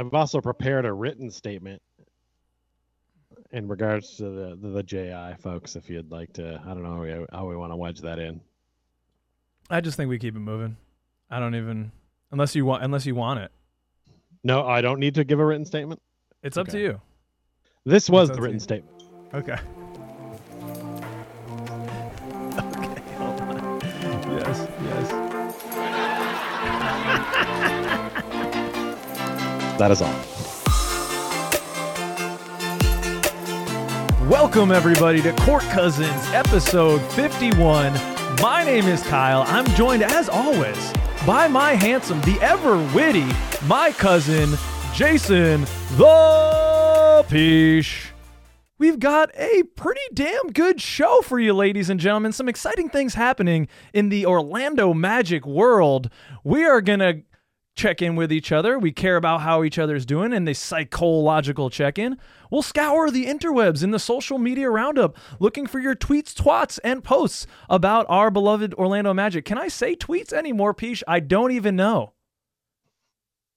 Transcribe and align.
I've 0.00 0.14
also 0.14 0.40
prepared 0.40 0.86
a 0.86 0.92
written 0.92 1.30
statement 1.30 1.82
in 3.52 3.68
regards 3.68 4.16
to 4.16 4.24
the 4.30 4.58
the, 4.60 4.68
the 4.70 4.82
JI 4.82 5.34
folks. 5.40 5.76
If 5.76 5.90
you'd 5.90 6.10
like 6.10 6.32
to, 6.34 6.58
I 6.64 6.68
don't 6.68 6.82
know 6.82 6.94
how 6.94 7.02
we, 7.02 7.26
how 7.32 7.46
we 7.46 7.56
want 7.56 7.72
to 7.72 7.76
wedge 7.76 8.00
that 8.00 8.18
in. 8.18 8.40
I 9.68 9.82
just 9.82 9.98
think 9.98 10.08
we 10.08 10.18
keep 10.18 10.34
it 10.34 10.40
moving. 10.40 10.76
I 11.30 11.38
don't 11.38 11.54
even 11.54 11.92
unless 12.32 12.54
you 12.54 12.64
want 12.64 12.82
unless 12.82 13.04
you 13.04 13.14
want 13.14 13.40
it. 13.40 13.52
No, 14.42 14.66
I 14.66 14.80
don't 14.80 15.00
need 15.00 15.16
to 15.16 15.24
give 15.24 15.38
a 15.38 15.44
written 15.44 15.66
statement. 15.66 16.00
It's 16.42 16.56
up 16.56 16.68
Okay. 16.68 16.78
to 16.78 16.82
you. 16.82 17.00
This 17.84 18.08
was 18.08 18.30
the 18.30 18.40
written 18.40 18.58
statement. 18.60 19.04
Okay, 19.34 19.56
That 29.80 29.92
is 29.92 30.02
all. 30.02 30.12
Welcome 34.28 34.72
everybody 34.72 35.22
to 35.22 35.32
Court 35.36 35.62
Cousins 35.62 36.22
episode 36.34 37.00
51. 37.12 37.94
My 38.42 38.62
name 38.62 38.84
is 38.84 39.02
Kyle. 39.04 39.42
I'm 39.46 39.64
joined 39.76 40.02
as 40.02 40.28
always 40.28 40.92
by 41.26 41.48
my 41.48 41.72
handsome, 41.72 42.20
the 42.20 42.38
ever 42.42 42.76
witty, 42.94 43.26
my 43.66 43.90
cousin, 43.92 44.50
Jason 44.92 45.62
the 45.96 47.24
Peach. 47.30 48.12
We've 48.76 48.98
got 48.98 49.30
a 49.34 49.62
pretty 49.76 50.00
damn 50.12 50.48
good 50.52 50.82
show 50.82 51.22
for 51.22 51.38
you, 51.38 51.54
ladies 51.54 51.88
and 51.88 51.98
gentlemen. 51.98 52.32
Some 52.32 52.50
exciting 52.50 52.90
things 52.90 53.14
happening 53.14 53.66
in 53.94 54.10
the 54.10 54.26
Orlando 54.26 54.92
Magic 54.92 55.46
world. 55.46 56.10
We 56.44 56.66
are 56.66 56.82
going 56.82 57.00
to 57.00 57.22
check 57.80 58.02
in 58.02 58.14
with 58.14 58.30
each 58.30 58.52
other. 58.52 58.78
We 58.78 58.92
care 58.92 59.16
about 59.16 59.40
how 59.40 59.64
each 59.64 59.78
other's 59.78 60.04
doing 60.04 60.32
and 60.32 60.46
the 60.46 60.54
psychological 60.54 61.70
check 61.70 61.98
in. 61.98 62.18
We'll 62.50 62.62
scour 62.62 63.10
the 63.10 63.26
interwebs 63.26 63.82
in 63.82 63.90
the 63.90 63.98
social 63.98 64.38
media 64.38 64.68
roundup 64.70 65.16
looking 65.38 65.66
for 65.66 65.80
your 65.80 65.94
tweets, 65.96 66.34
twats, 66.34 66.78
and 66.84 67.02
posts 67.02 67.46
about 67.68 68.06
our 68.08 68.30
beloved 68.30 68.74
Orlando 68.74 69.14
Magic. 69.14 69.44
Can 69.44 69.58
I 69.58 69.68
say 69.68 69.96
tweets 69.96 70.32
anymore, 70.32 70.74
Peach? 70.74 71.02
I 71.08 71.20
don't 71.20 71.52
even 71.52 71.74
know. 71.76 72.12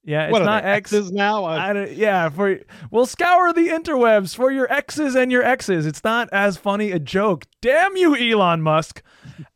Yeah, 0.06 0.26
it's 0.26 0.32
what 0.34 0.44
not 0.44 0.66
X. 0.66 0.92
X's 0.92 1.12
now? 1.12 1.46
I- 1.46 1.70
uh, 1.70 1.74
don't, 1.74 1.92
yeah, 1.94 2.30
for 2.30 2.60
we'll 2.92 3.06
scour 3.06 3.54
the 3.54 3.70
interwebs 3.70 4.36
for 4.36 4.52
your 4.52 4.72
X's 4.72 5.16
and 5.16 5.32
your 5.32 5.44
X's. 5.44 5.86
It's 5.86 6.04
not 6.04 6.28
as 6.34 6.58
funny 6.58 6.92
a 6.92 7.00
joke. 7.00 7.46
Damn 7.62 7.96
you, 7.96 8.16
Elon 8.16 8.62
Musk. 8.62 9.02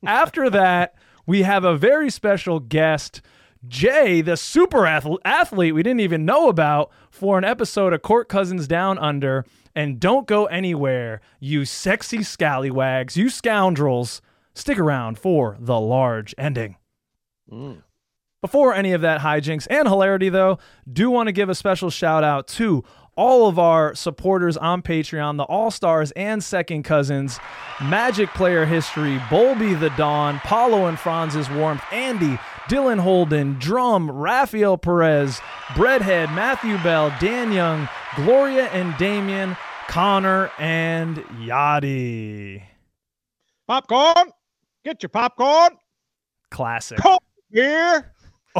After 0.05 0.49
that, 0.49 0.95
we 1.25 1.41
have 1.43 1.65
a 1.65 1.75
very 1.75 2.09
special 2.09 2.61
guest, 2.61 3.21
Jay, 3.67 4.21
the 4.21 4.37
super 4.37 4.85
athlete 4.85 5.75
we 5.75 5.83
didn't 5.83 5.99
even 5.99 6.25
know 6.25 6.49
about, 6.49 6.91
for 7.09 7.37
an 7.37 7.43
episode 7.43 7.93
of 7.93 8.01
Court 8.01 8.27
Cousins 8.27 8.67
Down 8.67 8.97
Under. 8.97 9.45
And 9.75 9.99
don't 9.99 10.27
go 10.27 10.45
anywhere, 10.45 11.21
you 11.39 11.65
sexy 11.65 12.23
scallywags, 12.23 13.15
you 13.15 13.29
scoundrels. 13.29 14.21
Stick 14.53 14.79
around 14.79 15.19
for 15.19 15.55
the 15.59 15.79
large 15.79 16.33
ending. 16.37 16.77
Mm. 17.51 17.83
Before 18.41 18.73
any 18.73 18.91
of 18.93 19.01
that 19.01 19.21
hijinks 19.21 19.67
and 19.69 19.87
hilarity, 19.87 20.29
though, 20.29 20.57
do 20.91 21.09
want 21.09 21.27
to 21.27 21.31
give 21.31 21.49
a 21.49 21.55
special 21.55 21.89
shout 21.89 22.23
out 22.23 22.47
to 22.49 22.83
all 23.15 23.47
of 23.47 23.57
our 23.57 23.95
supporters 23.95 24.55
on 24.57 24.81
Patreon, 24.83 25.37
the 25.37 25.43
All 25.43 25.71
Stars 25.71 26.11
and 26.11 26.43
Second 26.43 26.83
Cousins, 26.83 27.39
Magic 27.81 28.29
Player 28.29 28.65
History, 28.65 29.17
Bolby 29.29 29.77
the 29.79 29.89
Dawn, 29.91 30.39
Paulo 30.43 30.85
and 30.85 30.99
Franz's 30.99 31.49
Warmth, 31.49 31.83
Andy, 31.91 32.37
Dylan 32.69 32.99
Holden, 32.99 33.57
Drum, 33.59 34.09
Rafael 34.11 34.77
Perez, 34.77 35.39
Breadhead, 35.69 36.33
Matthew 36.33 36.77
Bell, 36.83 37.13
Dan 37.19 37.51
Young, 37.51 37.87
Gloria 38.15 38.65
and 38.67 38.95
Damien, 38.97 39.55
Connor 39.87 40.51
and 40.59 41.17
Yadi. 41.41 42.63
Popcorn. 43.67 44.31
Get 44.83 45.01
your 45.03 45.09
popcorn. 45.09 45.71
Classic. 46.51 46.97
Cold 46.99 47.19
beer. 47.51 48.13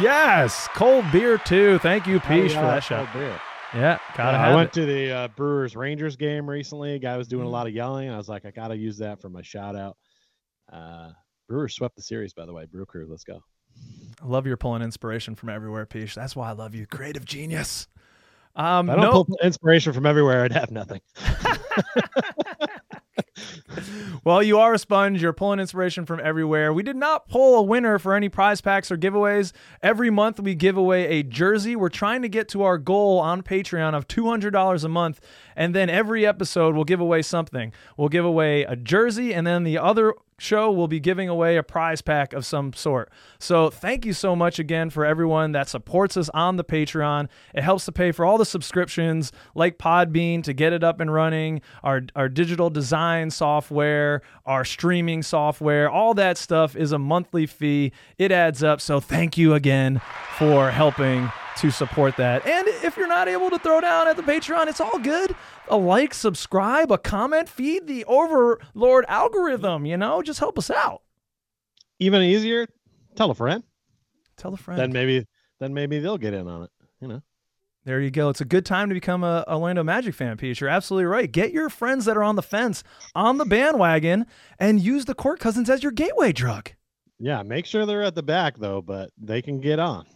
yes, 0.00 0.68
cold 0.74 1.04
beer 1.12 1.38
too. 1.38 1.78
Thank 1.78 2.06
you, 2.06 2.20
Peach, 2.20 2.52
Oh, 2.52 2.56
for 2.56 2.62
that 2.62 2.82
shout. 2.82 3.08
Yeah, 3.74 3.98
gotta 4.16 4.36
Yeah, 4.36 4.48
I 4.48 4.54
went 4.54 4.68
it. 4.68 4.72
to 4.80 4.86
the 4.86 5.10
uh, 5.12 5.28
Brewers 5.28 5.76
Rangers 5.76 6.16
game 6.16 6.48
recently. 6.48 6.94
A 6.94 6.98
guy 6.98 7.16
was 7.16 7.26
doing 7.28 7.46
a 7.46 7.50
lot 7.50 7.66
of 7.66 7.72
yelling. 7.74 8.10
I 8.10 8.16
was 8.16 8.28
like, 8.28 8.44
I 8.44 8.50
gotta 8.50 8.76
use 8.76 8.98
that 8.98 9.20
for 9.20 9.28
my 9.30 9.42
shout 9.42 9.76
out. 9.76 9.96
Uh, 10.72 11.10
Brewers 11.52 11.74
swept 11.74 11.96
the 11.96 12.02
series, 12.02 12.32
by 12.32 12.46
the 12.46 12.52
way. 12.54 12.64
Brew 12.64 12.86
Crew, 12.86 13.06
let's 13.10 13.24
go. 13.24 13.42
I 14.22 14.26
love 14.26 14.46
you're 14.46 14.56
pulling 14.56 14.80
inspiration 14.80 15.34
from 15.34 15.50
everywhere, 15.50 15.84
Peach. 15.84 16.14
That's 16.14 16.34
why 16.34 16.48
I 16.48 16.52
love 16.52 16.74
you, 16.74 16.86
creative 16.86 17.26
genius. 17.26 17.88
Um, 18.56 18.88
If 18.88 18.94
I 18.94 18.96
don't 18.96 19.04
no, 19.04 19.24
pull 19.24 19.38
inspiration 19.42 19.92
from 19.92 20.06
everywhere, 20.06 20.44
I'd 20.44 20.52
have 20.52 20.70
nothing. 20.70 21.02
well, 24.24 24.42
you 24.42 24.58
are 24.58 24.72
a 24.72 24.78
sponge. 24.78 25.20
You're 25.20 25.34
pulling 25.34 25.60
inspiration 25.60 26.06
from 26.06 26.20
everywhere. 26.20 26.72
We 26.72 26.82
did 26.82 26.96
not 26.96 27.28
pull 27.28 27.58
a 27.58 27.62
winner 27.62 27.98
for 27.98 28.14
any 28.14 28.30
prize 28.30 28.62
packs 28.62 28.90
or 28.90 28.96
giveaways. 28.96 29.52
Every 29.82 30.08
month 30.08 30.40
we 30.40 30.54
give 30.54 30.78
away 30.78 31.18
a 31.18 31.22
jersey. 31.22 31.76
We're 31.76 31.90
trying 31.90 32.22
to 32.22 32.30
get 32.30 32.48
to 32.50 32.62
our 32.62 32.78
goal 32.78 33.18
on 33.18 33.42
Patreon 33.42 33.92
of 33.92 34.08
$200 34.08 34.84
a 34.84 34.88
month. 34.88 35.20
And 35.54 35.74
then 35.74 35.90
every 35.90 36.24
episode 36.24 36.74
we'll 36.74 36.84
give 36.84 37.00
away 37.00 37.20
something. 37.20 37.74
We'll 37.98 38.08
give 38.08 38.24
away 38.24 38.62
a 38.62 38.74
jersey, 38.74 39.34
and 39.34 39.46
then 39.46 39.64
the 39.64 39.76
other 39.76 40.14
show 40.42 40.70
we'll 40.70 40.88
be 40.88 41.00
giving 41.00 41.28
away 41.28 41.56
a 41.56 41.62
prize 41.62 42.02
pack 42.02 42.32
of 42.32 42.44
some 42.44 42.72
sort. 42.72 43.10
So 43.38 43.70
thank 43.70 44.04
you 44.04 44.12
so 44.12 44.34
much 44.36 44.58
again 44.58 44.90
for 44.90 45.04
everyone 45.04 45.52
that 45.52 45.68
supports 45.68 46.16
us 46.16 46.28
on 46.30 46.56
the 46.56 46.64
Patreon. 46.64 47.28
It 47.54 47.62
helps 47.62 47.84
to 47.86 47.92
pay 47.92 48.12
for 48.12 48.24
all 48.24 48.38
the 48.38 48.44
subscriptions 48.44 49.32
like 49.54 49.78
Podbean 49.78 50.42
to 50.44 50.52
get 50.52 50.72
it 50.72 50.84
up 50.84 51.00
and 51.00 51.12
running, 51.12 51.60
our 51.82 52.02
our 52.16 52.28
digital 52.28 52.70
design 52.70 53.30
software, 53.30 54.22
our 54.46 54.64
streaming 54.64 55.22
software, 55.22 55.88
all 55.88 56.14
that 56.14 56.36
stuff 56.36 56.76
is 56.76 56.92
a 56.92 56.98
monthly 56.98 57.46
fee. 57.46 57.92
It 58.18 58.32
adds 58.32 58.62
up. 58.62 58.80
So 58.80 59.00
thank 59.00 59.38
you 59.38 59.54
again 59.54 60.00
for 60.36 60.70
helping 60.70 61.30
to 61.58 61.70
support 61.70 62.16
that. 62.16 62.46
And 62.46 62.66
if 62.68 62.96
you're 62.96 63.08
not 63.08 63.28
able 63.28 63.50
to 63.50 63.58
throw 63.58 63.80
down 63.80 64.08
at 64.08 64.16
the 64.16 64.22
Patreon, 64.22 64.68
it's 64.68 64.80
all 64.80 64.98
good. 64.98 65.34
A 65.72 65.76
like, 65.76 66.12
subscribe, 66.12 66.92
a 66.92 66.98
comment, 66.98 67.48
feed 67.48 67.86
the 67.86 68.04
overlord 68.04 69.06
algorithm, 69.08 69.86
you 69.86 69.96
know, 69.96 70.20
just 70.20 70.38
help 70.38 70.58
us 70.58 70.70
out. 70.70 71.00
Even 71.98 72.20
easier, 72.20 72.66
tell 73.16 73.30
a 73.30 73.34
friend. 73.34 73.64
Tell 74.36 74.52
a 74.52 74.58
friend. 74.58 74.78
Then 74.78 74.92
maybe, 74.92 75.26
then 75.60 75.72
maybe 75.72 75.98
they'll 75.98 76.18
get 76.18 76.34
in 76.34 76.46
on 76.46 76.64
it. 76.64 76.70
You 77.00 77.08
know. 77.08 77.22
There 77.86 78.02
you 78.02 78.10
go. 78.10 78.28
It's 78.28 78.42
a 78.42 78.44
good 78.44 78.66
time 78.66 78.90
to 78.90 78.94
become 78.94 79.24
a 79.24 79.44
Orlando 79.48 79.82
Magic 79.82 80.14
fan, 80.14 80.36
Peach. 80.36 80.60
You're 80.60 80.68
absolutely 80.68 81.06
right. 81.06 81.32
Get 81.32 81.52
your 81.52 81.70
friends 81.70 82.04
that 82.04 82.18
are 82.18 82.22
on 82.22 82.36
the 82.36 82.42
fence 82.42 82.84
on 83.14 83.38
the 83.38 83.46
bandwagon 83.46 84.26
and 84.58 84.78
use 84.78 85.06
the 85.06 85.14
court 85.14 85.40
cousins 85.40 85.70
as 85.70 85.82
your 85.82 85.90
gateway 85.90 86.32
drug. 86.32 86.72
Yeah, 87.24 87.44
make 87.44 87.66
sure 87.66 87.86
they're 87.86 88.02
at 88.02 88.16
the 88.16 88.22
back 88.22 88.58
though, 88.58 88.82
but 88.82 89.10
they 89.16 89.40
can 89.42 89.60
get 89.60 89.78
on. 89.78 90.06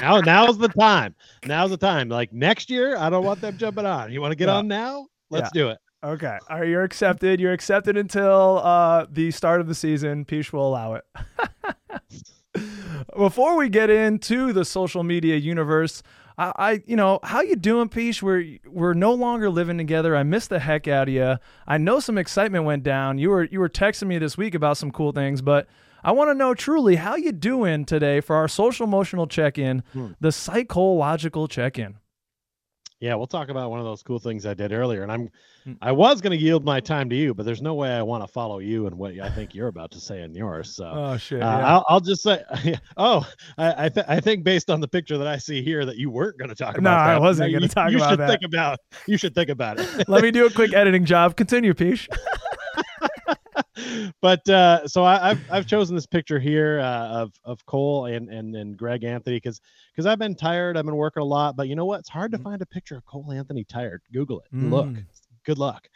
now, 0.00 0.20
now's 0.20 0.56
the 0.56 0.68
time. 0.68 1.14
Now's 1.44 1.68
the 1.68 1.76
time. 1.76 2.08
Like 2.08 2.32
next 2.32 2.70
year, 2.70 2.96
I 2.96 3.10
don't 3.10 3.22
want 3.22 3.42
them 3.42 3.58
jumping 3.58 3.84
on. 3.84 4.10
You 4.10 4.22
want 4.22 4.32
to 4.32 4.36
get 4.36 4.48
Yeah. 4.48 4.54
on 4.56 4.66
now? 4.66 5.08
Let's 5.28 5.52
do 5.52 5.68
it. 5.68 5.78
Okay. 6.02 6.38
All 6.48 6.60
right, 6.60 6.68
you're 6.68 6.84
accepted. 6.84 7.38
You're 7.38 7.52
accepted 7.52 7.98
until 7.98 8.58
uh, 8.64 9.04
the 9.10 9.30
start 9.30 9.60
of 9.60 9.68
the 9.68 9.74
season. 9.74 10.24
Peach 10.24 10.54
will 10.54 10.66
allow 10.66 10.94
it. 10.94 11.04
Before 13.16 13.56
we 13.56 13.68
get 13.68 13.90
into 13.90 14.52
the 14.54 14.64
social 14.64 15.02
media 15.02 15.36
universe, 15.36 16.02
I, 16.38 16.52
I 16.56 16.82
you 16.86 16.96
know, 16.96 17.18
how 17.22 17.42
you 17.42 17.56
doing, 17.56 17.88
Peach? 17.90 18.22
We're 18.22 18.56
we're 18.66 18.94
no 18.94 19.12
longer 19.12 19.50
living 19.50 19.76
together. 19.78 20.16
I 20.16 20.22
miss 20.22 20.46
the 20.48 20.58
heck 20.60 20.88
out 20.88 21.08
of 21.08 21.14
you. 21.14 21.36
I 21.66 21.78
know 21.78 22.00
some 22.00 22.16
excitement 22.16 22.64
went 22.64 22.82
down. 22.84 23.18
You 23.18 23.30
were 23.30 23.44
you 23.44 23.60
were 23.60 23.68
texting 23.68 24.06
me 24.08 24.18
this 24.18 24.38
week 24.38 24.54
about 24.54 24.76
some 24.78 24.90
cool 24.90 25.12
things, 25.12 25.42
but 25.42 25.66
I 26.04 26.12
want 26.12 26.30
to 26.30 26.34
know 26.34 26.54
truly 26.54 26.96
how 26.96 27.16
you 27.16 27.32
doing 27.32 27.84
today 27.84 28.20
for 28.20 28.36
our 28.36 28.48
social 28.48 28.84
emotional 28.86 29.26
check-in, 29.26 29.82
Hmm. 29.92 30.08
the 30.20 30.32
psychological 30.32 31.48
check-in. 31.48 31.96
Yeah, 33.00 33.16
we'll 33.16 33.26
talk 33.26 33.48
about 33.48 33.68
one 33.70 33.80
of 33.80 33.84
those 33.84 34.00
cool 34.04 34.20
things 34.20 34.46
I 34.46 34.54
did 34.54 34.70
earlier. 34.72 35.02
And 35.02 35.10
I'm, 35.10 35.28
Hmm. 35.64 35.72
I 35.82 35.90
was 35.92 36.20
going 36.20 36.36
to 36.36 36.44
yield 36.44 36.64
my 36.64 36.78
time 36.80 37.08
to 37.10 37.16
you, 37.16 37.34
but 37.34 37.44
there's 37.46 37.62
no 37.62 37.74
way 37.74 37.90
I 37.92 38.02
want 38.02 38.22
to 38.24 38.28
follow 38.28 38.58
you 38.60 38.86
and 38.86 38.96
what 38.96 39.18
I 39.20 39.28
think 39.30 39.54
you're 39.56 39.66
about 39.68 39.90
to 39.92 40.00
say 40.00 40.22
in 40.22 40.34
yours. 40.34 40.74
So 40.74 40.84
Oh 40.94 41.16
shit. 41.16 41.42
uh, 41.42 41.46
I'll, 41.46 41.84
I'll 41.88 42.00
just 42.00 42.22
say, 42.22 42.42
oh, 42.96 43.28
I, 43.58 43.84
I, 43.86 43.88
th- 43.88 44.06
I 44.08 44.18
think 44.20 44.42
based 44.44 44.70
on 44.70 44.80
the 44.80 44.86
picture 44.88 45.18
that 45.18 45.26
I 45.28 45.36
see 45.38 45.62
here 45.62 45.84
that 45.84 45.96
you 45.96 46.10
weren't 46.10 46.36
going 46.38 46.48
to 46.48 46.54
talk 46.56 46.78
about. 46.78 46.90
No, 47.06 47.12
I 47.12 47.18
wasn't 47.18 47.50
You- 47.50 47.58
gonna 47.58 47.68
talk 47.68 47.90
you 47.90 47.96
about 47.98 48.10
should 48.10 48.18
that. 48.20 48.28
think 48.28 48.42
about. 48.44 48.78
You 49.06 49.16
should 49.16 49.34
think 49.34 49.50
about 49.50 49.78
it. 49.80 50.08
Let 50.08 50.22
me 50.22 50.30
do 50.32 50.46
a 50.46 50.50
quick 50.54 50.72
editing 50.72 51.04
job. 51.04 51.36
Continue, 51.36 51.74
Peach. 51.74 52.08
But 54.20 54.46
uh, 54.48 54.86
so 54.86 55.02
I, 55.04 55.30
I've 55.30 55.40
I've 55.50 55.66
chosen 55.66 55.94
this 55.94 56.06
picture 56.06 56.38
here 56.38 56.80
uh, 56.80 57.08
of 57.08 57.32
of 57.44 57.64
Cole 57.66 58.06
and 58.06 58.28
and 58.28 58.54
and 58.54 58.76
Greg 58.76 59.04
Anthony 59.04 59.36
because 59.36 59.60
because 59.92 60.06
I've 60.06 60.18
been 60.18 60.34
tired. 60.34 60.76
I've 60.76 60.84
been 60.84 60.96
working 60.96 61.22
a 61.22 61.26
lot, 61.26 61.56
but 61.56 61.68
you 61.68 61.76
know 61.76 61.84
what? 61.86 62.00
It's 62.00 62.08
hard 62.08 62.32
to 62.32 62.38
Mhm. 62.38 62.42
find 62.42 62.62
a 62.62 62.66
picture 62.66 62.96
of 62.96 63.04
Cole 63.06 63.32
Anthony 63.32 63.64
tired. 63.64 64.02
Google 64.12 64.40
it. 64.40 64.48
and 64.52 64.70
Look, 64.70 64.88
Mm. 64.88 65.04
good 65.44 65.58
luck. 65.58 65.88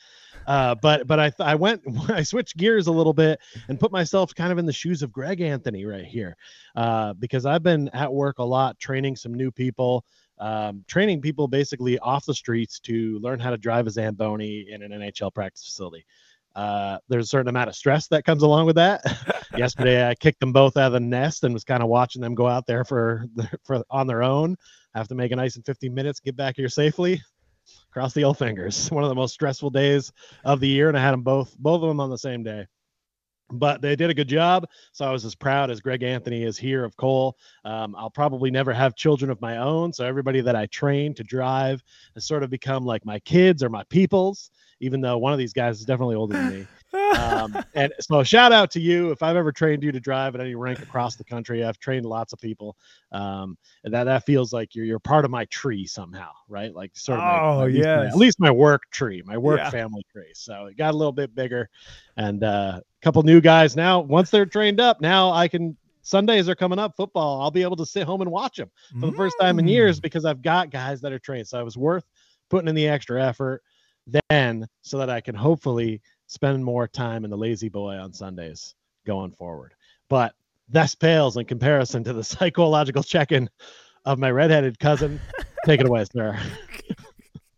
Uh, 0.46 0.75
but 0.76 1.06
but 1.06 1.19
I 1.19 1.32
I 1.40 1.55
went 1.56 1.82
I 2.11 2.23
switched 2.23 2.56
gears 2.56 2.87
a 2.87 2.93
little 2.93 3.12
bit 3.12 3.40
and 3.69 3.79
put 3.81 3.93
myself 3.93 4.34
kind 4.34 4.52
of 4.52 4.58
in 4.58 4.67
the 4.67 4.72
shoes 4.72 5.02
of 5.02 5.12
Greg 5.12 5.40
Anthony 5.40 5.84
right 5.84 6.05
here, 6.05 6.37
uh, 6.76 7.12
because 7.14 7.46
I've 7.46 7.62
been 7.62 7.88
at 7.90 8.12
work 8.12 8.38
a 8.38 8.44
lot 8.44 8.79
training 8.79 9.17
some 9.17 9.34
new 9.34 9.50
people, 9.50 10.05
um, 10.38 10.84
training 10.87 11.20
people 11.20 11.49
basically 11.49 11.99
off 11.99 12.25
the 12.26 12.34
streets 12.34 12.79
to 12.81 13.19
learn 13.19 13.40
how 13.40 13.50
to 13.50 13.56
drive 13.58 13.87
a 13.87 13.90
Zamboni 13.90 14.70
in 14.70 14.82
an 14.82 14.93
NHL 14.93 15.32
practice 15.34 15.64
facility. 15.64 16.06
Uh, 16.56 16.99
there's 17.08 17.26
a 17.26 17.29
certain 17.29 17.49
amount 17.49 17.69
of 17.69 17.76
stress 17.76 18.08
that 18.08 18.25
comes 18.25 18.43
along 18.43 18.64
with 18.64 18.76
that. 18.76 19.03
Yesterday, 19.56 20.08
I 20.08 20.14
kicked 20.14 20.41
them 20.41 20.53
both 20.53 20.79
out 20.79 20.87
of 20.87 20.93
the 20.94 21.00
nest 21.00 21.44
and 21.44 21.53
was 21.53 21.64
kind 21.64 21.82
of 21.82 21.91
watching 21.91 22.23
them 22.23 22.35
go 22.35 22.47
out 22.47 22.67
there 22.67 22.82
for 22.82 23.26
for 23.64 23.85
on 23.91 24.06
their 24.06 24.23
own. 24.23 24.56
Have 24.94 25.08
to 25.08 25.14
make 25.14 25.32
a 25.32 25.37
nice 25.37 25.56
in 25.56 25.62
15 25.62 25.93
minutes, 25.93 26.19
get 26.19 26.35
back 26.35 26.56
here 26.56 26.70
safely. 26.70 27.20
Cross 27.93 28.14
the 28.14 28.25
old 28.25 28.38
fingers. 28.38 28.91
One 28.91 29.05
of 29.05 29.11
the 29.11 29.14
most 29.14 29.35
stressful 29.35 29.70
days 29.70 30.11
of 30.44 30.61
the 30.61 30.69
year, 30.69 30.88
and 30.88 30.97
I 30.97 31.03
had 31.03 31.12
them 31.12 31.23
both 31.23 31.55
both 31.58 31.82
of 31.82 31.88
them 31.88 32.00
on 32.00 32.08
the 32.08 32.19
same 32.19 32.43
day 32.43 32.67
but 33.50 33.81
they 33.81 33.94
did 33.94 34.11
a 34.11 34.14
good 34.14 34.29
job. 34.29 34.67
So 34.93 35.05
I 35.05 35.12
was 35.12 35.25
as 35.25 35.35
proud 35.35 35.70
as 35.70 35.81
Greg 35.81 36.03
Anthony 36.03 36.43
is 36.43 36.58
here 36.58 36.85
of 36.85 36.97
Cole. 36.97 37.37
Um, 37.64 37.94
I'll 37.97 38.11
probably 38.11 38.50
never 38.50 38.73
have 38.73 38.97
children 38.97 39.31
of 39.31 39.41
my 39.41 39.58
own. 39.58 39.93
So 39.93 40.05
everybody 40.05 40.41
that 40.41 40.56
I 40.56 40.67
train 40.67 41.14
to 41.14 41.23
drive 41.23 41.82
has 42.14 42.26
sort 42.26 42.43
of 42.43 42.50
become 42.50 42.85
like 42.85 43.05
my 43.05 43.20
kids 43.20 43.62
or 43.62 43.69
my 43.69 43.85
peoples, 43.85 44.50
even 44.81 45.00
though 45.00 45.19
one 45.19 45.32
of 45.32 45.38
these 45.38 45.52
guys 45.52 45.78
is 45.81 45.87
definitely 45.87 46.17
older 46.17 46.37
than 46.37 46.50
me. 46.50 46.67
um, 47.19 47.56
and 47.75 47.93
so 48.00 48.23
shout 48.23 48.52
out 48.52 48.70
to 48.70 48.81
you 48.81 49.11
if 49.11 49.23
I've 49.23 49.37
ever 49.37 49.52
trained 49.52 49.82
you 49.82 49.93
to 49.93 50.00
drive 50.00 50.34
at 50.34 50.40
any 50.40 50.55
rank 50.55 50.81
across 50.81 51.17
the 51.17 51.25
country. 51.25 51.64
I've 51.64 51.78
trained 51.78 52.06
lots 52.06 52.32
of 52.32 52.40
people, 52.40 52.76
um, 53.12 53.58
and 53.84 53.93
that 53.93 54.05
that 54.05 54.25
feels 54.25 54.52
like 54.52 54.75
you're 54.75 54.84
you're 54.84 54.99
part 54.99 55.25
of 55.25 55.31
my 55.31 55.44
tree 55.46 55.87
somehow, 55.87 56.31
right? 56.49 56.75
Like 56.75 56.93
sort 56.94 57.20
of 57.20 57.61
oh 57.61 57.67
yeah, 57.67 58.02
at, 58.02 58.17
least 58.17 58.40
my 58.40 58.50
work 58.50 58.82
tree, 58.90 59.23
my 59.25 59.37
work 59.37 59.58
yeah. 59.58 59.70
family 59.70 60.05
tree. 60.11 60.32
So 60.34 60.67
it 60.67 60.76
got 60.76 60.94
a 60.94 60.96
little 60.96 61.12
bit 61.12 61.34
bigger, 61.34 61.69
and 62.17 62.43
uh, 62.43 62.81
a 62.81 63.02
couple 63.02 63.22
new 63.22 63.40
guys 63.40 63.76
now. 63.76 64.00
Once 64.00 64.31
they're 64.31 64.46
trained 64.46 64.81
up, 64.81 65.00
now 65.00 65.32
I 65.32 65.49
can 65.49 65.76
Sundays 66.06 66.49
are 66.49 66.55
coming 66.55 66.79
up, 66.79 66.96
football. 66.96 67.43
I'll 67.43 67.50
be 67.50 67.62
able 67.62 67.76
to 67.76 67.87
sit 67.87 68.05
home 68.05 68.20
and 68.20 68.31
watch 68.31 68.58
them 68.58 68.70
for 69.00 69.06
the 69.06 69.17
first 69.17 69.34
time 69.40 69.58
in 69.58 69.67
years 69.67 69.99
mm. 69.99 70.02
because 70.02 70.25
I've 70.25 70.40
got 70.40 70.70
guys 70.70 71.00
that 71.00 71.12
are 71.12 71.19
trained. 71.19 71.49
So 71.49 71.58
it 71.58 71.64
was 71.64 71.76
worth 71.76 72.05
putting 72.49 72.69
in 72.69 72.76
the 72.76 72.87
extra 72.87 73.20
effort 73.20 73.64
then 74.06 74.67
so 74.82 74.99
that 74.99 75.11
I 75.11 75.20
can 75.20 75.35
hopefully 75.35 76.00
spend 76.26 76.64
more 76.64 76.88
time 76.88 77.25
in 77.25 77.31
the 77.31 77.37
lazy 77.37 77.69
boy 77.69 77.94
on 77.97 78.12
Sundays 78.12 78.75
going 79.06 79.32
forward. 79.32 79.75
But 80.08 80.35
this 80.69 80.94
pales 80.94 81.37
in 81.37 81.44
comparison 81.47 82.05
to 82.05 82.12
the 82.12 82.25
psychological 82.25 83.03
check-in 83.03 83.49
of 84.05 84.19
my 84.19 84.31
redheaded 84.31 84.79
cousin. 84.79 85.20
Take 85.64 85.81
it 85.81 85.87
away, 85.87 86.05
sir. 86.05 86.38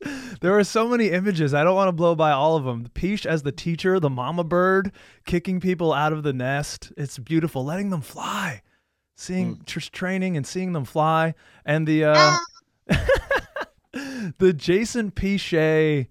there 0.41 0.59
are 0.59 0.65
so 0.65 0.89
many 0.89 1.11
images. 1.11 1.55
I 1.55 1.65
don't 1.65 1.75
want 1.75 1.89
to 1.89 1.93
blow 1.93 2.15
by 2.15 2.31
all 2.31 2.56
of 2.56 2.65
them. 2.65 2.89
Peach 2.95 3.27
as 3.27 3.43
the 3.43 3.53
teacher, 3.53 4.00
the 4.00 4.11
mama 4.11 4.45
bird 4.45 4.93
kicking 5.27 5.61
people 5.61 5.93
out 5.93 6.12
of 6.12 6.23
the 6.23 6.33
nest. 6.33 6.93
It's 6.97 7.19
beautiful, 7.19 7.65
letting 7.65 7.91
them 7.91 8.00
fly, 8.00 8.62
seeing 9.17 9.56
mm. 9.56 9.67
just 9.67 9.93
training 9.93 10.37
and 10.37 10.47
seeing 10.47 10.73
them 10.73 10.85
fly, 10.85 11.35
and 11.65 11.87
the 11.87 12.05
uh, 12.05 12.37
the 14.39 14.53
Jason 14.53 15.11
Pichet, 15.11 16.09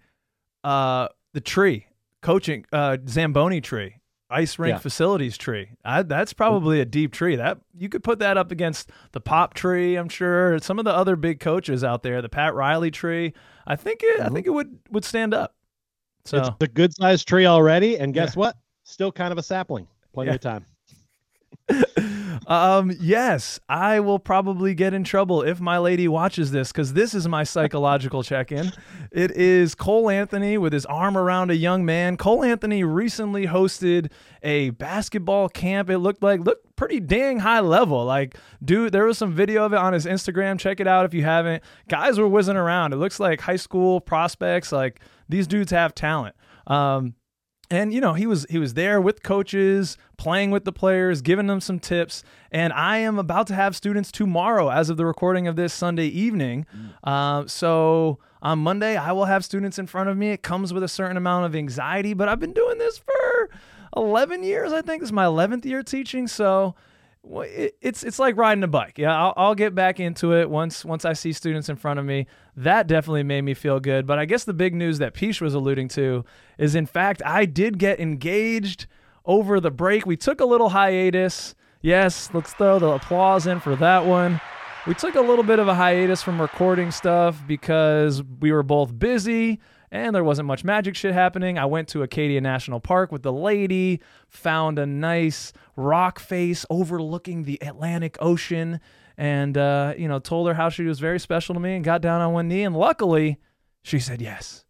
uh, 0.63 1.07
the 1.33 1.41
tree 1.41 1.87
coaching 2.21 2.65
uh, 2.71 2.97
Zamboni 3.07 3.61
tree, 3.61 3.95
ice 4.29 4.59
rink 4.59 4.73
yeah. 4.73 4.79
facilities 4.79 5.37
tree. 5.37 5.69
I, 5.85 6.03
that's 6.03 6.33
probably 6.33 6.81
a 6.81 6.85
deep 6.85 7.13
tree. 7.13 7.35
That 7.35 7.59
you 7.77 7.89
could 7.89 8.03
put 8.03 8.19
that 8.19 8.37
up 8.37 8.51
against 8.51 8.91
the 9.11 9.21
pop 9.21 9.53
tree. 9.53 9.95
I'm 9.95 10.09
sure 10.09 10.59
some 10.59 10.79
of 10.79 10.85
the 10.85 10.93
other 10.93 11.15
big 11.15 11.39
coaches 11.39 11.83
out 11.83 12.03
there, 12.03 12.21
the 12.21 12.29
Pat 12.29 12.53
Riley 12.53 12.91
tree. 12.91 13.33
I 13.65 13.75
think 13.75 14.01
it. 14.03 14.19
Mm-hmm. 14.19 14.25
I 14.25 14.29
think 14.29 14.47
it 14.47 14.51
would 14.51 14.79
would 14.91 15.05
stand 15.05 15.33
up. 15.33 15.55
So 16.25 16.39
it's 16.39 16.49
a 16.59 16.67
good 16.67 16.93
sized 16.93 17.27
tree 17.27 17.45
already, 17.45 17.97
and 17.97 18.13
guess 18.13 18.35
yeah. 18.35 18.39
what? 18.39 18.57
Still 18.83 19.11
kind 19.11 19.31
of 19.31 19.37
a 19.37 19.43
sapling. 19.43 19.87
Plenty 20.13 20.31
yeah. 20.31 20.35
of 20.35 20.41
time. 20.41 20.65
Um, 22.47 22.95
yes, 22.99 23.59
I 23.67 23.99
will 23.99 24.19
probably 24.19 24.73
get 24.73 24.93
in 24.93 25.03
trouble 25.03 25.41
if 25.41 25.59
my 25.59 25.77
lady 25.77 26.07
watches 26.07 26.51
this 26.51 26.71
because 26.71 26.93
this 26.93 27.13
is 27.13 27.27
my 27.27 27.43
psychological 27.43 28.23
check 28.23 28.51
in. 28.51 28.71
It 29.11 29.31
is 29.31 29.75
Cole 29.75 30.09
Anthony 30.09 30.57
with 30.57 30.73
his 30.73 30.85
arm 30.85 31.17
around 31.17 31.51
a 31.51 31.55
young 31.55 31.85
man. 31.85 32.15
Cole 32.15 32.43
Anthony 32.43 32.83
recently 32.83 33.47
hosted 33.47 34.11
a 34.43 34.69
basketball 34.71 35.49
camp. 35.49 35.89
It 35.89 35.99
looked 35.99 36.23
like, 36.23 36.39
looked 36.41 36.75
pretty 36.75 36.99
dang 36.99 37.39
high 37.39 37.59
level. 37.59 38.05
Like, 38.05 38.37
dude, 38.63 38.93
there 38.93 39.05
was 39.05 39.17
some 39.17 39.33
video 39.33 39.65
of 39.65 39.73
it 39.73 39.79
on 39.79 39.93
his 39.93 40.05
Instagram. 40.05 40.57
Check 40.57 40.79
it 40.79 40.87
out 40.87 41.05
if 41.05 41.13
you 41.13 41.23
haven't. 41.23 41.63
Guys 41.89 42.17
were 42.17 42.27
whizzing 42.27 42.55
around. 42.57 42.93
It 42.93 42.97
looks 42.97 43.19
like 43.19 43.41
high 43.41 43.55
school 43.57 43.99
prospects. 43.99 44.71
Like, 44.71 45.01
these 45.27 45.47
dudes 45.47 45.71
have 45.71 45.93
talent. 45.93 46.35
Um, 46.67 47.15
and 47.69 47.93
you 47.93 48.01
know 48.01 48.13
he 48.13 48.25
was 48.25 48.45
he 48.49 48.57
was 48.57 48.73
there 48.75 49.01
with 49.01 49.23
coaches 49.23 49.97
playing 50.17 50.51
with 50.51 50.65
the 50.65 50.71
players 50.71 51.21
giving 51.21 51.47
them 51.47 51.61
some 51.61 51.79
tips 51.79 52.23
and 52.51 52.73
i 52.73 52.97
am 52.97 53.19
about 53.19 53.47
to 53.47 53.53
have 53.53 53.75
students 53.75 54.11
tomorrow 54.11 54.69
as 54.69 54.89
of 54.89 54.97
the 54.97 55.05
recording 55.05 55.47
of 55.47 55.55
this 55.55 55.73
sunday 55.73 56.07
evening 56.07 56.65
mm. 56.75 56.91
uh, 57.03 57.47
so 57.47 58.17
on 58.41 58.59
monday 58.59 58.97
i 58.97 59.11
will 59.11 59.25
have 59.25 59.45
students 59.45 59.77
in 59.77 59.85
front 59.85 60.09
of 60.09 60.17
me 60.17 60.29
it 60.31 60.41
comes 60.41 60.73
with 60.73 60.83
a 60.83 60.87
certain 60.87 61.17
amount 61.17 61.45
of 61.45 61.55
anxiety 61.55 62.13
but 62.13 62.27
i've 62.27 62.39
been 62.39 62.53
doing 62.53 62.77
this 62.77 62.97
for 62.97 63.49
11 63.95 64.43
years 64.43 64.73
i 64.73 64.81
think 64.81 65.01
this 65.01 65.09
is 65.09 65.13
my 65.13 65.25
11th 65.25 65.65
year 65.65 65.83
teaching 65.83 66.27
so 66.27 66.75
it's 67.29 68.03
it's 68.03 68.19
like 68.19 68.37
riding 68.37 68.63
a 68.63 68.67
bike. 68.67 68.97
Yeah, 68.97 69.17
I'll, 69.17 69.33
I'll 69.35 69.55
get 69.55 69.75
back 69.75 69.99
into 69.99 70.33
it 70.33 70.49
once 70.49 70.85
once 70.85 71.05
I 71.05 71.13
see 71.13 71.33
students 71.33 71.69
in 71.69 71.75
front 71.75 71.99
of 71.99 72.05
me. 72.05 72.27
That 72.55 72.87
definitely 72.87 73.23
made 73.23 73.41
me 73.41 73.53
feel 73.53 73.79
good. 73.79 74.05
But 74.05 74.19
I 74.19 74.25
guess 74.25 74.43
the 74.43 74.53
big 74.53 74.73
news 74.73 74.99
that 74.99 75.13
Peach 75.13 75.41
was 75.41 75.53
alluding 75.53 75.89
to 75.89 76.23
is, 76.57 76.75
in 76.75 76.85
fact, 76.85 77.21
I 77.25 77.45
did 77.45 77.77
get 77.79 77.99
engaged 77.99 78.87
over 79.27 79.59
the 79.59 79.69
break. 79.69 80.05
We 80.07 80.17
took 80.17 80.41
a 80.41 80.45
little 80.45 80.69
hiatus. 80.69 81.53
Yes, 81.81 82.29
let's 82.33 82.53
throw 82.53 82.79
the 82.79 82.87
applause 82.87 83.45
in 83.45 83.59
for 83.59 83.75
that 83.75 84.05
one. 84.05 84.41
We 84.87 84.95
took 84.95 85.15
a 85.15 85.21
little 85.21 85.43
bit 85.43 85.59
of 85.59 85.67
a 85.67 85.75
hiatus 85.75 86.23
from 86.23 86.41
recording 86.41 86.91
stuff 86.91 87.43
because 87.45 88.23
we 88.23 88.51
were 88.51 88.63
both 88.63 88.97
busy 88.97 89.59
and 89.91 90.13
there 90.13 90.23
wasn't 90.23 90.47
much 90.47 90.63
magic 90.63 90.95
shit 90.95 91.13
happening. 91.13 91.57
I 91.57 91.65
went 91.65 91.87
to 91.89 92.03
Acadia 92.03 92.41
National 92.41 92.79
Park 92.79 93.11
with 93.11 93.23
the 93.23 93.31
lady, 93.31 94.01
found 94.29 94.79
a 94.79 94.85
nice 94.85 95.53
rock 95.75 96.19
face 96.19 96.65
overlooking 96.69 97.43
the 97.43 97.57
Atlantic 97.61 98.17
Ocean, 98.19 98.79
and 99.17 99.57
uh, 99.57 99.93
you 99.97 100.07
know, 100.07 100.19
told 100.19 100.47
her 100.47 100.53
how 100.53 100.69
she 100.69 100.83
was 100.83 100.99
very 100.99 101.19
special 101.19 101.53
to 101.55 101.59
me, 101.59 101.75
and 101.75 101.85
got 101.85 102.01
down 102.01 102.21
on 102.21 102.33
one 102.33 102.47
knee, 102.47 102.63
and 102.63 102.75
luckily, 102.75 103.37
she 103.81 103.99
said 103.99 104.21
yes. 104.21 104.65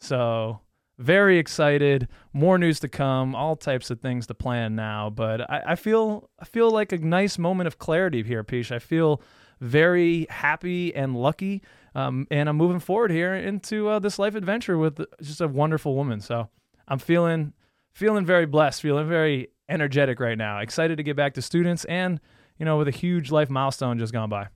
So 0.00 0.60
very 0.98 1.38
excited. 1.38 2.08
More 2.32 2.58
news 2.58 2.80
to 2.80 2.88
come. 2.88 3.34
All 3.34 3.56
types 3.56 3.90
of 3.90 4.00
things 4.00 4.26
to 4.28 4.34
plan 4.34 4.76
now, 4.76 5.10
but 5.10 5.48
I, 5.50 5.62
I 5.68 5.74
feel 5.76 6.30
I 6.38 6.44
feel 6.44 6.70
like 6.70 6.92
a 6.92 6.98
nice 6.98 7.38
moment 7.38 7.66
of 7.66 7.78
clarity 7.78 8.22
here, 8.22 8.44
Peach. 8.44 8.70
I 8.72 8.78
feel 8.78 9.20
very 9.60 10.26
happy 10.30 10.94
and 10.94 11.16
lucky 11.16 11.62
um, 11.94 12.26
and 12.30 12.48
I'm 12.48 12.56
moving 12.56 12.80
forward 12.80 13.10
here 13.10 13.34
into 13.34 13.88
uh, 13.88 13.98
this 13.98 14.18
life 14.18 14.34
adventure 14.34 14.76
with 14.76 15.00
just 15.22 15.40
a 15.40 15.48
wonderful 15.48 15.94
woman. 15.94 16.20
So 16.20 16.48
I'm 16.88 16.98
feeling 16.98 17.52
feeling 17.92 18.26
very 18.26 18.46
blessed, 18.46 18.82
feeling 18.82 19.08
very 19.08 19.48
energetic 19.68 20.18
right 20.18 20.36
now. 20.36 20.58
Excited 20.58 20.96
to 20.96 21.02
get 21.02 21.16
back 21.16 21.34
to 21.34 21.42
students, 21.42 21.84
and 21.84 22.20
you 22.58 22.64
know, 22.64 22.78
with 22.78 22.88
a 22.88 22.92
huge 22.92 23.30
life 23.30 23.48
milestone 23.48 23.98
just 23.98 24.12
gone 24.12 24.28
by. 24.28 24.48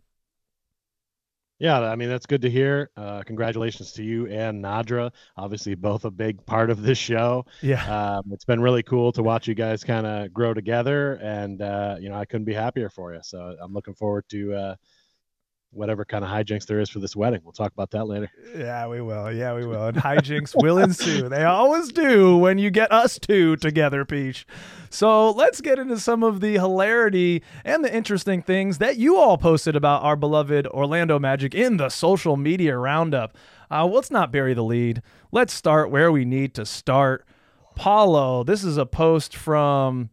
Yeah, 1.59 1.81
I 1.81 1.97
mean 1.97 2.09
that's 2.09 2.27
good 2.27 2.43
to 2.43 2.51
hear. 2.51 2.91
Uh, 2.97 3.23
congratulations 3.25 3.93
to 3.95 4.05
you 4.05 4.29
and 4.29 4.63
Nadra. 4.63 5.11
Obviously, 5.37 5.75
both 5.75 6.05
a 6.05 6.11
big 6.11 6.45
part 6.47 6.71
of 6.71 6.83
this 6.83 6.99
show. 6.99 7.47
Yeah, 7.61 7.87
um, 7.87 8.23
it's 8.31 8.45
been 8.45 8.61
really 8.61 8.85
cool 8.85 9.11
to 9.13 9.25
watch 9.25 9.49
you 9.49 9.55
guys 9.55 9.83
kind 9.83 10.07
of 10.07 10.33
grow 10.33 10.55
together, 10.55 11.15
and 11.15 11.61
uh, 11.61 11.97
you 11.99 12.11
know 12.11 12.15
I 12.15 12.27
couldn't 12.27 12.45
be 12.45 12.55
happier 12.55 12.89
for 12.89 13.13
you. 13.13 13.21
So 13.25 13.57
I'm 13.61 13.73
looking 13.73 13.95
forward 13.95 14.25
to 14.31 14.55
uh, 14.55 14.75
whatever 15.71 16.05
kind 16.05 16.25
of 16.25 16.31
hijinks 16.31 16.67
there 16.67 16.81
is 16.81 16.89
for 16.89 16.99
this 16.99 17.15
wedding. 17.15 17.41
We'll 17.45 17.53
talk 17.53 17.73
about 17.73 17.91
that 17.91 18.07
later. 18.07 18.31
Yeah, 18.57 18.87
we 18.89 19.01
will. 19.01 19.31
Yeah, 19.33 19.55
we 19.55 19.67
will. 19.67 19.87
And 19.87 19.97
hijinks 19.97 20.55
will 20.61 20.79
ensue. 20.79 21.29
They 21.29 21.45
always 21.45 21.93
do 21.93 22.37
when 22.37 22.59
you 22.59 22.71
get 22.71 22.91
us 22.91 23.19
two 23.19 23.57
together, 23.57 24.05
Peach. 24.05 24.47
So 24.91 25.31
let's 25.31 25.61
get 25.61 25.79
into 25.79 25.99
some 25.99 26.23
of 26.23 26.41
the 26.41 26.55
hilarity 26.55 27.43
and 27.65 27.85
the 27.85 27.95
interesting 27.95 28.43
things 28.43 28.79
that 28.79 28.97
you 28.97 29.19
all 29.19 29.37
posted 29.37 29.77
about 29.77 30.03
our 30.03 30.17
beloved 30.17 30.67
Orlando 30.69 31.19
Magic 31.19 31.55
in 31.55 31.77
the 31.77 31.91
social 31.91 32.37
media 32.37 32.77
roundup. 32.77 33.37
Uh, 33.71 33.87
let's 33.87 34.11
not 34.11 34.33
bury 34.33 34.55
the 34.55 34.65
lead. 34.65 35.03
Let's 35.31 35.53
start 35.53 35.91
where 35.91 36.11
we 36.11 36.25
need 36.25 36.55
to 36.55 36.65
start. 36.65 37.27
Paolo, 37.75 38.43
this 38.43 38.65
is 38.65 38.77
a 38.77 38.87
post 38.87 39.37
from. 39.37 40.11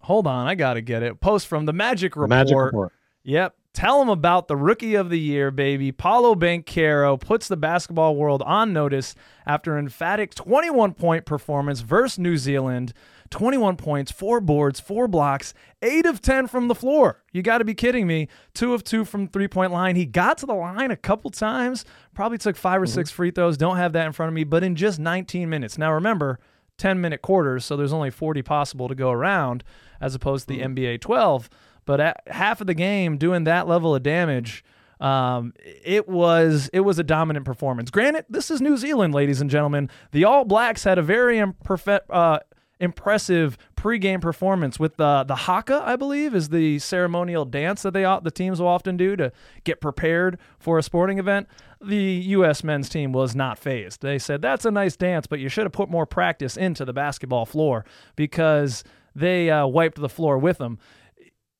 Hold 0.00 0.26
on, 0.26 0.46
I 0.46 0.54
gotta 0.54 0.80
get 0.80 1.02
it. 1.02 1.20
Post 1.20 1.48
from 1.48 1.66
the 1.66 1.72
Magic 1.72 2.16
Report. 2.16 2.30
Magic 2.30 2.56
Report. 2.56 2.92
Yep, 3.24 3.56
Tell 3.76 3.98
them 3.98 4.08
about 4.08 4.48
the 4.48 4.56
rookie 4.56 4.94
of 4.94 5.10
the 5.10 5.20
year, 5.20 5.50
baby. 5.50 5.92
Paolo 5.92 6.34
Banchero 6.34 7.20
puts 7.20 7.46
the 7.46 7.58
basketball 7.58 8.16
world 8.16 8.40
on 8.40 8.72
notice 8.72 9.14
after 9.44 9.76
an 9.76 9.84
emphatic 9.84 10.34
21 10.34 10.94
point 10.94 11.26
performance 11.26 11.80
versus 11.80 12.18
New 12.18 12.38
Zealand 12.38 12.94
21 13.28 13.76
points, 13.76 14.10
four 14.10 14.40
boards, 14.40 14.80
four 14.80 15.06
blocks, 15.06 15.52
eight 15.82 16.06
of 16.06 16.22
10 16.22 16.46
from 16.46 16.68
the 16.68 16.74
floor. 16.74 17.22
You 17.32 17.42
got 17.42 17.58
to 17.58 17.66
be 17.66 17.74
kidding 17.74 18.06
me. 18.06 18.28
Two 18.54 18.72
of 18.72 18.82
two 18.82 19.04
from 19.04 19.28
three 19.28 19.46
point 19.46 19.72
line. 19.72 19.94
He 19.94 20.06
got 20.06 20.38
to 20.38 20.46
the 20.46 20.54
line 20.54 20.90
a 20.90 20.96
couple 20.96 21.30
times, 21.30 21.84
probably 22.14 22.38
took 22.38 22.56
5 22.56 22.80
or 22.80 22.86
mm-hmm. 22.86 22.94
six 22.94 23.10
free 23.10 23.30
throws. 23.30 23.58
Don't 23.58 23.76
have 23.76 23.92
that 23.92 24.06
in 24.06 24.12
front 24.14 24.28
of 24.28 24.34
me, 24.34 24.44
but 24.44 24.64
in 24.64 24.74
just 24.74 24.98
19 24.98 25.50
minutes. 25.50 25.76
Now 25.76 25.92
remember, 25.92 26.40
10 26.78 26.98
minute 27.00 27.20
quarters, 27.20 27.66
so 27.66 27.76
there's 27.76 27.92
only 27.92 28.10
40 28.10 28.40
possible 28.40 28.88
to 28.88 28.94
go 28.94 29.10
around 29.10 29.64
as 30.00 30.14
opposed 30.14 30.48
to 30.48 30.54
the 30.54 30.60
mm-hmm. 30.60 30.74
NBA 30.74 31.00
12. 31.02 31.50
But 31.86 32.20
half 32.26 32.60
of 32.60 32.66
the 32.66 32.74
game 32.74 33.16
doing 33.16 33.44
that 33.44 33.66
level 33.66 33.94
of 33.94 34.02
damage, 34.02 34.64
um, 35.00 35.54
it 35.64 36.08
was 36.08 36.68
it 36.72 36.80
was 36.80 36.98
a 36.98 37.04
dominant 37.04 37.44
performance. 37.46 37.90
Granted, 37.90 38.26
this 38.28 38.50
is 38.50 38.60
New 38.60 38.76
Zealand, 38.76 39.14
ladies 39.14 39.40
and 39.40 39.48
gentlemen. 39.48 39.88
The 40.12 40.24
All 40.24 40.44
Blacks 40.44 40.84
had 40.84 40.98
a 40.98 41.02
very 41.02 41.38
imperfect, 41.38 42.10
uh, 42.10 42.40
impressive 42.80 43.56
pregame 43.76 44.20
performance 44.20 44.78
with 44.78 44.96
the 44.96 45.24
the 45.24 45.34
haka, 45.34 45.82
I 45.84 45.96
believe, 45.96 46.34
is 46.34 46.48
the 46.48 46.78
ceremonial 46.78 47.44
dance 47.44 47.82
that 47.82 47.92
they 47.92 48.02
the 48.02 48.30
teams 48.30 48.60
will 48.60 48.68
often 48.68 48.96
do 48.96 49.16
to 49.16 49.32
get 49.64 49.80
prepared 49.80 50.38
for 50.58 50.78
a 50.78 50.82
sporting 50.82 51.18
event. 51.18 51.46
The 51.80 51.96
U.S. 52.28 52.64
men's 52.64 52.88
team 52.88 53.12
was 53.12 53.36
not 53.36 53.58
phased. 53.58 54.00
They 54.00 54.18
said 54.18 54.40
that's 54.40 54.64
a 54.64 54.70
nice 54.70 54.96
dance, 54.96 55.26
but 55.26 55.40
you 55.40 55.48
should 55.48 55.64
have 55.64 55.72
put 55.72 55.90
more 55.90 56.06
practice 56.06 56.56
into 56.56 56.84
the 56.84 56.92
basketball 56.92 57.44
floor 57.44 57.84
because 58.16 58.82
they 59.14 59.50
uh, 59.50 59.66
wiped 59.66 60.00
the 60.00 60.08
floor 60.08 60.38
with 60.38 60.58
them. 60.58 60.78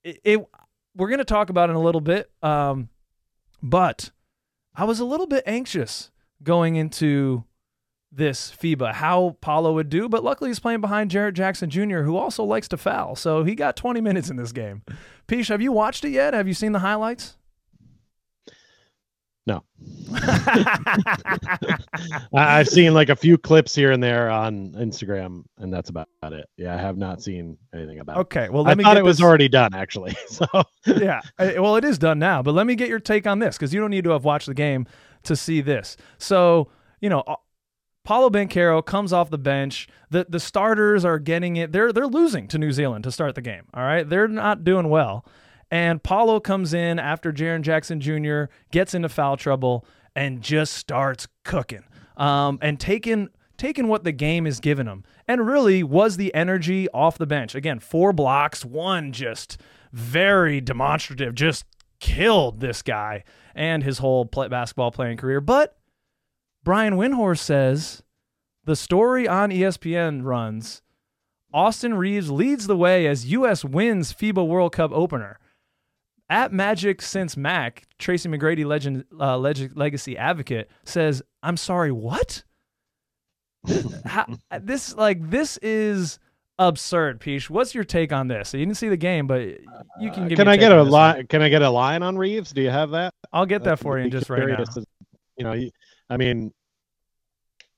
It, 0.06 0.20
it 0.22 0.48
we're 0.94 1.08
going 1.08 1.18
to 1.18 1.24
talk 1.24 1.50
about 1.50 1.68
in 1.68 1.76
a 1.76 1.80
little 1.80 2.00
bit. 2.00 2.30
Um, 2.42 2.88
but 3.62 4.10
I 4.74 4.84
was 4.84 5.00
a 5.00 5.04
little 5.04 5.26
bit 5.26 5.42
anxious 5.46 6.10
going 6.42 6.76
into 6.76 7.44
this 8.12 8.50
FIBA, 8.50 8.94
how 8.94 9.36
Paolo 9.40 9.74
would 9.74 9.90
do, 9.90 10.08
but 10.08 10.24
luckily 10.24 10.48
he's 10.48 10.60
playing 10.60 10.80
behind 10.80 11.10
Jaren 11.10 11.34
Jackson 11.34 11.68
Jr., 11.68 12.00
who 12.00 12.16
also 12.16 12.44
likes 12.44 12.68
to 12.68 12.76
foul. 12.76 13.16
So 13.16 13.44
he 13.44 13.54
got 13.54 13.76
20 13.76 14.00
minutes 14.00 14.30
in 14.30 14.36
this 14.36 14.52
game. 14.52 14.82
Peach, 15.26 15.48
have 15.48 15.60
you 15.60 15.72
watched 15.72 16.04
it 16.04 16.10
yet? 16.10 16.32
Have 16.32 16.48
you 16.48 16.54
seen 16.54 16.72
the 16.72 16.78
highlights? 16.78 17.36
No. 19.46 19.62
I've 22.34 22.68
seen 22.68 22.94
like 22.94 23.10
a 23.10 23.16
few 23.16 23.38
clips 23.38 23.72
here 23.74 23.92
and 23.92 24.02
there 24.02 24.28
on 24.28 24.72
Instagram, 24.72 25.44
and 25.58 25.72
that's 25.72 25.88
about 25.88 26.08
it. 26.22 26.48
Yeah, 26.56 26.74
I 26.74 26.78
have 26.78 26.96
not 26.96 27.22
seen 27.22 27.56
anything 27.72 28.00
about 28.00 28.16
okay, 28.18 28.46
it. 28.46 28.52
well, 28.52 28.64
let 28.64 28.72
I 28.72 28.74
me 28.74 28.82
thought 28.82 28.96
it 28.96 29.04
this... 29.04 29.18
was 29.18 29.22
already 29.22 29.48
done, 29.48 29.74
actually. 29.74 30.16
So 30.28 30.46
yeah, 30.86 31.20
well, 31.38 31.76
it 31.76 31.84
is 31.84 31.98
done 31.98 32.18
now. 32.18 32.42
But 32.42 32.52
let 32.52 32.66
me 32.66 32.74
get 32.74 32.88
your 32.88 32.98
take 32.98 33.26
on 33.26 33.38
this 33.38 33.56
because 33.56 33.72
you 33.72 33.80
don't 33.80 33.90
need 33.90 34.04
to 34.04 34.10
have 34.10 34.24
watched 34.24 34.46
the 34.46 34.54
game 34.54 34.86
to 35.22 35.36
see 35.36 35.60
this. 35.60 35.96
So 36.18 36.68
you 37.00 37.08
know, 37.08 37.20
uh, 37.20 37.36
Paolo 38.04 38.28
Banchero 38.28 38.84
comes 38.84 39.12
off 39.12 39.30
the 39.30 39.38
bench. 39.38 39.88
The 40.10 40.26
the 40.28 40.40
starters 40.40 41.04
are 41.04 41.18
getting 41.18 41.56
it. 41.56 41.72
They're 41.72 41.92
they're 41.92 42.06
losing 42.06 42.48
to 42.48 42.58
New 42.58 42.72
Zealand 42.72 43.04
to 43.04 43.12
start 43.12 43.34
the 43.34 43.42
game. 43.42 43.64
All 43.72 43.82
right, 43.82 44.08
they're 44.08 44.28
not 44.28 44.64
doing 44.64 44.88
well. 44.90 45.24
And 45.70 46.02
Paolo 46.02 46.40
comes 46.40 46.72
in 46.72 46.98
after 46.98 47.32
Jaren 47.32 47.62
Jackson 47.62 48.00
Jr. 48.00 48.44
gets 48.70 48.94
into 48.94 49.08
foul 49.08 49.36
trouble 49.36 49.84
and 50.14 50.40
just 50.40 50.72
starts 50.74 51.26
cooking 51.44 51.84
um, 52.16 52.58
and 52.62 52.78
taking 52.78 53.28
taking 53.56 53.88
what 53.88 54.04
the 54.04 54.12
game 54.12 54.46
is 54.46 54.60
giving 54.60 54.86
him. 54.86 55.04
And 55.26 55.46
really 55.46 55.82
was 55.82 56.16
the 56.16 56.34
energy 56.34 56.88
off 56.90 57.18
the 57.18 57.26
bench. 57.26 57.54
Again, 57.54 57.80
four 57.80 58.12
blocks, 58.12 58.64
one 58.64 59.12
just 59.12 59.58
very 59.92 60.60
demonstrative, 60.60 61.34
just 61.34 61.64
killed 61.98 62.60
this 62.60 62.82
guy 62.82 63.24
and 63.54 63.82
his 63.82 63.98
whole 63.98 64.26
play, 64.26 64.48
basketball 64.48 64.90
playing 64.90 65.16
career. 65.16 65.40
But 65.40 65.76
Brian 66.62 66.94
Windhorst 66.94 67.38
says 67.38 68.02
the 68.64 68.76
story 68.76 69.26
on 69.26 69.50
ESPN 69.50 70.22
runs 70.22 70.82
Austin 71.52 71.94
Reaves 71.94 72.30
leads 72.30 72.66
the 72.66 72.76
way 72.76 73.06
as 73.06 73.32
U.S. 73.32 73.64
wins 73.64 74.12
FIBA 74.12 74.46
World 74.46 74.72
Cup 74.72 74.92
opener 74.92 75.38
at 76.28 76.52
Magic 76.52 77.02
since 77.02 77.36
Mac, 77.36 77.84
Tracy 77.98 78.28
McGrady, 78.28 78.64
legend, 78.64 79.04
uh, 79.18 79.38
leg- 79.38 79.76
legacy 79.76 80.16
advocate, 80.16 80.70
says, 80.84 81.22
"I'm 81.42 81.56
sorry, 81.56 81.92
what? 81.92 82.42
How, 84.04 84.26
this 84.60 84.94
like 84.96 85.30
this 85.30 85.56
is 85.58 86.18
absurd." 86.58 87.20
Peach, 87.20 87.48
what's 87.48 87.74
your 87.74 87.84
take 87.84 88.12
on 88.12 88.28
this? 88.28 88.48
So 88.48 88.56
you 88.56 88.66
didn't 88.66 88.78
see 88.78 88.88
the 88.88 88.96
game, 88.96 89.26
but 89.26 89.42
you 90.00 90.10
can 90.10 90.28
give. 90.28 90.38
Uh, 90.38 90.42
can 90.42 90.48
I 90.48 90.56
get 90.56 90.72
a 90.72 90.82
line? 90.82 91.26
Can 91.28 91.42
I 91.42 91.48
get 91.48 91.62
a 91.62 91.70
line 91.70 92.02
on 92.02 92.16
Reaves? 92.16 92.52
Do 92.52 92.62
you 92.62 92.70
have 92.70 92.90
that? 92.90 93.14
I'll 93.32 93.46
get 93.46 93.62
that 93.64 93.78
for 93.78 93.98
you 93.98 94.10
just 94.10 94.28
right 94.30 94.46
now. 94.46 94.64
You 95.36 95.44
know, 95.44 95.70
I 96.10 96.16
mean, 96.16 96.52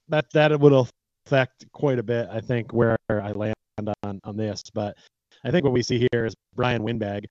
that 0.08 0.26
that 0.32 0.58
would 0.58 0.88
affect 1.26 1.70
quite 1.72 1.98
a 1.98 2.02
bit. 2.02 2.28
I 2.30 2.40
think 2.40 2.72
where 2.72 2.96
I 3.10 3.32
land 3.32 3.54
on 4.02 4.20
on 4.24 4.36
this, 4.36 4.62
but 4.72 4.96
I 5.44 5.50
think 5.50 5.64
what 5.64 5.72
we 5.72 5.82
see 5.82 6.06
here 6.12 6.24
is 6.24 6.34
Brian 6.54 6.82
Windbag 6.82 7.26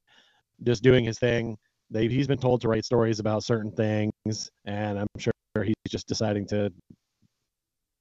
just 0.64 0.84
doing 0.84 1.04
his 1.04 1.20
thing. 1.20 1.58
They, 1.90 2.08
he's 2.08 2.28
been 2.28 2.40
told 2.40 2.62
to 2.62 2.68
write 2.68 2.86
stories 2.86 3.20
about 3.20 3.44
certain 3.44 3.72
things, 3.72 4.50
and 4.66 5.00
I'm 5.00 5.08
sure 5.18 5.34
he's 5.64 5.76
just 5.88 6.08
deciding 6.08 6.46
to 6.48 6.72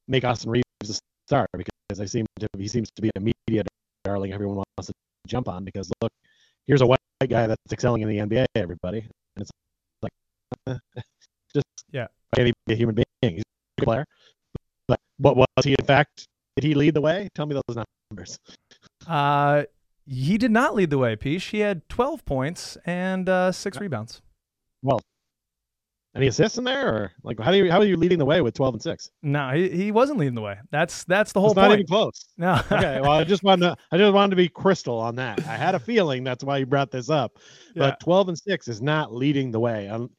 make 0.08 0.24
Austin 0.24 0.50
Reaves 0.50 0.64
a 0.84 0.94
star 1.26 1.46
because 1.56 2.00
I 2.00 2.04
seem 2.04 2.26
to 2.40 2.48
he 2.58 2.68
seems 2.68 2.90
to 2.96 3.02
be 3.02 3.10
a 3.16 3.20
media 3.20 3.62
darling 4.04 4.32
everyone 4.32 4.56
wants 4.56 4.86
to 4.86 4.92
jump 5.26 5.48
on 5.48 5.64
because 5.64 5.90
look, 6.02 6.12
here's 6.66 6.80
a 6.80 6.86
white 6.86 6.98
guy 7.28 7.46
that's 7.46 7.72
excelling 7.72 8.02
in 8.02 8.08
the 8.08 8.18
NBA, 8.18 8.46
everybody, 8.54 8.98
and 8.98 9.42
it's 9.42 9.50
like 10.02 10.12
just 11.54 11.66
yeah, 11.90 12.06
can 12.34 12.46
he 12.46 12.52
be 12.66 12.74
a 12.74 12.76
human 12.76 12.94
being? 12.94 13.34
He's 13.34 13.42
a 13.80 13.84
player, 13.84 14.04
but 14.88 14.98
what 15.18 15.36
was 15.36 15.64
he 15.64 15.74
in 15.78 15.84
fact? 15.84 16.26
Did 16.56 16.64
he 16.64 16.74
lead 16.74 16.94
the 16.94 17.00
way? 17.00 17.28
Tell 17.34 17.46
me 17.46 17.54
those 17.54 17.84
numbers. 18.10 18.38
Uh, 19.06 19.64
he 20.06 20.38
did 20.38 20.50
not 20.50 20.74
lead 20.74 20.90
the 20.90 20.98
way, 20.98 21.16
Peach. 21.16 21.44
He 21.44 21.60
had 21.60 21.88
12 21.88 22.24
points 22.24 22.78
and 22.86 23.28
uh, 23.28 23.52
six 23.52 23.78
rebounds. 23.80 24.22
Well, 24.82 25.00
any 26.16 26.28
assists 26.28 26.56
in 26.56 26.64
there, 26.64 26.88
or 26.88 27.12
like 27.22 27.38
how 27.38 27.50
do 27.50 27.58
you 27.58 27.70
how 27.70 27.78
are 27.78 27.84
you 27.84 27.98
leading 27.98 28.18
the 28.18 28.24
way 28.24 28.40
with 28.40 28.54
12 28.54 28.74
and 28.76 28.82
six? 28.82 29.10
No, 29.22 29.50
he, 29.50 29.68
he 29.68 29.92
wasn't 29.92 30.18
leading 30.18 30.34
the 30.34 30.40
way. 30.40 30.56
That's 30.70 31.04
that's 31.04 31.32
the 31.32 31.40
whole 31.40 31.50
it's 31.50 31.58
point. 31.58 31.68
Not 31.68 31.74
even 31.74 31.86
close. 31.86 32.24
No. 32.38 32.54
okay. 32.72 33.00
Well, 33.02 33.10
I 33.10 33.24
just 33.24 33.42
wanted 33.42 33.66
to 33.66 33.76
I 33.92 33.98
just 33.98 34.14
wanted 34.14 34.30
to 34.30 34.36
be 34.36 34.48
crystal 34.48 34.98
on 34.98 35.16
that. 35.16 35.46
I 35.46 35.56
had 35.56 35.74
a 35.74 35.78
feeling 35.78 36.24
that's 36.24 36.42
why 36.42 36.56
you 36.56 36.66
brought 36.66 36.90
this 36.90 37.10
up. 37.10 37.38
But 37.74 37.84
yeah. 37.84 37.96
12 38.04 38.28
and 38.28 38.38
six 38.38 38.66
is 38.66 38.80
not 38.80 39.14
leading 39.14 39.50
the 39.50 39.60
way. 39.60 39.88
Um, 39.88 40.10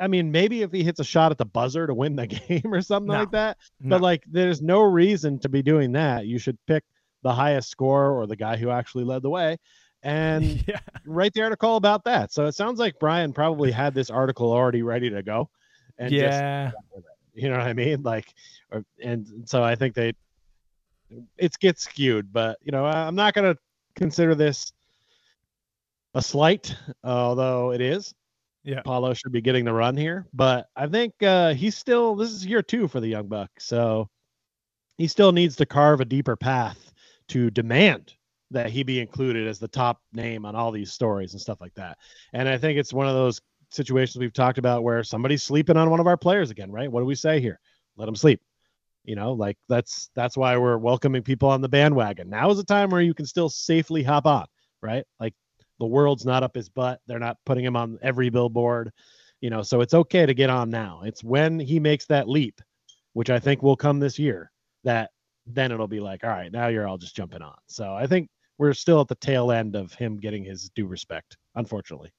I 0.00 0.08
mean, 0.08 0.32
maybe 0.32 0.62
if 0.62 0.72
he 0.72 0.82
hits 0.82 1.00
a 1.00 1.04
shot 1.04 1.32
at 1.32 1.38
the 1.38 1.44
buzzer 1.44 1.86
to 1.86 1.92
win 1.92 2.16
the 2.16 2.26
game 2.48 2.72
or 2.72 2.80
something 2.80 3.12
no. 3.12 3.20
like 3.20 3.32
that. 3.32 3.58
But 3.82 3.98
no. 3.98 4.02
like, 4.02 4.24
there's 4.30 4.62
no 4.62 4.80
reason 4.80 5.38
to 5.40 5.50
be 5.50 5.62
doing 5.62 5.92
that. 5.92 6.24
You 6.24 6.38
should 6.38 6.56
pick 6.66 6.84
the 7.22 7.32
highest 7.32 7.70
score 7.70 8.10
or 8.10 8.26
the 8.26 8.36
guy 8.36 8.56
who 8.56 8.70
actually 8.70 9.04
led 9.04 9.22
the 9.22 9.30
way 9.30 9.56
and 10.02 10.64
yeah. 10.68 10.80
write 11.06 11.32
the 11.32 11.42
article 11.42 11.76
about 11.76 12.04
that. 12.04 12.32
So 12.32 12.46
it 12.46 12.54
sounds 12.54 12.78
like 12.78 12.98
Brian 12.98 13.32
probably 13.32 13.70
had 13.70 13.94
this 13.94 14.10
article 14.10 14.52
already 14.52 14.82
ready 14.82 15.10
to 15.10 15.22
go. 15.22 15.48
And 15.98 16.10
yeah. 16.10 16.72
Just, 16.94 17.06
you 17.34 17.48
know 17.48 17.56
what 17.56 17.66
I 17.66 17.72
mean? 17.72 18.02
Like, 18.02 18.26
or, 18.70 18.84
and 19.02 19.44
so 19.46 19.62
I 19.62 19.74
think 19.74 19.94
they, 19.94 20.12
it 21.38 21.58
gets 21.58 21.82
skewed, 21.82 22.32
but 22.32 22.58
you 22.62 22.72
know, 22.72 22.84
I'm 22.84 23.14
not 23.14 23.34
going 23.34 23.54
to 23.54 23.58
consider 23.94 24.34
this 24.34 24.72
a 26.14 26.22
slight, 26.22 26.74
although 27.04 27.72
it 27.72 27.80
is. 27.80 28.14
Yeah. 28.64 28.82
Paolo 28.82 29.12
should 29.12 29.32
be 29.32 29.40
getting 29.40 29.64
the 29.64 29.72
run 29.72 29.96
here, 29.96 30.26
but 30.32 30.68
I 30.76 30.86
think 30.86 31.20
uh, 31.22 31.52
he's 31.52 31.76
still, 31.76 32.14
this 32.14 32.30
is 32.30 32.46
year 32.46 32.62
two 32.62 32.86
for 32.86 33.00
the 33.00 33.08
young 33.08 33.26
buck. 33.26 33.50
So 33.58 34.08
he 34.98 35.08
still 35.08 35.32
needs 35.32 35.56
to 35.56 35.66
carve 35.66 36.00
a 36.00 36.04
deeper 36.04 36.36
path 36.36 36.91
to 37.32 37.50
demand 37.50 38.14
that 38.50 38.70
he 38.70 38.82
be 38.82 39.00
included 39.00 39.48
as 39.48 39.58
the 39.58 39.68
top 39.68 40.02
name 40.12 40.44
on 40.44 40.54
all 40.54 40.70
these 40.70 40.92
stories 40.92 41.32
and 41.32 41.40
stuff 41.40 41.62
like 41.62 41.74
that. 41.74 41.96
And 42.34 42.46
I 42.46 42.58
think 42.58 42.78
it's 42.78 42.92
one 42.92 43.06
of 43.08 43.14
those 43.14 43.40
situations 43.70 44.20
we've 44.20 44.34
talked 44.34 44.58
about 44.58 44.82
where 44.82 45.02
somebody's 45.02 45.42
sleeping 45.42 45.78
on 45.78 45.88
one 45.88 46.00
of 46.00 46.06
our 46.06 46.18
players 46.18 46.50
again, 46.50 46.70
right? 46.70 46.92
What 46.92 47.00
do 47.00 47.06
we 47.06 47.14
say 47.14 47.40
here? 47.40 47.58
Let 47.96 48.04
them 48.04 48.16
sleep. 48.16 48.42
You 49.04 49.16
know, 49.16 49.32
like 49.32 49.56
that's 49.68 50.10
that's 50.14 50.36
why 50.36 50.56
we're 50.58 50.76
welcoming 50.76 51.22
people 51.22 51.48
on 51.48 51.62
the 51.62 51.68
bandwagon. 51.68 52.28
Now 52.28 52.50
is 52.50 52.58
a 52.58 52.64
time 52.64 52.90
where 52.90 53.00
you 53.00 53.14
can 53.14 53.26
still 53.26 53.48
safely 53.48 54.02
hop 54.02 54.26
on, 54.26 54.46
right? 54.82 55.04
Like 55.18 55.34
the 55.80 55.86
world's 55.86 56.26
not 56.26 56.42
up 56.42 56.54
his 56.54 56.68
butt. 56.68 57.00
They're 57.06 57.18
not 57.18 57.38
putting 57.46 57.64
him 57.64 57.76
on 57.76 57.98
every 58.02 58.28
billboard, 58.28 58.92
you 59.40 59.50
know, 59.50 59.62
so 59.62 59.80
it's 59.80 59.94
okay 59.94 60.26
to 60.26 60.34
get 60.34 60.50
on 60.50 60.70
now. 60.70 61.00
It's 61.04 61.24
when 61.24 61.58
he 61.58 61.80
makes 61.80 62.04
that 62.06 62.28
leap, 62.28 62.60
which 63.14 63.30
I 63.30 63.40
think 63.40 63.62
will 63.62 63.76
come 63.76 63.98
this 63.98 64.18
year, 64.18 64.52
that 64.84 65.10
then 65.54 65.72
it'll 65.72 65.88
be 65.88 66.00
like, 66.00 66.24
all 66.24 66.30
right, 66.30 66.52
now 66.52 66.68
you're 66.68 66.86
all 66.86 66.98
just 66.98 67.16
jumping 67.16 67.42
on. 67.42 67.56
So 67.66 67.94
I 67.94 68.06
think 68.06 68.28
we're 68.58 68.74
still 68.74 69.00
at 69.00 69.08
the 69.08 69.14
tail 69.16 69.52
end 69.52 69.76
of 69.76 69.92
him 69.94 70.18
getting 70.18 70.44
his 70.44 70.70
due 70.74 70.86
respect, 70.86 71.36
unfortunately. 71.54 72.12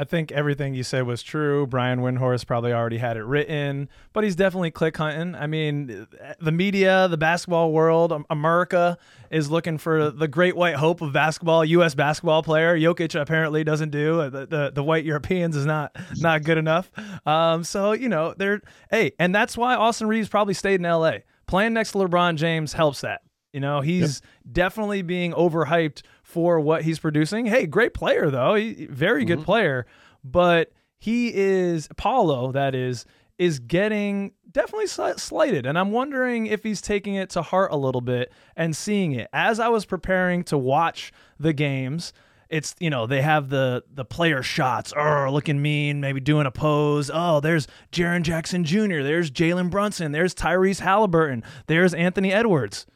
I 0.00 0.04
think 0.04 0.32
everything 0.32 0.72
you 0.72 0.82
said 0.82 1.06
was 1.06 1.22
true. 1.22 1.66
Brian 1.66 2.00
Windhorst 2.00 2.46
probably 2.46 2.72
already 2.72 2.96
had 2.96 3.18
it 3.18 3.22
written, 3.22 3.90
but 4.14 4.24
he's 4.24 4.34
definitely 4.34 4.70
click 4.70 4.96
hunting. 4.96 5.34
I 5.34 5.46
mean, 5.46 6.06
the 6.40 6.52
media, 6.52 7.06
the 7.08 7.18
basketball 7.18 7.70
world, 7.70 8.10
America 8.30 8.96
is 9.30 9.50
looking 9.50 9.76
for 9.76 10.10
the 10.10 10.26
great 10.26 10.56
white 10.56 10.76
hope 10.76 11.02
of 11.02 11.12
basketball, 11.12 11.66
U.S. 11.66 11.94
basketball 11.94 12.42
player. 12.42 12.78
Jokic 12.78 13.20
apparently 13.20 13.62
doesn't 13.62 13.90
do. 13.90 14.30
The, 14.30 14.46
the, 14.46 14.72
the 14.76 14.82
white 14.82 15.04
Europeans 15.04 15.54
is 15.54 15.66
not 15.66 15.94
not 16.16 16.44
good 16.44 16.56
enough. 16.56 16.90
Um, 17.26 17.62
so 17.62 17.92
you 17.92 18.08
know, 18.08 18.32
they're 18.34 18.62
hey, 18.90 19.12
and 19.18 19.34
that's 19.34 19.54
why 19.54 19.74
Austin 19.74 20.08
Reaves 20.08 20.30
probably 20.30 20.54
stayed 20.54 20.80
in 20.80 20.86
L.A. 20.86 21.24
Playing 21.46 21.74
next 21.74 21.92
to 21.92 21.98
LeBron 21.98 22.36
James 22.36 22.72
helps 22.72 23.02
that 23.02 23.20
You 23.52 23.60
know, 23.60 23.82
he's 23.82 24.22
yep. 24.22 24.54
definitely 24.54 25.02
being 25.02 25.32
overhyped 25.34 26.00
for 26.30 26.60
what 26.60 26.82
he's 26.82 26.98
producing. 26.98 27.46
Hey, 27.46 27.66
great 27.66 27.94
player 27.94 28.30
though. 28.30 28.54
He, 28.54 28.86
very 28.86 29.22
mm-hmm. 29.22 29.28
good 29.28 29.44
player, 29.44 29.86
but 30.24 30.72
he 30.98 31.32
is 31.34 31.88
Paolo 31.96 32.52
that 32.52 32.74
is 32.74 33.04
is 33.38 33.58
getting 33.58 34.32
definitely 34.50 34.86
slighted 34.86 35.64
and 35.64 35.78
I'm 35.78 35.92
wondering 35.92 36.46
if 36.46 36.62
he's 36.62 36.82
taking 36.82 37.14
it 37.14 37.30
to 37.30 37.42
heart 37.42 37.72
a 37.72 37.76
little 37.76 38.02
bit 38.02 38.32
and 38.54 38.76
seeing 38.76 39.12
it. 39.12 39.28
As 39.32 39.58
I 39.58 39.68
was 39.68 39.86
preparing 39.86 40.44
to 40.44 40.58
watch 40.58 41.10
the 41.38 41.54
games, 41.54 42.12
it's 42.50 42.74
you 42.80 42.90
know 42.90 43.06
they 43.06 43.22
have 43.22 43.48
the 43.48 43.84
the 43.90 44.04
player 44.04 44.42
shots 44.42 44.92
oh 44.94 45.28
looking 45.32 45.62
mean 45.62 46.00
maybe 46.00 46.20
doing 46.20 46.46
a 46.46 46.50
pose 46.50 47.10
oh 47.12 47.40
there's 47.40 47.66
Jaren 47.92 48.22
Jackson 48.22 48.64
Jr. 48.64 49.02
there's 49.02 49.30
Jalen 49.30 49.70
Brunson 49.70 50.12
there's 50.12 50.34
Tyrese 50.34 50.80
Halliburton 50.80 51.44
there's 51.68 51.94
Anthony 51.94 52.32
Edwards 52.32 52.86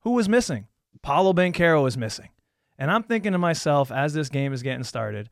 who 0.00 0.12
was 0.12 0.28
missing 0.28 0.66
Paolo 1.02 1.32
Banchero 1.32 1.86
is 1.86 1.96
missing 1.96 2.30
and 2.80 2.90
I'm 2.90 3.04
thinking 3.04 3.32
to 3.32 3.38
myself 3.38 3.92
as 3.92 4.12
this 4.14 4.28
game 4.28 4.52
is 4.52 4.64
getting 4.64 4.82
started 4.82 5.30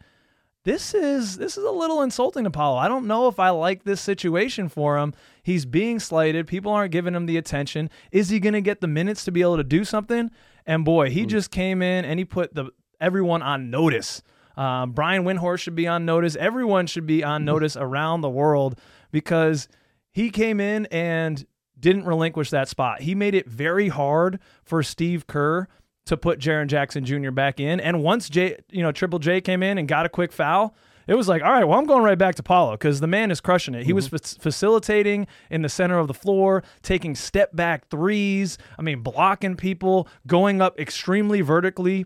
this 0.68 0.92
is 0.92 1.38
this 1.38 1.56
is 1.56 1.64
a 1.64 1.70
little 1.70 2.02
insulting 2.02 2.44
to 2.44 2.50
Paolo. 2.50 2.76
I 2.76 2.88
don't 2.88 3.06
know 3.06 3.28
if 3.28 3.38
I 3.38 3.48
like 3.48 3.84
this 3.84 4.02
situation 4.02 4.68
for 4.68 4.98
him. 4.98 5.14
He's 5.42 5.64
being 5.64 5.98
slighted. 5.98 6.46
People 6.46 6.72
aren't 6.72 6.92
giving 6.92 7.14
him 7.14 7.24
the 7.24 7.38
attention. 7.38 7.88
Is 8.12 8.28
he 8.28 8.38
going 8.38 8.52
to 8.52 8.60
get 8.60 8.82
the 8.82 8.86
minutes 8.86 9.24
to 9.24 9.32
be 9.32 9.40
able 9.40 9.56
to 9.56 9.64
do 9.64 9.82
something? 9.82 10.30
And 10.66 10.84
boy, 10.84 11.08
he 11.08 11.22
hmm. 11.22 11.28
just 11.28 11.50
came 11.50 11.80
in 11.80 12.04
and 12.04 12.18
he 12.18 12.26
put 12.26 12.54
the 12.54 12.66
everyone 13.00 13.40
on 13.40 13.70
notice. 13.70 14.22
Uh, 14.58 14.84
Brian 14.84 15.24
Windhorst 15.24 15.60
should 15.60 15.74
be 15.74 15.86
on 15.86 16.04
notice. 16.04 16.36
Everyone 16.36 16.86
should 16.86 17.06
be 17.06 17.24
on 17.24 17.46
notice 17.46 17.74
around 17.74 18.20
the 18.20 18.28
world 18.28 18.78
because 19.10 19.68
he 20.10 20.28
came 20.28 20.60
in 20.60 20.84
and 20.86 21.46
didn't 21.80 22.04
relinquish 22.04 22.50
that 22.50 22.68
spot. 22.68 23.00
He 23.00 23.14
made 23.14 23.34
it 23.34 23.48
very 23.48 23.88
hard 23.88 24.38
for 24.64 24.82
Steve 24.82 25.26
Kerr 25.26 25.66
to 26.08 26.16
put 26.16 26.38
Jaren 26.38 26.66
Jackson 26.66 27.04
Jr. 27.04 27.30
back 27.30 27.60
in. 27.60 27.80
And 27.80 28.02
once 28.02 28.28
J, 28.28 28.56
you 28.70 28.82
know, 28.82 28.92
Triple 28.92 29.18
J 29.18 29.40
came 29.40 29.62
in 29.62 29.78
and 29.78 29.86
got 29.86 30.06
a 30.06 30.08
quick 30.08 30.32
foul, 30.32 30.74
it 31.06 31.14
was 31.14 31.28
like, 31.28 31.42
all 31.42 31.50
right, 31.50 31.64
well, 31.64 31.78
I'm 31.78 31.86
going 31.86 32.02
right 32.02 32.18
back 32.18 32.34
to 32.34 32.42
Paolo 32.42 32.72
because 32.72 33.00
the 33.00 33.06
man 33.06 33.30
is 33.30 33.40
crushing 33.40 33.74
it. 33.74 33.84
He 33.84 33.92
mm-hmm. 33.92 34.12
was 34.12 34.12
f- 34.12 34.42
facilitating 34.42 35.26
in 35.50 35.62
the 35.62 35.68
center 35.68 35.98
of 35.98 36.06
the 36.06 36.14
floor, 36.14 36.62
taking 36.82 37.14
step 37.14 37.54
back 37.54 37.88
threes. 37.88 38.58
I 38.78 38.82
mean, 38.82 39.00
blocking 39.00 39.56
people, 39.56 40.08
going 40.26 40.60
up 40.60 40.78
extremely 40.78 41.40
vertically 41.40 42.04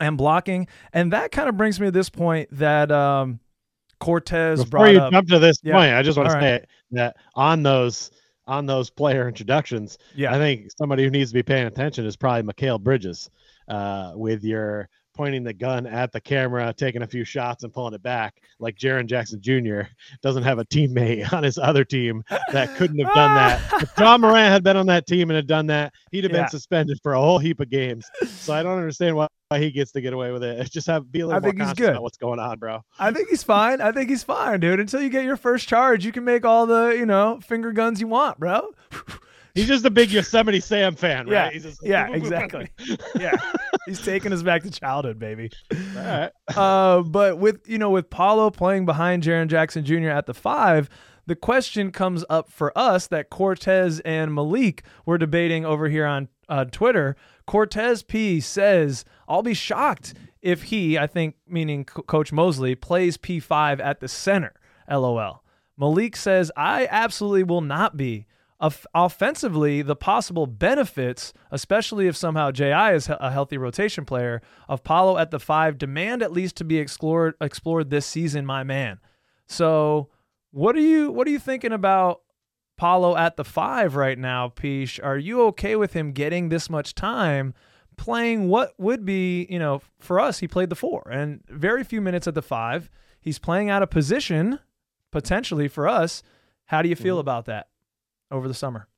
and 0.00 0.16
blocking. 0.16 0.68
And 0.92 1.12
that 1.12 1.32
kind 1.32 1.48
of 1.48 1.56
brings 1.56 1.80
me 1.80 1.86
to 1.88 1.90
this 1.90 2.10
point 2.10 2.48
that 2.52 2.92
um, 2.92 3.40
Cortez 3.98 4.64
Before 4.64 4.88
you 4.88 5.00
up. 5.00 5.12
jump 5.12 5.28
to 5.28 5.38
this 5.38 5.58
yeah. 5.62 5.74
point, 5.74 5.92
I 5.94 6.02
just 6.02 6.16
want 6.16 6.30
to 6.30 6.40
say 6.40 6.64
that 6.92 7.16
on 7.34 7.62
those 7.62 8.10
on 8.48 8.66
those 8.66 8.90
player 8.90 9.28
introductions, 9.28 9.98
yeah. 10.16 10.34
I 10.34 10.38
think 10.38 10.70
somebody 10.76 11.04
who 11.04 11.10
needs 11.10 11.30
to 11.30 11.34
be 11.34 11.42
paying 11.42 11.66
attention 11.66 12.06
is 12.06 12.16
probably 12.16 12.52
Mikal 12.52 12.80
Bridges 12.80 13.30
uh, 13.68 14.12
with 14.16 14.42
your 14.42 14.88
pointing 15.14 15.42
the 15.42 15.52
gun 15.52 15.84
at 15.84 16.12
the 16.12 16.20
camera, 16.20 16.72
taking 16.72 17.02
a 17.02 17.06
few 17.06 17.24
shots 17.24 17.64
and 17.64 17.72
pulling 17.72 17.92
it 17.92 18.02
back, 18.04 18.40
like 18.60 18.76
Jaren 18.76 19.06
Jackson 19.06 19.40
Jr. 19.40 19.82
doesn't 20.22 20.44
have 20.44 20.60
a 20.60 20.64
teammate 20.66 21.32
on 21.32 21.42
his 21.42 21.58
other 21.58 21.84
team 21.84 22.22
that 22.52 22.74
couldn't 22.76 23.00
have 23.00 23.12
done 23.14 23.34
that. 23.34 23.60
if 23.82 23.92
Ja 23.98 24.16
Morant 24.16 24.52
had 24.52 24.62
been 24.62 24.76
on 24.76 24.86
that 24.86 25.08
team 25.08 25.28
and 25.30 25.36
had 25.36 25.48
done 25.48 25.66
that, 25.66 25.92
he'd 26.12 26.22
have 26.22 26.32
yeah. 26.32 26.42
been 26.42 26.48
suspended 26.48 27.00
for 27.02 27.14
a 27.14 27.20
whole 27.20 27.40
heap 27.40 27.58
of 27.58 27.68
games. 27.68 28.08
So 28.28 28.54
I 28.54 28.62
don't 28.62 28.78
understand 28.78 29.16
why 29.16 29.26
he 29.56 29.70
gets 29.70 29.92
to 29.92 30.00
get 30.00 30.12
away 30.12 30.30
with 30.30 30.42
it. 30.42 30.70
Just 30.70 30.86
have 30.88 31.10
be 31.10 31.20
a 31.20 31.26
little 31.26 31.38
I 31.38 31.42
think 31.42 31.60
he's 31.60 31.72
good. 31.72 31.90
about 31.90 32.02
what's 32.02 32.18
going 32.18 32.38
on, 32.38 32.58
bro. 32.58 32.84
I 32.98 33.12
think 33.12 33.28
he's 33.30 33.42
fine. 33.42 33.80
I 33.80 33.92
think 33.92 34.10
he's 34.10 34.22
fine, 34.22 34.60
dude. 34.60 34.80
Until 34.80 35.00
you 35.00 35.08
get 35.08 35.24
your 35.24 35.36
first 35.36 35.68
charge, 35.68 36.04
you 36.04 36.12
can 36.12 36.24
make 36.24 36.44
all 36.44 36.66
the 36.66 36.94
you 36.98 37.06
know 37.06 37.40
finger 37.40 37.72
guns 37.72 38.00
you 38.00 38.08
want, 38.08 38.38
bro. 38.38 38.70
He's 39.54 39.66
just 39.66 39.84
a 39.84 39.90
big 39.90 40.12
Yosemite 40.12 40.60
Sam 40.60 40.94
fan, 40.94 41.26
right? 41.26 41.52
Yeah, 41.52 41.58
just, 41.58 41.80
yeah, 41.82 42.08
exactly. 42.12 42.68
yeah, 43.18 43.34
he's 43.86 44.00
taking 44.00 44.32
us 44.32 44.40
back 44.42 44.62
to 44.62 44.70
childhood, 44.70 45.18
baby. 45.18 45.50
All 45.72 45.78
right. 45.96 46.30
Uh, 46.56 47.02
but 47.02 47.38
with 47.38 47.68
you 47.68 47.76
know 47.76 47.90
with 47.90 48.08
Paolo 48.08 48.50
playing 48.50 48.86
behind 48.86 49.24
Jaren 49.24 49.48
Jackson 49.48 49.84
Jr. 49.84 50.10
at 50.10 50.26
the 50.26 50.34
five, 50.34 50.88
the 51.26 51.34
question 51.34 51.90
comes 51.90 52.24
up 52.30 52.52
for 52.52 52.76
us 52.78 53.08
that 53.08 53.30
Cortez 53.30 53.98
and 54.00 54.32
Malik 54.32 54.84
were 55.04 55.18
debating 55.18 55.64
over 55.64 55.88
here 55.88 56.06
on 56.06 56.28
uh, 56.48 56.64
Twitter. 56.66 57.16
Cortez 57.48 58.02
P 58.02 58.40
says, 58.40 59.06
"I'll 59.26 59.42
be 59.42 59.54
shocked 59.54 60.12
if 60.42 60.64
he, 60.64 60.98
I 60.98 61.06
think 61.06 61.36
meaning 61.48 61.86
C- 61.88 62.02
Coach 62.02 62.30
Mosley, 62.30 62.74
plays 62.74 63.16
P5 63.16 63.80
at 63.80 64.00
the 64.00 64.06
center." 64.06 64.52
LOL. 64.88 65.42
Malik 65.76 66.14
says, 66.14 66.52
"I 66.56 66.86
absolutely 66.90 67.44
will 67.44 67.62
not 67.62 67.96
be." 67.96 68.26
offensively, 68.92 69.82
the 69.82 69.94
possible 69.94 70.44
benefits, 70.46 71.32
especially 71.52 72.08
if 72.08 72.16
somehow 72.16 72.50
JI 72.50 72.92
is 72.92 73.08
a 73.08 73.30
healthy 73.30 73.56
rotation 73.56 74.04
player, 74.04 74.42
of 74.68 74.82
Paolo 74.82 75.16
at 75.16 75.30
the 75.30 75.38
five 75.38 75.78
demand 75.78 76.22
at 76.22 76.32
least 76.32 76.56
to 76.56 76.64
be 76.64 76.78
explored 76.78 77.34
explored 77.40 77.90
this 77.90 78.04
season, 78.04 78.44
my 78.44 78.64
man. 78.64 78.98
So, 79.46 80.08
what 80.50 80.74
are 80.74 80.80
you 80.80 81.12
what 81.12 81.28
are 81.28 81.30
you 81.30 81.38
thinking 81.38 81.72
about 81.72 82.22
Paolo 82.78 83.16
at 83.16 83.36
the 83.36 83.44
five 83.44 83.94
right 83.94 84.18
now, 84.18 84.48
Peach? 84.48 84.98
Are 85.00 85.18
you 85.18 85.42
okay 85.48 85.76
with 85.76 85.92
him 85.92 86.12
getting 86.12 86.48
this 86.48 86.70
much 86.70 86.94
time? 86.94 87.52
Playing 87.98 88.48
what 88.48 88.72
would 88.78 89.04
be, 89.04 89.46
you 89.50 89.58
know, 89.58 89.82
for 89.98 90.18
us, 90.18 90.38
he 90.38 90.48
played 90.48 90.70
the 90.70 90.76
four 90.76 91.06
and 91.10 91.42
very 91.48 91.84
few 91.84 92.00
minutes 92.00 92.26
at 92.26 92.34
the 92.34 92.42
five. 92.42 92.88
He's 93.20 93.38
playing 93.38 93.68
out 93.68 93.82
of 93.82 93.90
position 93.90 94.60
potentially 95.10 95.68
for 95.68 95.86
us. 95.86 96.22
How 96.66 96.80
do 96.80 96.88
you 96.88 96.96
feel 96.96 97.16
mm-hmm. 97.16 97.20
about 97.20 97.44
that? 97.46 97.66
over 98.30 98.48
the 98.48 98.54
summer? 98.54 98.88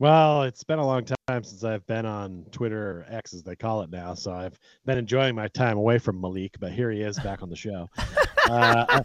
Well, 0.00 0.44
it's 0.44 0.62
been 0.62 0.78
a 0.78 0.86
long 0.86 1.04
time 1.04 1.42
since 1.42 1.64
I've 1.64 1.84
been 1.86 2.06
on 2.06 2.46
Twitter 2.52 2.90
or 3.00 3.06
X 3.08 3.34
as 3.34 3.42
they 3.42 3.56
call 3.56 3.82
it 3.82 3.90
now, 3.90 4.14
so 4.14 4.32
I've 4.32 4.58
been 4.86 4.96
enjoying 4.96 5.34
my 5.34 5.48
time 5.48 5.76
away 5.76 5.98
from 5.98 6.20
Malik, 6.20 6.56
but 6.60 6.70
here 6.70 6.90
he 6.90 7.00
is 7.00 7.18
back 7.18 7.42
on 7.42 7.50
the 7.50 7.56
show. 7.56 7.88
uh, 8.48 9.02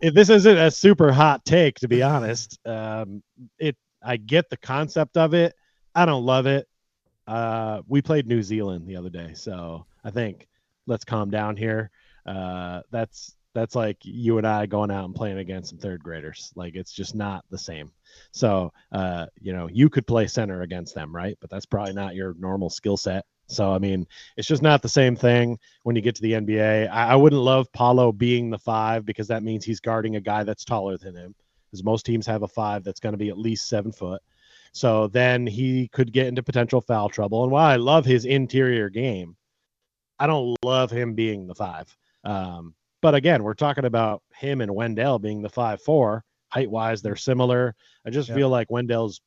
this 0.00 0.30
isn't 0.30 0.58
a 0.58 0.70
super 0.70 1.12
hot 1.12 1.44
take, 1.44 1.76
to 1.80 1.88
be 1.88 2.02
honest. 2.02 2.58
Um, 2.66 3.22
it 3.58 3.76
I 4.02 4.16
get 4.16 4.48
the 4.48 4.56
concept 4.56 5.16
of 5.16 5.34
it. 5.34 5.54
I 5.94 6.06
don't 6.06 6.24
love 6.24 6.46
it. 6.46 6.68
Uh, 7.26 7.82
we 7.86 8.00
played 8.00 8.26
New 8.26 8.42
Zealand 8.42 8.86
the 8.86 8.96
other 8.96 9.10
day, 9.10 9.32
so 9.34 9.86
I 10.04 10.10
think 10.10 10.48
let's 10.86 11.04
calm 11.04 11.30
down 11.30 11.56
here. 11.56 11.90
Uh, 12.24 12.82
that's 12.90 13.34
that's 13.54 13.74
like 13.74 13.96
you 14.02 14.38
and 14.38 14.46
I 14.46 14.66
going 14.66 14.90
out 14.90 15.04
and 15.04 15.14
playing 15.14 15.38
against 15.38 15.70
some 15.70 15.78
third 15.78 16.02
graders. 16.02 16.52
Like 16.54 16.76
it's 16.76 16.92
just 16.92 17.14
not 17.14 17.44
the 17.50 17.58
same. 17.58 17.90
So, 18.30 18.72
uh, 18.92 19.26
you 19.40 19.52
know, 19.52 19.68
you 19.68 19.90
could 19.90 20.06
play 20.06 20.26
center 20.26 20.62
against 20.62 20.94
them, 20.94 21.14
right? 21.14 21.36
But 21.40 21.50
that's 21.50 21.66
probably 21.66 21.92
not 21.94 22.14
your 22.14 22.34
normal 22.38 22.70
skill 22.70 22.96
set. 22.96 23.24
So, 23.48 23.72
I 23.72 23.78
mean, 23.78 24.06
it's 24.36 24.46
just 24.46 24.62
not 24.62 24.82
the 24.82 24.88
same 24.88 25.16
thing 25.16 25.58
when 25.82 25.96
you 25.96 26.02
get 26.02 26.14
to 26.16 26.22
the 26.22 26.32
NBA. 26.32 26.90
I, 26.90 27.08
I 27.08 27.16
wouldn't 27.16 27.40
love 27.40 27.72
Paolo 27.72 28.12
being 28.12 28.50
the 28.50 28.58
five 28.58 29.06
because 29.06 29.28
that 29.28 29.42
means 29.42 29.64
he's 29.64 29.80
guarding 29.80 30.16
a 30.16 30.20
guy 30.20 30.44
that's 30.44 30.64
taller 30.64 30.98
than 30.98 31.16
him. 31.16 31.34
Because 31.66 31.84
most 31.84 32.06
teams 32.06 32.26
have 32.26 32.42
a 32.42 32.48
five 32.48 32.84
that's 32.84 33.00
going 33.00 33.14
to 33.14 33.18
be 33.18 33.30
at 33.30 33.38
least 33.38 33.68
seven 33.68 33.92
foot. 33.92 34.22
So 34.72 35.08
then 35.08 35.46
he 35.46 35.88
could 35.88 36.12
get 36.12 36.26
into 36.26 36.42
potential 36.42 36.80
foul 36.80 37.08
trouble. 37.08 37.42
And 37.42 37.52
while 37.52 37.66
I 37.66 37.76
love 37.76 38.04
his 38.04 38.24
interior 38.24 38.90
game, 38.90 39.36
I 40.18 40.26
don't 40.26 40.56
love 40.62 40.90
him 40.90 41.14
being 41.14 41.46
the 41.46 41.54
five. 41.54 41.94
Um, 42.24 42.74
but 43.00 43.14
again, 43.14 43.42
we're 43.42 43.54
talking 43.54 43.84
about 43.84 44.22
him 44.34 44.60
and 44.60 44.74
Wendell 44.74 45.18
being 45.18 45.42
the 45.42 45.48
five 45.48 45.80
four. 45.82 46.24
Height 46.50 46.70
wise, 46.70 47.02
they're 47.02 47.16
similar. 47.16 47.74
I 48.06 48.10
just 48.10 48.28
yeah. 48.28 48.34
feel 48.34 48.48
like 48.48 48.70
Wendell's 48.70 49.20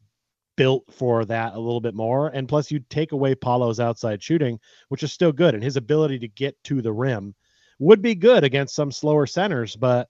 built 0.62 0.84
for 0.94 1.26
that 1.26 1.56
a 1.56 1.60
little 1.60 1.82
bit 1.82 1.96
more. 1.96 2.28
And 2.28 2.48
plus, 2.48 2.70
you 2.70 2.80
take 2.92 3.14
away 3.14 3.34
Paolo's 3.34 3.80
outside 3.80 4.22
shooting, 4.22 4.60
which 4.90 5.02
is 5.02 5.12
still 5.12 5.32
good, 5.32 5.56
and 5.56 5.64
his 5.64 5.76
ability 5.76 6.20
to 6.20 6.28
get 6.28 6.56
to 6.66 6.84
the 6.84 6.94
rim 6.94 7.34
would 7.80 8.00
be 8.00 8.14
good 8.14 8.44
against 8.44 8.76
some 8.76 8.92
slower 8.92 9.26
centers. 9.26 9.76
But 9.76 10.08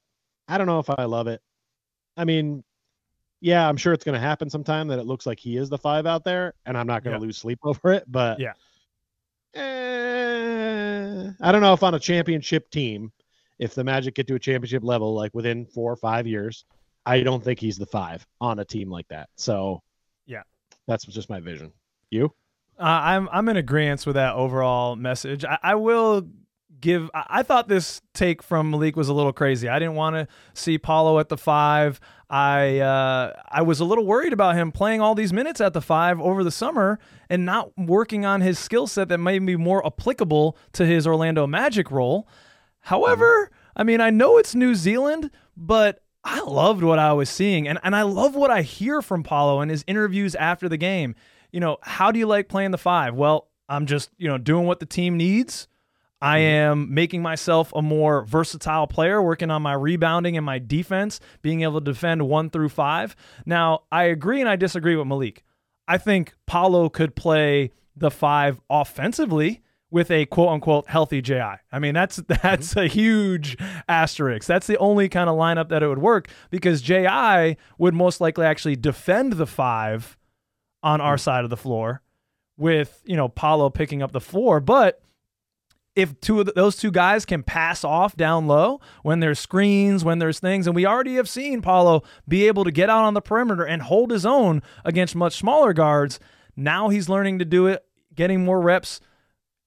I 0.49 0.57
don't 0.57 0.67
know 0.67 0.79
if 0.79 0.89
I 0.89 1.05
love 1.05 1.27
it. 1.27 1.41
I 2.17 2.25
mean, 2.25 2.65
yeah, 3.39 3.65
I'm 3.65 3.77
sure 3.77 3.93
it's 3.93 4.03
going 4.03 4.19
to 4.19 4.19
happen 4.19 4.49
sometime 4.49 4.89
that 4.89 4.99
it 4.99 5.05
looks 5.05 5.25
like 5.25 5.39
he 5.39 5.55
is 5.55 5.69
the 5.69 5.77
five 5.77 6.05
out 6.05 6.25
there, 6.25 6.53
and 6.65 6.77
I'm 6.77 6.85
not 6.85 7.05
going 7.05 7.13
to 7.13 7.21
yeah. 7.21 7.27
lose 7.27 7.37
sleep 7.37 7.59
over 7.63 7.93
it. 7.93 8.03
But 8.11 8.37
yeah, 8.41 8.51
eh, 9.55 11.31
I 11.39 11.51
don't 11.53 11.61
know 11.61 11.71
if 11.71 11.81
on 11.81 11.95
a 11.95 11.99
championship 11.99 12.69
team 12.71 13.13
if 13.57 13.73
the 13.73 13.85
Magic 13.85 14.15
get 14.15 14.27
to 14.27 14.35
a 14.35 14.39
championship 14.39 14.83
level, 14.83 15.13
like 15.13 15.33
within 15.33 15.65
four 15.65 15.93
or 15.93 15.95
five 15.95 16.27
years, 16.27 16.65
I 17.05 17.21
don't 17.21 17.41
think 17.41 17.57
he's 17.59 17.77
the 17.77 17.85
five 17.85 18.27
on 18.41 18.59
a 18.59 18.65
team 18.65 18.89
like 18.89 19.07
that. 19.07 19.29
So, 19.37 19.81
that's 20.91 21.05
just 21.05 21.29
my 21.29 21.39
vision. 21.39 21.71
You? 22.09 22.33
Uh, 22.79 22.83
I'm 22.83 23.29
I'm 23.31 23.47
in 23.49 23.57
agreement 23.57 24.05
with 24.05 24.15
that 24.15 24.35
overall 24.35 24.95
message. 24.95 25.45
I, 25.45 25.57
I 25.63 25.75
will 25.75 26.27
give. 26.79 27.09
I, 27.13 27.25
I, 27.29 27.43
thought 27.43 27.67
this 27.67 28.01
take 28.13 28.43
from 28.43 28.71
Malik 28.71 28.95
was 28.95 29.07
a 29.07 29.13
little 29.13 29.31
crazy. 29.31 29.69
I 29.69 29.79
didn't 29.79 29.95
want 29.95 30.15
to 30.15 30.27
see 30.53 30.77
Paolo 30.77 31.19
at 31.19 31.29
the 31.29 31.37
five. 31.37 31.99
I 32.29 32.79
uh, 32.79 33.33
I 33.49 33.61
was 33.61 33.79
a 33.79 33.85
little 33.85 34.05
worried 34.05 34.33
about 34.33 34.55
him 34.55 34.71
playing 34.71 34.99
all 34.99 35.15
these 35.15 35.31
minutes 35.31 35.61
at 35.61 35.73
the 35.73 35.81
five 35.81 36.19
over 36.19 36.43
the 36.43 36.51
summer 36.51 36.99
and 37.29 37.45
not 37.45 37.71
working 37.77 38.25
on 38.25 38.41
his 38.41 38.59
skill 38.59 38.87
set 38.87 39.07
that 39.09 39.19
may 39.19 39.39
be 39.39 39.55
more 39.55 39.85
applicable 39.85 40.57
to 40.73 40.85
his 40.85 41.07
Orlando 41.07 41.47
Magic 41.47 41.91
role. 41.91 42.27
However, 42.81 43.51
I 43.75 43.83
mean, 43.83 44.01
I 44.01 44.09
know 44.09 44.37
it's 44.37 44.55
New 44.55 44.75
Zealand, 44.75 45.29
but 45.55 46.00
I 46.23 46.41
loved 46.41 46.83
what 46.83 46.99
I 46.99 47.13
was 47.13 47.29
seeing. 47.29 47.67
And, 47.67 47.79
and 47.83 47.95
I 47.95 48.03
love 48.03 48.35
what 48.35 48.51
I 48.51 48.61
hear 48.61 49.01
from 49.01 49.23
Paolo 49.23 49.61
in 49.61 49.69
his 49.69 49.83
interviews 49.87 50.35
after 50.35 50.69
the 50.69 50.77
game. 50.77 51.15
you 51.51 51.59
know, 51.59 51.77
how 51.81 52.11
do 52.11 52.19
you 52.19 52.27
like 52.27 52.47
playing 52.47 52.71
the 52.71 52.77
five? 52.77 53.13
Well, 53.15 53.49
I'm 53.67 53.85
just, 53.85 54.09
you 54.17 54.27
know, 54.27 54.37
doing 54.37 54.65
what 54.65 54.79
the 54.79 54.85
team 54.85 55.17
needs. 55.17 55.67
I 56.21 56.39
Mm-hmm. 56.39 56.45
am 56.71 56.93
making 56.93 57.21
myself 57.23 57.73
a 57.75 57.81
more 57.81 58.23
versatile 58.25 58.85
player, 58.87 59.21
working 59.21 59.49
on 59.49 59.61
my 59.63 59.73
rebounding 59.73 60.37
and 60.37 60.45
my 60.45 60.59
defense, 60.59 61.19
being 61.41 61.61
able 61.63 61.79
to 61.81 61.85
defend 61.91 62.27
one 62.27 62.49
through 62.51 62.69
five. 62.69 63.15
Now, 63.45 63.81
I 63.91 64.03
agree 64.03 64.39
and 64.39 64.47
I 64.49 64.55
disagree 64.55 64.95
with 64.95 65.07
Malik. 65.07 65.43
I 65.87 65.97
think 65.97 66.33
Paolo 66.45 66.89
could 66.89 67.15
play 67.15 67.71
the 67.95 68.11
five 68.11 68.61
offensively 68.69 69.61
with 69.91 70.09
a 70.09 70.25
quote 70.25 70.49
unquote 70.49 70.87
healthy 70.87 71.21
JI. 71.21 71.57
I 71.71 71.79
mean, 71.79 71.93
that's 71.93 72.15
that's 72.27 72.69
mm-hmm. 72.69 72.79
a 72.79 72.87
huge 72.87 73.57
asterisk. 73.87 74.47
That's 74.47 74.67
the 74.67 74.77
only 74.77 75.09
kind 75.09 75.29
of 75.29 75.35
lineup 75.35 75.69
that 75.69 75.83
it 75.83 75.87
would 75.87 75.99
work 75.99 76.29
because 76.49 76.81
JI 76.81 77.57
would 77.77 77.93
most 77.93 78.21
likely 78.21 78.45
actually 78.45 78.77
defend 78.77 79.33
the 79.33 79.47
five 79.47 80.17
on 80.81 81.01
our 81.01 81.17
mm. 81.17 81.19
side 81.19 81.43
of 81.43 81.49
the 81.49 81.57
floor 81.57 82.01
with, 82.57 83.01
you 83.05 83.15
know, 83.15 83.27
Paolo 83.27 83.69
picking 83.69 84.01
up 84.01 84.11
the 84.11 84.21
four. 84.21 84.59
But 84.59 85.01
if 85.95 86.19
two 86.21 86.39
of 86.39 86.45
the, 86.45 86.53
those 86.53 86.77
two 86.77 86.91
guys 86.91 87.25
can 87.25 87.43
pass 87.43 87.83
off 87.83 88.15
down 88.15 88.47
low 88.47 88.79
when 89.03 89.19
there's 89.19 89.39
screens, 89.39 90.03
when 90.03 90.19
there's 90.19 90.39
things, 90.39 90.67
and 90.67 90.75
we 90.75 90.85
already 90.85 91.15
have 91.15 91.27
seen 91.27 91.61
Paolo 91.61 92.03
be 92.27 92.47
able 92.47 92.63
to 92.63 92.71
get 92.71 92.89
out 92.89 93.03
on 93.03 93.13
the 93.13 93.21
perimeter 93.21 93.65
and 93.65 93.81
hold 93.81 94.11
his 94.11 94.25
own 94.25 94.61
against 94.85 95.15
much 95.15 95.35
smaller 95.35 95.73
guards. 95.73 96.19
Now 96.55 96.89
he's 96.89 97.09
learning 97.09 97.39
to 97.39 97.45
do 97.45 97.67
it, 97.67 97.83
getting 98.15 98.43
more 98.43 98.61
reps, 98.61 99.01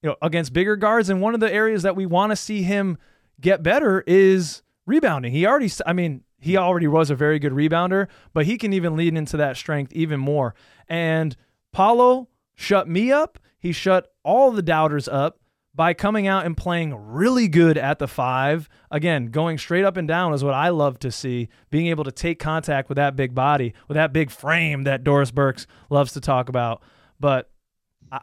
you 0.05 0.11
know, 0.11 0.17
against 0.21 0.53
bigger 0.53 0.75
guards. 0.75 1.09
And 1.09 1.19
one 1.19 1.33
of 1.33 1.39
the 1.39 1.51
areas 1.51 1.81
that 1.81 1.95
we 1.95 2.05
want 2.05 2.31
to 2.31 2.35
see 2.35 2.61
him 2.61 2.99
get 3.41 3.63
better 3.63 4.03
is 4.05 4.61
rebounding. 4.85 5.31
He 5.31 5.47
already, 5.47 5.71
I 5.83 5.93
mean, 5.93 6.21
he 6.39 6.57
already 6.57 6.87
was 6.87 7.09
a 7.09 7.15
very 7.15 7.39
good 7.39 7.53
rebounder, 7.53 8.07
but 8.31 8.45
he 8.45 8.59
can 8.59 8.71
even 8.71 8.95
lead 8.95 9.17
into 9.17 9.35
that 9.37 9.57
strength 9.57 9.91
even 9.93 10.19
more. 10.19 10.53
And 10.87 11.35
Paolo 11.73 12.27
shut 12.53 12.87
me 12.87 13.11
up. 13.11 13.39
He 13.57 13.71
shut 13.71 14.13
all 14.23 14.51
the 14.51 14.61
doubters 14.61 15.07
up 15.07 15.39
by 15.73 15.95
coming 15.95 16.27
out 16.27 16.45
and 16.45 16.55
playing 16.55 16.93
really 16.95 17.47
good 17.47 17.75
at 17.75 17.97
the 17.97 18.07
five. 18.07 18.69
Again, 18.91 19.31
going 19.31 19.57
straight 19.57 19.85
up 19.85 19.97
and 19.97 20.07
down 20.07 20.35
is 20.35 20.43
what 20.43 20.53
I 20.53 20.69
love 20.69 20.99
to 20.99 21.11
see. 21.11 21.49
Being 21.71 21.87
able 21.87 22.03
to 22.03 22.11
take 22.11 22.37
contact 22.37 22.89
with 22.89 22.97
that 22.97 23.15
big 23.15 23.33
body, 23.33 23.73
with 23.87 23.95
that 23.95 24.13
big 24.13 24.29
frame 24.29 24.83
that 24.83 25.03
Doris 25.03 25.31
Burks 25.31 25.65
loves 25.89 26.13
to 26.13 26.21
talk 26.21 26.47
about. 26.47 26.83
But 27.19 27.49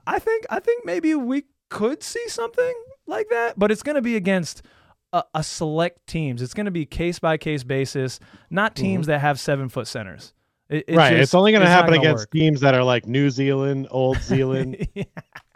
I- 0.07 0.19
think 0.21 0.47
I 0.49 0.61
think 0.61 0.85
maybe 0.85 1.15
we 1.15 1.45
could 1.73 2.03
see 2.03 2.29
something 2.29 2.75
like 3.07 3.31
that, 3.31 3.59
but 3.59 3.73
it's 3.73 3.83
going 3.83 3.97
to 3.97 4.03
be 4.03 4.15
against 4.15 4.63
a, 5.13 5.25
a 5.35 5.43
select 5.43 6.07
teams. 6.07 6.43
It's 6.43 6.53
going 6.53 6.67
to 6.67 6.71
be 6.71 6.85
case 6.85 7.19
by 7.19 7.39
case 7.39 7.65
basis, 7.65 8.21
not 8.51 8.75
mm-hmm. 8.75 8.85
teams 8.85 9.07
that 9.07 9.21
have 9.21 9.41
seven 9.41 9.71
foot 9.71 9.89
centers. 9.89 10.35
It- 10.69 10.85
it 10.87 10.97
right. 10.97 11.11
just- 11.11 11.23
it's 11.23 11.35
only 11.35 11.51
going 11.51 11.65
to 11.65 11.71
happen 11.71 11.95
against 11.95 12.23
work. 12.23 12.31
teams 12.31 12.61
that 12.61 12.75
are 12.75 12.85
like 12.85 13.07
New 13.07 13.31
Zealand, 13.31 13.89
Old 13.91 14.19
Zealand, 14.23 14.87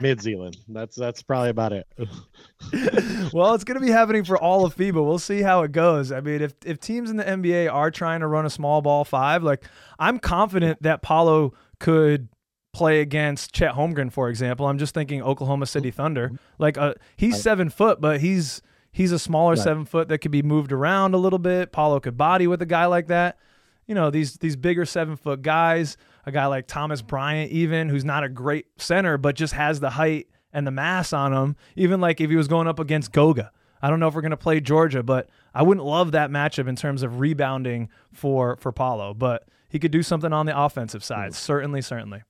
Mid 0.00 0.22
Zealand. 0.22 0.56
That's 0.68 0.96
that's 0.96 1.22
probably 1.22 1.50
about 1.50 1.72
it. 1.74 1.86
well, 3.32 3.54
it's 3.54 3.64
going 3.64 3.78
to 3.78 3.86
be 3.86 3.92
happening 3.92 4.24
for 4.24 4.38
all 4.38 4.64
of 4.64 4.74
FIBA. 4.74 4.94
We'll 4.94 5.18
see 5.18 5.42
how 5.42 5.62
it 5.62 5.72
goes. 5.72 6.12
I 6.12 6.20
mean, 6.20 6.40
if 6.40 6.54
if 6.64 6.80
teams 6.80 7.10
in 7.10 7.18
the 7.18 7.24
NBA 7.24 7.70
are 7.70 7.90
trying 7.90 8.20
to 8.20 8.26
run 8.26 8.46
a 8.46 8.50
small 8.50 8.80
ball 8.80 9.04
five, 9.04 9.42
like 9.42 9.64
I'm 9.98 10.18
confident 10.18 10.82
that 10.82 11.02
Paolo 11.02 11.52
could 11.78 12.28
play 12.76 13.00
against 13.00 13.52
Chet 13.52 13.72
Holmgren, 13.74 14.12
for 14.12 14.28
example. 14.28 14.66
I'm 14.66 14.78
just 14.78 14.94
thinking 14.94 15.22
Oklahoma 15.22 15.66
City 15.66 15.90
Thunder. 15.90 16.32
Like, 16.58 16.76
uh, 16.78 16.94
he's 17.16 17.40
seven 17.40 17.70
foot, 17.70 18.00
but 18.00 18.20
he's 18.20 18.60
he's 18.92 19.12
a 19.12 19.18
smaller 19.18 19.52
Right. 19.54 19.58
seven 19.62 19.84
foot 19.84 20.08
that 20.08 20.18
could 20.18 20.30
be 20.30 20.42
moved 20.42 20.72
around 20.72 21.14
a 21.14 21.18
little 21.18 21.38
bit. 21.38 21.72
Paolo 21.72 22.00
could 22.00 22.16
body 22.16 22.46
with 22.46 22.60
a 22.62 22.66
guy 22.66 22.86
like 22.86 23.06
that. 23.08 23.38
You 23.86 23.94
know, 23.94 24.10
these 24.10 24.36
these 24.38 24.56
bigger 24.56 24.84
seven 24.84 25.16
foot 25.16 25.42
guys, 25.42 25.96
a 26.26 26.32
guy 26.32 26.46
like 26.46 26.66
Thomas 26.66 27.02
Bryant, 27.02 27.50
even 27.52 27.88
who's 27.88 28.04
not 28.04 28.24
a 28.24 28.28
great 28.28 28.66
center, 28.78 29.16
but 29.18 29.36
just 29.36 29.54
has 29.54 29.80
the 29.80 29.90
height 29.90 30.28
and 30.52 30.66
the 30.66 30.70
mass 30.70 31.12
on 31.12 31.32
him. 31.32 31.56
Even 31.76 32.00
like 32.00 32.20
if 32.20 32.28
he 32.30 32.36
was 32.36 32.48
going 32.48 32.66
up 32.66 32.78
against 32.78 33.12
Goga. 33.12 33.52
I 33.82 33.90
don't 33.90 34.00
know 34.00 34.08
if 34.08 34.14
we're 34.14 34.22
gonna 34.22 34.36
play 34.36 34.60
Georgia, 34.60 35.02
but 35.02 35.28
I 35.54 35.62
wouldn't 35.62 35.86
love 35.86 36.12
that 36.12 36.30
matchup 36.30 36.66
in 36.66 36.76
terms 36.76 37.02
of 37.02 37.20
rebounding 37.20 37.88
for 38.12 38.56
for 38.56 38.72
Paolo. 38.72 39.14
But 39.14 39.46
he 39.68 39.78
could 39.78 39.90
do 39.92 40.02
something 40.02 40.32
on 40.32 40.46
the 40.46 40.58
offensive 40.58 41.04
side. 41.04 41.34
Certainly, 41.34 41.82
certainly. 41.82 42.22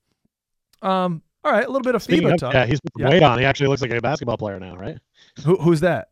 Um, 0.81 1.21
all 1.43 1.51
right, 1.51 1.63
a 1.63 1.67
little 1.67 1.81
bit 1.81 1.95
of 1.95 2.03
Speaking 2.03 2.27
FIBA 2.27 2.33
of, 2.33 2.39
talk. 2.39 2.53
yeah, 2.53 2.65
he's 2.65 2.79
put 2.81 2.91
Yeah. 3.01 3.09
weight 3.09 3.23
on. 3.23 3.39
He 3.39 3.45
actually 3.45 3.67
looks 3.67 3.81
like 3.81 3.91
a 3.91 4.01
basketball 4.01 4.37
player 4.37 4.59
now, 4.59 4.75
right? 4.75 4.97
Who, 5.45 5.55
who's 5.57 5.79
that? 5.81 6.09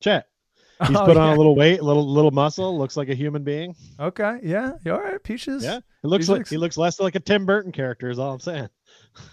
Chet. 0.00 0.26
He's 0.86 0.94
Oh, 0.94 1.06
put 1.06 1.16
on 1.16 1.28
yeah. 1.30 1.34
a 1.34 1.38
little 1.38 1.56
weight, 1.56 1.82
little 1.82 2.06
little 2.06 2.30
muscle. 2.32 2.76
Looks 2.78 2.98
like 2.98 3.08
a 3.08 3.14
human 3.14 3.42
being. 3.44 3.74
Okay, 3.98 4.38
yeah, 4.42 4.72
all 4.88 5.00
right, 5.00 5.22
Peaches. 5.22 5.64
Yeah, 5.64 5.80
he 6.02 6.08
looks 6.08 6.28
like 6.28 6.40
looks- 6.40 6.50
he 6.50 6.58
looks 6.58 6.76
less 6.76 7.00
like 7.00 7.14
a 7.14 7.20
Tim 7.20 7.46
Burton 7.46 7.72
character. 7.72 8.10
Is 8.10 8.18
all 8.18 8.34
I'm 8.34 8.40
saying. 8.40 8.68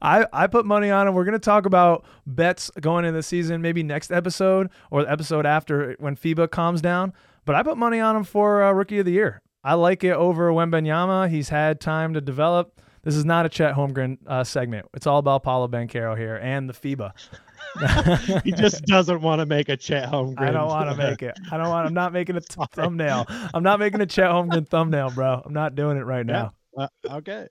I 0.00 0.26
I 0.32 0.46
put 0.46 0.64
money 0.64 0.90
on 0.90 1.06
him. 1.06 1.12
We're 1.14 1.24
gonna 1.26 1.38
talk 1.38 1.66
about 1.66 2.06
bets 2.26 2.70
going 2.80 3.04
into 3.04 3.16
the 3.18 3.22
season, 3.22 3.60
maybe 3.60 3.82
next 3.82 4.10
episode 4.10 4.70
or 4.90 5.02
the 5.04 5.10
episode 5.12 5.44
after 5.46 5.96
when 5.98 6.16
FIBA 6.16 6.50
calms 6.50 6.80
down. 6.80 7.12
But 7.44 7.56
I 7.56 7.62
put 7.62 7.76
money 7.76 8.00
on 8.00 8.16
him 8.16 8.24
for 8.24 8.62
uh, 8.64 8.72
rookie 8.72 8.98
of 8.98 9.04
the 9.04 9.12
year. 9.12 9.42
I 9.62 9.74
like 9.74 10.02
it 10.02 10.12
over 10.12 10.50
Wembanyama. 10.50 11.28
He's 11.28 11.50
had 11.50 11.78
time 11.80 12.14
to 12.14 12.20
develop. 12.22 12.80
This 13.04 13.16
is 13.16 13.24
not 13.24 13.46
a 13.46 13.48
Chet 13.48 13.74
Holmgren 13.74 14.18
uh, 14.26 14.44
segment. 14.44 14.86
It's 14.94 15.06
all 15.06 15.18
about 15.18 15.42
Paolo 15.42 15.68
Banchero 15.68 16.16
here 16.16 16.36
and 16.36 16.68
the 16.68 16.72
FIBA. 16.72 17.12
He 18.44 18.52
just 18.52 18.84
doesn't 18.84 19.20
want 19.20 19.40
to 19.40 19.46
make 19.46 19.68
a 19.68 19.76
Chet 19.76 20.08
Holmgren. 20.10 20.48
I 20.48 20.52
don't 20.52 20.68
want 20.68 20.90
to 20.90 20.96
make 20.96 21.22
it. 21.22 21.36
I 21.50 21.56
don't 21.56 21.68
want. 21.68 21.86
I'm 21.86 21.94
not 21.94 22.12
making 22.12 22.36
a 22.36 22.40
t- 22.40 22.62
thumbnail. 22.72 23.26
I'm 23.52 23.62
not 23.62 23.80
making 23.80 24.00
a 24.00 24.06
Chet 24.06 24.30
Holmgren 24.30 24.68
thumbnail, 24.68 25.10
bro. 25.10 25.42
I'm 25.44 25.52
not 25.52 25.74
doing 25.74 25.96
it 25.96 26.02
right 26.02 26.24
now. 26.24 26.54
Uh, 26.76 26.88
okay. 27.10 27.46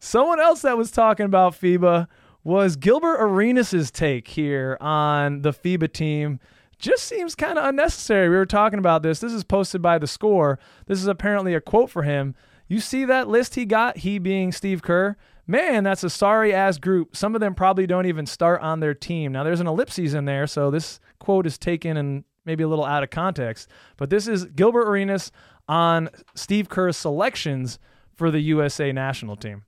Someone 0.00 0.40
else 0.40 0.62
that 0.62 0.76
was 0.76 0.90
talking 0.90 1.26
about 1.26 1.54
FIBA 1.54 2.06
was 2.44 2.76
Gilbert 2.76 3.16
Arenas' 3.20 3.90
take 3.90 4.28
here 4.28 4.76
on 4.80 5.42
the 5.42 5.52
FIBA 5.52 5.92
team. 5.92 6.38
Just 6.78 7.04
seems 7.04 7.34
kind 7.34 7.58
of 7.58 7.64
unnecessary. 7.64 8.28
We 8.28 8.36
were 8.36 8.46
talking 8.46 8.78
about 8.78 9.02
this. 9.02 9.20
This 9.20 9.32
is 9.32 9.44
posted 9.44 9.80
by 9.80 9.98
the 9.98 10.06
score. 10.06 10.58
This 10.86 11.00
is 11.00 11.06
apparently 11.06 11.54
a 11.54 11.60
quote 11.60 11.90
for 11.90 12.02
him. 12.02 12.34
You 12.74 12.80
see 12.80 13.04
that 13.04 13.28
list 13.28 13.54
he 13.54 13.66
got, 13.66 13.98
he 13.98 14.18
being 14.18 14.50
Steve 14.50 14.82
Kerr? 14.82 15.16
Man, 15.46 15.84
that's 15.84 16.02
a 16.02 16.10
sorry 16.10 16.52
ass 16.52 16.76
group. 16.76 17.14
Some 17.14 17.36
of 17.36 17.40
them 17.40 17.54
probably 17.54 17.86
don't 17.86 18.06
even 18.06 18.26
start 18.26 18.62
on 18.62 18.80
their 18.80 18.94
team. 18.94 19.30
Now, 19.30 19.44
there's 19.44 19.60
an 19.60 19.68
ellipses 19.68 20.12
in 20.12 20.24
there, 20.24 20.48
so 20.48 20.72
this 20.72 20.98
quote 21.20 21.46
is 21.46 21.56
taken 21.56 21.96
and 21.96 22.24
maybe 22.44 22.64
a 22.64 22.68
little 22.68 22.84
out 22.84 23.04
of 23.04 23.10
context. 23.10 23.68
But 23.96 24.10
this 24.10 24.26
is 24.26 24.46
Gilbert 24.46 24.88
Arenas 24.88 25.30
on 25.68 26.10
Steve 26.34 26.68
Kerr's 26.68 26.96
selections 26.96 27.78
for 28.12 28.32
the 28.32 28.40
USA 28.40 28.90
national 28.90 29.36
team. 29.36 29.62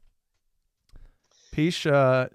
Peach, 1.52 1.86
uh, 1.86 2.26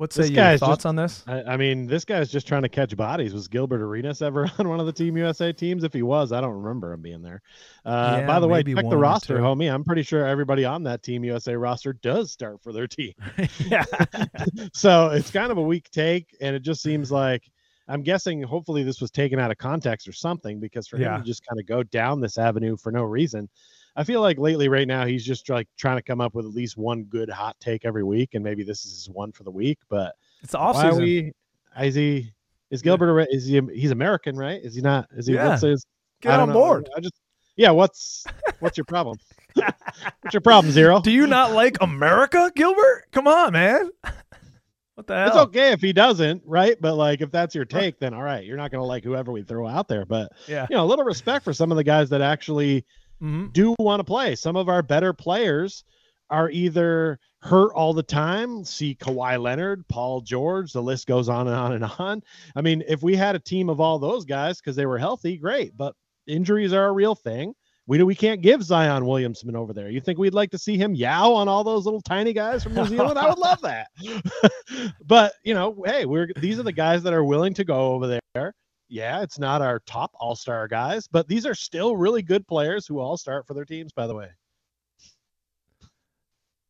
what 0.00 0.14
say 0.14 0.22
This 0.22 0.30
you? 0.30 0.36
guy's 0.36 0.60
Thoughts 0.60 0.78
just- 0.78 0.86
on 0.86 0.96
this? 0.96 1.22
I, 1.26 1.42
I 1.42 1.56
mean, 1.58 1.86
this 1.86 2.06
guy's 2.06 2.30
just 2.32 2.48
trying 2.48 2.62
to 2.62 2.70
catch 2.70 2.96
bodies. 2.96 3.34
Was 3.34 3.48
Gilbert 3.48 3.82
Arenas 3.82 4.22
ever 4.22 4.50
on 4.58 4.66
one 4.66 4.80
of 4.80 4.86
the 4.86 4.92
Team 4.94 5.14
USA 5.18 5.52
teams? 5.52 5.84
If 5.84 5.92
he 5.92 6.02
was, 6.02 6.32
I 6.32 6.40
don't 6.40 6.54
remember 6.54 6.92
him 6.94 7.02
being 7.02 7.20
there. 7.20 7.42
Uh, 7.84 8.16
Yeah, 8.20 8.26
by 8.26 8.40
the 8.40 8.48
way, 8.48 8.60
maybe 8.60 8.74
check 8.74 8.88
the 8.88 8.96
roster, 8.96 9.36
two. 9.36 9.42
homie. 9.42 9.70
I'm 9.70 9.84
pretty 9.84 10.02
sure 10.02 10.26
everybody 10.26 10.64
on 10.64 10.82
that 10.84 11.02
Team 11.02 11.22
USA 11.24 11.54
roster 11.54 11.92
does 11.92 12.32
start 12.32 12.62
for 12.62 12.72
their 12.72 12.86
team. 12.86 13.12
yeah. 13.66 13.84
so 14.72 15.08
it's 15.10 15.30
kind 15.30 15.52
of 15.52 15.58
a 15.58 15.62
weak 15.62 15.90
take, 15.90 16.34
and 16.40 16.56
it 16.56 16.62
just 16.62 16.82
seems 16.82 17.12
like 17.12 17.50
I'm 17.86 18.02
guessing. 18.02 18.42
Hopefully, 18.42 18.82
this 18.82 19.00
was 19.02 19.10
taken 19.10 19.38
out 19.38 19.50
of 19.50 19.58
context 19.58 20.08
or 20.08 20.12
something, 20.12 20.60
because 20.60 20.88
for 20.88 20.96
Yeah. 20.98 21.16
him 21.16 21.20
to 21.22 21.26
just 21.26 21.44
kind 21.46 21.60
of 21.60 21.66
go 21.66 21.82
down 21.82 22.20
this 22.20 22.38
avenue 22.38 22.76
for 22.76 22.90
no 22.90 23.02
reason, 23.02 23.48
I 23.96 24.04
feel 24.04 24.20
like 24.20 24.38
lately, 24.38 24.68
right 24.68 24.86
now, 24.86 25.04
he's 25.04 25.24
just 25.24 25.48
like 25.48 25.68
trying 25.76 25.96
to 25.96 26.02
come 26.02 26.20
up 26.20 26.34
with 26.34 26.46
at 26.46 26.52
least 26.52 26.76
one 26.76 27.04
good 27.04 27.28
hot 27.28 27.56
take 27.60 27.84
every 27.84 28.04
week, 28.04 28.30
and 28.34 28.44
maybe 28.44 28.62
this 28.62 28.84
is 28.84 28.92
his 28.92 29.10
one 29.10 29.32
for 29.32 29.44
the 29.44 29.50
week. 29.50 29.78
But 29.88 30.14
It's 30.42 30.52
the 30.52 30.58
why 30.58 30.88
are 30.90 30.96
we? 30.96 31.32
Is 31.80 31.94
he? 31.94 32.32
Is 32.70 32.82
Gilbert? 32.82 33.10
Are- 33.10 33.26
Is 33.30 33.46
he? 33.46 33.60
He's 33.74 33.90
American, 33.90 34.36
right? 34.36 34.60
Is 34.62 34.74
he 34.74 34.80
not? 34.80 35.08
Is 35.16 35.26
he? 35.26 35.34
Yeah. 35.34 35.48
What's 35.48 35.62
his? 35.62 35.84
Get 36.20 36.38
on 36.38 36.48
know. 36.48 36.54
board. 36.54 36.88
I 36.96 37.00
just. 37.00 37.14
Yeah. 37.56 37.70
What's 37.72 38.24
What's 38.60 38.76
your 38.78 38.84
problem? 38.84 39.18
what's 39.54 40.32
your 40.32 40.40
problem, 40.40 40.72
Zero? 40.72 41.00
Do 41.00 41.10
you 41.10 41.26
not 41.26 41.52
like 41.52 41.76
America, 41.80 42.52
Gilbert? 42.54 43.06
Come 43.10 43.26
on, 43.26 43.52
man. 43.52 43.90
what 44.94 45.06
the 45.06 45.16
hell? 45.16 45.26
It's 45.28 45.36
okay 45.36 45.72
if 45.72 45.80
he 45.80 45.92
doesn't, 45.92 46.42
right? 46.46 46.76
But 46.80 46.94
like, 46.94 47.20
if 47.22 47.30
that's 47.30 47.54
your 47.54 47.64
take, 47.64 47.98
then 47.98 48.14
all 48.14 48.22
right, 48.22 48.44
you're 48.44 48.56
not 48.56 48.70
gonna 48.70 48.84
like 48.84 49.02
whoever 49.02 49.32
we 49.32 49.42
throw 49.42 49.66
out 49.66 49.88
there. 49.88 50.04
But 50.04 50.30
Yeah. 50.46 50.66
you 50.70 50.76
know, 50.76 50.84
a 50.84 50.86
little 50.86 51.04
respect 51.04 51.44
for 51.44 51.52
some 51.52 51.70
of 51.72 51.76
the 51.76 51.84
guys 51.84 52.08
that 52.10 52.20
actually 52.20 52.84
Mhm. 53.22 53.52
do 53.52 53.74
want 53.78 54.00
to 54.00 54.04
play. 54.04 54.34
Some 54.34 54.56
of 54.56 54.68
our 54.68 54.82
better 54.82 55.12
players 55.12 55.84
are 56.30 56.50
either 56.50 57.18
hurt 57.42 57.72
all 57.74 57.92
the 57.92 58.02
time. 58.02 58.64
See 58.64 58.94
Kawhi 58.94 59.40
Leonard, 59.40 59.86
Paul 59.88 60.20
George, 60.20 60.72
the 60.72 60.82
list 60.82 61.06
goes 61.06 61.28
on 61.28 61.48
and 61.48 61.56
on 61.56 61.72
and 61.72 61.84
on. 61.98 62.22
I 62.54 62.60
mean, 62.62 62.82
if 62.86 63.02
we 63.02 63.16
had 63.16 63.34
a 63.34 63.40
team 63.40 63.68
of 63.68 63.80
all 63.80 63.98
those 63.98 64.24
guys 64.24 64.58
because 64.58 64.76
they 64.76 64.86
were 64.86 64.98
healthy, 64.98 65.36
great. 65.36 65.76
But 65.76 65.94
injuries 66.26 66.72
are 66.72 66.86
a 66.86 66.92
real 66.92 67.14
thing. 67.14 67.54
We 67.86 68.00
we 68.04 68.14
can't 68.14 68.40
give 68.40 68.62
Zion 68.62 69.04
Williamson 69.04 69.56
over 69.56 69.72
there. 69.72 69.90
You 69.90 70.00
think 70.00 70.18
we'd 70.18 70.34
like 70.34 70.50
to 70.52 70.58
see 70.58 70.76
him 70.76 70.94
yow 70.94 71.32
on 71.34 71.48
all 71.48 71.64
those 71.64 71.84
little 71.84 72.00
tiny 72.00 72.32
guys 72.32 72.62
from 72.62 72.74
New 72.74 72.86
Zealand? 72.86 73.18
I 73.18 73.28
would 73.28 73.38
love 73.38 73.60
that. 73.62 73.88
but 75.06 75.32
you 75.44 75.54
know, 75.54 75.82
hey, 75.84 76.04
we're 76.04 76.28
these 76.36 76.60
are 76.60 76.62
the 76.62 76.72
guys 76.72 77.02
that 77.02 77.12
are 77.12 77.24
willing 77.24 77.54
to 77.54 77.64
go 77.64 77.92
over 77.94 78.06
there. 78.06 78.54
Yeah, 78.90 79.22
it's 79.22 79.38
not 79.38 79.62
our 79.62 79.78
top 79.86 80.10
all-star 80.18 80.66
guys, 80.66 81.06
but 81.06 81.28
these 81.28 81.46
are 81.46 81.54
still 81.54 81.96
really 81.96 82.22
good 82.22 82.46
players 82.48 82.88
who 82.88 82.98
all 82.98 83.16
start 83.16 83.46
for 83.46 83.54
their 83.54 83.64
teams, 83.64 83.92
by 83.92 84.08
the 84.08 84.14
way. 84.14 84.28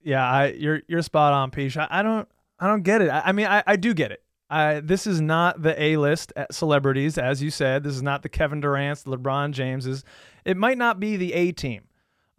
Yeah, 0.03 0.25
I 0.25 0.49
you're 0.49 0.83
you're 0.87 1.03
spot 1.03 1.33
on, 1.33 1.51
Peach. 1.51 1.77
I, 1.77 1.89
I 1.91 2.03
don't 2.03 2.29
I 2.59 2.67
don't 2.67 2.83
get 2.83 3.01
it. 3.01 3.09
I, 3.09 3.23
I 3.27 3.33
mean, 3.33 3.47
I, 3.47 3.63
I 3.67 3.77
do 3.77 3.95
get 3.95 4.13
it. 4.13 4.23
I, 4.51 4.81
this 4.81 5.07
is 5.07 5.21
not 5.21 5.63
the 5.63 5.81
A 5.81 5.97
list 5.97 6.33
celebrities, 6.51 7.17
as 7.17 7.43
you 7.43 7.51
said. 7.51 7.85
This 7.85 7.95
is 7.95 8.03
not 8.03 8.23
the 8.23 8.29
Kevin 8.29 8.61
Durant's, 8.61 9.03
the 9.03 9.17
LeBron 9.17 9.53
Jameses. 9.53 10.05
It 10.45 10.57
might 10.57 10.77
not 10.77 11.01
be 11.01 11.17
the 11.17 11.33
A 11.33 11.53
team. 11.53 11.85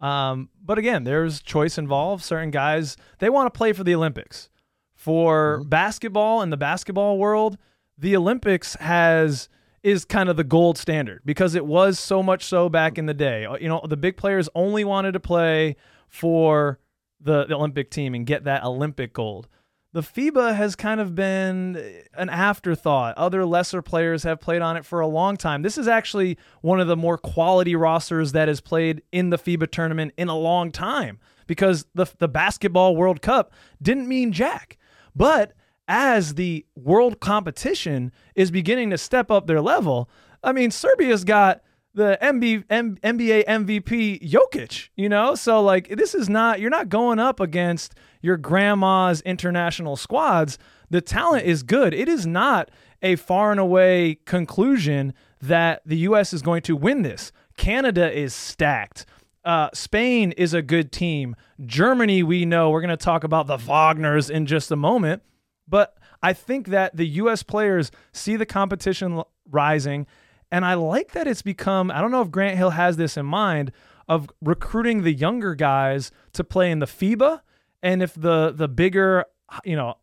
Um, 0.00 0.50
but 0.62 0.78
again, 0.78 1.04
there's 1.04 1.40
choice 1.40 1.78
involved. 1.78 2.22
Certain 2.22 2.50
guys, 2.50 2.96
they 3.18 3.30
want 3.30 3.52
to 3.52 3.56
play 3.56 3.72
for 3.72 3.82
the 3.82 3.94
Olympics. 3.94 4.50
For 4.94 5.58
mm-hmm. 5.60 5.68
basketball 5.68 6.42
in 6.42 6.50
the 6.50 6.56
basketball 6.56 7.18
world, 7.18 7.56
the 7.96 8.14
Olympics 8.14 8.74
has 8.76 9.48
is 9.82 10.04
kind 10.04 10.28
of 10.28 10.36
the 10.36 10.44
gold 10.44 10.78
standard 10.78 11.22
because 11.24 11.54
it 11.54 11.66
was 11.66 11.98
so 11.98 12.22
much 12.22 12.44
so 12.44 12.68
back 12.68 12.98
in 12.98 13.06
the 13.06 13.14
day. 13.14 13.44
Uh, 13.44 13.56
you 13.56 13.68
know, 13.68 13.80
the 13.88 13.96
big 13.96 14.16
players 14.16 14.48
only 14.54 14.84
wanted 14.84 15.12
to 15.12 15.20
play 15.20 15.76
for 16.08 16.78
the, 17.20 17.44
the 17.46 17.54
Olympic 17.54 17.90
team 17.90 18.14
and 18.14 18.26
get 18.26 18.44
that 18.44 18.64
Olympic 18.64 19.12
gold. 19.12 19.48
The 19.94 20.00
FIBA 20.00 20.54
has 20.56 20.74
kind 20.74 21.00
of 21.00 21.14
been 21.14 21.76
an 22.14 22.30
afterthought. 22.30 23.16
Other 23.18 23.44
lesser 23.44 23.82
players 23.82 24.22
have 24.22 24.40
played 24.40 24.62
on 24.62 24.78
it 24.78 24.86
for 24.86 25.00
a 25.00 25.06
long 25.06 25.36
time. 25.36 25.60
This 25.60 25.76
is 25.76 25.86
actually 25.86 26.38
one 26.62 26.80
of 26.80 26.86
the 26.86 26.96
more 26.96 27.18
quality 27.18 27.76
rosters 27.76 28.32
that 28.32 28.48
has 28.48 28.60
played 28.60 29.02
in 29.12 29.28
the 29.28 29.36
FIBA 29.36 29.70
tournament 29.70 30.14
in 30.16 30.28
a 30.28 30.36
long 30.36 30.70
time 30.70 31.18
because 31.46 31.84
the 31.94 32.06
the 32.18 32.28
basketball 32.28 32.96
World 32.96 33.20
Cup 33.20 33.52
didn't 33.82 34.08
mean 34.08 34.32
jack. 34.32 34.78
But 35.14 35.52
as 35.88 36.34
the 36.34 36.64
world 36.74 37.20
competition 37.20 38.12
is 38.34 38.50
beginning 38.50 38.90
to 38.90 38.98
step 38.98 39.30
up 39.30 39.46
their 39.46 39.60
level, 39.60 40.08
I 40.42 40.52
mean, 40.52 40.70
Serbia's 40.70 41.24
got 41.24 41.62
the 41.94 42.18
MB, 42.22 42.64
M, 42.70 42.96
NBA 43.02 43.44
MVP 43.44 44.28
Jokic, 44.28 44.88
you 44.96 45.08
know? 45.08 45.34
So, 45.34 45.62
like, 45.62 45.88
this 45.88 46.14
is 46.14 46.28
not, 46.28 46.60
you're 46.60 46.70
not 46.70 46.88
going 46.88 47.18
up 47.18 47.40
against 47.40 47.94
your 48.22 48.36
grandma's 48.36 49.20
international 49.22 49.96
squads. 49.96 50.58
The 50.90 51.00
talent 51.00 51.46
is 51.46 51.62
good. 51.62 51.92
It 51.92 52.08
is 52.08 52.26
not 52.26 52.70
a 53.02 53.16
far 53.16 53.50
and 53.50 53.60
away 53.60 54.18
conclusion 54.24 55.12
that 55.40 55.82
the 55.84 55.98
U.S. 55.98 56.32
is 56.32 56.40
going 56.40 56.62
to 56.62 56.76
win 56.76 57.02
this. 57.02 57.32
Canada 57.56 58.10
is 58.16 58.32
stacked. 58.32 59.04
Uh, 59.44 59.68
Spain 59.74 60.32
is 60.32 60.54
a 60.54 60.62
good 60.62 60.92
team. 60.92 61.34
Germany, 61.64 62.22
we 62.22 62.44
know. 62.44 62.70
We're 62.70 62.80
going 62.80 62.90
to 62.90 62.96
talk 62.96 63.24
about 63.24 63.48
the 63.48 63.58
Wagners 63.58 64.30
in 64.30 64.46
just 64.46 64.70
a 64.70 64.76
moment. 64.76 65.22
But 65.72 65.96
I 66.22 66.34
think 66.34 66.68
that 66.68 66.94
the 66.94 67.06
U.S. 67.06 67.42
players 67.42 67.90
see 68.12 68.36
the 68.36 68.44
competition 68.44 69.22
rising. 69.50 70.06
And 70.50 70.66
I 70.66 70.74
like 70.74 71.12
that 71.12 71.26
it's 71.26 71.40
become, 71.40 71.90
I 71.90 72.02
don't 72.02 72.10
know 72.10 72.20
if 72.20 72.30
Grant 72.30 72.58
Hill 72.58 72.70
has 72.70 72.98
this 72.98 73.16
in 73.16 73.24
mind, 73.24 73.72
of 74.06 74.28
recruiting 74.42 75.02
the 75.02 75.14
younger 75.14 75.54
guys 75.54 76.10
to 76.34 76.44
play 76.44 76.70
in 76.70 76.80
the 76.80 76.86
FIBA. 76.86 77.40
And 77.82 78.02
if 78.02 78.12
the 78.14 78.52
the 78.54 78.68
bigger, 78.68 79.24
you 79.64 79.74
know, 79.74 79.94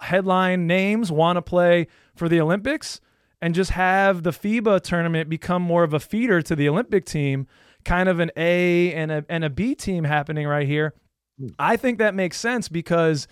headline 0.00 0.68
names 0.68 1.10
want 1.10 1.38
to 1.38 1.42
play 1.42 1.88
for 2.14 2.28
the 2.28 2.40
Olympics 2.40 3.00
and 3.42 3.52
just 3.52 3.72
have 3.72 4.22
the 4.22 4.30
FIBA 4.30 4.80
tournament 4.82 5.28
become 5.28 5.60
more 5.60 5.82
of 5.82 5.92
a 5.92 5.98
feeder 5.98 6.40
to 6.40 6.54
the 6.54 6.68
Olympic 6.68 7.04
team, 7.04 7.48
kind 7.84 8.08
of 8.08 8.20
an 8.20 8.30
A 8.36 8.92
and 8.94 9.10
a 9.10 9.24
and 9.28 9.42
a 9.42 9.50
B 9.50 9.74
team 9.74 10.04
happening 10.04 10.46
right 10.46 10.68
here. 10.68 10.94
Hmm. 11.40 11.48
I 11.58 11.76
think 11.76 11.98
that 11.98 12.14
makes 12.14 12.38
sense 12.38 12.68
because 12.68 13.26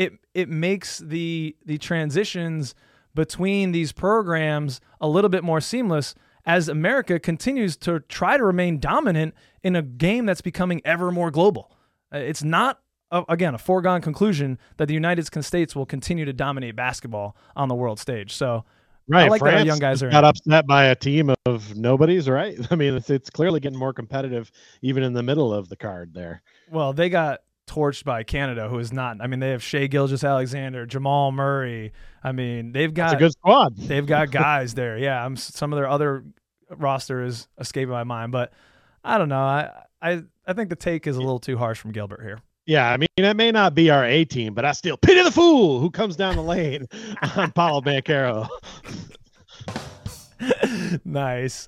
it 0.00 0.14
it 0.32 0.48
makes 0.48 0.98
the 0.98 1.54
the 1.66 1.76
transitions 1.76 2.74
between 3.14 3.72
these 3.72 3.92
programs 3.92 4.80
a 4.98 5.06
little 5.06 5.28
bit 5.28 5.44
more 5.44 5.60
seamless 5.60 6.14
as 6.46 6.68
America 6.68 7.20
continues 7.20 7.76
to 7.76 8.00
try 8.00 8.38
to 8.38 8.42
remain 8.42 8.80
dominant 8.80 9.34
in 9.62 9.76
a 9.76 9.82
game 9.82 10.24
that's 10.24 10.40
becoming 10.40 10.80
ever 10.86 11.10
more 11.12 11.30
global. 11.30 11.70
Uh, 12.12 12.16
it's 12.18 12.42
not 12.42 12.80
again 13.28 13.54
a 13.54 13.58
foregone 13.58 14.00
conclusion 14.00 14.58
that 14.78 14.86
the 14.88 14.94
United 14.94 15.26
States 15.44 15.76
will 15.76 15.84
continue 15.84 16.24
to 16.24 16.32
dominate 16.32 16.74
basketball 16.74 17.36
on 17.54 17.68
the 17.68 17.74
world 17.74 18.00
stage. 18.00 18.32
So 18.34 18.64
Right, 19.06 19.24
I 19.24 19.28
like 19.28 19.40
France 19.40 19.60
that 19.60 19.66
young 19.66 19.80
guys 19.80 20.02
are 20.04 20.10
got 20.10 20.22
in. 20.22 20.30
upset 20.30 20.66
by 20.68 20.84
a 20.84 20.94
team 20.94 21.34
of 21.44 21.76
nobodies, 21.76 22.28
right? 22.28 22.56
I 22.70 22.76
mean, 22.76 22.94
it's, 22.94 23.10
it's 23.10 23.28
clearly 23.28 23.58
getting 23.58 23.78
more 23.78 23.92
competitive 23.92 24.52
even 24.82 25.02
in 25.02 25.12
the 25.12 25.22
middle 25.22 25.52
of 25.52 25.68
the 25.68 25.76
card 25.76 26.14
there. 26.14 26.42
Well, 26.70 26.92
they 26.92 27.08
got 27.08 27.40
torched 27.70 28.04
by 28.04 28.22
Canada, 28.24 28.68
who 28.68 28.78
is 28.78 28.92
not. 28.92 29.18
I 29.20 29.26
mean, 29.26 29.38
they 29.40 29.50
have 29.50 29.62
Shai 29.62 29.86
Gilgeous-Alexander, 29.86 30.86
Jamal 30.86 31.30
Murray. 31.30 31.92
I 32.22 32.32
mean, 32.32 32.72
they've 32.72 32.92
got 32.92 33.10
That's 33.10 33.14
a 33.14 33.24
good 33.24 33.32
squad. 33.32 33.76
they've 33.76 34.06
got 34.06 34.30
guys 34.32 34.74
there. 34.74 34.98
Yeah, 34.98 35.24
I'm 35.24 35.36
some 35.36 35.72
of 35.72 35.76
their 35.76 35.88
other 35.88 36.24
roster 36.70 37.22
is 37.24 37.48
escaping 37.58 37.90
my 37.92 38.04
mind, 38.04 38.32
but 38.32 38.52
I 39.04 39.18
don't 39.18 39.28
know. 39.28 39.40
I 39.40 39.70
I 40.02 40.22
I 40.46 40.52
think 40.52 40.68
the 40.70 40.76
take 40.76 41.06
is 41.06 41.16
a 41.16 41.20
little 41.20 41.38
too 41.38 41.56
harsh 41.56 41.78
from 41.78 41.92
Gilbert 41.92 42.22
here. 42.22 42.40
Yeah, 42.66 42.90
I 42.90 42.96
mean, 42.98 43.08
it 43.16 43.36
may 43.36 43.50
not 43.50 43.74
be 43.74 43.90
our 43.90 44.04
A 44.04 44.24
team, 44.24 44.54
but 44.54 44.64
I 44.64 44.72
still 44.72 44.96
pity 44.96 45.22
the 45.22 45.30
fool 45.32 45.80
who 45.80 45.90
comes 45.90 46.16
down 46.16 46.36
the 46.36 46.42
lane 46.42 46.86
on 47.36 47.52
Paolo 47.52 47.80
Banchero. 47.80 48.48
nice. 51.04 51.66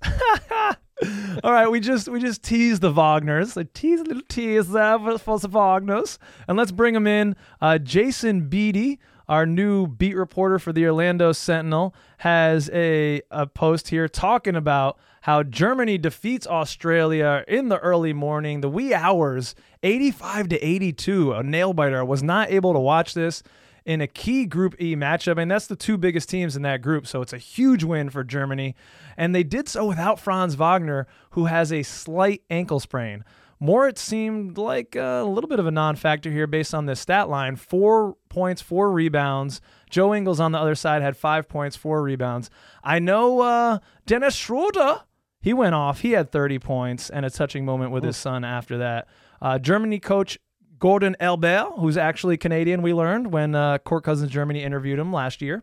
All 1.42 1.52
right, 1.52 1.70
we 1.70 1.81
just 1.81 2.09
we 2.09 2.20
just 2.20 2.42
tease 2.42 2.81
the 2.81 2.92
Wagners. 2.92 3.57
A 3.57 3.64
tease 3.64 4.00
a 4.00 4.05
little 4.05 4.22
tease 4.28 4.68
there 4.68 4.98
for, 4.98 5.18
for 5.18 5.38
the 5.38 5.48
Wagners, 5.48 6.18
and 6.46 6.57
let's 6.57 6.72
bring 6.72 6.94
them 6.94 7.07
in. 7.07 7.35
Uh, 7.61 7.78
Jason 7.78 8.48
Beede, 8.48 8.98
our 9.28 9.46
new 9.46 9.87
beat 9.87 10.14
reporter 10.14 10.59
for 10.59 10.72
the 10.72 10.87
Orlando 10.87 11.33
Sentinel, 11.33 11.94
has 12.18 12.70
a 12.72 13.22
a 13.31 13.46
post 13.46 13.88
here 13.88 14.07
talking 14.07 14.55
about 14.55 14.98
how 15.22 15.42
Germany 15.42 15.98
defeats 15.98 16.46
Australia 16.46 17.44
in 17.48 17.68
the 17.68 17.78
early 17.78 18.12
morning, 18.12 18.61
the 18.61 18.68
wee 18.68 18.92
hours, 18.92 19.55
85 19.83 20.48
to 20.48 20.66
82. 20.66 21.33
A 21.33 21.42
nail 21.42 21.72
biter. 21.72 22.00
I 22.00 22.02
was 22.02 22.22
not 22.22 22.50
able 22.50 22.72
to 22.74 22.81
watch 22.81 23.14
this 23.14 23.42
in 23.85 24.01
a 24.01 24.07
key 24.07 24.47
Group 24.47 24.81
E 24.81 24.97
matchup. 24.97 25.40
And 25.40 25.51
that's 25.51 25.66
the 25.66 25.77
two 25.77 25.97
biggest 25.97 26.29
teams 26.29 26.57
in 26.57 26.62
that 26.62 26.83
group. 26.83 27.07
So 27.07 27.23
it's 27.23 27.33
a 27.33 27.38
huge 27.38 27.85
win 27.85 28.11
for 28.11 28.25
Germany. 28.25 28.75
And 29.16 29.35
they 29.35 29.42
did 29.42 29.68
so 29.68 29.87
without 29.87 30.18
Franz 30.18 30.55
Wagner, 30.55 31.07
who 31.31 31.47
has 31.47 31.73
a 31.73 31.83
slight 31.83 32.42
ankle 32.51 32.81
sprain. 32.81 33.25
Moritz 33.62 34.01
seemed 34.03 34.59
like 34.59 34.97
a 34.97 35.23
little 35.23 35.49
bit 35.49 35.61
of 35.61 35.68
a 35.68 35.71
non 35.71 35.95
factor 35.95 36.33
here 36.33 36.49
based 36.49 36.75
on 36.75 36.87
this 36.87 36.99
stat 36.99 37.29
line 37.29 37.55
four 37.55 38.16
points, 38.29 38.61
four 38.61 38.90
rebounds. 38.90 39.61
Joe 39.88 40.12
Ingles 40.12 40.40
on 40.40 40.51
the 40.51 40.59
other 40.59 40.75
side 40.75 41.01
had 41.01 41.16
five 41.16 41.49
points, 41.49 41.77
four 41.77 42.03
rebounds. 42.03 42.51
I 42.83 42.99
know 42.99 43.40
uh, 43.40 43.79
Dennis 44.05 44.35
Schroeder, 44.35 45.03
he 45.40 45.53
went 45.53 45.77
off. 45.77 46.01
He 46.01 46.11
had 46.11 46.33
30 46.33 46.59
points 46.59 47.09
and 47.09 47.25
a 47.25 47.31
touching 47.31 47.64
moment 47.64 47.92
with 47.92 48.03
his 48.03 48.16
son 48.16 48.45
after 48.45 48.79
that. 48.79 49.07
Uh, 49.40 49.61
Germany 49.61 50.01
coach 50.01 50.38
Gordon 50.83 51.14
Elber, 51.21 51.79
who's 51.79 51.97
actually 51.97 52.37
Canadian, 52.37 52.83
we 52.83 52.92
learned 52.92 53.33
when 53.33 53.55
uh, 53.55 53.79
Court 53.79 54.03
Cousins 54.03 54.33
Germany 54.33 54.64
interviewed 54.64 54.99
him 54.99 55.12
last 55.12 55.40
year. 55.40 55.62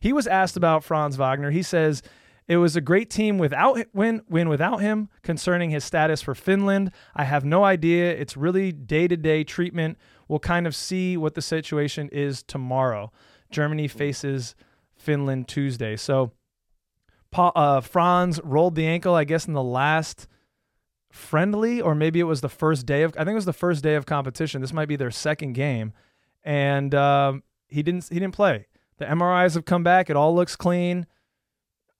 He 0.00 0.12
was 0.12 0.26
asked 0.26 0.54
about 0.54 0.84
Franz 0.84 1.16
Wagner. 1.16 1.50
He 1.50 1.62
says 1.62 2.02
it 2.46 2.58
was 2.58 2.76
a 2.76 2.82
great 2.82 3.08
team 3.08 3.38
without 3.38 3.82
win 3.94 4.20
win 4.28 4.50
without 4.50 4.82
him. 4.82 5.08
Concerning 5.22 5.70
his 5.70 5.82
status 5.82 6.20
for 6.20 6.34
Finland, 6.34 6.92
I 7.16 7.24
have 7.24 7.42
no 7.42 7.64
idea. 7.64 8.12
It's 8.12 8.36
really 8.36 8.70
day 8.70 9.08
to 9.08 9.16
day 9.16 9.44
treatment. 9.44 9.96
We'll 10.28 10.40
kind 10.40 10.66
of 10.66 10.76
see 10.76 11.16
what 11.16 11.34
the 11.34 11.40
situation 11.40 12.10
is 12.12 12.42
tomorrow. 12.42 13.12
Germany 13.50 13.88
faces 13.88 14.54
Finland 14.94 15.48
Tuesday. 15.48 15.96
So 15.96 16.32
uh, 17.32 17.80
Franz 17.80 18.38
rolled 18.44 18.74
the 18.74 18.86
ankle, 18.86 19.14
I 19.14 19.24
guess, 19.24 19.46
in 19.46 19.54
the 19.54 19.62
last 19.62 20.28
friendly, 21.10 21.80
or 21.80 21.94
maybe 21.94 22.20
it 22.20 22.24
was 22.24 22.40
the 22.40 22.48
first 22.48 22.86
day 22.86 23.02
of. 23.02 23.14
I 23.16 23.20
think 23.20 23.30
it 23.30 23.34
was 23.34 23.44
the 23.44 23.52
first 23.52 23.82
day 23.82 23.94
of 23.94 24.06
competition. 24.06 24.60
This 24.60 24.72
might 24.72 24.88
be 24.88 24.96
their 24.96 25.10
second 25.10 25.52
game, 25.52 25.92
and 26.44 26.94
um, 26.94 27.42
he 27.68 27.82
didn't. 27.82 28.08
He 28.08 28.18
didn't 28.18 28.34
play. 28.34 28.66
The 28.98 29.06
MRIs 29.06 29.54
have 29.54 29.64
come 29.64 29.82
back. 29.82 30.10
It 30.10 30.16
all 30.16 30.34
looks 30.34 30.56
clean. 30.56 31.06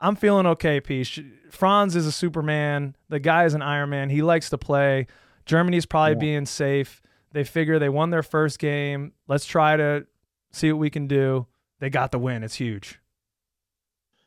I'm 0.00 0.16
feeling 0.16 0.46
okay, 0.46 0.80
Peach. 0.80 1.20
Franz 1.50 1.94
is 1.94 2.06
a 2.06 2.12
Superman. 2.12 2.96
The 3.08 3.20
guy 3.20 3.44
is 3.44 3.54
an 3.54 3.62
Iron 3.62 3.90
Man. 3.90 4.08
He 4.08 4.22
likes 4.22 4.50
to 4.50 4.58
play. 4.58 5.06
Germany's 5.44 5.86
probably 5.86 6.12
yeah. 6.12 6.18
being 6.18 6.46
safe. 6.46 7.02
They 7.32 7.44
figure 7.44 7.78
they 7.78 7.88
won 7.88 8.10
their 8.10 8.22
first 8.22 8.58
game. 8.58 9.12
Let's 9.28 9.44
try 9.44 9.76
to 9.76 10.06
see 10.52 10.72
what 10.72 10.78
we 10.78 10.90
can 10.90 11.06
do. 11.06 11.46
They 11.78 11.90
got 11.90 12.12
the 12.12 12.18
win. 12.18 12.42
It's 12.42 12.56
huge. 12.56 12.98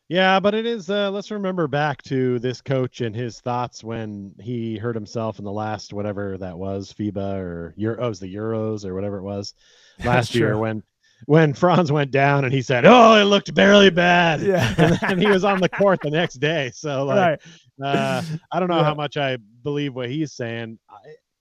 Yeah, 0.10 0.40
but 0.40 0.54
it 0.54 0.66
is. 0.66 0.90
Uh, 0.90 1.10
let's 1.12 1.32
remember 1.32 1.68
back 1.68 2.02
to 2.04 2.38
this 2.40 2.62
coach 2.62 3.02
and 3.02 3.16
his 3.16 3.40
thoughts 3.40 3.84
when 3.84 4.34
he 4.40 4.78
hurt 4.78 4.96
himself 4.96 5.40
in 5.40 5.46
the 5.46 5.52
last 5.52 5.94
whatever 5.94 6.38
that 6.38 6.58
was, 6.58 6.94
FIBA 6.94 7.36
or 7.36 7.74
Euro, 7.78 7.98
oh, 8.00 8.14
the 8.14 8.34
Euros 8.34 8.86
or 8.86 8.94
whatever 8.94 9.18
it 9.18 9.24
was 9.24 9.54
last 10.04 10.36
year 10.36 10.58
when 10.58 10.84
when 11.26 11.54
Franz 11.54 11.92
went 11.92 12.12
down 12.12 12.44
and 12.44 12.54
he 12.54 12.62
said, 12.62 12.86
"Oh, 12.86 13.16
it 13.16 13.24
looked 13.24 13.54
barely 13.54 13.90
bad," 13.90 14.42
yeah, 14.42 14.74
and, 14.78 15.00
and 15.04 15.22
he 15.22 15.28
was 15.28 15.44
on 15.44 15.62
the 15.62 15.70
court 15.70 16.00
the 16.02 16.10
next 16.10 16.36
day. 16.36 16.72
So 16.74 17.06
like, 17.06 17.40
right. 17.80 17.96
uh, 17.96 18.22
I 18.52 18.60
don't 18.60 18.70
know 18.70 18.78
yeah. 18.78 18.84
how 18.84 18.96
much 18.96 19.18
I 19.18 19.38
believe 19.64 19.94
what 19.94 20.10
he's 20.10 20.34
saying. 20.34 20.80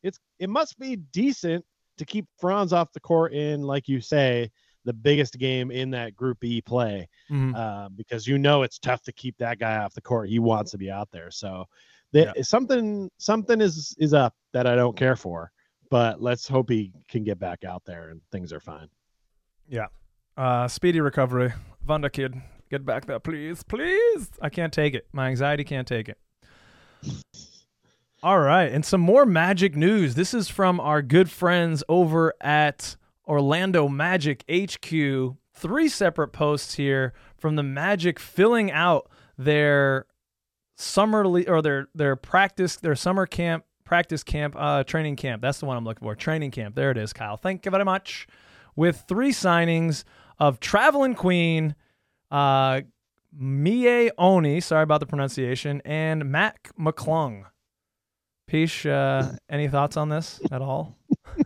It's 0.02 0.18
it 0.38 0.48
must 0.48 0.78
be 0.78 0.96
decent 0.96 1.64
to 1.98 2.04
keep 2.04 2.26
Franz 2.38 2.72
off 2.72 2.92
the 2.92 3.00
court 3.00 3.32
in, 3.32 3.62
like 3.62 3.88
you 3.88 4.00
say, 4.00 4.50
the 4.84 4.92
biggest 4.92 5.38
game 5.38 5.70
in 5.70 5.90
that 5.90 6.16
Group 6.16 6.42
E 6.44 6.60
play 6.60 7.08
mm-hmm. 7.30 7.54
uh, 7.54 7.88
because 7.90 8.26
you 8.26 8.38
know 8.38 8.62
it's 8.62 8.78
tough 8.78 9.02
to 9.02 9.12
keep 9.12 9.36
that 9.38 9.58
guy 9.58 9.76
off 9.78 9.94
the 9.94 10.00
court. 10.00 10.28
He 10.28 10.38
wants 10.38 10.70
to 10.72 10.78
be 10.78 10.90
out 10.90 11.10
there. 11.10 11.30
So 11.30 11.66
the, 12.12 12.32
yeah. 12.36 12.42
something 12.42 13.10
something 13.18 13.60
is 13.60 13.94
is 13.98 14.12
up 14.12 14.34
that 14.52 14.66
I 14.66 14.74
don't 14.74 14.96
care 14.96 15.16
for. 15.16 15.52
but 15.92 16.22
let's 16.22 16.48
hope 16.48 16.70
he 16.70 16.90
can 17.06 17.22
get 17.22 17.38
back 17.38 17.64
out 17.64 17.84
there 17.84 18.08
and 18.08 18.22
things 18.30 18.50
are 18.50 18.60
fine. 18.60 18.88
Yeah. 19.68 19.88
Uh, 20.38 20.66
speedy 20.66 21.02
recovery. 21.02 21.52
Vanda 21.84 22.08
kid, 22.08 22.34
get 22.70 22.86
back 22.86 23.04
there, 23.04 23.20
please. 23.20 23.62
Please. 23.62 24.30
I 24.40 24.48
can't 24.48 24.72
take 24.72 24.94
it. 24.94 25.06
My 25.12 25.28
anxiety 25.28 25.64
can't 25.64 25.86
take 25.86 26.08
it. 26.08 26.16
All 28.22 28.40
right. 28.40 28.72
And 28.72 28.86
some 28.86 29.02
more 29.02 29.26
magic 29.26 29.76
news. 29.76 30.14
This 30.14 30.32
is 30.32 30.48
from 30.48 30.80
our 30.80 31.02
good 31.02 31.30
friends 31.30 31.84
over 31.90 32.32
at 32.40 32.96
Orlando 33.26 33.88
Magic 33.88 34.44
HQ. 34.50 35.36
Three 35.54 35.88
separate 35.88 36.28
posts 36.28 36.74
here 36.74 37.12
from 37.36 37.56
the 37.56 37.62
Magic 37.62 38.18
filling 38.18 38.70
out 38.72 39.10
their 39.36 40.06
summer 40.76 41.26
le- 41.26 41.42
or 41.44 41.62
their 41.62 41.88
their 41.94 42.16
practice 42.16 42.76
their 42.76 42.94
summer 42.94 43.26
camp 43.26 43.64
practice 43.84 44.22
camp 44.24 44.54
uh 44.58 44.82
training 44.84 45.16
camp. 45.16 45.42
That's 45.42 45.60
the 45.60 45.66
one 45.66 45.76
i'm 45.76 45.84
looking 45.84 46.06
for. 46.06 46.14
Training 46.14 46.50
camp. 46.50 46.74
There 46.74 46.90
it 46.90 46.96
is 46.96 47.12
kyle. 47.12 47.36
Thank 47.36 47.64
you 47.64 47.70
very 47.70 47.84
much. 47.84 48.26
With 48.74 49.04
three 49.06 49.32
signings 49.32 50.04
of 50.38 50.60
Trevelin 50.60 51.16
Queen 51.16 51.74
uh 52.30 52.80
Miye 53.38 54.10
Oni 54.18 54.60
sorry 54.60 54.82
about 54.82 55.00
the 55.00 55.06
pronunciation 55.06 55.82
and 55.84 56.30
Mac 56.30 56.70
McClung. 56.78 57.44
Peace, 58.46 58.84
uh, 58.84 59.36
any 59.48 59.68
thoughts 59.68 59.96
on 59.96 60.08
this 60.10 60.40
at 60.50 60.60
all? 60.60 60.96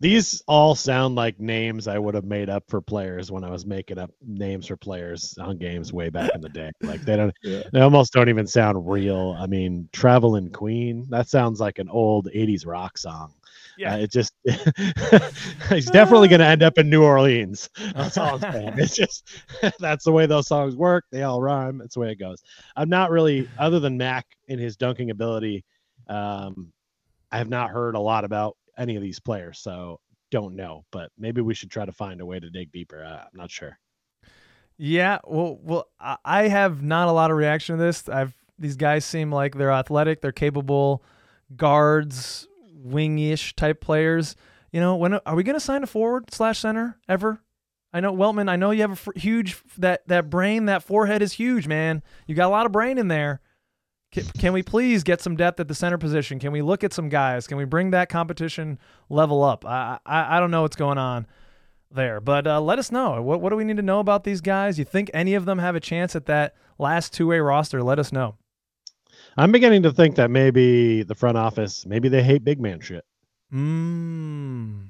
These 0.00 0.42
all 0.46 0.74
sound 0.74 1.14
like 1.14 1.40
names 1.40 1.88
I 1.88 1.98
would 1.98 2.14
have 2.14 2.24
made 2.24 2.48
up 2.48 2.64
for 2.68 2.80
players 2.80 3.30
when 3.30 3.44
I 3.44 3.50
was 3.50 3.66
making 3.66 3.98
up 3.98 4.10
names 4.24 4.66
for 4.66 4.76
players 4.76 5.36
on 5.38 5.58
games 5.58 5.92
way 5.92 6.08
back 6.08 6.30
in 6.34 6.40
the 6.40 6.48
day. 6.48 6.70
Like 6.82 7.02
they 7.02 7.16
don't, 7.16 7.34
yeah. 7.42 7.62
they 7.72 7.80
almost 7.80 8.12
don't 8.12 8.28
even 8.28 8.46
sound 8.46 8.88
real. 8.88 9.36
I 9.38 9.46
mean, 9.46 9.88
"Traveling 9.92 10.50
Queen" 10.50 11.06
that 11.10 11.28
sounds 11.28 11.60
like 11.60 11.78
an 11.78 11.88
old 11.88 12.28
'80s 12.34 12.66
rock 12.66 12.98
song. 12.98 13.34
Yeah, 13.78 13.94
uh, 13.94 13.98
it 13.98 14.10
just 14.12 14.32
he's 15.68 15.90
definitely 15.90 16.28
going 16.28 16.40
to 16.40 16.46
end 16.46 16.62
up 16.62 16.78
in 16.78 16.90
New 16.90 17.02
Orleans. 17.02 17.70
That's 17.94 18.18
all 18.18 18.34
I'm 18.34 18.52
saying. 18.52 18.74
It's 18.76 18.94
just 18.94 19.28
that's 19.78 20.04
the 20.04 20.12
way 20.12 20.26
those 20.26 20.48
songs 20.48 20.76
work. 20.76 21.04
They 21.10 21.22
all 21.22 21.40
rhyme. 21.40 21.78
That's 21.78 21.94
the 21.94 22.00
way 22.00 22.12
it 22.12 22.18
goes. 22.18 22.42
I'm 22.76 22.88
not 22.88 23.10
really, 23.10 23.48
other 23.58 23.80
than 23.80 23.96
Mac 23.96 24.26
in 24.48 24.58
his 24.58 24.76
dunking 24.76 25.10
ability 25.10 25.64
um, 26.10 26.72
I 27.30 27.38
have 27.38 27.48
not 27.48 27.70
heard 27.70 27.94
a 27.94 28.00
lot 28.00 28.24
about 28.24 28.56
any 28.80 28.96
of 28.96 29.02
these 29.02 29.20
players, 29.20 29.60
so 29.60 30.00
don't 30.30 30.56
know. 30.56 30.84
But 30.90 31.12
maybe 31.16 31.40
we 31.40 31.54
should 31.54 31.70
try 31.70 31.84
to 31.84 31.92
find 31.92 32.20
a 32.20 32.26
way 32.26 32.40
to 32.40 32.50
dig 32.50 32.72
deeper. 32.72 33.04
Uh, 33.04 33.24
I'm 33.24 33.38
not 33.38 33.50
sure. 33.50 33.78
Yeah, 34.78 35.18
well, 35.24 35.58
well, 35.62 35.88
I 36.24 36.48
have 36.48 36.82
not 36.82 37.08
a 37.08 37.12
lot 37.12 37.30
of 37.30 37.36
reaction 37.36 37.76
to 37.76 37.82
this. 37.82 38.08
I've 38.08 38.34
these 38.58 38.76
guys 38.76 39.04
seem 39.04 39.32
like 39.32 39.54
they're 39.54 39.70
athletic, 39.70 40.20
they're 40.20 40.32
capable 40.32 41.02
guards, 41.56 42.48
wingish 42.86 43.54
type 43.54 43.80
players. 43.80 44.36
You 44.70 44.80
know, 44.80 44.96
when 44.96 45.14
are 45.14 45.34
we 45.34 45.42
going 45.42 45.54
to 45.56 45.60
sign 45.60 45.82
a 45.82 45.86
forward 45.86 46.32
slash 46.32 46.60
center 46.60 46.98
ever? 47.08 47.42
I 47.92 48.00
know 48.00 48.14
Weltman. 48.14 48.48
I 48.48 48.56
know 48.56 48.70
you 48.70 48.82
have 48.82 49.08
a 49.08 49.18
huge 49.18 49.60
that 49.78 50.06
that 50.08 50.30
brain, 50.30 50.66
that 50.66 50.82
forehead 50.82 51.22
is 51.22 51.32
huge, 51.32 51.66
man. 51.66 52.02
You 52.26 52.34
got 52.34 52.46
a 52.46 52.50
lot 52.50 52.66
of 52.66 52.72
brain 52.72 52.98
in 52.98 53.08
there. 53.08 53.40
Can, 54.12 54.24
can, 54.38 54.52
we 54.52 54.62
please 54.62 55.04
get 55.04 55.20
some 55.20 55.36
depth 55.36 55.60
at 55.60 55.68
the 55.68 55.74
center 55.74 55.96
position? 55.96 56.40
Can 56.40 56.50
we 56.50 56.62
look 56.62 56.82
at 56.82 56.92
some 56.92 57.08
guys? 57.08 57.46
Can 57.46 57.56
we 57.56 57.64
bring 57.64 57.90
that 57.92 58.08
competition 58.08 58.78
level 59.08 59.42
up? 59.42 59.64
I 59.64 59.98
I, 60.04 60.36
I 60.36 60.40
don't 60.40 60.50
know 60.50 60.62
what's 60.62 60.76
going 60.76 60.98
on 60.98 61.26
there, 61.92 62.20
but 62.20 62.46
uh, 62.46 62.60
let 62.60 62.78
us 62.78 62.90
know. 62.90 63.22
What 63.22 63.40
what 63.40 63.50
do 63.50 63.56
we 63.56 63.64
need 63.64 63.76
to 63.76 63.82
know 63.82 64.00
about 64.00 64.24
these 64.24 64.40
guys? 64.40 64.78
You 64.78 64.84
think 64.84 65.10
any 65.14 65.34
of 65.34 65.44
them 65.44 65.58
have 65.58 65.76
a 65.76 65.80
chance 65.80 66.16
at 66.16 66.26
that 66.26 66.54
last 66.78 67.12
two 67.12 67.28
way 67.28 67.38
roster? 67.38 67.82
Let 67.82 68.00
us 68.00 68.10
know. 68.10 68.36
I'm 69.36 69.52
beginning 69.52 69.82
to 69.84 69.92
think 69.92 70.16
that 70.16 70.30
maybe 70.30 71.04
the 71.04 71.14
front 71.14 71.36
office, 71.36 71.86
maybe 71.86 72.08
they 72.08 72.22
hate 72.22 72.42
big 72.42 72.60
man 72.60 72.80
shit. 72.80 73.04
Hmm. 73.50 74.86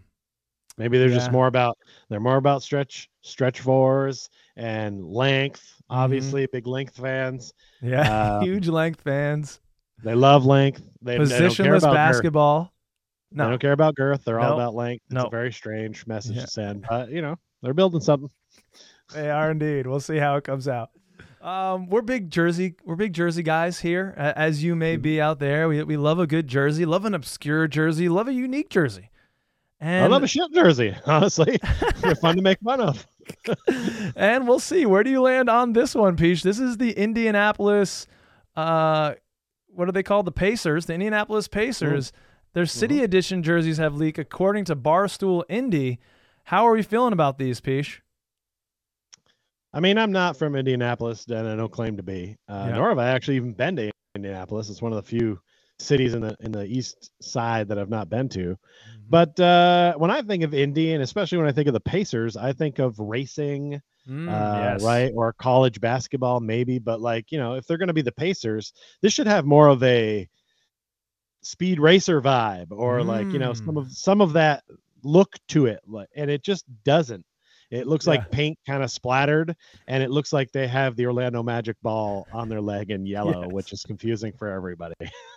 Maybe 0.78 0.96
they're 0.96 1.08
yeah. 1.08 1.16
just 1.16 1.30
more 1.30 1.46
about 1.46 1.76
they're 2.08 2.20
more 2.20 2.36
about 2.36 2.62
stretch 2.62 3.10
stretch 3.20 3.60
fours 3.60 4.30
and 4.60 5.04
length. 5.04 5.62
Mm-hmm. 5.62 6.00
Obviously, 6.00 6.42
mm-hmm. 6.42 6.52
big 6.52 6.66
length 6.66 6.96
fans. 6.96 7.52
Yeah, 7.80 8.02
uh, 8.02 8.40
huge 8.42 8.68
length 8.68 9.00
fans. 9.00 9.60
They 10.04 10.14
love 10.14 10.46
length. 10.46 10.82
They, 11.02 11.18
Positionless 11.18 11.80
they 11.80 11.92
basketball. 11.92 12.62
Girth. 12.64 12.70
No, 13.32 13.44
they 13.44 13.50
don't 13.50 13.58
care 13.60 13.72
about 13.72 13.94
girth. 13.94 14.24
They're 14.24 14.38
nope. 14.38 14.44
all 14.44 14.54
about 14.54 14.74
length. 14.74 15.02
It's 15.06 15.14
nope. 15.14 15.28
a 15.28 15.30
very 15.30 15.52
strange 15.52 16.06
message 16.06 16.36
yeah. 16.36 16.42
to 16.42 16.48
send, 16.48 16.86
but 16.88 17.10
you 17.10 17.22
know 17.22 17.36
they're 17.62 17.74
building 17.74 18.00
something. 18.00 18.30
They 19.12 19.28
are 19.28 19.50
indeed. 19.50 19.88
We'll 19.88 19.98
see 19.98 20.18
how 20.18 20.36
it 20.36 20.44
comes 20.44 20.68
out. 20.68 20.90
Um, 21.42 21.88
we're 21.88 22.00
big 22.00 22.30
jersey. 22.30 22.76
We're 22.84 22.94
big 22.94 23.12
jersey 23.12 23.42
guys 23.42 23.80
here, 23.80 24.14
as 24.16 24.62
you 24.62 24.76
may 24.76 24.94
mm-hmm. 24.94 25.02
be 25.02 25.20
out 25.20 25.40
there. 25.40 25.66
We 25.66 25.82
we 25.82 25.96
love 25.96 26.20
a 26.20 26.28
good 26.28 26.46
jersey. 26.46 26.84
Love 26.84 27.04
an 27.04 27.14
obscure 27.14 27.66
jersey. 27.66 28.08
Love 28.08 28.28
a 28.28 28.32
unique 28.32 28.70
jersey. 28.70 29.09
And 29.80 30.04
I 30.04 30.08
love 30.08 30.22
a 30.22 30.26
shit 30.26 30.52
jersey, 30.52 30.94
honestly. 31.06 31.58
They're 32.02 32.14
fun 32.14 32.36
to 32.36 32.42
make 32.42 32.60
fun 32.60 32.80
of. 32.80 33.06
and 34.16 34.46
we'll 34.46 34.58
see. 34.58 34.84
Where 34.86 35.02
do 35.02 35.10
you 35.10 35.22
land 35.22 35.48
on 35.48 35.72
this 35.72 35.94
one, 35.94 36.16
Peach? 36.16 36.42
This 36.42 36.58
is 36.58 36.76
the 36.76 36.92
Indianapolis 36.92 38.06
uh 38.56 39.14
what 39.72 39.88
are 39.88 39.92
they 39.92 40.02
called? 40.02 40.26
The 40.26 40.32
Pacers, 40.32 40.86
the 40.86 40.94
Indianapolis 40.94 41.48
Pacers. 41.48 42.08
Mm-hmm. 42.08 42.20
Their 42.52 42.66
city 42.66 42.96
mm-hmm. 42.96 43.04
edition 43.04 43.42
jerseys 43.42 43.78
have 43.78 43.94
leaked 43.94 44.18
according 44.18 44.64
to 44.66 44.76
Barstool 44.76 45.44
Indy. 45.48 46.00
How 46.44 46.66
are 46.66 46.72
we 46.72 46.82
feeling 46.82 47.12
about 47.12 47.38
these, 47.38 47.60
Peach? 47.60 48.02
I 49.72 49.78
mean, 49.78 49.98
I'm 49.98 50.10
not 50.10 50.36
from 50.36 50.56
Indianapolis, 50.56 51.26
and 51.28 51.46
I 51.46 51.54
don't 51.54 51.70
claim 51.70 51.96
to 51.96 52.02
be. 52.02 52.36
Uh, 52.48 52.66
yeah. 52.68 52.74
Nor 52.74 52.88
have 52.88 52.98
I 52.98 53.10
actually 53.10 53.36
even 53.36 53.52
been 53.52 53.76
to 53.76 53.92
Indianapolis. 54.16 54.68
It's 54.68 54.82
one 54.82 54.92
of 54.92 54.96
the 54.96 55.08
few 55.08 55.40
cities 55.80 56.14
in 56.14 56.20
the 56.20 56.36
in 56.40 56.52
the 56.52 56.64
east 56.64 57.10
side 57.20 57.68
that 57.68 57.78
I've 57.78 57.88
not 57.88 58.08
been 58.08 58.28
to. 58.30 58.40
Mm-hmm. 58.40 59.00
But 59.08 59.40
uh, 59.40 59.94
when 59.96 60.10
I 60.10 60.22
think 60.22 60.44
of 60.44 60.54
Indy, 60.54 60.92
and 60.92 61.02
especially 61.02 61.38
when 61.38 61.48
I 61.48 61.52
think 61.52 61.66
of 61.66 61.74
the 61.74 61.80
Pacers, 61.80 62.36
I 62.36 62.52
think 62.52 62.78
of 62.78 62.98
racing, 62.98 63.80
mm, 64.08 64.28
uh, 64.28 64.72
yes. 64.72 64.84
right, 64.84 65.12
or 65.14 65.32
college 65.32 65.80
basketball, 65.80 66.40
maybe. 66.40 66.78
But 66.78 67.00
like 67.00 67.32
you 67.32 67.38
know, 67.38 67.54
if 67.54 67.66
they're 67.66 67.78
going 67.78 67.88
to 67.88 67.94
be 67.94 68.02
the 68.02 68.12
Pacers, 68.12 68.72
this 69.02 69.12
should 69.12 69.26
have 69.26 69.44
more 69.44 69.68
of 69.68 69.82
a 69.82 70.28
speed 71.42 71.80
racer 71.80 72.20
vibe, 72.20 72.68
or 72.70 73.00
mm. 73.00 73.06
like 73.06 73.28
you 73.32 73.38
know, 73.38 73.52
some 73.52 73.76
of 73.76 73.86
mm. 73.86 73.90
some 73.90 74.20
of 74.20 74.34
that 74.34 74.62
look 75.02 75.34
to 75.48 75.66
it. 75.66 75.80
Like, 75.86 76.08
And 76.14 76.30
it 76.30 76.42
just 76.42 76.64
doesn't. 76.84 77.24
It 77.70 77.86
looks 77.86 78.06
yeah. 78.06 78.14
like 78.14 78.30
paint 78.30 78.58
kind 78.66 78.82
of 78.82 78.90
splattered, 78.90 79.54
and 79.86 80.02
it 80.02 80.10
looks 80.10 80.32
like 80.32 80.50
they 80.50 80.66
have 80.66 80.96
the 80.96 81.06
Orlando 81.06 81.42
Magic 81.42 81.76
ball 81.82 82.26
on 82.32 82.48
their 82.48 82.60
leg 82.60 82.90
in 82.90 83.06
yellow, 83.06 83.42
yes. 83.42 83.52
which 83.52 83.72
is 83.72 83.84
confusing 83.84 84.32
for 84.32 84.48
everybody. 84.48 84.94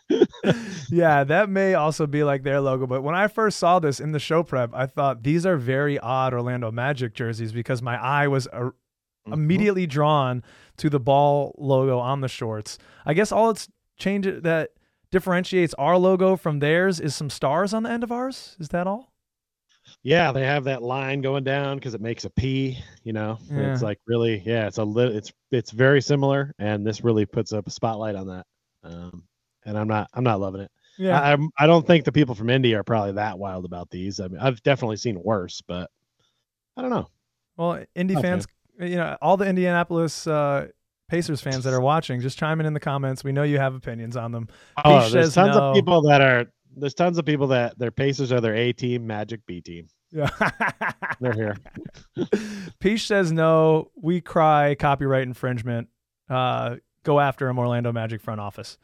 yeah, 0.89 1.23
that 1.23 1.49
may 1.49 1.75
also 1.75 2.07
be 2.07 2.23
like 2.23 2.41
their 2.41 2.59
logo. 2.59 2.87
But 2.87 3.03
when 3.03 3.13
I 3.13 3.27
first 3.27 3.59
saw 3.59 3.77
this 3.79 3.99
in 3.99 4.13
the 4.13 4.19
show 4.19 4.41
prep, 4.41 4.71
I 4.73 4.87
thought 4.87 5.21
these 5.21 5.45
are 5.45 5.57
very 5.57 5.99
odd 5.99 6.33
Orlando 6.33 6.71
Magic 6.71 7.13
jerseys 7.13 7.51
because 7.51 7.83
my 7.83 8.01
eye 8.03 8.27
was 8.27 8.47
uh, 8.47 8.59
mm-hmm. 8.59 9.33
immediately 9.33 9.85
drawn 9.85 10.43
to 10.77 10.89
the 10.89 10.99
ball 10.99 11.53
logo 11.59 11.99
on 11.99 12.21
the 12.21 12.27
shorts. 12.27 12.79
I 13.05 13.13
guess 13.13 13.31
all 13.31 13.51
it's 13.51 13.69
changed 13.97 14.41
that 14.41 14.71
differentiates 15.11 15.75
our 15.75 15.97
logo 15.97 16.35
from 16.35 16.57
theirs 16.57 16.99
is 16.99 17.15
some 17.15 17.29
stars 17.29 17.75
on 17.75 17.83
the 17.83 17.91
end 17.91 18.03
of 18.03 18.11
ours. 18.11 18.57
Is 18.59 18.69
that 18.69 18.87
all? 18.87 19.12
Yeah 20.03 20.31
they 20.31 20.43
have 20.43 20.65
that 20.65 20.83
line 20.83 21.21
going 21.21 21.43
down 21.43 21.77
because 21.77 21.93
it 21.93 22.01
makes 22.01 22.25
a 22.25 22.29
p 22.29 22.77
you 23.03 23.13
know 23.13 23.37
yeah. 23.49 23.71
it's 23.71 23.81
like 23.81 23.99
really 24.05 24.41
yeah 24.45 24.67
it's 24.67 24.77
a 24.77 24.83
little 24.83 25.15
it's 25.15 25.31
it's 25.51 25.71
very 25.71 26.01
similar 26.01 26.53
and 26.59 26.85
this 26.85 27.03
really 27.03 27.25
puts 27.25 27.53
up 27.53 27.67
a 27.67 27.71
spotlight 27.71 28.15
on 28.15 28.27
that 28.27 28.45
um 28.83 29.23
and 29.65 29.77
i'm 29.77 29.87
not 29.87 30.09
i'm 30.13 30.23
not 30.23 30.39
loving 30.41 30.61
it 30.61 30.71
yeah 30.97 31.19
i 31.21 31.31
I'm, 31.31 31.49
i 31.57 31.65
don't 31.65 31.87
think 31.87 32.03
the 32.03 32.11
people 32.11 32.35
from 32.35 32.49
india 32.49 32.79
are 32.79 32.83
probably 32.83 33.13
that 33.13 33.39
wild 33.39 33.65
about 33.65 33.89
these 33.89 34.19
i 34.19 34.27
mean 34.27 34.39
i've 34.41 34.61
definitely 34.63 34.97
seen 34.97 35.21
worse 35.23 35.61
but 35.67 35.89
i 36.75 36.81
don't 36.81 36.91
know 36.91 37.07
well 37.55 37.83
Indy 37.95 38.15
fans 38.15 38.45
you 38.79 38.95
know 38.95 39.17
all 39.21 39.37
the 39.37 39.47
indianapolis 39.47 40.27
uh 40.27 40.67
Pacers 41.09 41.41
fans 41.41 41.63
that 41.65 41.73
are 41.73 41.81
watching, 41.81 42.21
just 42.21 42.39
chime 42.39 42.59
in 42.59 42.65
in 42.65 42.73
the 42.73 42.79
comments. 42.79 43.23
We 43.23 43.33
know 43.33 43.43
you 43.43 43.59
have 43.59 43.75
opinions 43.75 44.17
on 44.17 44.31
them. 44.31 44.47
Oh, 44.83 45.07
there's 45.09 45.35
tons 45.35 45.55
no. 45.55 45.69
of 45.69 45.75
people 45.75 46.01
that 46.03 46.21
are 46.21 46.45
there's 46.75 46.93
tons 46.93 47.17
of 47.17 47.25
people 47.25 47.47
that 47.47 47.77
their 47.77 47.91
Pacers 47.91 48.31
are 48.31 48.41
their 48.41 48.55
A 48.55 48.73
team, 48.73 49.05
Magic 49.07 49.45
B 49.45 49.61
team. 49.61 49.87
Yeah, 50.11 50.29
they're 51.19 51.33
here. 51.33 51.57
Peach 52.79 53.07
says 53.07 53.31
no. 53.31 53.91
We 53.95 54.21
cry 54.21 54.75
copyright 54.75 55.23
infringement. 55.23 55.89
Uh, 56.29 56.77
go 57.03 57.19
after 57.19 57.47
him, 57.47 57.57
Orlando 57.57 57.91
Magic 57.91 58.21
front 58.21 58.39
office. 58.39 58.77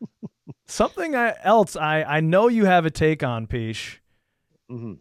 Something 0.66 1.14
else 1.14 1.76
I 1.76 2.02
I 2.02 2.20
know 2.20 2.48
you 2.48 2.66
have 2.66 2.84
a 2.84 2.90
take 2.90 3.22
on 3.22 3.46
Peach. 3.46 4.02
Mm-hmm. 4.70 4.94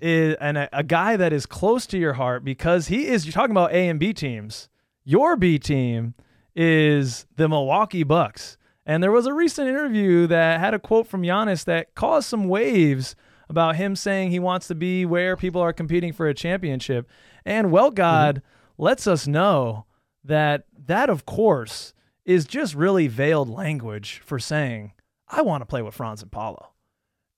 Is 0.00 0.36
and 0.40 0.58
a, 0.58 0.68
a 0.72 0.84
guy 0.84 1.16
that 1.16 1.32
is 1.32 1.46
close 1.46 1.84
to 1.86 1.98
your 1.98 2.12
heart 2.12 2.44
because 2.44 2.86
he 2.86 3.06
is. 3.06 3.26
You're 3.26 3.32
talking 3.32 3.50
about 3.50 3.72
A 3.72 3.88
and 3.88 3.98
B 3.98 4.12
teams. 4.12 4.68
Your 5.04 5.36
B 5.36 5.58
team 5.58 6.14
is 6.54 7.26
the 7.36 7.48
Milwaukee 7.48 8.04
Bucks. 8.04 8.57
And 8.88 9.02
there 9.02 9.12
was 9.12 9.26
a 9.26 9.34
recent 9.34 9.68
interview 9.68 10.26
that 10.28 10.60
had 10.60 10.72
a 10.72 10.78
quote 10.78 11.06
from 11.06 11.22
Giannis 11.22 11.66
that 11.66 11.94
caused 11.94 12.26
some 12.26 12.48
waves 12.48 13.14
about 13.50 13.76
him 13.76 13.94
saying 13.94 14.30
he 14.30 14.38
wants 14.38 14.66
to 14.68 14.74
be 14.74 15.04
where 15.04 15.36
people 15.36 15.60
are 15.60 15.74
competing 15.74 16.10
for 16.10 16.26
a 16.26 16.32
championship. 16.32 17.06
And 17.44 17.70
well, 17.70 17.90
God 17.90 18.36
mm-hmm. 18.36 18.82
lets 18.82 19.06
us 19.06 19.26
know 19.26 19.84
that 20.24 20.64
that, 20.86 21.10
of 21.10 21.26
course, 21.26 21.92
is 22.24 22.46
just 22.46 22.74
really 22.74 23.08
veiled 23.08 23.50
language 23.50 24.22
for 24.24 24.38
saying, 24.38 24.94
I 25.28 25.42
want 25.42 25.60
to 25.60 25.66
play 25.66 25.82
with 25.82 25.94
Franz 25.94 26.22
and 26.22 26.32
Paolo. 26.32 26.70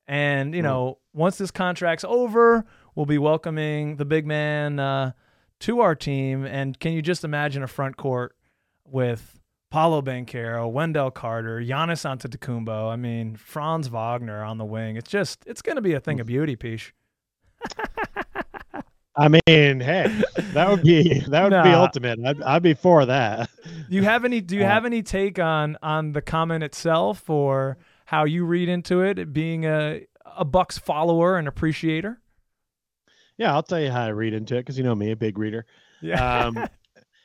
And 0.06 0.54
you 0.54 0.62
know, 0.62 0.98
once 1.12 1.36
this 1.38 1.50
contract's 1.50 2.04
over, 2.04 2.64
we'll 2.94 3.06
be 3.06 3.18
welcoming 3.18 3.96
the 3.96 4.04
big 4.04 4.24
man 4.24 4.78
uh, 4.78 5.12
to 5.60 5.80
our 5.80 5.96
team. 5.96 6.44
And 6.44 6.78
can 6.78 6.92
you 6.92 7.02
just 7.02 7.24
imagine 7.24 7.64
a 7.64 7.68
front 7.68 7.96
court 7.96 8.36
with 8.84 9.39
Paolo 9.70 10.02
Banchero, 10.02 10.70
Wendell 10.70 11.10
Carter, 11.10 11.60
Giannis 11.60 12.04
Antetokounmpo. 12.04 12.90
I 12.90 12.96
mean, 12.96 13.36
Franz 13.36 13.88
Wagner 13.88 14.42
on 14.42 14.58
the 14.58 14.64
wing. 14.64 14.96
It's 14.96 15.10
just, 15.10 15.44
it's 15.46 15.62
going 15.62 15.76
to 15.76 15.82
be 15.82 15.94
a 15.94 16.00
thing 16.00 16.18
of 16.18 16.26
beauty, 16.26 16.56
Peach. 16.56 16.92
I 19.16 19.28
mean, 19.28 19.40
hey, 19.80 20.22
that 20.54 20.70
would 20.70 20.82
be 20.82 21.20
that 21.28 21.42
would 21.42 21.50
nah. 21.50 21.62
be 21.62 21.70
ultimate. 21.70 22.18
I'd, 22.24 22.40
I'd 22.42 22.62
be 22.62 22.74
for 22.74 23.04
that. 23.06 23.50
Do 23.64 23.96
you 23.96 24.02
have 24.04 24.24
any? 24.24 24.40
Do 24.40 24.56
you 24.56 24.64
have 24.64 24.86
any 24.86 25.02
take 25.02 25.38
on 25.38 25.76
on 25.82 26.12
the 26.12 26.22
comment 26.22 26.64
itself, 26.64 27.28
or 27.28 27.76
how 28.06 28.24
you 28.24 28.44
read 28.46 28.68
into 28.68 29.02
it, 29.02 29.32
being 29.32 29.66
a 29.66 30.06
a 30.24 30.44
Bucks 30.44 30.78
follower 30.78 31.36
and 31.36 31.48
appreciator? 31.48 32.20
Yeah, 33.36 33.52
I'll 33.52 33.62
tell 33.62 33.80
you 33.80 33.90
how 33.90 34.04
I 34.04 34.08
read 34.08 34.32
into 34.32 34.56
it 34.56 34.60
because 34.60 34.78
you 34.78 34.84
know 34.84 34.94
me, 34.94 35.10
a 35.10 35.16
big 35.16 35.38
reader. 35.38 35.66
Yeah. 36.00 36.46
Um, 36.46 36.66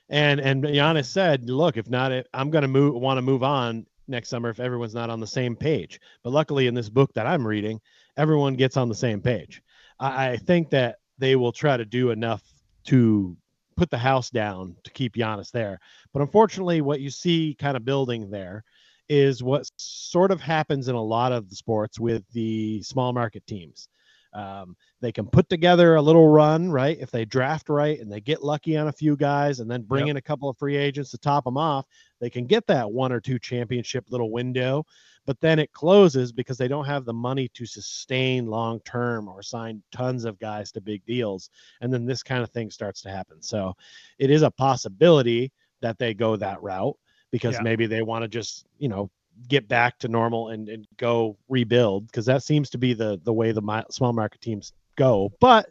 and 0.10 0.40
and 0.40 0.64
Giannis 0.64 1.06
said, 1.06 1.50
"Look, 1.50 1.78
if 1.78 1.90
not, 1.90 2.12
I'm 2.34 2.50
going 2.50 2.62
to 2.64 2.68
move. 2.68 2.96
Want 2.96 3.18
to 3.18 3.22
move 3.22 3.44
on 3.44 3.86
next 4.08 4.30
summer 4.30 4.50
if 4.50 4.60
everyone's 4.60 4.94
not 4.94 5.10
on 5.10 5.20
the 5.20 5.28
same 5.28 5.56
page." 5.56 6.00
But 6.24 6.32
luckily, 6.32 6.68
in 6.68 6.74
this 6.74 6.90
book 6.90 7.14
that 7.14 7.28
I'm 7.28 7.46
reading, 7.46 7.82
everyone 8.18 8.56
gets 8.56 8.78
on 8.78 8.90
the 8.90 8.96
same 8.96 9.22
page. 9.22 9.62
I, 10.00 10.32
I 10.32 10.38
think 10.38 10.70
that 10.72 10.98
they 11.18 11.36
will 11.36 11.52
try 11.52 11.78
to 11.78 11.86
do 11.86 12.12
enough 12.12 12.44
to 12.86 13.36
put 13.76 13.90
the 13.90 13.98
house 13.98 14.30
down 14.30 14.76
to 14.84 14.92
keep 14.92 15.16
Giannis 15.16 15.52
there. 15.52 15.80
But 16.14 16.22
unfortunately, 16.22 16.82
what 16.82 17.02
you 17.02 17.10
see 17.10 17.56
kind 17.60 17.76
of 17.76 17.86
building 17.86 18.30
there 18.30 18.64
is 19.10 19.44
what 19.44 19.70
sort 19.78 20.32
of 20.32 20.42
happens 20.42 20.88
in 20.88 20.96
a 20.96 21.04
lot 21.04 21.32
of 21.32 21.50
the 21.50 21.56
sports 21.56 22.00
with 22.00 22.24
the 22.32 22.82
small 22.84 23.14
market 23.14 23.46
teams. 23.46 23.88
Um, 24.36 24.76
they 25.00 25.14
can 25.14 25.28
put 25.28 25.48
together 25.48 25.96
a 25.96 26.02
little 26.02 26.28
run, 26.28 26.70
right? 26.70 26.98
If 27.00 27.10
they 27.10 27.24
draft 27.24 27.70
right 27.70 28.00
and 28.00 28.12
they 28.12 28.20
get 28.20 28.44
lucky 28.44 28.76
on 28.76 28.90
a 28.90 28.92
few 28.92 29.16
guys 29.16 29.62
and 29.62 29.72
then 29.72 29.84
bring 29.84 30.08
yep. 30.08 30.12
in 30.12 30.18
a 30.18 30.22
couple 30.22 30.50
of 30.50 30.58
free 30.58 30.76
agents 30.76 31.12
to 31.12 31.18
top 31.18 31.46
them 31.46 31.58
off, 31.58 31.86
they 32.20 32.30
can 32.30 32.46
get 32.46 32.68
that 32.68 32.92
one 32.92 33.14
or 33.14 33.22
two 33.22 33.40
championship 33.40 34.06
little 34.10 34.32
window. 34.32 34.86
But 35.26 35.40
then 35.40 35.58
it 35.58 35.72
closes 35.72 36.34
because 36.34 36.58
they 36.58 36.68
don't 36.68 36.86
have 36.86 37.06
the 37.06 37.14
money 37.14 37.48
to 37.54 37.66
sustain 37.66 38.46
long 38.46 38.82
term 38.82 39.28
or 39.28 39.42
sign 39.42 39.82
tons 39.92 40.26
of 40.26 40.38
guys 40.38 40.72
to 40.74 40.82
big 40.82 41.04
deals. 41.06 41.50
And 41.82 41.92
then 41.92 42.06
this 42.06 42.22
kind 42.22 42.44
of 42.44 42.52
thing 42.52 42.70
starts 42.70 43.02
to 43.04 43.10
happen. 43.10 43.42
So 43.42 43.74
it 44.20 44.30
is 44.30 44.42
a 44.42 44.52
possibility 44.52 45.52
that 45.82 45.98
they 45.98 46.14
go 46.14 46.36
that 46.36 46.62
route 46.62 46.98
because 47.32 47.56
yeah. 47.56 47.62
maybe 47.62 47.86
they 47.86 48.02
want 48.02 48.24
to 48.24 48.28
just, 48.28 48.66
you 48.78 48.90
know, 48.90 49.10
get 49.48 49.68
back 49.68 50.00
to 50.00 50.08
normal 50.08 50.50
and, 50.50 50.70
and 50.70 50.88
go 50.98 51.38
rebuild 51.50 52.08
because 52.08 52.26
that 52.26 52.44
seems 52.44 52.70
to 52.70 52.78
be 52.78 52.94
the 52.94 53.20
the 53.24 53.34
way 53.34 53.52
the 53.52 53.62
my, 53.62 53.84
small 53.90 54.14
market 54.14 54.42
teams 54.42 54.74
go. 54.96 55.32
But 55.40 55.70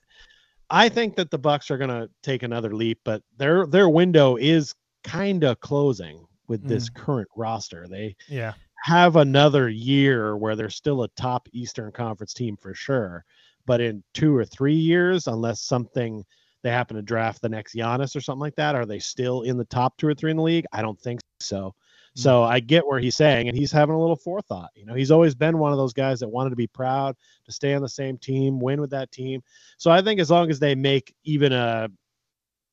I 0.71 0.89
think 0.89 1.17
that 1.17 1.31
the 1.31 1.39
Bucks 1.39 1.71
are 1.71 1.79
going 1.79 1.91
to 1.91 2.09
take 2.23 2.43
another 2.43 2.75
leap, 2.75 3.01
but 3.05 3.23
their 3.37 3.67
their 3.67 3.89
window 3.89 4.37
is 4.37 4.75
kind 5.03 5.45
of 5.45 5.61
closing 5.61 6.25
with 6.47 6.67
this 6.67 6.91
mm. 6.91 6.95
current 6.95 7.29
roster. 7.37 7.87
They 7.89 8.17
yeah 8.29 8.55
have 8.85 9.17
another 9.17 9.71
year 9.71 10.37
where 10.37 10.55
they're 10.55 10.69
still 10.69 11.05
a 11.05 11.09
top 11.17 11.49
Eastern 11.53 11.91
Conference 11.91 12.35
team 12.35 12.55
for 12.55 12.75
sure, 12.75 13.25
but 13.65 13.81
in 13.81 14.05
two 14.12 14.37
or 14.37 14.45
three 14.45 14.75
years, 14.75 15.27
unless 15.27 15.62
something 15.62 16.23
they 16.62 16.71
happen 16.71 16.97
to 16.97 17.03
draft 17.03 17.41
the 17.41 17.49
next 17.49 17.75
Giannis 17.75 18.15
or 18.15 18.21
something 18.21 18.41
like 18.41 18.57
that, 18.57 18.75
are 18.75 18.85
they 18.85 18.99
still 18.99 19.41
in 19.43 19.57
the 19.57 19.65
top 19.67 19.97
two 19.97 20.07
or 20.07 20.15
three 20.15 20.31
in 20.31 20.37
the 20.37 20.43
league? 20.43 20.67
I 20.73 20.83
don't 20.83 21.01
think 21.01 21.21
so. 21.41 21.75
So. 22.15 22.43
I 22.45 22.61
get 22.61 22.87
where 22.87 23.01
he's 23.01 23.17
saying, 23.17 23.49
and 23.49 23.57
he's 23.57 23.73
having 23.73 23.95
a 23.95 24.01
little 24.01 24.17
forethought. 24.17 24.71
You 24.75 24.87
know, 24.87 24.95
he's 24.95 25.11
always 25.11 25.35
been 25.35 25.59
one 25.59 25.73
of 25.73 25.79
those 25.79 25.93
guys 25.93 26.21
that 26.21 26.29
wanted 26.29 26.51
to 26.51 26.57
be 26.57 26.67
proud 26.67 27.17
to 27.47 27.53
stay 27.53 27.75
on 27.75 27.83
the 27.83 27.89
same 27.89 28.19
team, 28.19 28.61
win 28.61 28.81
with 28.81 28.91
that 28.91 29.11
team. 29.11 29.43
So 29.79 29.91
I 29.91 30.01
think 30.03 30.21
as 30.21 30.31
long 30.31 30.51
as 30.51 30.59
they 30.59 30.75
make 30.75 31.15
even 31.25 31.53
a 31.53 31.89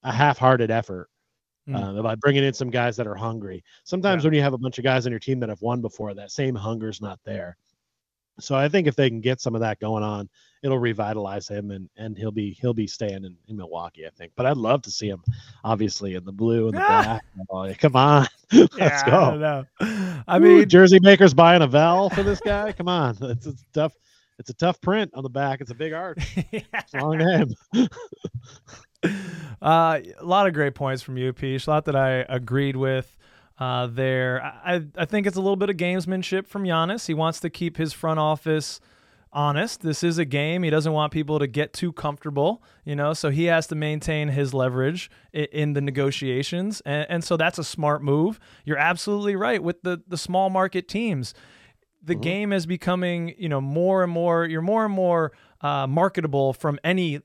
a 0.03 0.11
half-hearted 0.11 0.71
effort 0.71 1.09
mm. 1.67 1.99
uh, 1.99 2.01
by 2.01 2.15
bringing 2.15 2.43
in 2.43 2.53
some 2.53 2.69
guys 2.69 2.95
that 2.97 3.07
are 3.07 3.15
hungry. 3.15 3.63
Sometimes 3.83 4.23
yeah. 4.23 4.27
when 4.27 4.33
you 4.35 4.41
have 4.41 4.53
a 4.53 4.57
bunch 4.57 4.77
of 4.77 4.83
guys 4.83 5.05
on 5.05 5.11
your 5.11 5.19
team 5.19 5.39
that 5.39 5.49
have 5.49 5.61
won 5.61 5.81
before, 5.81 6.13
that 6.13 6.31
same 6.31 6.55
hunger's 6.55 7.01
not 7.01 7.19
there. 7.23 7.57
So 8.39 8.55
I 8.55 8.69
think 8.69 8.87
if 8.87 8.95
they 8.95 9.09
can 9.09 9.21
get 9.21 9.41
some 9.41 9.55
of 9.55 9.61
that 9.61 9.79
going 9.79 10.03
on, 10.03 10.29
it'll 10.63 10.79
revitalize 10.79 11.47
him 11.47 11.71
and 11.71 11.89
and 11.97 12.17
he'll 12.17 12.31
be 12.31 12.57
he'll 12.61 12.73
be 12.73 12.87
staying 12.87 13.23
in, 13.23 13.35
in 13.47 13.57
Milwaukee, 13.57 14.05
I 14.05 14.09
think. 14.09 14.31
But 14.35 14.45
I'd 14.45 14.57
love 14.57 14.81
to 14.83 14.91
see 14.91 15.07
him 15.07 15.23
obviously 15.63 16.15
in 16.15 16.25
the 16.25 16.31
blue 16.31 16.67
and 16.67 16.75
the 16.75 16.79
black. 16.87 17.25
Oh, 17.49 17.73
come 17.79 17.95
on. 17.95 18.27
Let's 18.53 18.77
yeah, 18.77 19.05
go. 19.09 19.65
I, 19.79 20.23
I 20.27 20.39
mean 20.39 20.59
Ooh, 20.59 20.65
Jersey 20.65 20.99
Maker's 21.01 21.33
buying 21.33 21.61
a 21.61 21.67
Vel 21.67 22.09
for 22.09 22.23
this 22.23 22.39
guy. 22.41 22.71
Come 22.73 22.87
on. 22.87 23.17
It's, 23.21 23.45
it's 23.45 23.65
tough. 23.73 23.93
It's 24.39 24.49
a 24.49 24.55
tough 24.55 24.81
print 24.81 25.11
on 25.13 25.23
the 25.23 25.29
back. 25.29 25.61
It's 25.61 25.71
a 25.71 25.75
big 25.75 25.93
art. 25.93 26.17
yeah. 26.51 26.61
It's 26.73 26.93
long 26.95 27.17
name. 27.17 27.53
uh, 29.61 29.99
a 30.19 30.25
lot 30.25 30.47
of 30.47 30.53
great 30.53 30.73
points 30.73 31.03
from 31.03 31.17
you, 31.17 31.31
Peach. 31.31 31.67
A 31.67 31.69
lot 31.69 31.85
that 31.85 31.95
I 31.95 32.25
agreed 32.27 32.75
with 32.75 33.15
uh, 33.59 33.85
there. 33.85 34.41
I, 34.43 34.83
I 34.97 35.05
think 35.05 35.27
it's 35.27 35.37
a 35.37 35.41
little 35.41 35.57
bit 35.57 35.69
of 35.69 35.77
gamesmanship 35.77 36.47
from 36.47 36.63
Giannis. 36.63 37.05
He 37.05 37.13
wants 37.13 37.39
to 37.41 37.51
keep 37.51 37.77
his 37.77 37.93
front 37.93 38.19
office 38.19 38.79
honest. 39.33 39.81
This 39.81 40.03
is 40.03 40.17
a 40.17 40.25
game. 40.25 40.63
He 40.63 40.69
doesn't 40.69 40.91
want 40.91 41.13
people 41.13 41.39
to 41.39 41.47
get 41.47 41.73
too 41.73 41.91
comfortable, 41.91 42.63
you 42.85 42.95
know, 42.95 43.13
so 43.13 43.29
he 43.29 43.45
has 43.45 43.67
to 43.67 43.75
maintain 43.75 44.29
his 44.29 44.53
leverage 44.53 45.09
in, 45.33 45.45
in 45.45 45.73
the 45.73 45.81
negotiations. 45.81 46.81
And, 46.85 47.05
and, 47.09 47.23
so 47.23 47.37
that's 47.37 47.57
a 47.57 47.63
smart 47.63 48.03
move. 48.03 48.39
You're 48.65 48.77
absolutely 48.77 49.35
right 49.35 49.61
with 49.61 49.81
the, 49.83 50.01
the 50.07 50.17
small 50.17 50.49
market 50.49 50.87
teams. 50.87 51.33
The 52.03 52.13
mm-hmm. 52.13 52.21
game 52.21 52.53
is 52.53 52.65
becoming, 52.65 53.33
you 53.37 53.49
know, 53.49 53.61
more 53.61 54.03
and 54.03 54.11
more, 54.11 54.45
you're 54.45 54.61
more 54.61 54.85
and 54.85 54.93
more 54.93 55.31
uh, 55.61 55.87
marketable 55.87 56.53
from 56.53 56.79
any 56.83 57.21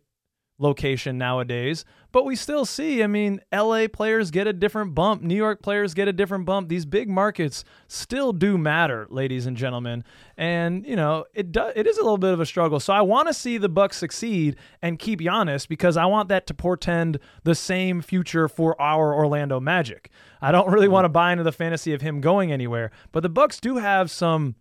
location 0.59 1.19
nowadays. 1.19 1.85
But 2.17 2.25
we 2.25 2.35
still 2.35 2.65
see, 2.65 3.03
I 3.03 3.09
mean, 3.09 3.43
LA 3.53 3.89
players 3.93 4.31
get 4.31 4.47
a 4.47 4.55
different 4.55 4.95
bump, 4.95 5.21
New 5.21 5.35
York 5.35 5.61
players 5.61 5.93
get 5.93 6.09
a 6.09 6.15
different 6.15 6.47
bump. 6.47 6.71
These 6.71 6.87
big 6.87 7.11
markets 7.11 7.63
still 7.89 8.33
do 8.33 8.57
matter, 8.57 9.07
ladies 9.11 9.45
and 9.45 9.55
gentlemen. 9.55 10.03
And, 10.35 10.87
you 10.87 10.97
know, 10.97 11.27
it 11.35 11.53
does 11.53 11.75
it 11.77 11.87
is 11.87 11.99
a 11.99 12.03
little 12.03 12.17
bit 12.17 12.33
of 12.33 12.41
a 12.41 12.47
struggle. 12.47 12.81
So 12.81 12.95
I 12.95 13.03
want 13.03 13.29
to 13.29 13.35
see 13.35 13.59
the 13.59 13.69
Bucks 13.69 13.99
succeed 13.99 14.57
and 14.81 14.99
keep 14.99 15.21
Giannis 15.21 15.69
because 15.69 15.99
I 15.99 16.07
want 16.07 16.31
that 16.31 16.47
to 16.47 16.55
portend 16.55 17.19
the 17.45 17.55
same 17.55 18.01
future 18.01 18.49
for 18.49 18.81
our 18.81 19.13
Orlando 19.15 19.61
Magic. 19.61 20.09
I 20.41 20.53
don't 20.53 20.73
really 20.73 20.89
want 20.89 21.05
to 21.05 21.11
buy 21.11 21.33
into 21.33 21.45
the 21.45 21.53
fantasy 21.53 21.93
of 21.93 22.01
him 22.01 22.23
going 22.23 22.51
anywhere, 22.51 22.93
but 23.13 23.25
the 23.25 23.29
Bucks 23.29 23.61
do 23.61 23.77
have 23.77 24.11
some 24.11 24.55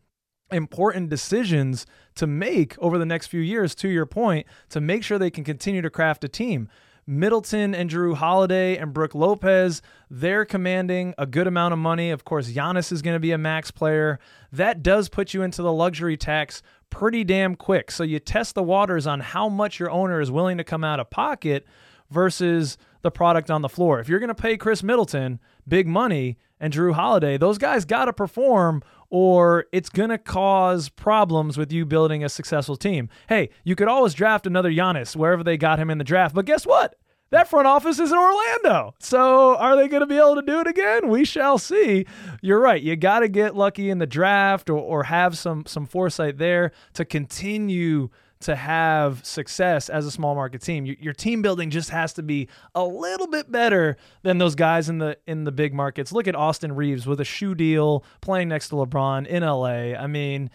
important 0.52 1.10
decisions 1.10 1.86
to 2.16 2.28
make 2.28 2.78
over 2.80 2.98
the 2.98 3.06
next 3.06 3.28
few 3.28 3.40
years, 3.40 3.74
to 3.76 3.88
your 3.88 4.06
point, 4.06 4.46
to 4.70 4.82
make 4.82 5.04
sure 5.04 5.18
they 5.18 5.32
can 5.32 5.46
continue 5.46 5.82
to 5.82 5.90
craft 5.90 6.26
a 6.26 6.28
team. 6.28 6.68
Middleton 7.08 7.76
and 7.76 7.90
Jrue 7.90 8.16
Holiday 8.16 8.78
and 8.78 8.94
Brook 8.94 9.14
Lopez, 9.14 9.82
they're 10.10 10.46
commanding 10.46 11.14
a 11.18 11.26
good 11.28 11.46
amount 11.46 11.74
of 11.74 11.80
money. 11.80 12.10
Of 12.10 12.26
course, 12.26 12.52
Giannis 12.52 12.92
is 12.92 13.02
going 13.02 13.16
to 13.16 13.20
be 13.20 13.32
a 13.32 13.38
max 13.38 13.70
player. 13.70 14.20
That 14.52 14.82
does 14.82 15.08
put 15.10 15.34
you 15.34 15.44
into 15.44 15.62
the 15.62 15.72
luxury 15.72 16.18
tax 16.18 16.64
pretty 16.90 17.24
damn 17.24 17.56
quick. 17.56 17.92
So 17.92 18.04
you 18.04 18.20
test 18.20 18.56
the 18.56 18.64
waters 18.64 19.06
on 19.06 19.20
how 19.20 19.50
much 19.50 19.80
your 19.80 19.92
owner 19.92 20.20
is 20.20 20.32
willing 20.32 20.58
to 20.58 20.64
come 20.64 20.84
out 20.84 21.00
of 21.00 21.10
pocket 21.10 21.66
versus 22.10 22.78
the 23.02 23.12
product 23.12 23.52
on 23.52 23.62
the 23.62 23.70
floor. 23.70 24.00
If 24.00 24.10
you're 24.10 24.20
going 24.20 24.30
to 24.30 24.36
pay 24.36 24.58
Khris 24.58 24.82
Middleton 24.82 25.40
big 25.68 25.88
money 25.88 26.38
and 26.60 26.74
Jrue 26.74 26.94
Holiday, 26.94 27.38
those 27.38 27.60
guys 27.60 27.86
got 27.86 28.06
to 28.06 28.14
perform 28.14 28.82
or 29.10 29.66
it's 29.72 29.90
going 29.90 30.10
to 30.10 30.18
cause 30.18 30.90
problems 30.90 31.58
with 31.58 31.72
you 31.72 31.86
building 31.86 32.24
a 32.24 32.30
successful 32.30 32.76
team. 32.76 33.10
Hey, 33.28 33.50
you 33.64 33.76
could 33.76 33.88
always 33.88 34.14
draft 34.14 34.48
another 34.48 34.72
Giannis 34.72 35.16
wherever 35.16 35.44
they 35.44 35.58
got 35.58 35.80
him 35.80 35.90
in 35.90 35.98
the 35.98 36.04
draft, 36.04 36.36
but 36.36 36.46
guess 36.46 36.66
what? 36.66 36.96
That 37.32 37.50
front 37.50 37.68
office 37.68 38.00
is 38.00 38.12
in 38.12 38.18
Orlando. 38.18 38.94
So 39.00 39.58
are 39.58 39.76
they 39.76 39.88
going 39.88 40.02
to 40.02 40.08
be 40.08 40.18
able 40.18 40.36
to 40.36 40.42
do 40.42 40.60
it 40.60 40.68
again? 40.68 41.10
We 41.10 41.26
shall 41.26 41.58
see. 41.58 42.06
You're 42.42 42.62
right. 42.62 42.82
You 42.82 42.96
got 42.96 43.20
to 43.20 43.28
get 43.28 43.56
lucky 43.56 43.90
in 43.90 43.98
the 43.98 44.06
draft 44.06 44.70
or, 44.70 44.78
or 44.78 45.04
have 45.04 45.38
some 45.38 45.66
some 45.66 45.86
foresight 45.86 46.38
there 46.38 46.72
to 46.94 47.04
continue 47.04 48.10
to 48.42 48.56
have 48.56 49.26
success 49.26 49.90
as 49.90 50.06
a 50.06 50.12
small 50.12 50.36
market 50.36 50.62
team. 50.62 50.86
Your, 50.86 50.96
your, 51.00 51.14
team 51.14 51.42
building 51.42 51.70
just 51.70 51.90
has 51.90 52.14
to 52.14 52.24
be 52.24 52.50
a 52.74 52.84
little 52.84 53.28
bit 53.28 53.52
better 53.52 53.98
than 54.24 54.38
those 54.38 54.56
guys 54.56 54.90
in 54.90 54.98
the 54.98 55.18
in 55.26 55.46
the 55.46 55.52
big 55.52 55.74
markets. 55.74 56.12
Look 56.12 56.28
at 56.28 56.36
Austin 56.36 56.76
Reaves 56.76 57.08
with 57.08 57.22
a 57.22 57.26
shoe 57.26 57.56
deal, 57.56 58.04
playing 58.22 58.50
next 58.50 58.70
to 58.70 58.76
LeBron 58.76 59.26
in 59.28 59.44
LA. 59.44 59.98
I 59.98 60.08
mean, 60.08 60.50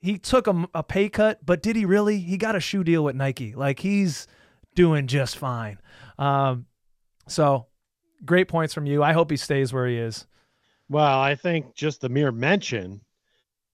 he 0.00 0.18
took 0.18 0.46
a, 0.46 0.68
a 0.74 0.82
pay 0.82 1.08
cut, 1.08 1.44
but 1.44 1.62
did 1.62 1.76
he 1.76 1.84
really? 1.84 2.18
He 2.18 2.36
got 2.36 2.56
a 2.56 2.60
shoe 2.60 2.84
deal 2.84 3.04
with 3.04 3.16
Nike. 3.16 3.54
Like 3.54 3.80
he's 3.80 4.26
doing 4.74 5.06
just 5.06 5.36
fine. 5.36 5.78
Um, 6.18 6.66
so 7.28 7.66
great 8.24 8.48
points 8.48 8.72
from 8.72 8.86
you. 8.86 9.02
I 9.02 9.12
hope 9.12 9.30
he 9.30 9.36
stays 9.36 9.72
where 9.72 9.86
he 9.86 9.96
is. 9.96 10.26
Well, 10.88 11.18
I 11.18 11.34
think 11.34 11.74
just 11.74 12.00
the 12.00 12.08
mere 12.08 12.30
mention 12.30 13.00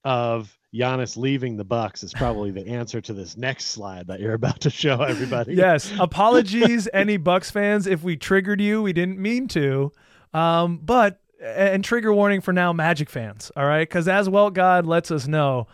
of 0.05 0.57
Giannis 0.75 1.17
leaving 1.17 1.57
the 1.57 1.65
Bucks 1.65 2.03
is 2.03 2.13
probably 2.15 2.51
the 2.51 2.67
answer 2.67 3.01
to 3.03 3.13
this 3.13 3.37
next 3.37 3.67
slide 3.67 4.07
that 4.07 4.21
you're 4.21 4.35
about 4.35 4.61
to 4.61 4.71
show 4.71 5.03
everybody. 5.03 5.55
yes, 5.55 5.93
apologies, 5.99 6.89
any 6.95 7.17
Bucks 7.19 7.51
fans, 7.51 7.87
if 7.87 8.03
we 8.03 8.17
triggered 8.17 8.61
you. 8.61 8.83
We 8.83 8.93
didn't 8.93 9.19
mean 9.19 9.49
to, 9.49 9.93
um, 10.33 10.79
but 10.83 11.21
and 11.43 11.85
trigger 11.85 12.13
warning 12.13 12.41
for 12.41 12.53
now, 12.53 12.73
Magic 12.73 13.11
fans. 13.11 13.51
All 13.57 13.67
right, 13.67 13.89
because 13.89 14.09
as 14.09 14.29
well, 14.29 14.51
God 14.51 14.87
lets 14.87 15.11
us 15.11 15.27
know. 15.27 15.67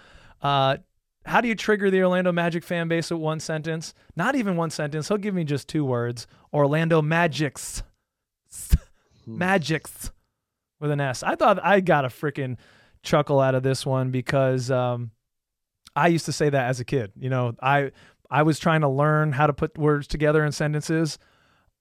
Uh, 0.43 0.79
how 1.25 1.41
do 1.43 1.49
you 1.49 1.55
trigger 1.55 1.91
the 1.91 2.01
Orlando 2.03 2.33
Magic 2.33 2.65
fan 2.65 2.89
base 2.89 3.11
with 3.11 3.21
one 3.21 3.39
sentence? 3.39 3.93
Not 4.17 4.35
even 4.35 4.57
one 4.57 4.71
sentence. 4.71 5.09
He'll 5.09 5.19
give 5.19 5.35
me 5.35 5.45
just 5.45 5.69
two 5.69 5.85
words. 5.85 6.27
Orlando 6.53 7.03
Magics. 7.03 7.83
Hmm. 9.29 9.37
Magics 9.37 10.11
with 10.81 10.91
an 10.91 11.01
S. 11.03 11.23
I 11.23 11.35
thought 11.35 11.63
I 11.63 11.81
got 11.81 12.07
a 12.07 12.09
freaking 12.09 12.57
chuckle 13.03 13.41
out 13.41 13.55
of 13.55 13.63
this 13.63 13.85
one 13.87 14.11
because 14.11 14.71
um, 14.71 15.11
I 15.97 16.09
used 16.09 16.27
to 16.27 16.33
say 16.33 16.49
that 16.51 16.69
as 16.69 16.81
a 16.81 16.85
kid. 16.85 17.13
You 17.17 17.31
know, 17.31 17.55
I 17.63 17.93
I 18.31 18.43
was 18.43 18.59
trying 18.59 18.83
to 18.83 18.89
learn 18.89 19.33
how 19.33 19.47
to 19.47 19.53
put 19.53 19.77
words 19.79 20.07
together 20.07 20.45
in 20.45 20.53
sentences. 20.53 21.19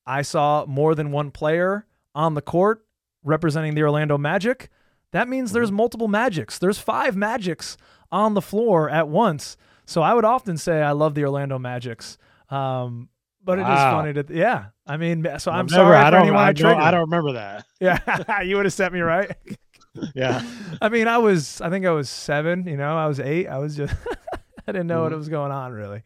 I 0.05 0.22
saw 0.22 0.65
more 0.68 0.95
than 0.95 1.11
one 1.11 1.32
player 1.32 1.86
on 2.15 2.34
the 2.34 2.41
court 2.41 2.86
representing 3.24 3.76
the 3.76 3.84
Orlando 3.84 4.18
Magic. 4.18 4.70
That 5.11 5.28
means 5.28 5.51
there's 5.51 5.72
multiple 5.72 6.07
magics. 6.07 6.57
There's 6.59 6.80
five 6.80 7.15
magics 7.15 7.78
on 8.11 8.34
the 8.34 8.41
floor 8.41 8.89
at 8.89 9.07
once. 9.09 9.57
So 9.86 10.01
I 10.01 10.13
would 10.13 10.26
often 10.26 10.57
say 10.57 10.82
I 10.82 10.91
love 10.91 11.15
the 11.15 11.24
Orlando 11.24 11.57
Magics. 11.59 12.18
Um, 12.49 13.09
but 13.43 13.59
it 13.59 13.61
is 13.61 13.68
Wow. 13.68 14.01
funny 14.01 14.13
to 14.13 14.26
yeah. 14.34 14.65
I 14.86 14.97
mean, 14.97 15.26
so 15.39 15.51
I'm 15.51 15.65
I've 15.65 15.70
sorry 15.70 15.95
I 15.95 16.09
don't. 16.09 16.36
I, 16.36 16.47
I, 16.47 16.51
don't. 16.53 16.80
I 16.80 16.91
don't 16.91 17.09
remember 17.09 17.34
that. 17.34 17.65
Yeah, 17.80 18.41
you 18.41 18.55
would 18.57 18.65
have 18.65 18.74
set 18.74 18.91
me 18.91 18.99
right. 19.01 19.32
Yeah. 20.15 20.41
I 20.81 20.89
mean, 20.89 21.07
I 21.07 21.17
was, 21.17 21.61
I 21.61 21.69
think 21.69 21.85
I 21.85 21.91
was 21.91 22.09
seven. 22.09 22.65
You 22.67 22.77
know, 22.77 22.95
I 22.97 23.07
was 23.07 23.19
eight. 23.19 23.47
I 23.47 23.57
was 23.57 23.75
just, 23.75 23.93
I 24.67 24.71
didn't 24.71 24.87
know 24.87 25.03
what 25.03 25.11
Mhm. 25.11 25.17
was 25.17 25.29
going 25.29 25.51
on 25.51 25.71
really. 25.71 26.03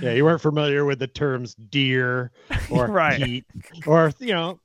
Yeah. 0.00 0.12
You 0.12 0.24
weren't 0.24 0.40
familiar 0.40 0.84
with 0.84 0.98
the 1.00 1.06
terms 1.08 1.54
deer 1.54 2.30
or 2.70 2.86
Right. 2.86 3.20
heat 3.20 3.44
or 3.86 4.12
you 4.20 4.32
know 4.32 4.60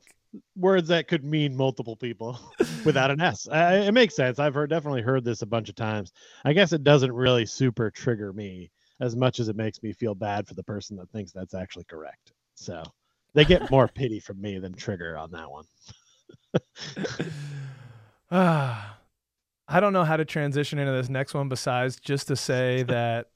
words 0.55 0.87
that 0.89 1.07
could 1.07 1.23
mean 1.23 1.55
multiple 1.55 1.95
people 1.95 2.37
without 2.83 3.09
an 3.09 3.21
S. 3.21 3.47
I, 3.49 3.77
it 3.77 3.91
makes 3.93 4.15
sense. 4.15 4.37
I've 4.37 4.53
heard 4.53 4.69
definitely 4.69 5.01
heard 5.01 5.23
this 5.23 5.41
a 5.41 5.45
bunch 5.45 5.69
of 5.69 5.75
times. 5.75 6.11
I 6.43 6.53
guess 6.53 6.73
it 6.73 6.83
doesn't 6.83 7.11
really 7.11 7.45
super 7.45 7.89
trigger 7.89 8.33
me 8.33 8.69
as 8.99 9.15
much 9.15 9.39
as 9.39 9.47
it 9.49 9.55
makes 9.55 9.81
me 9.81 9.93
feel 9.93 10.13
bad 10.15 10.47
for 10.47 10.53
the 10.53 10.63
person 10.63 10.95
that 10.97 11.09
thinks 11.11 11.31
that's 11.31 11.53
actually 11.53 11.85
correct. 11.85 12.33
So 12.53 12.83
they 13.33 13.45
get 13.45 13.69
more 13.71 13.87
pity 13.87 14.19
from 14.19 14.39
me 14.41 14.59
than 14.59 14.73
trigger 14.73 15.17
on 15.17 15.31
that 15.31 15.49
one. 15.51 15.65
Ah, 18.31 18.97
I 19.67 19.79
don't 19.79 19.93
know 19.93 20.03
how 20.03 20.17
to 20.17 20.25
transition 20.25 20.77
into 20.77 20.91
this 20.91 21.09
next 21.09 21.33
one 21.33 21.49
besides 21.49 21.99
just 21.99 22.27
to 22.27 22.35
say 22.35 22.83
that 22.87 23.27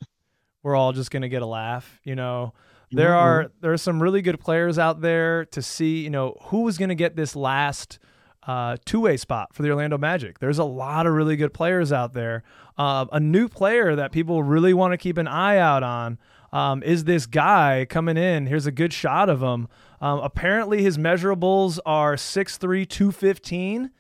we're 0.63 0.75
all 0.75 0.91
just 0.93 1.09
going 1.11 1.23
to 1.23 1.29
get 1.29 1.41
a 1.41 1.45
laugh. 1.47 1.99
You 2.03 2.15
know, 2.15 2.53
there 2.91 3.09
Mhm. 3.11 3.15
are 3.21 3.51
there 3.61 3.73
are 3.73 3.77
some 3.77 4.01
really 4.01 4.21
good 4.21 4.39
players 4.39 4.77
out 4.77 5.01
there 5.01 5.45
to 5.45 5.61
see. 5.61 6.03
You 6.03 6.09
know, 6.09 6.35
who 6.45 6.67
is 6.67 6.77
going 6.77 6.89
to 6.89 6.95
get 6.95 7.15
this 7.15 7.35
last 7.35 7.99
uh, 8.47 8.77
two 8.85 9.01
way 9.01 9.15
spot 9.17 9.53
for 9.53 9.63
the 9.63 9.69
Orlando 9.71 9.97
Magic? 9.97 10.39
There's 10.39 10.59
a 10.59 10.63
lot 10.63 11.05
of 11.07 11.13
really 11.13 11.35
good 11.35 11.53
players 11.53 11.91
out 11.91 12.13
there. 12.13 12.43
Uh, 12.77 13.05
a 13.11 13.19
new 13.19 13.47
player 13.49 13.95
that 13.95 14.11
people 14.11 14.41
really 14.43 14.73
want 14.73 14.93
to 14.93 14.97
keep 14.97 15.17
an 15.17 15.27
eye 15.27 15.57
out 15.57 15.83
on 15.83 16.17
um, 16.53 16.81
is 16.83 17.03
this 17.03 17.25
guy 17.25 17.85
coming 17.89 18.17
in. 18.17 18.47
Here's 18.47 18.65
a 18.65 18.71
good 18.71 18.93
shot 18.93 19.29
of 19.29 19.41
him. 19.41 19.67
Um, 20.01 20.19
apparently, 20.19 20.81
his 20.83 20.97
measurables 20.97 21.79
are 21.85 22.15
6'3", 22.15 22.85
215. 22.87 23.91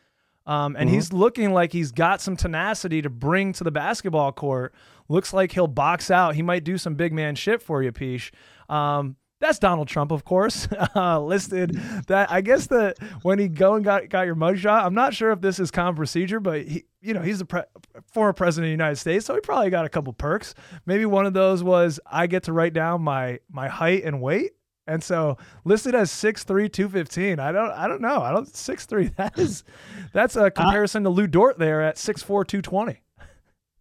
Um, 0.49 0.75
and 0.75 0.89
Mhm. 0.89 0.93
he's 0.93 1.13
looking 1.13 1.53
like 1.53 1.71
he's 1.73 1.91
got 1.91 2.21
some 2.21 2.35
tenacity 2.35 3.01
to 3.03 3.09
bring 3.09 3.53
to 3.53 3.63
the 3.63 3.69
basketball 3.71 4.31
court. 4.31 4.73
Looks 5.07 5.31
like 5.31 5.51
he'll 5.51 5.67
box 5.67 6.09
out. 6.09 6.33
He 6.33 6.41
might 6.41 6.63
do 6.63 6.77
some 6.77 6.95
big 6.95 7.13
man 7.13 7.35
shit 7.35 7.61
for 7.61 7.83
you, 7.83 7.91
Peach. 7.91 8.31
Um, 8.67 9.15
that's 9.39 9.59
Donald 9.59 9.87
Trump, 9.87 10.11
of 10.11 10.25
course, 10.25 10.67
uh, 10.95 11.21
listed. 11.21 11.71
That 12.07 12.31
I 12.31 12.41
guess 12.41 12.65
that 12.67 12.97
when 13.21 13.37
he 13.37 13.47
go 13.47 13.75
and 13.75 13.85
got 13.85 14.09
got 14.09 14.25
your 14.25 14.35
mugshot, 14.35 14.83
I'm 14.85 14.93
not 14.95 15.13
sure 15.13 15.31
if 15.31 15.39
this 15.39 15.59
is 15.59 15.69
common 15.71 15.95
procedure, 15.95 16.39
but 16.39 16.63
he, 16.63 16.83
you 17.01 17.13
know, 17.13 17.21
he's 17.21 17.39
the 17.39 17.45
pre- 17.45 17.61
former 18.11 18.33
president 18.33 18.65
of 18.65 18.69
the 18.69 18.83
United 18.83 18.97
States, 18.97 19.25
so 19.27 19.35
he 19.35 19.41
probably 19.41 19.69
got 19.69 19.85
a 19.85 19.89
couple 19.89 20.11
perks. 20.13 20.55
Maybe 20.85 21.05
one 21.05 21.25
of 21.27 21.33
those 21.33 21.63
was 21.63 21.99
I 22.05 22.25
get 22.27 22.43
to 22.43 22.53
write 22.53 22.73
down 22.73 23.01
my 23.03 23.39
my 23.51 23.67
height 23.69 24.03
and 24.03 24.19
weight. 24.21 24.51
And 24.89 25.03
so 25.03 25.37
listed 25.65 25.93
as 25.93 26.09
6'3", 26.11 26.71
215. 26.73 27.39
I 27.39 27.51
don't 27.51 27.71
I 27.71 27.87
don't 27.87 28.01
know. 28.01 28.21
I 28.21 28.31
don't 28.31 28.47
6'3". 28.47 29.15
That 29.17 29.37
is 29.37 29.63
that's 30.13 30.35
a 30.35 30.49
comparison 30.49 31.03
to 31.03 31.09
Lu 31.09 31.27
Dort 31.27 31.59
there 31.59 31.81
at 31.83 31.95
6'4", 31.97 32.25
220. 32.47 32.99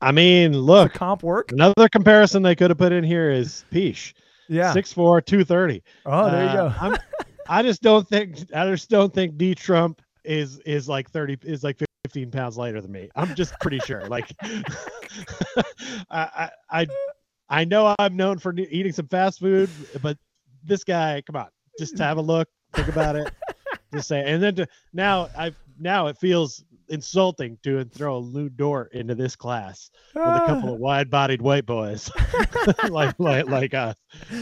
I 0.00 0.12
mean, 0.12 0.52
look, 0.52 0.92
comp 0.92 1.22
work. 1.22 1.50
another 1.50 1.88
comparison 1.88 2.42
they 2.42 2.54
could 2.54 2.70
have 2.70 2.78
put 2.78 2.92
in 2.92 3.02
here 3.02 3.30
is 3.32 3.64
Peach, 3.70 4.14
Yeah. 4.48 4.72
six 4.72 4.92
four, 4.92 5.20
two 5.20 5.44
thirty. 5.44 5.82
oh, 6.06 6.30
there 6.30 6.44
you 6.44 6.48
Uh, 6.50 6.68
go. 6.68 6.74
I'm, 6.80 6.96
I 7.48 7.62
just 7.62 7.82
don't 7.82 8.06
think 8.06 8.36
I 8.54 8.66
just 8.70 8.90
don't 8.90 9.12
think 9.12 9.36
D 9.38 9.54
Trump 9.56 10.00
is 10.24 10.59
is 10.61 10.88
like 10.88 11.11
thirty 11.11 11.36
is 11.42 11.64
like 11.64 11.78
fifteen 12.04 12.30
pounds 12.30 12.56
lighter 12.56 12.80
than 12.80 12.92
me. 12.92 13.09
I'm 13.16 13.34
just 13.34 13.59
pretty 13.61 13.78
sure. 13.80 14.06
Like, 14.09 14.30
I, 14.42 15.61
I 16.11 16.50
I 16.70 16.86
I 17.48 17.64
know 17.64 17.94
I'm 17.98 18.14
known 18.16 18.38
for 18.38 18.54
eating 18.56 18.92
some 18.92 19.09
fast 19.09 19.40
food, 19.40 19.70
but 20.02 20.16
this 20.68 20.84
guy, 20.84 21.22
come 21.26 21.36
on, 21.36 21.48
just 21.78 21.98
have 21.98 22.18
a 22.18 22.22
look, 22.22 22.48
think 22.74 22.88
about 22.88 23.16
it, 23.16 23.32
just 23.94 24.08
say, 24.08 24.22
and 24.24 24.42
then 24.42 24.54
to, 24.56 24.66
now 24.92 25.28
I 25.36 25.52
now 25.80 26.06
it 26.08 26.16
feels 26.18 26.64
insulting 26.90 27.58
to 27.62 27.84
throw 27.84 28.16
a 28.16 28.18
Lu 28.18 28.48
Dort 28.48 28.92
into 28.94 29.14
this 29.14 29.36
class 29.36 29.90
with 30.14 30.24
a 30.24 30.46
couple 30.46 30.72
of 30.72 30.80
wide-bodied 30.80 31.42
white 31.42 31.66
boys 31.66 32.10
like 32.88 33.14
like 33.18 33.46
like 33.46 33.74
us. 33.74 33.94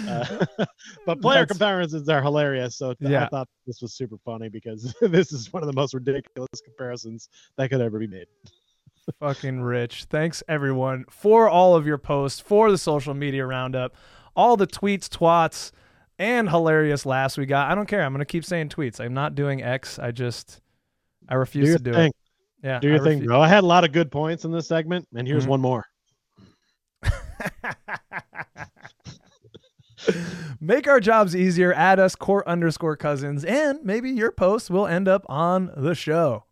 Uh, 0.09 0.47
but 1.07 1.21
player 1.21 1.41
That's- 1.41 1.49
comparisons 1.49 2.09
are 2.09 2.23
hilarious. 2.23 2.77
So 2.77 2.95
th- 2.95 3.13
I 3.13 3.27
thought 3.29 3.49
this 3.67 3.83
was 3.83 3.95
super 3.95 4.17
funny 4.25 4.49
because 4.49 4.95
this 5.01 5.33
is 5.33 5.53
one 5.53 5.63
of 5.63 5.67
the 5.67 5.73
most 5.75 5.93
ridiculous 5.95 6.61
comparisons 6.65 7.29
that 7.57 7.69
could 7.69 7.81
ever 7.81 7.99
be 7.99 8.07
made. 8.07 8.27
fucking 9.21 9.61
rich. 9.63 10.05
Thanks 10.05 10.43
everyone 10.49 11.05
for 11.11 11.49
all 11.49 11.75
of 11.75 11.87
your 11.87 11.99
posts, 11.99 12.41
for 12.41 12.71
the 12.71 12.79
social 12.79 13.15
media 13.15 13.45
roundup, 13.45 13.95
all 14.37 14.57
the 14.57 14.67
tweets, 14.69 15.09
twats, 15.09 15.73
and 16.19 16.49
hilarious 16.49 17.05
laughs 17.07 17.37
we 17.37 17.47
got. 17.47 17.71
I 17.71 17.75
don't 17.75 17.87
care. 17.87 18.03
I'm 18.03 18.13
gonna 18.13 18.25
keep 18.25 18.45
saying 18.45 18.69
tweets. 18.71 19.01
I'm 19.01 19.15
not 19.15 19.35
doing 19.35 19.63
X. 19.63 19.99
I 19.99 20.11
just 20.11 20.61
I 21.29 21.35
refuse 21.35 21.69
your 21.69 21.79
to 21.79 21.83
do 21.85 21.93
thing. 21.93 22.09
it. 22.09 22.17
Yeah. 22.67 22.79
Do 22.81 22.89
your 22.89 23.01
I 23.01 23.05
thing, 23.05 23.21
refu- 23.21 23.27
bro. 23.27 23.41
I 23.41 23.49
had 23.49 23.65
a 23.65 23.67
lot 23.67 23.85
of 23.85 23.93
good 23.93 24.11
points 24.11 24.45
in 24.45 24.51
this 24.53 24.67
segment, 24.69 25.07
and 25.15 25.27
here's 25.27 25.45
Mhm. 25.47 25.51
one 25.51 25.61
more. 25.61 25.85
Make 30.61 30.87
our 30.87 31.01
jobs 31.01 31.35
easier. 31.35 31.73
Add 31.73 31.99
us 31.99 32.15
court 32.15 32.47
underscore 32.47 32.97
cousins, 32.97 33.45
and 33.45 33.81
maybe 33.83 34.11
your 34.11 34.31
post 34.31 34.71
will 34.71 34.87
end 34.87 35.09
up 35.09 35.25
on 35.29 35.71
the 35.77 35.95
show. 35.95 36.45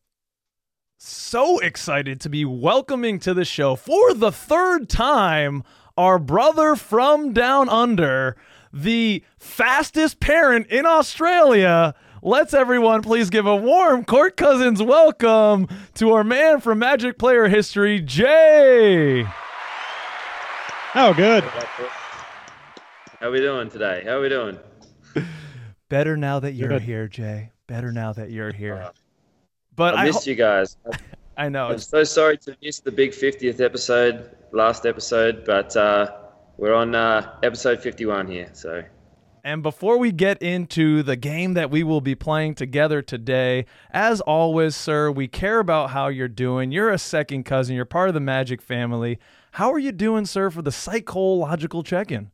So 0.99 1.59
excited 1.59 2.21
to 2.23 2.29
be 2.29 2.45
welcoming 2.45 3.19
to 3.21 3.35
the 3.35 3.45
show 3.45 3.77
for 3.77 4.15
the 4.15 4.33
third 4.33 4.89
time 4.89 5.63
our 5.97 6.19
brother 6.19 6.75
from 6.75 7.33
down 7.33 7.69
under, 7.69 8.37
the 8.75 9.23
fastest 9.39 10.21
parent 10.21 10.67
in 10.67 10.85
Australia. 10.85 11.95
Let's 12.23 12.53
everyone 12.55 13.03
please 13.03 13.31
give 13.31 13.47
a 13.47 13.55
warm 13.55 14.05
court 14.05 14.37
cousins 14.37 14.83
welcome 14.83 15.69
to 15.95 16.13
our 16.13 16.25
man 16.25 16.61
from 16.61 16.81
Magic 16.81 17.19
player 17.19 17.49
history, 17.49 18.01
Jay. 18.01 19.27
Oh, 20.97 21.13
good. 21.15 21.45
How 23.21 23.31
we 23.31 23.39
doing 23.39 23.71
today? 23.71 24.03
How 24.07 24.21
we 24.21 24.29
doing? 24.29 24.59
Better 25.89 26.17
now 26.17 26.41
that 26.41 26.53
you're 26.53 26.69
Good. 26.71 26.83
here, 26.83 27.09
Jay. 27.09 27.51
Better 27.67 27.93
now 27.93 28.13
that 28.15 28.31
you're 28.31 28.53
here. 28.53 28.91
But 29.77 29.95
I 29.95 30.03
I, 30.03 30.05
missed 30.07 30.25
ho- 30.25 30.31
you 30.31 30.37
guys. 30.37 30.77
I 31.37 31.49
know. 31.49 31.69
I'm 31.69 31.79
so 31.79 32.05
sorry 32.05 32.39
to 32.39 32.57
miss 32.63 32.81
the 32.81 32.93
big 32.93 33.11
50th 33.11 33.61
episode, 33.61 34.31
last 34.53 34.87
episode, 34.87 35.45
but 35.45 35.77
uh, 35.77 36.13
we're 36.57 36.75
on 36.75 36.95
uh, 36.95 37.37
episode 37.43 37.81
51 37.81 38.29
here. 38.29 38.49
So 38.53 38.83
And 39.43 39.63
before 39.63 39.99
we 39.99 40.13
get 40.13 40.43
into 40.43 41.03
the 41.03 41.17
game 41.17 41.55
that 41.55 41.71
we 41.71 41.83
will 41.83 42.01
be 42.01 42.15
playing 42.15 42.55
together 42.55 43.03
today, 43.03 43.67
as 43.91 44.21
always, 44.21 44.77
sir, 44.77 45.11
we 45.11 45.29
care 45.29 45.59
about 45.59 45.91
how 45.91 46.09
you're 46.09 46.29
doing. 46.29 46.73
You're 46.73 46.91
a 46.91 46.99
second 46.99 47.45
cousin, 47.45 47.77
you're 47.77 47.85
part 47.85 48.09
of 48.09 48.15
the 48.15 48.21
Magic 48.21 48.63
family. 48.63 49.19
How 49.53 49.73
are 49.73 49.79
you 49.79 49.93
doing, 49.93 50.27
sir, 50.27 50.51
for 50.51 50.63
the 50.63 50.73
psychological 50.73 51.83
check 51.83 52.11
in? 52.11 52.31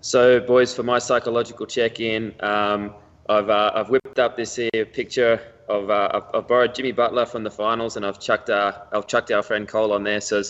So, 0.00 0.40
boys, 0.40 0.74
for 0.74 0.82
my 0.82 0.98
psychological 0.98 1.64
check-in, 1.64 2.34
um, 2.40 2.92
I've 3.28 3.48
uh, 3.48 3.70
I've 3.72 3.88
whipped 3.88 4.18
up 4.18 4.36
this 4.36 4.56
here 4.56 4.84
picture 4.84 5.40
of 5.68 5.90
uh, 5.90 6.08
I've, 6.12 6.24
I've 6.34 6.48
borrowed 6.48 6.74
Jimmy 6.74 6.90
Butler 6.90 7.24
from 7.24 7.44
the 7.44 7.52
finals, 7.52 7.96
and 7.96 8.04
I've 8.04 8.18
chucked 8.18 8.50
uh, 8.50 8.72
I've 8.92 9.06
chucked 9.06 9.30
our 9.30 9.44
friend 9.44 9.68
Cole 9.68 9.92
on 9.92 10.02
there. 10.02 10.20
So, 10.20 10.42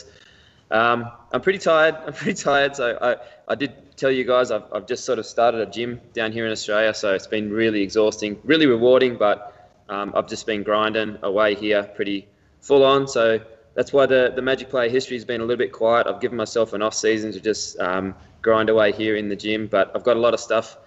um, 0.73 1.11
I'm 1.31 1.41
pretty 1.41 1.59
tired. 1.59 1.95
I'm 2.07 2.13
pretty 2.13 2.41
tired. 2.43 2.75
So 2.75 2.99
I, 3.01 3.53
I 3.53 3.55
did 3.55 3.97
tell 3.97 4.11
you 4.11 4.25
guys 4.25 4.51
I've, 4.51 4.65
I've 4.73 4.87
just 4.87 5.05
sort 5.05 5.19
of 5.19 5.27
started 5.27 5.61
a 5.61 5.71
gym 5.71 6.01
down 6.15 6.33
here 6.33 6.47
in 6.47 6.53
Australia. 6.53 6.95
So 6.95 7.15
it's 7.15 7.27
been 7.27 7.51
really 7.51 7.83
exhausting, 7.83 8.39
really 8.45 8.67
rewarding, 8.67 9.17
but 9.17 9.71
um, 9.89 10.13
I've 10.17 10.27
just 10.27 10.47
been 10.47 10.63
grinding 10.63 11.19
away 11.23 11.55
here 11.55 11.83
pretty 11.83 12.27
full 12.61 12.85
on. 12.85 13.07
So 13.07 13.41
that's 13.75 13.93
why 13.93 14.07
the, 14.07 14.33
the 14.35 14.43
Magic 14.43 14.71
player 14.71 14.89
history 14.89 15.17
has 15.17 15.25
been 15.25 15.41
a 15.41 15.45
little 15.45 15.59
bit 15.59 15.73
quiet. 15.73 16.07
I've 16.07 16.21
given 16.21 16.37
myself 16.37 16.73
an 16.73 16.83
off 16.83 16.95
season 16.95 17.33
to 17.33 17.41
just 17.41 17.79
um, 17.79 18.15
grind 18.41 18.69
away 18.71 18.93
here 18.93 19.17
in 19.17 19.29
the 19.29 19.37
gym, 19.37 19.67
but 19.67 19.91
I've 19.95 20.05
got 20.05 20.17
a 20.17 20.21
lot 20.21 20.35
of 20.35 20.41
stuff 20.41 20.79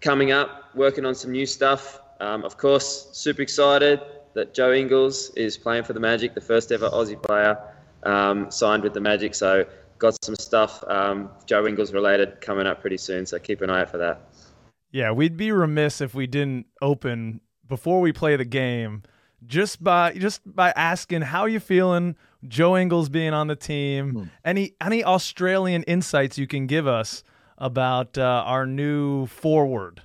coming 0.00 0.32
up, 0.32 0.74
working 0.74 1.04
on 1.04 1.14
some 1.14 1.32
new 1.32 1.46
stuff. 1.46 2.00
Um, 2.20 2.44
of 2.44 2.56
course, 2.56 3.08
super 3.12 3.42
excited 3.42 4.00
that 4.34 4.52
Joe 4.52 4.72
Ingles 4.72 5.30
is 5.30 5.56
playing 5.56 5.84
for 5.84 5.92
the 5.92 6.00
Magic, 6.00 6.34
the 6.34 6.40
first 6.40 6.72
ever 6.72 6.88
Aussie 6.90 7.20
player. 7.20 7.58
Um, 8.04 8.50
signed 8.50 8.82
with 8.82 8.94
the 8.94 9.00
Magic. 9.00 9.34
So 9.34 9.66
got 9.98 10.16
some 10.24 10.36
stuff 10.36 10.82
um, 10.88 11.30
Joe 11.46 11.66
Ingles 11.66 11.92
related 11.92 12.40
coming 12.40 12.66
up 12.66 12.80
pretty 12.80 12.98
soon. 12.98 13.26
So 13.26 13.38
keep 13.38 13.60
an 13.62 13.70
eye 13.70 13.82
out 13.82 13.90
for 13.90 13.98
that. 13.98 14.28
Yeah, 14.90 15.10
we'd 15.10 15.36
be 15.36 15.50
remiss 15.50 16.00
if 16.00 16.14
we 16.14 16.26
didn't 16.26 16.66
open 16.80 17.40
before 17.68 18.00
we 18.00 18.12
play 18.12 18.36
the 18.36 18.44
game 18.44 19.02
just 19.46 19.82
by 19.82 20.12
just 20.12 20.40
by 20.44 20.70
asking 20.76 21.22
how 21.22 21.44
you 21.46 21.60
feeling 21.60 22.16
joe 22.46 22.76
ingles 22.76 23.08
being 23.08 23.32
on 23.32 23.46
the 23.46 23.56
team 23.56 24.10
hmm. 24.10 24.24
any 24.44 24.74
any 24.80 25.04
australian 25.04 25.82
insights 25.84 26.38
you 26.38 26.46
can 26.46 26.66
give 26.66 26.86
us 26.86 27.22
about 27.58 28.16
uh, 28.18 28.42
our 28.46 28.66
new 28.66 29.26
forward 29.26 30.02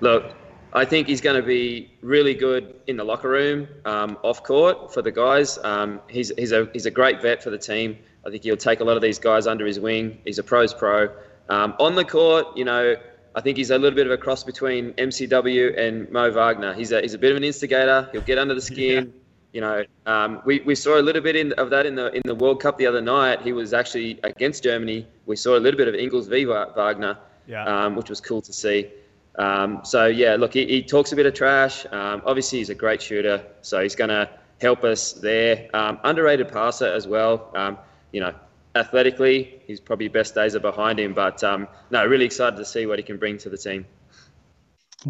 look 0.00 0.34
i 0.72 0.84
think 0.84 1.06
he's 1.06 1.20
going 1.20 1.36
to 1.40 1.46
be 1.46 1.90
really 2.02 2.34
good 2.34 2.74
in 2.86 2.96
the 2.96 3.04
locker 3.04 3.28
room 3.28 3.66
um, 3.84 4.18
off 4.22 4.42
court 4.42 4.92
for 4.92 5.02
the 5.02 5.12
guys 5.12 5.58
um, 5.64 6.00
he's, 6.08 6.32
he's, 6.36 6.52
a, 6.52 6.68
he's 6.72 6.86
a 6.86 6.90
great 6.90 7.20
vet 7.22 7.42
for 7.42 7.50
the 7.50 7.58
team 7.58 7.96
i 8.26 8.30
think 8.30 8.42
he'll 8.42 8.56
take 8.56 8.80
a 8.80 8.84
lot 8.84 8.96
of 8.96 9.02
these 9.02 9.18
guys 9.18 9.46
under 9.46 9.66
his 9.66 9.80
wing 9.80 10.18
he's 10.24 10.38
a 10.38 10.44
pros 10.44 10.74
pro 10.74 11.08
um, 11.48 11.74
on 11.78 11.94
the 11.94 12.04
court 12.04 12.46
you 12.56 12.64
know 12.64 12.96
I 13.38 13.40
think 13.40 13.56
he's 13.56 13.70
a 13.70 13.78
little 13.78 13.94
bit 13.94 14.06
of 14.06 14.12
a 14.12 14.16
cross 14.16 14.42
between 14.42 14.94
MCW 14.94 15.78
and 15.78 16.10
Mo 16.10 16.32
Wagner. 16.32 16.74
He's 16.74 16.90
a, 16.90 17.00
he's 17.00 17.14
a 17.14 17.18
bit 17.18 17.30
of 17.30 17.36
an 17.36 17.44
instigator. 17.44 18.08
He'll 18.10 18.22
get 18.22 18.36
under 18.36 18.52
the 18.52 18.60
skin. 18.60 19.04
Yeah. 19.04 19.12
You 19.52 19.60
know, 19.60 19.84
um, 20.06 20.42
we, 20.44 20.58
we 20.60 20.74
saw 20.74 20.98
a 20.98 21.02
little 21.02 21.22
bit 21.22 21.36
in, 21.36 21.52
of 21.52 21.70
that 21.70 21.86
in 21.86 21.94
the 21.94 22.12
in 22.12 22.22
the 22.24 22.34
World 22.34 22.60
Cup 22.60 22.78
the 22.78 22.86
other 22.86 23.00
night. 23.00 23.40
He 23.40 23.52
was 23.52 23.72
actually 23.72 24.18
against 24.24 24.64
Germany. 24.64 25.06
We 25.26 25.36
saw 25.36 25.56
a 25.56 25.60
little 25.60 25.78
bit 25.78 25.86
of 25.86 25.94
Ingles 25.94 26.26
v 26.26 26.46
Wagner, 26.46 27.16
yeah. 27.46 27.64
um, 27.64 27.94
which 27.94 28.10
was 28.10 28.20
cool 28.20 28.42
to 28.42 28.52
see. 28.52 28.90
Um, 29.38 29.80
so 29.84 30.06
yeah, 30.06 30.34
look, 30.34 30.54
he, 30.54 30.66
he, 30.66 30.82
talks 30.82 31.12
a 31.12 31.16
bit 31.16 31.26
of 31.26 31.32
trash. 31.32 31.86
Um, 31.92 32.22
obviously, 32.26 32.58
he's 32.58 32.70
a 32.70 32.74
great 32.74 33.00
shooter, 33.00 33.44
so 33.62 33.80
he's 33.80 33.94
going 33.94 34.10
to 34.10 34.28
help 34.60 34.82
us 34.82 35.12
there. 35.12 35.68
Um, 35.74 36.00
underrated 36.02 36.48
passer 36.48 36.86
as 36.86 37.06
well. 37.06 37.50
Um, 37.54 37.78
you 38.10 38.20
know, 38.20 38.34
athletically, 38.74 39.62
his 39.66 39.78
probably 39.78 40.08
best 40.08 40.34
days 40.34 40.56
are 40.56 40.60
behind 40.60 40.98
him. 40.98 41.14
But 41.14 41.44
um, 41.44 41.68
no, 41.90 42.04
really 42.04 42.24
excited 42.24 42.56
to 42.56 42.64
see 42.64 42.86
what 42.86 42.98
he 42.98 43.04
can 43.04 43.16
bring 43.16 43.38
to 43.38 43.48
the 43.48 43.58
team. 43.58 43.86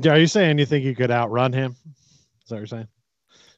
Are 0.07 0.18
you 0.18 0.26
saying 0.26 0.59
you 0.59 0.66
think 0.66 0.85
you 0.85 0.95
could 0.95 1.11
outrun 1.11 1.53
him? 1.55 1.74
Is 2.43 2.49
that 2.49 2.57
what 2.57 2.59
you're 2.59 2.66
saying? 2.66 2.89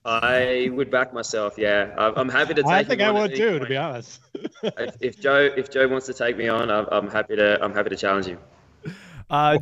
I 0.04 0.70
would 0.72 0.90
back 0.90 1.12
myself. 1.12 1.54
Yeah, 1.58 1.92
I'm 1.98 2.28
happy 2.28 2.54
to 2.54 2.62
take. 2.62 2.72
I 2.72 2.84
think 2.84 3.02
I 3.02 3.10
would 3.10 3.34
too, 3.34 3.50
point. 3.50 3.62
to 3.62 3.68
be 3.68 3.76
honest. 3.76 4.20
if, 4.62 4.96
if, 5.00 5.20
Joe 5.20 5.50
if 5.56 5.70
Joe 5.70 5.88
wants 5.88 6.06
to 6.06 6.14
take 6.14 6.38
me 6.38 6.48
on, 6.48 6.70
I'm, 6.70 6.86
I'm 6.90 7.08
happy 7.08 7.36
to 7.36 7.62
I'm 7.62 7.74
happy 7.74 7.90
to 7.90 7.96
challenge 7.96 8.26
him. 8.26 8.38
Uh, 9.28 9.58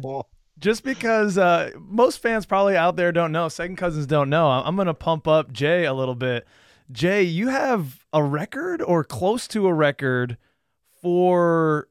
just 0.59 0.83
because 0.83 1.39
uh, 1.39 1.71
most 1.79 2.21
fans 2.21 2.47
probably 2.47 2.77
out 2.77 2.97
there 2.97 3.13
don't 3.13 3.33
know, 3.33 3.49
second 3.49 3.77
cousins 3.77 4.07
don't 4.07 4.31
know. 4.31 4.49
I'm 4.49 4.77
going 4.77 4.87
to 4.87 4.95
pump 4.95 5.29
up 5.29 5.53
Jay 5.53 5.85
a 5.85 5.95
little 5.95 6.15
bit. 6.15 6.47
Jay, 6.91 7.23
you 7.23 7.49
have 7.49 8.05
a 8.13 8.23
record 8.23 8.83
or 8.83 9.05
close 9.05 9.47
to 9.49 9.67
a 9.67 9.73
record 9.73 10.37
for 11.03 11.89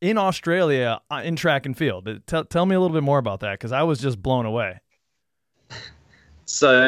in 0.00 0.16
Australia 0.16 1.00
uh, 1.10 1.22
in 1.24 1.36
track 1.36 1.66
and 1.66 1.76
field. 1.76 2.08
Tell, 2.26 2.44
tell 2.44 2.66
me 2.66 2.74
a 2.74 2.80
little 2.80 2.94
bit 2.94 3.02
more 3.02 3.18
about 3.18 3.40
that 3.40 3.52
because 3.52 3.72
I 3.72 3.82
was 3.82 4.00
just 4.00 4.20
blown 4.20 4.46
away. 4.46 4.80
So 6.46 6.84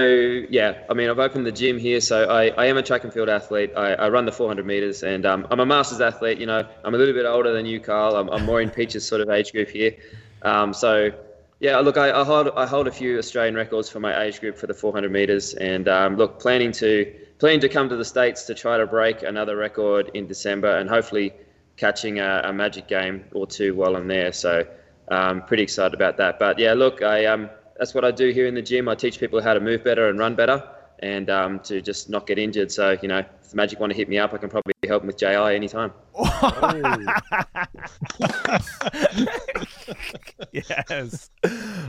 yeah, 0.51 0.83
I 0.91 0.95
mean, 0.95 1.09
I've 1.09 1.21
opened 1.21 1.47
the 1.47 1.53
gym 1.53 1.79
here, 1.79 2.01
so 2.01 2.25
I, 2.25 2.49
I 2.49 2.67
am 2.67 2.79
a 2.79 2.83
track 2.83 3.05
and 3.05 3.13
field 3.13 3.29
athlete. 3.29 3.71
I, 3.77 3.95
I 3.95 4.09
run 4.09 4.25
the 4.25 4.33
400 4.33 4.67
meters, 4.67 5.05
and 5.05 5.25
um, 5.25 5.47
I'm 5.53 5.61
a 5.61 5.67
masters 5.67 6.01
athlete. 6.01 6.39
You 6.39 6.47
know, 6.47 6.67
I'm 6.83 6.95
a 6.95 6.99
little 6.99 7.15
bit 7.15 7.27
older 7.27 7.53
than 7.53 7.65
you, 7.65 7.79
Carl. 7.79 8.17
I'm, 8.17 8.29
I'm 8.31 8.45
more 8.45 8.61
in 8.61 8.71
Peach's 8.71 9.07
sort 9.07 9.21
of 9.21 9.31
age 9.31 9.53
group 9.53 9.69
here. 9.69 9.95
Um, 10.43 10.73
so 10.75 11.13
yeah, 11.61 11.79
look, 11.79 11.97
I, 11.97 12.11
I, 12.11 12.25
hold 12.25 12.51
I 12.57 12.67
hold 12.67 12.89
a 12.89 12.91
few 12.91 13.19
Australian 13.19 13.55
records 13.55 13.89
for 13.89 14.01
my 14.01 14.25
age 14.25 14.41
group 14.41 14.57
for 14.57 14.67
the 14.67 14.75
400 14.75 15.13
meters, 15.13 15.55
and 15.55 15.89
um, 15.89 16.17
look, 16.17 16.41
planning 16.41 16.73
to 16.73 17.15
planning 17.39 17.61
to 17.61 17.69
come 17.69 17.89
to 17.89 17.97
the 17.97 18.05
states 18.05 18.45
to 18.47 18.55
try 18.55 18.77
to 18.77 18.87
break 18.87 19.23
another 19.23 19.57
record 19.57 20.11
in 20.15 20.27
December, 20.27 20.77
and 20.79 20.91
hopefully 20.91 21.33
catching 21.77 22.19
a, 22.19 22.43
a 22.47 22.53
magic 22.53 22.89
game 22.89 23.25
or 23.33 23.47
two 23.47 23.75
while 23.75 23.97
I'm 23.97 24.09
there. 24.09 24.33
So 24.33 24.67
um, 25.09 25.43
pretty 25.43 25.63
excited 25.63 25.95
about 25.95 26.17
that. 26.17 26.39
But 26.39 26.59
yeah, 26.59 26.75
look, 26.75 27.03
I 27.03 27.27
um, 27.27 27.49
that's 27.79 27.95
what 27.95 28.05
I 28.05 28.11
do 28.11 28.31
here 28.31 28.47
in 28.47 28.55
the 28.55 28.63
gym. 28.63 28.89
I 28.89 28.97
teach 28.97 29.21
people 29.21 29.41
how 29.41 29.55
to 29.55 29.61
move 29.61 29.85
better 29.85 30.09
and 30.09 30.19
run 30.19 30.35
better, 30.35 30.69
and 30.99 31.31
um, 31.31 31.61
to 31.61 31.81
just 31.81 32.11
not 32.11 32.27
get 32.27 32.39
injured. 32.39 32.73
So 32.73 32.97
you 33.01 33.09
know, 33.09 33.25
the 33.53 33.57
Magic 33.57 33.81
want 33.81 33.93
to 33.93 33.97
hit 33.97 34.09
me 34.09 34.19
up, 34.19 34.35
I 34.35 34.39
can 34.39 34.49
probably 34.49 34.73
help 34.87 35.05
with 35.05 35.17
JI 35.17 35.55
anytime. 35.55 35.93
yes. 40.53 41.31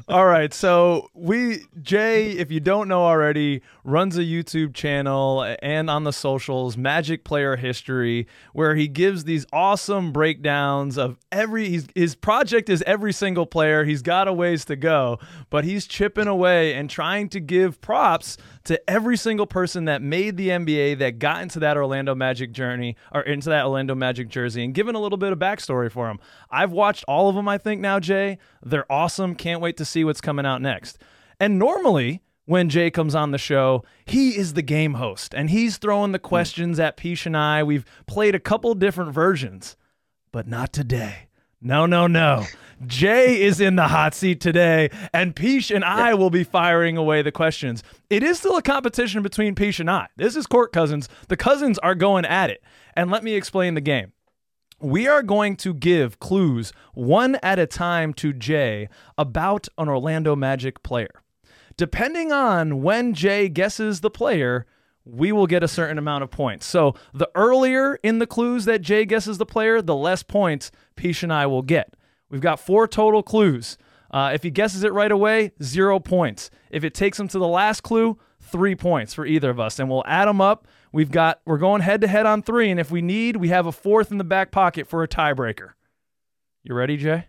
All 0.08 0.26
right. 0.26 0.54
So 0.54 1.10
we 1.14 1.64
Jay, 1.82 2.32
if 2.32 2.52
you 2.52 2.60
don't 2.60 2.88
know 2.88 3.04
already, 3.04 3.62
runs 3.84 4.18
a 4.18 4.22
YouTube 4.22 4.74
channel 4.74 5.56
and 5.62 5.90
on 5.90 6.04
the 6.04 6.14
socials, 6.14 6.78
Magic 6.78 7.24
Player 7.24 7.56
History, 7.56 8.28
where 8.54 8.76
he 8.76 8.88
gives 8.88 9.26
these 9.26 9.46
awesome 9.52 10.12
breakdowns 10.12 10.98
of 10.98 11.18
every 11.32 11.82
his 11.96 12.16
project 12.16 12.70
is 12.70 12.84
every 12.86 13.14
single 13.14 13.46
player. 13.46 13.84
He's 13.84 14.02
got 14.02 14.28
a 14.28 14.34
ways 14.34 14.66
to 14.66 14.76
go, 14.76 15.20
but 15.50 15.66
he's 15.66 15.88
chipping 15.88 16.28
away 16.28 16.74
and 16.74 16.90
trying 16.90 17.30
to 17.30 17.40
give 17.40 17.82
props 17.82 18.38
to 18.66 18.90
every 18.90 19.18
single 19.18 19.48
person 19.48 19.86
that 19.86 20.02
made 20.02 20.38
the 20.38 20.50
NBA 20.50 21.00
that 21.00 21.20
got 21.20 21.42
that 21.60 21.78
Orlando 21.78 22.16
Magic 22.16 22.52
journey 22.52 22.96
or 23.12 23.22
into 23.22 23.50
that 23.50 23.66
Orlando 23.66 23.96
Magic 23.96 24.30
jersey 24.30 24.64
and 24.64 24.74
given 24.74 24.96
a 24.96 25.00
little 25.00 25.18
bit 25.18 25.32
of 25.32 25.40
backstory 25.40 25.92
for 25.92 26.08
them. 26.08 26.20
I've 26.50 26.72
watched 26.72 27.04
all 27.08 27.30
of 27.30 27.36
them, 27.36 27.48
I 27.48 27.58
think, 27.58 27.82
now, 27.82 28.00
Jay. 28.00 28.38
They're 28.64 28.92
awesome. 28.92 29.36
Can't 29.36 29.62
wait 29.62 29.78
to 29.78 29.86
see 29.86 30.04
what's 30.04 30.22
coming 30.22 30.46
out 30.46 30.62
next. 30.62 30.98
And 31.40 31.60
normally, 31.60 32.22
when 32.46 32.70
Jay 32.70 32.92
comes 32.92 33.16
on 33.16 33.32
the 33.32 33.38
show, 33.38 33.84
he 34.06 34.38
is 34.38 34.54
the 34.54 34.62
game 34.62 34.96
host 34.96 35.34
and 35.34 35.50
he's 35.50 35.78
throwing 35.78 36.12
the 36.12 36.18
hmm. 36.18 36.26
questions 36.26 36.80
at 36.80 36.98
Peach 36.98 37.26
and 37.26 37.38
I. 37.38 37.64
We've 37.64 37.86
played 38.06 38.36
a 38.36 38.40
couple 38.40 38.74
different 38.76 39.14
versions, 39.14 39.76
but 40.32 40.48
not 40.48 40.74
today. 40.74 41.28
No, 41.66 41.86
no, 41.86 42.08
no. 42.08 42.46
Jay 42.86 43.42
is 43.42 43.62
in 43.62 43.78
the 43.78 43.88
hot 43.88 44.14
seat 44.14 44.42
today, 44.42 44.90
and 45.14 45.34
Peach 45.34 45.72
and 45.72 45.86
I 45.86 46.14
will 46.14 46.30
be 46.30 46.44
firing 46.44 46.98
away 46.98 47.22
the 47.22 47.32
questions. 47.32 47.84
It 48.10 48.22
is 48.22 48.40
still 48.40 48.58
a 48.58 48.62
competition 48.62 49.24
between 49.24 49.56
Peach 49.56 49.80
and 49.80 49.90
I. 49.90 50.08
This 50.18 50.36
is 50.36 50.46
Court 50.46 50.74
Cousins. 50.74 51.08
The 51.30 51.38
cousins 51.38 51.80
are 51.80 51.96
going 51.96 52.26
at 52.26 52.50
it. 52.50 52.62
And 52.98 53.10
let 53.10 53.24
me 53.24 53.36
explain 53.36 53.76
the 53.76 53.82
game. 53.82 54.12
We 54.82 55.08
are 55.08 55.24
going 55.24 55.56
to 55.58 55.74
give 55.74 56.20
clues 56.20 56.74
one 56.94 57.38
at 57.42 57.60
a 57.60 57.66
time 57.66 58.14
to 58.16 58.34
Jay 58.34 58.90
about 59.18 59.70
an 59.78 59.88
Orlando 59.88 60.36
Magic 60.36 60.84
player. 60.84 61.22
Depending 61.78 62.34
on 62.34 62.82
when 62.82 63.14
Jay 63.14 63.48
guesses 63.48 64.02
the 64.02 64.12
player, 64.12 64.66
we 65.06 65.32
will 65.32 65.48
get 65.48 65.64
a 65.64 65.68
certain 65.70 65.98
amount 65.98 66.24
of 66.24 66.32
points. 66.32 66.66
So 66.66 66.96
the 67.14 67.30
earlier 67.36 67.96
in 68.04 68.20
the 68.20 68.28
clues 68.28 68.66
that 68.66 68.82
Jay 68.82 69.06
guesses 69.06 69.38
the 69.38 69.46
player, 69.46 69.82
the 69.82 69.96
less 69.96 70.24
points 70.24 70.70
Peach 70.96 71.24
and 71.24 71.34
I 71.34 71.46
will 71.46 71.62
get. 71.62 71.96
We've 72.30 72.42
got 72.42 72.60
four 72.60 72.88
total 72.88 73.24
clues. 73.24 73.78
Uh, 74.12 74.32
if 74.34 74.44
he 74.44 74.52
guesses 74.52 74.84
it 74.84 74.94
right 74.94 75.12
away, 75.12 75.52
zero 75.62 76.00
points. 76.00 76.52
If 76.70 76.84
it 76.84 76.94
takes 76.94 77.20
him 77.20 77.28
to 77.30 77.40
the 77.40 77.48
last 77.48 77.82
clue, 77.82 78.18
three 78.40 78.76
points 78.76 79.14
for 79.14 79.26
either 79.26 79.50
of 79.50 79.60
us, 79.60 79.80
and 79.80 79.90
we'll 79.90 80.04
add 80.06 80.28
them 80.28 80.42
up. 80.42 80.68
We've 80.92 81.12
got 81.12 81.42
we're 81.46 81.58
going 81.58 81.82
head 81.82 82.02
to 82.02 82.08
head 82.08 82.26
on 82.26 82.44
three, 82.44 82.70
and 82.70 82.80
if 82.80 82.92
we 82.92 83.02
need, 83.02 83.38
we 83.38 83.50
have 83.50 83.66
a 83.66 83.72
fourth 83.72 84.12
in 84.12 84.20
the 84.20 84.24
back 84.24 84.52
pocket 84.52 84.88
for 84.88 85.02
a 85.02 85.08
tiebreaker. 85.08 85.72
You 86.64 86.76
ready, 86.76 86.98
Jay? 86.98 87.28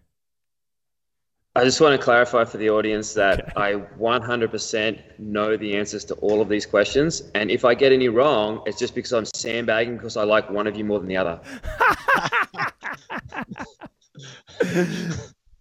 I 1.56 1.62
just 1.62 1.80
want 1.80 1.98
to 1.98 2.04
clarify 2.04 2.44
for 2.44 2.58
the 2.58 2.68
audience 2.68 3.14
that 3.14 3.40
okay. 3.40 3.52
I 3.56 3.72
100% 3.96 5.18
know 5.20 5.56
the 5.56 5.76
answers 5.76 6.04
to 6.06 6.14
all 6.14 6.40
of 6.40 6.48
these 6.48 6.66
questions. 6.66 7.30
And 7.36 7.48
if 7.48 7.64
I 7.64 7.74
get 7.74 7.92
any 7.92 8.08
wrong, 8.08 8.60
it's 8.66 8.76
just 8.76 8.92
because 8.92 9.12
I'm 9.12 9.24
sandbagging 9.24 9.96
because 9.96 10.16
I 10.16 10.24
like 10.24 10.50
one 10.50 10.66
of 10.66 10.76
you 10.76 10.84
more 10.84 10.98
than 10.98 11.06
the 11.06 11.16
other. 11.16 11.40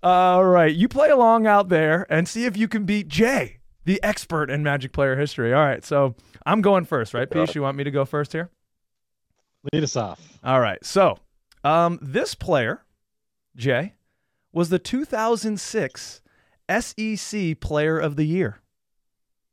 all 0.03 0.43
right. 0.43 0.73
You 0.73 0.87
play 0.87 1.11
along 1.11 1.45
out 1.45 1.69
there 1.69 2.07
and 2.11 2.27
see 2.27 2.45
if 2.45 2.57
you 2.57 2.67
can 2.67 2.85
beat 2.85 3.07
Jay, 3.07 3.59
the 3.85 4.01
expert 4.01 4.49
in 4.49 4.63
Magic 4.63 4.93
player 4.93 5.15
history. 5.15 5.53
All 5.53 5.63
right. 5.63 5.85
So 5.85 6.15
I'm 6.43 6.61
going 6.61 6.85
first, 6.85 7.13
right, 7.13 7.29
Peach? 7.29 7.53
You 7.53 7.61
want 7.61 7.77
me 7.77 7.83
to 7.83 7.91
go 7.91 8.03
first 8.03 8.31
here? 8.31 8.49
Lead 9.71 9.83
us 9.83 9.95
off. 9.95 10.19
All 10.43 10.59
right. 10.59 10.83
So 10.83 11.19
um, 11.63 11.99
this 12.01 12.33
player, 12.33 12.83
Jay 13.55 13.93
was 14.53 14.69
the 14.69 14.79
2006 14.79 16.21
SEC 16.79 17.59
Player 17.59 17.99
of 17.99 18.15
the 18.15 18.25
Year. 18.25 18.61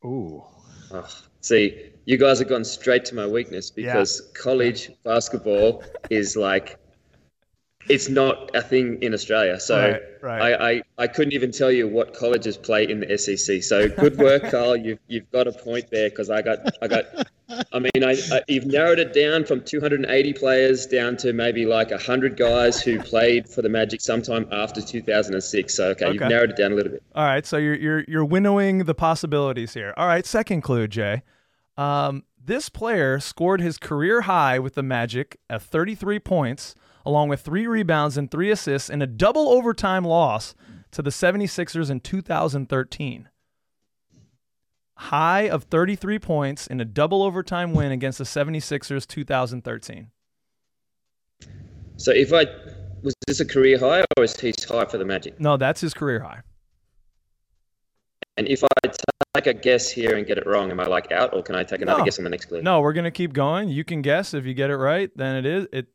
Ooh. 0.05 0.44
Oh, 0.92 1.09
see, 1.40 1.90
you 2.05 2.16
guys 2.16 2.38
have 2.38 2.48
gone 2.48 2.64
straight 2.64 3.05
to 3.07 3.14
my 3.14 3.26
weakness 3.26 3.70
because 3.70 4.22
yeah. 4.24 4.40
college 4.40 4.90
basketball 5.05 5.82
is 6.11 6.36
like 6.36 6.78
it's 7.88 8.09
not 8.09 8.55
a 8.55 8.62
thing 8.62 9.03
in 9.03 9.14
Australia. 9.14 9.59
So 9.59 9.76
right, 9.76 10.03
right. 10.22 10.53
I, 10.53 10.70
I, 10.70 10.82
I, 10.98 11.07
couldn't 11.07 11.32
even 11.32 11.51
tell 11.51 11.72
you 11.72 11.88
what 11.88 12.14
colleges 12.14 12.57
play 12.57 12.88
in 12.88 13.01
the 13.01 13.18
SEC. 13.18 13.62
So 13.62 13.88
good 13.88 14.18
work, 14.18 14.42
Carl. 14.51 14.76
You've, 14.76 14.98
you've 15.09 15.30
got 15.30 15.46
a 15.48 15.53
point 15.53 15.90
there 15.90 16.11
because 16.11 16.30
I 16.30 16.42
got 16.42 16.59
I 16.82 16.88
got. 16.88 17.05
I 17.72 17.78
mean, 17.78 18.05
I, 18.05 18.12
I, 18.32 18.42
you've 18.48 18.66
narrowed 18.66 18.98
it 18.98 19.12
down 19.12 19.44
from 19.44 19.62
280 19.62 20.32
players 20.34 20.86
down 20.86 21.16
to 21.18 21.32
maybe 21.32 21.66
like 21.66 21.90
100 21.90 22.36
guys 22.36 22.80
who 22.80 23.01
played 23.01 23.48
for 23.48 23.62
the 23.62 23.68
Magic 23.68 24.01
sometime 24.01 24.46
after 24.53 24.80
2006. 24.80 25.74
So 25.74 25.88
okay, 25.88 26.05
okay, 26.05 26.14
you've 26.14 26.28
narrowed 26.28 26.51
it 26.51 26.57
down 26.57 26.72
a 26.72 26.74
little 26.74 26.92
bit. 26.92 27.03
All 27.14 27.24
right, 27.24 27.44
so 27.46 27.57
you're 27.57 27.74
you're 27.74 28.05
you're 28.07 28.24
winnowing 28.24 28.84
the 28.84 28.94
possibilities 28.94 29.74
here. 29.74 29.94
All 29.96 30.07
right, 30.07 30.26
second 30.26 30.62
clue, 30.62 30.86
Jay. 30.86 31.22
Um, 31.76 32.24
This 32.42 32.68
player 32.68 33.18
scored 33.20 33.61
his 33.61 33.78
career 33.78 34.22
high 34.22 34.59
with 34.59 34.74
the 34.74 34.82
Magic 34.82 35.38
at 35.48 35.62
33 35.62 36.18
points, 36.18 36.74
along 37.07 37.28
with 37.28 37.40
three 37.40 37.66
rebounds 37.66 38.16
and 38.16 38.30
three 38.30 38.51
assists 38.51 38.90
in 38.90 39.01
a 39.03 39.07
double 39.07 39.48
overtime 39.48 40.05
loss 40.05 40.55
to 40.92 41.03
the 41.03 41.11
76ers 41.11 41.90
in 41.90 42.01
2013. 42.01 43.28
High 45.05 45.48
of 45.48 45.64
33 45.64 46.18
points 46.18 46.66
in 46.66 46.78
a 46.78 46.84
double 46.84 47.22
overtime 47.22 47.72
win 47.72 47.90
against 47.90 48.18
the 48.18 48.24
76ers 48.24 49.07
2013. 49.07 50.11
So 51.96 52.12
if 52.12 52.34
I 52.34 52.44
was 53.03 53.14
this 53.26 53.40
a 53.40 53.46
career 53.46 53.78
high 53.78 54.05
or 54.18 54.24
is 54.24 54.38
he 54.38 54.53
high 54.68 54.84
for 54.84 54.98
the 54.98 55.07
Magic? 55.07 55.40
No, 55.40 55.57
that's 55.57 55.80
his 55.80 55.94
career 55.94 56.20
high. 56.20 56.40
And 58.36 58.46
if 58.46 58.62
I 58.62 58.90
take 59.34 59.46
a 59.46 59.55
guess 59.55 59.90
here 59.90 60.16
and 60.16 60.26
get 60.26 60.36
it 60.36 60.46
wrong, 60.46 60.70
am 60.70 60.80
I 60.80 60.84
like 60.84 61.11
out, 61.12 61.32
or 61.34 61.42
can 61.42 61.55
I 61.55 61.64
take 61.64 61.80
another 61.80 62.01
No. 62.01 62.05
guess 62.05 62.18
on 62.18 62.24
the 62.24 62.30
next 62.30 62.46
clue? 62.46 62.61
No, 62.61 62.82
we're 62.82 62.92
gonna 62.92 63.11
keep 63.11 63.32
going. 63.32 63.70
You 63.70 63.84
can 63.84 64.03
guess 64.03 64.34
if 64.34 64.44
you 64.44 64.53
get 64.53 64.68
it 64.68 64.76
right, 64.76 65.11
then 65.16 65.36
it 65.36 65.46
is 65.46 65.66
it. 65.72 65.86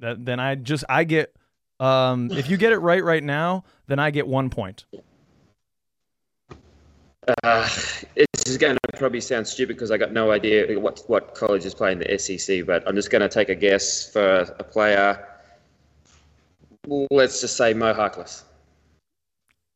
That 0.00 0.24
then 0.24 0.40
I 0.40 0.56
just 0.56 0.82
I 0.88 1.04
get. 1.04 1.32
Um, 1.78 2.30
if 2.32 2.50
you 2.50 2.56
get 2.56 2.72
it 2.72 2.78
right 2.78 3.04
right 3.04 3.22
now, 3.22 3.62
then 3.86 3.98
I 4.00 4.10
get 4.10 4.26
one 4.26 4.50
point. 4.50 4.84
Uh, 7.42 7.68
this 8.14 8.28
is 8.46 8.56
going 8.56 8.76
to 8.76 8.98
probably 8.98 9.20
sound 9.20 9.46
stupid 9.46 9.76
because 9.76 9.90
I 9.90 9.96
got 9.96 10.12
no 10.12 10.30
idea 10.30 10.78
what 10.78 11.02
what 11.08 11.34
college 11.34 11.64
is 11.64 11.74
playing 11.74 11.98
the 11.98 12.18
SEC, 12.18 12.64
but 12.66 12.86
I'm 12.86 12.94
just 12.94 13.10
going 13.10 13.22
to 13.22 13.28
take 13.28 13.48
a 13.48 13.54
guess 13.54 14.10
for 14.10 14.40
a 14.58 14.64
player. 14.64 15.26
Let's 16.86 17.40
just 17.40 17.56
say 17.56 17.74
Mo 17.74 17.92
Harkless. 17.94 18.44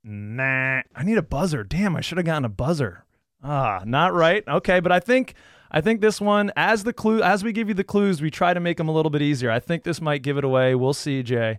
Nah, 0.04 0.82
I 0.94 1.02
need 1.02 1.18
a 1.18 1.22
buzzer. 1.22 1.64
Damn, 1.64 1.96
I 1.96 2.00
should 2.00 2.18
have 2.18 2.24
gotten 2.24 2.44
a 2.44 2.48
buzzer. 2.48 3.04
Ah, 3.42 3.82
not 3.84 4.14
right. 4.14 4.46
Okay, 4.46 4.80
but 4.80 4.92
I 4.92 5.00
think 5.00 5.34
I 5.70 5.80
think 5.80 6.00
this 6.00 6.20
one, 6.20 6.52
as 6.56 6.84
the 6.84 6.92
clue, 6.92 7.20
as 7.20 7.42
we 7.42 7.52
give 7.52 7.68
you 7.68 7.74
the 7.74 7.84
clues, 7.84 8.22
we 8.22 8.30
try 8.30 8.54
to 8.54 8.60
make 8.60 8.76
them 8.76 8.88
a 8.88 8.92
little 8.92 9.10
bit 9.10 9.22
easier. 9.22 9.50
I 9.50 9.58
think 9.58 9.82
this 9.82 10.00
might 10.00 10.22
give 10.22 10.38
it 10.38 10.44
away. 10.44 10.74
We'll 10.74 10.94
see, 10.94 11.22
Jay. 11.22 11.58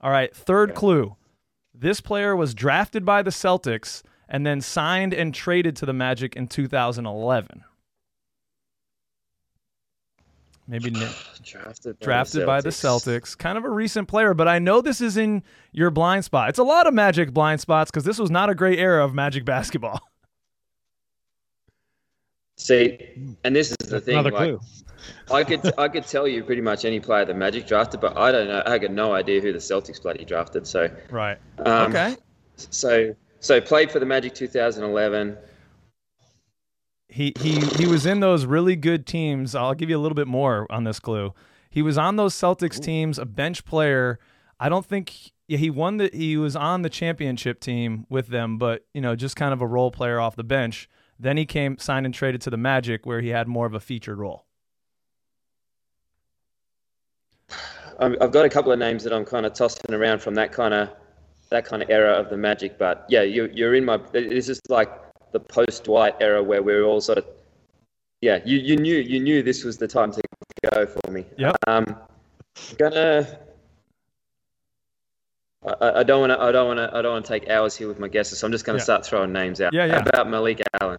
All 0.00 0.10
right, 0.10 0.34
third 0.34 0.74
clue. 0.74 1.16
This 1.74 2.00
player 2.00 2.36
was 2.36 2.54
drafted 2.54 3.04
by 3.04 3.22
the 3.22 3.30
Celtics 3.30 4.02
and 4.30 4.46
then 4.46 4.60
signed 4.60 5.12
and 5.12 5.34
traded 5.34 5.76
to 5.76 5.86
the 5.86 5.92
Magic 5.92 6.36
in 6.36 6.46
2011. 6.46 7.64
Maybe 10.68 10.90
Nick. 10.90 11.08
Drafted 11.42 11.98
by 11.98 12.04
drafted 12.04 12.46
by 12.46 12.60
the 12.60 12.68
Celtics. 12.68 13.36
Kind 13.36 13.58
of 13.58 13.64
a 13.64 13.70
recent 13.70 14.06
player, 14.06 14.34
but 14.34 14.46
I 14.46 14.60
know 14.60 14.80
this 14.80 15.00
is 15.00 15.16
in 15.16 15.42
your 15.72 15.90
blind 15.90 16.24
spot. 16.24 16.48
It's 16.48 16.60
a 16.60 16.64
lot 16.64 16.86
of 16.86 16.94
Magic 16.94 17.34
blind 17.34 17.60
spots 17.60 17.90
because 17.90 18.04
this 18.04 18.20
was 18.20 18.30
not 18.30 18.48
a 18.50 18.54
great 18.54 18.78
era 18.78 19.04
of 19.04 19.12
Magic 19.12 19.44
basketball. 19.44 20.00
See, 22.56 22.98
and 23.42 23.56
this 23.56 23.70
is 23.70 23.76
the 23.80 23.86
That's 23.86 24.04
thing. 24.04 24.14
another 24.14 24.30
like, 24.30 24.38
clue. 24.38 24.60
I 25.32 25.42
could 25.44 25.72
I 25.78 25.88
could 25.88 26.06
tell 26.06 26.28
you 26.28 26.44
pretty 26.44 26.60
much 26.60 26.84
any 26.84 27.00
player 27.00 27.24
the 27.24 27.34
Magic 27.34 27.66
drafted, 27.66 28.00
but 28.00 28.16
I 28.16 28.30
don't 28.30 28.46
know. 28.46 28.62
I 28.64 28.78
got 28.78 28.92
no 28.92 29.12
idea 29.12 29.40
who 29.40 29.52
the 29.52 29.58
Celtics 29.58 30.00
bloody 30.00 30.24
drafted. 30.24 30.68
So 30.68 30.88
Right. 31.10 31.38
um, 31.64 31.90
okay. 31.90 32.16
So 32.56 33.16
so 33.40 33.60
played 33.60 33.90
for 33.90 33.98
the 33.98 34.06
Magic 34.06 34.34
2011. 34.34 35.36
He 37.08 37.32
he 37.40 37.60
he 37.60 37.86
was 37.86 38.06
in 38.06 38.20
those 38.20 38.44
really 38.44 38.76
good 38.76 39.06
teams. 39.06 39.54
I'll 39.54 39.74
give 39.74 39.90
you 39.90 39.98
a 39.98 40.00
little 40.00 40.14
bit 40.14 40.28
more 40.28 40.66
on 40.70 40.84
this 40.84 41.00
clue. 41.00 41.34
He 41.68 41.82
was 41.82 41.98
on 41.98 42.16
those 42.16 42.34
Celtics 42.34 42.80
teams, 42.80 43.18
a 43.18 43.24
bench 43.24 43.64
player. 43.64 44.20
I 44.60 44.68
don't 44.68 44.86
think 44.86 45.32
yeah, 45.48 45.58
he 45.58 45.70
won 45.70 45.96
the 45.96 46.10
he 46.12 46.36
was 46.36 46.54
on 46.54 46.82
the 46.82 46.90
championship 46.90 47.58
team 47.58 48.06
with 48.08 48.28
them, 48.28 48.58
but 48.58 48.86
you 48.94 49.00
know, 49.00 49.16
just 49.16 49.34
kind 49.34 49.52
of 49.52 49.60
a 49.60 49.66
role 49.66 49.90
player 49.90 50.20
off 50.20 50.36
the 50.36 50.44
bench. 50.44 50.88
Then 51.18 51.36
he 51.36 51.46
came 51.46 51.78
signed 51.78 52.06
and 52.06 52.14
traded 52.14 52.40
to 52.42 52.50
the 52.50 52.56
Magic 52.56 53.04
where 53.04 53.20
he 53.20 53.30
had 53.30 53.48
more 53.48 53.66
of 53.66 53.74
a 53.74 53.80
featured 53.80 54.18
role. 54.18 54.46
I've 57.98 58.32
got 58.32 58.46
a 58.46 58.48
couple 58.48 58.72
of 58.72 58.78
names 58.78 59.04
that 59.04 59.12
I'm 59.12 59.26
kind 59.26 59.44
of 59.44 59.52
tossing 59.52 59.92
around 59.92 60.20
from 60.20 60.34
that 60.36 60.52
kind 60.52 60.72
of 60.72 60.88
that 61.50 61.64
kind 61.64 61.82
of 61.82 61.90
era 61.90 62.12
of 62.12 62.30
the 62.30 62.36
Magic, 62.36 62.78
but 62.78 63.04
yeah, 63.08 63.22
you, 63.22 63.50
you're 63.52 63.74
in 63.74 63.84
my. 63.84 63.98
This 64.12 64.48
is 64.48 64.60
like 64.68 64.90
the 65.32 65.40
post 65.40 65.84
Dwight 65.84 66.14
era 66.20 66.42
where 66.42 66.62
we 66.62 66.72
are 66.72 66.84
all 66.84 67.00
sort 67.00 67.18
of. 67.18 67.24
Yeah, 68.20 68.38
you, 68.44 68.58
you 68.58 68.76
knew 68.76 68.96
you 68.96 69.18
knew 69.20 69.42
this 69.42 69.64
was 69.64 69.78
the 69.78 69.88
time 69.88 70.12
to 70.12 70.20
go 70.72 70.86
for 70.86 71.10
me. 71.10 71.24
Yeah. 71.38 71.52
Um, 71.66 71.86
I'm 71.88 72.76
gonna. 72.78 73.38
I- 75.66 76.00
I, 76.00 76.02
don't 76.02 76.20
want 76.20 76.32
to. 76.32 76.40
I 76.40 76.52
don't 76.52 76.66
want 76.68 76.78
to. 76.78 76.96
I 76.96 77.02
don't 77.02 77.12
want 77.12 77.24
to 77.26 77.28
take 77.32 77.48
hours 77.50 77.76
here 77.76 77.88
with 77.88 77.98
my 77.98 78.08
guesses. 78.08 78.38
So 78.38 78.46
I'm 78.46 78.52
just 78.52 78.64
going 78.64 78.78
to 78.78 78.80
Yeah. 78.80 78.84
start 78.84 79.04
throwing 79.06 79.32
names 79.32 79.60
out. 79.60 79.72
Yeah, 79.74 79.84
yeah. 79.86 79.94
How 79.96 80.00
about 80.00 80.30
Malik 80.30 80.62
Allen? 80.80 80.98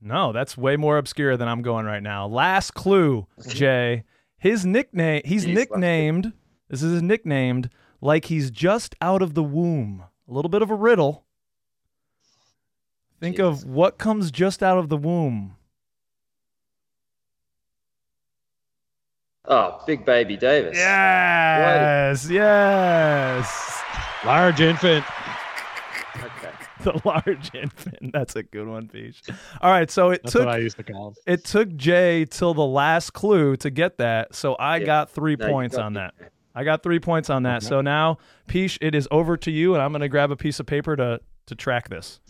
No, 0.00 0.32
that's 0.32 0.56
way 0.56 0.76
more 0.76 0.98
obscure 0.98 1.36
than 1.36 1.46
I'm 1.46 1.62
going 1.62 1.86
right 1.86 2.02
now. 2.02 2.26
Last 2.26 2.72
clue, 2.74 3.26
Jay. 3.48 4.02
His 4.38 4.66
nickname, 4.66 5.22
he's 5.24 5.46
nicknamed, 5.46 6.32
this 6.68 6.82
is 6.82 6.94
his 6.94 7.02
nicknamed 7.02 7.70
like 8.02 8.26
he's 8.26 8.50
just 8.50 8.94
out 9.00 9.22
of 9.22 9.32
the 9.32 9.42
womb. 9.42 10.04
A 10.28 10.32
little 10.32 10.50
bit 10.50 10.60
of 10.60 10.70
a 10.70 10.74
riddle. 10.74 11.24
Think 13.20 13.38
of 13.38 13.64
what 13.64 13.96
comes 13.98 14.30
just 14.30 14.62
out 14.62 14.76
of 14.78 14.88
the 14.90 14.96
womb. 14.98 15.56
Oh, 19.46 19.80
Big 19.86 20.04
Baby 20.04 20.36
Davis. 20.36 20.76
Yes, 20.76 22.28
yes. 22.30 23.82
Large 24.24 24.60
infant. 24.60 25.04
Okay. 26.16 26.50
The 26.82 27.00
large 27.04 27.54
infant. 27.54 28.12
That's 28.12 28.34
a 28.34 28.42
good 28.42 28.66
one, 28.66 28.88
Peach. 28.88 29.22
All 29.60 29.70
right, 29.70 29.88
so 29.88 30.10
it 30.10 30.20
That's 30.24 30.32
took 30.32 30.46
what 30.46 30.54
I 30.56 30.58
used 30.58 30.76
to 30.78 30.82
call 30.82 31.14
it 31.26 31.44
took 31.44 31.76
Jay 31.76 32.24
till 32.24 32.54
the 32.54 32.66
last 32.66 33.12
clue 33.12 33.56
to 33.58 33.70
get 33.70 33.98
that. 33.98 34.34
So 34.34 34.54
I 34.56 34.78
Yeah. 34.78 34.86
got 34.86 35.10
three 35.10 35.36
No, 35.36 35.46
points 35.46 35.76
got 35.76 35.84
on 35.84 35.92
me. 35.92 36.00
that. 36.00 36.14
I 36.54 36.64
got 36.64 36.82
three 36.82 37.00
points 37.00 37.30
on 37.30 37.44
that. 37.44 37.58
Okay. 37.58 37.66
So 37.66 37.80
now, 37.80 38.18
Peach, 38.46 38.78
it 38.80 38.94
is 38.94 39.08
over 39.10 39.36
to 39.38 39.50
you, 39.50 39.74
and 39.74 39.82
I'm 39.82 39.92
going 39.92 40.00
to 40.02 40.08
grab 40.08 40.30
a 40.30 40.36
piece 40.36 40.60
of 40.60 40.66
paper 40.66 40.96
to 40.96 41.20
to 41.46 41.54
track 41.54 41.88
this. 41.88 42.20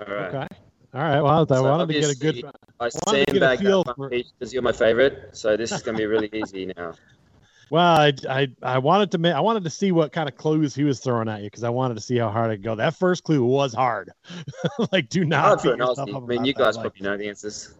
All 0.00 0.14
right. 0.14 0.34
Okay. 0.34 0.46
All 0.94 1.00
right. 1.02 1.20
Well, 1.20 1.46
I 1.50 1.54
So 1.54 1.62
wanted 1.62 1.88
to 1.88 2.00
get 2.00 2.10
a 2.10 2.18
good. 2.18 2.44
I 2.80 2.88
wanted 3.06 3.26
to 3.26 3.32
get 3.32 3.36
a 3.36 3.40
sandbagged 3.40 3.62
feel 3.62 3.84
that 3.84 3.96
for- 3.96 4.08
Peach 4.10 4.26
because 4.38 4.52
you're 4.52 4.62
my 4.62 4.72
favorite. 4.72 5.30
So 5.32 5.56
this 5.56 5.72
is 5.72 5.82
going 5.82 5.96
to 5.96 6.00
be 6.00 6.06
really 6.06 6.30
easy 6.32 6.72
now. 6.76 6.94
Well, 7.72 7.86
I, 8.00 8.12
I 8.28 8.48
I 8.64 8.78
wanted 8.78 9.12
to 9.12 9.18
ma- 9.18 9.28
I 9.28 9.38
wanted 9.38 9.62
to 9.62 9.70
see 9.70 9.92
what 9.92 10.10
kind 10.12 10.28
of 10.28 10.34
clues 10.36 10.74
he 10.74 10.82
was 10.82 10.98
throwing 10.98 11.28
at 11.28 11.38
you 11.38 11.46
because 11.46 11.62
I 11.62 11.68
wanted 11.68 11.94
to 11.94 12.00
see 12.00 12.16
how 12.18 12.28
hard 12.28 12.50
I 12.50 12.54
could 12.56 12.64
go. 12.64 12.74
That 12.74 12.96
first 12.96 13.22
clue 13.22 13.44
was 13.44 13.72
hard. 13.72 14.10
like, 14.92 15.08
do 15.08 15.24
not. 15.24 15.44
Hard 15.44 15.60
for 15.60 15.70
beat 15.76 15.78
yourself 15.78 15.98
up 16.00 16.08
I 16.08 16.10
mean, 16.10 16.16
about 16.38 16.46
you 16.46 16.52
that. 16.54 16.58
guys 16.58 16.76
Like, 16.76 16.82
probably 16.82 17.02
know 17.02 17.16
the 17.16 17.28
answers. 17.28 17.74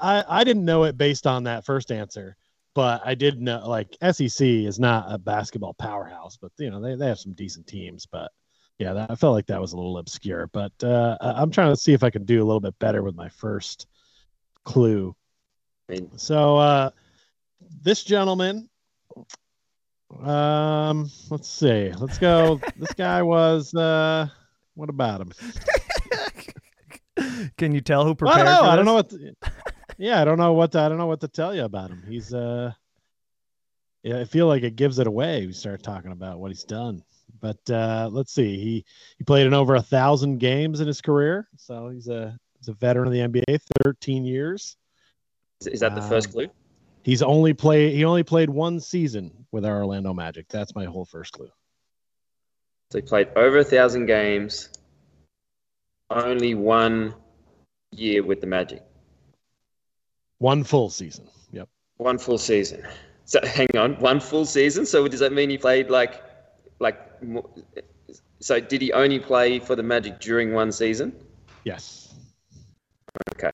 I 0.00 0.24
I 0.28 0.44
didn't 0.44 0.64
know 0.64 0.84
it 0.84 0.96
based 0.96 1.26
on 1.26 1.42
that 1.42 1.64
first 1.64 1.90
answer, 1.90 2.36
but 2.78 3.02
I 3.04 3.16
did 3.16 3.42
know 3.42 3.68
like 3.68 3.96
SEC 4.12 4.46
is 4.46 4.78
not 4.78 5.12
a 5.12 5.18
basketball 5.18 5.74
powerhouse, 5.74 6.38
but 6.40 6.52
you 6.58 6.70
know 6.70 6.80
they, 6.80 6.94
they 6.94 7.08
have 7.08 7.18
some 7.18 7.32
decent 7.32 7.66
teams. 7.66 8.06
But 8.06 8.30
yeah, 8.78 8.92
that, 8.92 9.10
I 9.10 9.16
felt 9.16 9.34
like 9.34 9.46
that 9.46 9.60
was 9.60 9.72
a 9.72 9.76
little 9.76 9.98
obscure. 9.98 10.46
But 10.52 10.70
uh, 10.84 11.16
I- 11.20 11.42
I'm 11.42 11.50
trying 11.50 11.72
to 11.72 11.76
see 11.76 11.92
if 11.92 12.04
I 12.04 12.10
can 12.10 12.24
do 12.24 12.40
a 12.40 12.46
little 12.46 12.60
bit 12.60 12.78
better 12.78 13.02
with 13.02 13.16
my 13.16 13.30
first 13.30 13.88
clue. 14.64 15.12
So 16.14 16.56
uh, 16.56 16.90
this 17.82 18.04
gentleman, 18.04 18.70
um, 20.22 21.10
let's 21.30 21.48
see, 21.48 21.90
let's 21.98 22.18
go. 22.18 22.60
this 22.76 22.92
guy 22.92 23.22
was 23.22 23.74
uh, 23.74 24.28
what 24.76 24.88
about 24.88 25.20
him? 25.20 25.32
Can 27.56 27.74
you 27.74 27.80
tell 27.80 28.04
who 28.04 28.14
prepared? 28.14 28.46
I 28.46 28.46
prepared? 28.46 28.46
don't 28.46 28.54
know. 28.54 28.62
for 28.62 28.72
I 28.72 28.76
don't 28.76 28.84
know 28.84 28.94
what. 28.94 29.10
To, 29.10 29.34
yeah, 29.98 30.20
I 30.20 30.24
don't 30.24 30.38
know 30.38 30.52
what. 30.54 30.72
To, 30.72 30.80
I 30.80 30.88
don't 30.88 30.98
know 30.98 31.06
what 31.06 31.20
to 31.20 31.28
tell 31.28 31.54
you 31.54 31.64
about 31.64 31.90
him. 31.90 32.02
He's 32.06 32.32
uh, 32.32 32.72
yeah, 34.02 34.20
I 34.20 34.24
feel 34.24 34.46
like 34.46 34.62
it 34.62 34.76
gives 34.76 34.98
it 34.98 35.06
away. 35.06 35.46
We 35.46 35.52
start 35.52 35.82
talking 35.82 36.12
about 36.12 36.38
what 36.38 36.50
he's 36.50 36.64
done. 36.64 37.02
But 37.40 37.58
uh, 37.70 38.08
let's 38.10 38.32
see. 38.32 38.56
He 38.58 38.84
he 39.18 39.24
played 39.24 39.46
in 39.46 39.54
over 39.54 39.74
a 39.74 39.82
thousand 39.82 40.38
games 40.38 40.80
in 40.80 40.86
his 40.86 41.00
career, 41.00 41.48
so 41.56 41.88
he's 41.90 42.08
a 42.08 42.38
he's 42.58 42.68
a 42.68 42.72
veteran 42.72 43.06
of 43.08 43.12
the 43.12 43.20
NBA, 43.20 43.60
thirteen 43.82 44.24
years. 44.24 44.76
is, 45.60 45.80
that 45.80 45.94
the 45.94 46.02
first 46.02 46.28
Um, 46.28 46.32
clue? 46.32 46.48
He's 47.02 47.22
only 47.22 47.54
played 47.54 47.94
he 47.94 48.04
only 48.04 48.22
played 48.22 48.50
one 48.50 48.80
season 48.80 49.46
with 49.52 49.64
our 49.64 49.78
Orlando 49.78 50.12
Magic. 50.14 50.48
That's 50.48 50.74
my 50.74 50.84
whole 50.84 51.04
first 51.04 51.32
clue. 51.32 51.50
So 52.90 52.98
he 52.98 53.02
played 53.02 53.28
over 53.36 53.58
a 53.58 53.64
thousand 53.64 54.06
games, 54.06 54.70
only 56.10 56.54
one 56.54 57.14
year 57.92 58.22
with 58.22 58.40
the 58.40 58.46
Magic, 58.46 58.82
One 60.38 60.64
full 60.64 60.90
season. 60.90 61.28
Yep. 61.52 61.68
one 61.96 62.18
full 62.18 62.38
season. 62.38 62.82
So 63.24 63.40
hang 63.44 63.68
on, 63.76 63.94
one 64.00 64.20
full 64.20 64.44
season. 64.46 64.86
So 64.86 65.06
does 65.08 65.20
that 65.20 65.32
mean 65.32 65.50
he 65.50 65.58
played 65.58 65.90
like, 65.90 66.22
like? 66.78 66.98
So 68.40 68.60
did 68.60 68.80
he 68.80 68.92
only 68.92 69.18
play 69.18 69.58
for 69.58 69.74
the 69.76 69.82
Magic 69.82 70.20
during 70.20 70.52
one 70.54 70.70
season? 70.72 71.12
Yes. 71.64 72.14
Okay. 73.34 73.50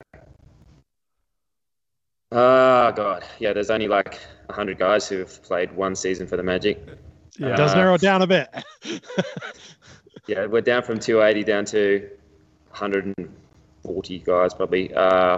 Oh 2.31 2.91
god, 2.91 3.23
yeah. 3.39 3.53
There's 3.53 3.69
only 3.69 3.87
like 3.87 4.19
hundred 4.49 4.77
guys 4.77 5.07
who 5.09 5.17
have 5.19 5.41
played 5.43 5.71
one 5.75 5.95
season 5.95 6.27
for 6.27 6.37
the 6.37 6.43
Magic. 6.43 6.83
Yeah. 7.37 7.53
It 7.53 7.57
does 7.57 7.71
Uh, 7.73 7.77
narrow 7.77 7.97
down 7.97 8.21
a 8.21 8.27
bit. 8.27 8.49
Yeah, 10.27 10.47
we're 10.47 10.61
down 10.61 10.81
from 10.81 10.97
280 10.97 11.43
down 11.43 11.65
to 11.65 12.09
140 12.69 14.19
guys 14.19 14.55
probably. 14.55 14.91
Uh, 14.91 15.37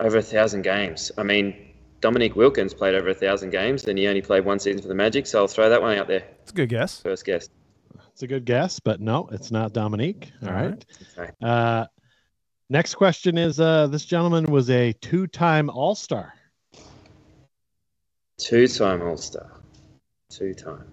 over 0.00 0.18
a 0.18 0.22
thousand 0.22 0.62
games. 0.62 1.12
I 1.16 1.22
mean, 1.22 1.54
Dominique 2.00 2.34
Wilkins 2.34 2.74
played 2.74 2.94
over 2.94 3.10
a 3.10 3.14
thousand 3.14 3.50
games, 3.50 3.84
and 3.84 3.98
he 3.98 4.08
only 4.08 4.22
played 4.22 4.44
one 4.44 4.58
season 4.58 4.82
for 4.82 4.88
the 4.88 4.94
Magic. 4.94 5.26
So 5.26 5.40
I'll 5.40 5.48
throw 5.48 5.68
that 5.68 5.80
one 5.80 5.96
out 5.96 6.08
there. 6.08 6.24
It's 6.42 6.50
a 6.50 6.54
good 6.54 6.68
guess. 6.70 7.00
First 7.00 7.24
guess. 7.24 7.48
It's 8.12 8.22
a 8.22 8.26
good 8.26 8.44
guess, 8.44 8.80
but 8.80 9.00
no, 9.00 9.28
it's 9.32 9.50
not 9.50 9.72
Dominique. 9.72 10.30
All 10.42 10.48
All 10.48 10.54
right. 10.54 10.70
right. 10.70 10.84
Okay. 11.18 11.32
Uh, 11.42 11.86
next 12.68 12.94
question 12.94 13.38
is: 13.38 13.60
uh, 13.60 13.86
This 13.86 14.04
gentleman 14.04 14.46
was 14.46 14.70
a 14.70 14.92
two-time 14.94 15.70
All-Star. 15.70 16.34
Two-time 18.38 19.02
All-Star. 19.02 19.60
Two-time. 20.30 20.84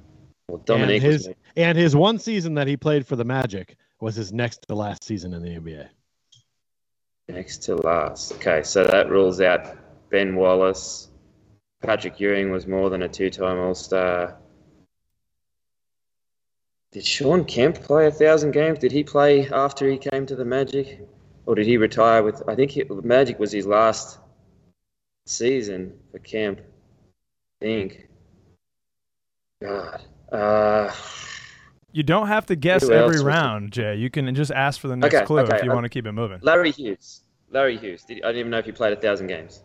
Well, 0.49 0.61
Dominique 0.65 1.03
and 1.03 1.13
was 1.13 1.25
his 1.25 1.35
and 1.55 1.77
his 1.77 1.95
one 1.95 2.19
season 2.19 2.53
that 2.55 2.67
he 2.67 2.77
played 2.77 3.05
for 3.05 3.15
the 3.15 3.25
Magic 3.25 3.75
was 3.99 4.15
his 4.15 4.31
next 4.31 4.65
to 4.67 4.75
last 4.75 5.03
season 5.03 5.33
in 5.33 5.41
the 5.41 5.49
NBA. 5.49 5.89
Next 7.29 7.57
to 7.63 7.75
last. 7.75 8.33
Okay, 8.33 8.63
so 8.63 8.83
that 8.85 9.09
rules 9.09 9.41
out 9.41 9.77
Ben 10.09 10.35
Wallace. 10.35 11.09
Patrick 11.81 12.19
Ewing 12.19 12.51
was 12.51 12.65
more 12.65 12.89
than 12.89 13.03
a 13.03 13.09
two-time 13.09 13.59
All-Star. 13.59 14.37
Did 16.91 17.05
Shawn 17.05 17.43
Kemp 17.43 17.81
play 17.81 18.07
a 18.07 18.11
thousand 18.11 18.51
games? 18.51 18.79
Did 18.79 18.91
he 18.91 19.03
play 19.03 19.47
after 19.49 19.89
he 19.89 19.97
came 19.97 20.25
to 20.25 20.35
the 20.35 20.45
Magic, 20.45 21.01
or 21.45 21.53
did 21.53 21.67
he 21.67 21.77
retire 21.77 22.23
with? 22.23 22.41
I 22.47 22.55
think 22.55 22.71
he, 22.71 22.83
Magic 23.03 23.37
was 23.39 23.51
his 23.51 23.67
last 23.67 24.19
season 25.25 25.93
for 26.11 26.19
Kemp. 26.19 26.61
I 27.61 27.65
think. 27.65 28.07
God. 29.61 30.01
Uh, 30.31 30.91
You 31.93 32.03
don't 32.03 32.27
have 32.27 32.45
to 32.47 32.55
guess 32.55 32.83
Who 32.83 32.91
every 32.93 33.21
round, 33.21 33.71
Jay. 33.71 33.95
You 33.95 34.09
can 34.09 34.33
just 34.35 34.51
ask 34.51 34.79
for 34.79 34.87
the 34.87 34.95
next 34.95 35.15
Okay, 35.15 35.25
clue 35.25 35.39
okay, 35.39 35.57
if 35.57 35.63
you 35.63 35.71
I- 35.71 35.73
want 35.73 35.85
to 35.85 35.89
keep 35.89 36.05
it 36.05 36.11
moving. 36.11 36.39
Larry 36.41 36.71
Hughes. 36.71 37.21
Larry 37.49 37.77
Hughes. 37.77 38.03
Did, 38.03 38.23
I 38.23 38.27
didn't 38.27 38.39
even 38.39 38.51
know 38.51 38.57
if 38.57 38.65
he 38.65 38.71
played 38.73 38.93
a 38.93 38.99
thousand 39.01 39.27
games. 39.27 39.63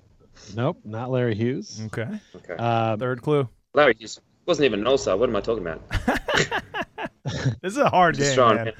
Nope, 0.54 0.78
not 0.84 1.10
Larry 1.10 1.34
Hughes. 1.34 1.82
Okay. 1.86 2.08
Okay. 2.36 2.54
Um, 2.54 2.98
Third 2.98 3.22
clue. 3.22 3.48
Larry 3.74 3.94
Hughes 3.98 4.20
wasn't 4.46 4.66
even 4.66 4.80
an 4.80 4.86
All-Star. 4.86 5.16
What 5.16 5.28
am 5.28 5.36
I 5.36 5.40
talking 5.40 5.66
about? 5.66 5.82
This 7.62 7.72
is 7.72 7.78
a 7.78 7.88
hard 7.88 8.16
game, 8.16 8.34
trying 8.34 8.56
man. 8.56 8.66
to- 8.66 8.74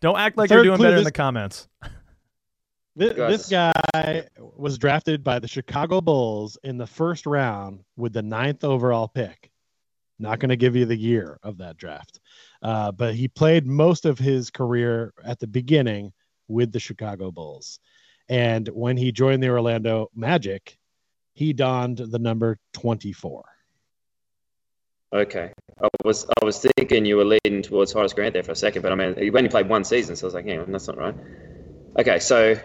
Don't 0.00 0.18
act 0.18 0.36
like 0.36 0.48
Third 0.48 0.56
you're 0.56 0.64
doing 0.64 0.76
clue, 0.76 0.86
better 0.86 0.96
in 0.98 1.04
the 1.04 1.12
comments. 1.12 1.68
This, 2.94 3.14
this 3.14 3.48
guy 3.48 4.28
was 4.38 4.76
drafted 4.76 5.24
by 5.24 5.38
the 5.38 5.48
Chicago 5.48 6.02
Bulls 6.02 6.58
in 6.62 6.76
the 6.76 6.86
first 6.86 7.24
round 7.24 7.80
with 7.96 8.12
the 8.12 8.20
ninth 8.20 8.64
overall 8.64 9.08
pick. 9.08 9.50
Not 10.18 10.40
going 10.40 10.50
to 10.50 10.56
give 10.56 10.76
you 10.76 10.84
the 10.84 10.94
year 10.94 11.38
of 11.42 11.56
that 11.58 11.78
draft, 11.78 12.20
uh, 12.62 12.92
but 12.92 13.14
he 13.14 13.28
played 13.28 13.66
most 13.66 14.04
of 14.04 14.18
his 14.18 14.50
career 14.50 15.12
at 15.24 15.40
the 15.40 15.46
beginning 15.46 16.12
with 16.48 16.72
the 16.72 16.80
Chicago 16.80 17.30
Bulls. 17.30 17.80
And 18.28 18.68
when 18.68 18.96
he 18.96 19.12
joined 19.12 19.42
the 19.42 19.48
Orlando 19.48 20.10
Magic, 20.14 20.78
he 21.34 21.52
donned 21.52 21.98
the 21.98 22.18
number 22.18 22.58
24. 22.74 23.44
Okay. 25.12 25.52
I 25.82 25.88
was 26.04 26.26
I 26.40 26.44
was 26.44 26.64
thinking 26.76 27.04
you 27.04 27.16
were 27.16 27.24
leading 27.24 27.62
towards 27.62 27.92
Horace 27.92 28.12
Grant 28.12 28.32
there 28.32 28.42
for 28.42 28.52
a 28.52 28.56
second, 28.56 28.82
but 28.82 28.92
I 28.92 28.94
mean 28.94 29.14
he 29.18 29.30
only 29.30 29.48
played 29.48 29.68
one 29.68 29.84
season, 29.84 30.16
so 30.16 30.24
I 30.24 30.28
was 30.28 30.34
like, 30.34 30.46
hang 30.46 30.60
on, 30.60 30.72
that's 30.72 30.86
not 30.86 30.96
right. 30.96 31.14
Okay, 31.98 32.18
so 32.18 32.56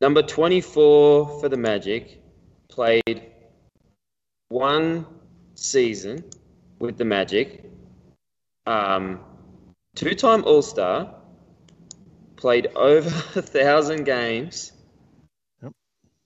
number 0.00 0.22
twenty 0.22 0.60
four 0.60 1.40
for 1.40 1.48
the 1.48 1.56
Magic 1.56 2.20
played 2.68 3.30
one 4.48 5.06
season 5.54 6.24
with 6.78 6.98
the 6.98 7.04
Magic. 7.04 7.64
Um, 8.66 9.20
two 9.94 10.14
time 10.14 10.44
All 10.44 10.62
Star, 10.62 11.14
played 12.36 12.68
over 12.74 13.08
a 13.38 13.42
thousand 13.42 14.04
games. 14.04 14.72
Yep. 15.62 15.72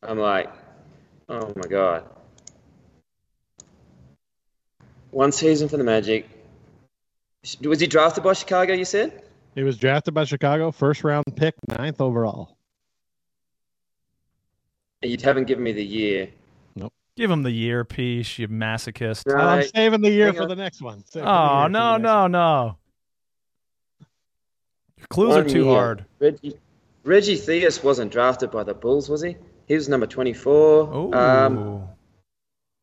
I'm 0.02 0.18
like, 0.18 0.52
oh 1.28 1.52
my 1.56 1.68
god. 1.68 2.04
One 5.10 5.32
season 5.32 5.68
for 5.68 5.76
the 5.76 5.84
Magic. 5.84 6.28
Was 7.62 7.80
he 7.80 7.86
drafted 7.86 8.24
by 8.24 8.32
Chicago? 8.32 8.74
You 8.74 8.84
said. 8.84 9.22
He 9.54 9.62
was 9.62 9.78
drafted 9.78 10.12
by 10.12 10.24
Chicago, 10.24 10.70
first 10.70 11.04
round 11.04 11.24
pick, 11.36 11.54
ninth 11.66 12.00
overall. 12.00 12.56
You 15.02 15.16
haven't 15.22 15.44
given 15.44 15.64
me 15.64 15.72
the 15.72 15.84
year. 15.84 16.28
Give 17.16 17.30
him 17.30 17.42
the 17.42 17.50
year 17.50 17.82
piece, 17.84 18.38
you 18.38 18.46
masochist. 18.48 19.26
No. 19.26 19.36
I'm 19.36 19.62
saving 19.68 20.02
the 20.02 20.10
year 20.10 20.26
Hang 20.26 20.34
for 20.36 20.42
on. 20.42 20.48
the 20.48 20.56
next 20.56 20.82
one. 20.82 21.02
Save 21.06 21.24
Oh 21.24 21.66
no 21.66 21.96
no 21.96 22.22
one. 22.22 22.32
no! 22.32 22.76
Your 24.98 25.06
clues 25.08 25.34
are 25.36 25.44
too 25.44 25.64
year. 25.64 25.74
hard. 25.74 26.04
Reggie, 26.18 26.58
Reggie 27.04 27.36
Theus 27.36 27.82
wasn't 27.82 28.12
drafted 28.12 28.50
by 28.50 28.64
the 28.64 28.74
Bulls, 28.74 29.08
was 29.08 29.22
he? 29.22 29.36
He 29.66 29.74
was 29.74 29.88
number 29.88 30.06
24. 30.06 30.90
Oh, 30.92 31.12
Um, 31.12 31.88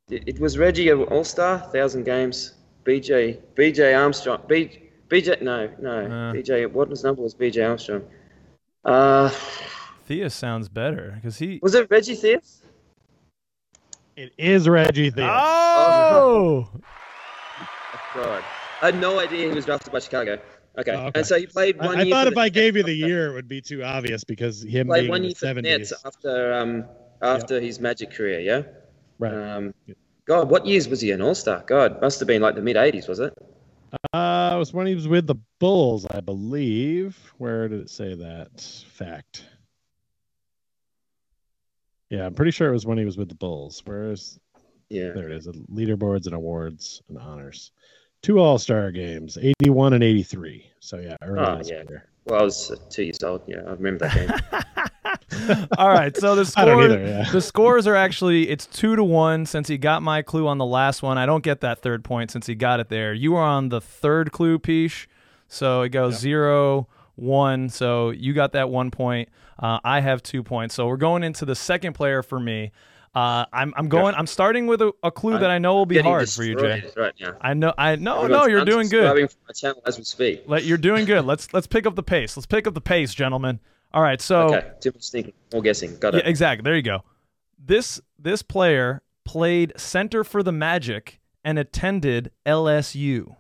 it, 0.10 0.24
it 0.28 0.40
was 0.40 0.58
Reggie 0.58 0.90
an 0.90 1.04
All 1.04 1.24
Star, 1.24 1.60
thousand 1.60 2.04
games. 2.04 2.54
BJ 2.86 3.40
BJ 3.56 3.98
Armstrong. 3.98 4.42
B, 4.48 4.90
BJ 5.10 5.42
no 5.44 5.70
no 5.80 5.92
Uh. 6.06 6.34
BJ. 6.34 6.70
What 6.72 6.90
his 6.90 7.04
number 7.04 7.22
was 7.22 7.36
BJ 7.36 7.70
Armstrong? 7.70 8.04
Uh, 8.84 9.30
Theus 10.10 10.32
sounds 10.34 10.68
better 10.70 11.14
because 11.16 11.38
he. 11.38 11.60
was 11.62 11.76
it 11.76 11.88
Reggie 11.92 12.16
Theus? 12.16 12.62
It 14.16 14.34
is 14.38 14.70
Reggie 14.70 15.12
Theus. 15.12 15.42
Oh, 15.76 16.70
God, 18.14 18.44
I 18.82 18.88
had 18.88 19.00
no 19.00 19.20
idea 19.20 19.50
he 19.50 19.56
was 19.56 19.66
drafted 19.66 19.92
by 19.92 20.00
Chicago. 20.00 20.40
Okay, 20.78 20.92
Oh, 20.92 21.06
okay. 21.08 21.12
and 21.16 21.26
so 21.26 21.38
he 21.40 21.48
played 21.48 21.80
I, 21.80 21.86
one 21.86 21.98
I 21.98 22.04
year. 22.04 22.14
thought 22.14 22.28
if 22.28 22.36
the 22.36 22.42
I 22.42 22.50
gave 22.50 22.76
you 22.76 22.84
the 22.84 22.94
year, 22.94 23.30
it 23.32 23.34
would 23.34 23.48
be 23.48 23.62
too 23.62 23.84
obvious 23.84 24.24
because 24.24 24.64
him 24.64 24.88
played 24.88 25.02
being 25.02 25.10
one 25.10 25.24
year 25.24 25.30
the 25.32 25.36
for 25.36 25.46
the 25.46 25.48
seventies. 25.50 25.92
Nets 25.92 26.06
after 26.06 26.54
um 26.54 26.86
after 27.22 27.60
his 27.60 27.80
Magic 27.80 28.12
career. 28.12 28.40
Yeah. 28.40 28.64
Right. 29.20 29.34
Um, 29.34 29.74
God, 30.26 30.50
what 30.50 30.66
years 30.66 30.88
was 30.88 31.02
he 31.02 31.12
an 31.12 31.22
All 31.22 31.36
Star? 31.36 31.64
God, 31.68 32.02
must 32.02 32.20
have 32.20 32.28
been 32.28 32.42
like 32.42 32.56
the 32.56 32.62
mid 32.62 32.76
'80s, 32.76 33.08
was 33.08 33.20
it? 33.20 33.34
Uh, 34.14 34.52
it 34.56 34.58
was 34.58 34.74
when 34.74 34.88
he 34.88 34.96
was 34.96 35.08
with 35.08 35.28
the 35.28 35.36
Bulls, 35.60 36.06
I 36.10 36.20
believe. 36.20 37.16
Where 37.38 37.68
did 37.68 37.82
it 37.82 37.90
say 37.90 38.16
that 38.16 38.62
fact? 38.90 39.44
Yeah, 42.14 42.28
I'm 42.28 42.36
pretty 42.36 42.52
sure 42.52 42.70
it 42.70 42.74
was 42.74 42.86
when 42.86 43.00
he 43.00 43.06
was 43.06 43.18
with 43.18 43.30
the 43.30 43.34
Bulls. 43.36 43.82
Where's 43.86 44.38
Yeah. 44.90 45.14
there 45.16 45.30
it 45.30 45.36
is? 45.36 45.48
Leaderboards 45.48 46.28
and 46.28 46.36
awards 46.36 47.02
and 47.10 47.18
honors. 47.18 47.72
Two 48.22 48.38
All 48.38 48.60
Star 48.60 48.92
games, 48.92 49.36
81 49.42 49.94
and 49.94 50.04
83. 50.04 50.64
So 50.80 50.98
yeah, 51.00 51.16
early 51.24 51.40
Oh, 51.40 51.62
yeah. 51.66 51.84
career. 51.86 52.06
Well, 52.26 52.40
I 52.40 52.44
was 52.44 52.70
uh, 52.70 52.76
two 52.92 53.02
years 53.04 53.24
old. 53.24 53.42
Yeah, 53.48 53.62
I 53.66 53.72
remember 53.72 54.08
that 54.08 54.62
game. 55.44 55.68
all 55.80 55.90
right. 55.90 56.16
So 56.16 56.36
the 56.36 56.42
I 56.56 56.66
score, 56.66 56.84
either, 56.84 57.00
yeah. 57.04 57.32
the 57.32 57.42
scores 57.42 57.88
are 57.88 57.96
actually 57.96 58.48
it's 58.48 58.68
two 58.68 58.96
to 58.96 59.04
one 59.04 59.48
since 59.48 59.68
he 59.68 59.80
got 59.80 60.04
my 60.04 60.22
clue 60.22 60.48
on 60.48 60.60
the 60.60 60.66
last 60.68 61.02
one. 61.02 61.18
I 61.18 61.26
don't 61.26 61.44
get 61.44 61.62
that 61.62 61.80
third 61.80 62.04
point 62.04 62.30
since 62.30 62.46
he 62.46 62.54
got 62.54 62.80
it 62.80 62.90
there. 62.90 63.12
You 63.12 63.32
were 63.32 63.42
on 63.42 63.70
the 63.70 63.82
third 63.82 64.32
clue, 64.32 64.60
Peach. 64.60 65.10
So 65.48 65.82
it 65.82 65.90
goes 65.90 66.20
zero 66.20 66.88
one. 67.16 67.70
So 67.70 68.12
you 68.12 68.34
got 68.34 68.54
that 68.54 68.70
one 68.70 68.92
point. 68.92 69.30
Uh, 69.60 69.80
I 69.84 70.00
have 70.00 70.24
two 70.24 70.44
points. 70.44 70.76
So 70.76 70.88
we're 70.88 70.98
going 70.98 71.24
into 71.24 71.46
the 71.46 71.56
second 71.56 71.94
player 71.94 72.24
for 72.24 72.40
me. 72.40 72.72
Uh, 73.16 73.46
I'm 73.54 73.74
I'm 73.78 73.90
going. 73.90 74.16
I'm 74.16 74.26
starting 74.26 74.66
with 74.66 74.82
a, 74.82 74.92
a 75.04 75.12
clue 75.12 75.38
that 75.38 75.52
I 75.52 75.60
know 75.60 75.76
will 75.76 75.86
be 75.86 76.00
hard 76.00 76.28
for 76.30 76.44
you, 76.44 76.56
Jay. 76.60 76.84
Right 76.98 77.14
now. 77.20 77.36
I 77.42 77.54
know. 77.54 77.74
I 77.78 77.96
no 77.96 78.24
I'm 78.24 78.32
no. 78.32 78.48
You're 78.48 78.66
doing 78.66 78.90
good. 78.90 79.30
as 79.86 79.98
we 79.98 80.04
speak. 80.04 80.44
Let 80.48 80.64
you're 80.64 80.80
doing 80.80 81.06
good. 81.06 81.24
Let's 81.24 81.54
let's 81.54 81.68
pick 81.68 81.86
up 81.86 81.96
the 81.96 82.02
pace. 82.02 82.36
Let's 82.36 82.48
pick 82.48 82.66
up 82.66 82.74
the 82.74 82.82
pace, 82.82 83.14
gentlemen. 83.14 83.60
All 83.94 84.02
right. 84.02 84.20
So 84.20 84.56
Okay, 84.56 84.72
too 84.80 84.92
much 84.96 85.12
thinking. 85.12 85.34
More 85.52 85.62
guessing. 85.62 85.96
Got 86.00 86.16
it. 86.16 86.20
yeah, 86.20 86.28
it. 86.28 86.30
exactly. 86.30 86.64
There 86.64 86.76
you 86.76 86.82
go. 86.82 87.04
This 87.64 88.02
this 88.18 88.42
player 88.42 89.04
played 89.26 89.74
center 89.78 90.24
for 90.24 90.42
the 90.42 90.52
Magic 90.52 91.20
and 91.44 91.60
attended 91.60 92.32
LSU. 92.48 93.36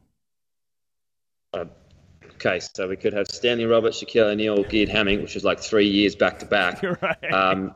Okay, 2.45 2.59
so 2.59 2.89
we 2.89 2.97
could 2.97 3.13
have 3.13 3.27
Stanley 3.29 3.65
Roberts, 3.65 4.03
Shaquille 4.03 4.31
O'Neal, 4.31 4.63
Geert 4.63 4.89
Hammink, 4.89 5.21
which 5.21 5.37
is 5.37 5.45
like 5.45 5.61
three 5.61 5.87
years 5.87 6.13
back 6.13 6.39
to 6.39 6.45
back. 6.45 6.83
right. 7.01 7.33
Um, 7.33 7.73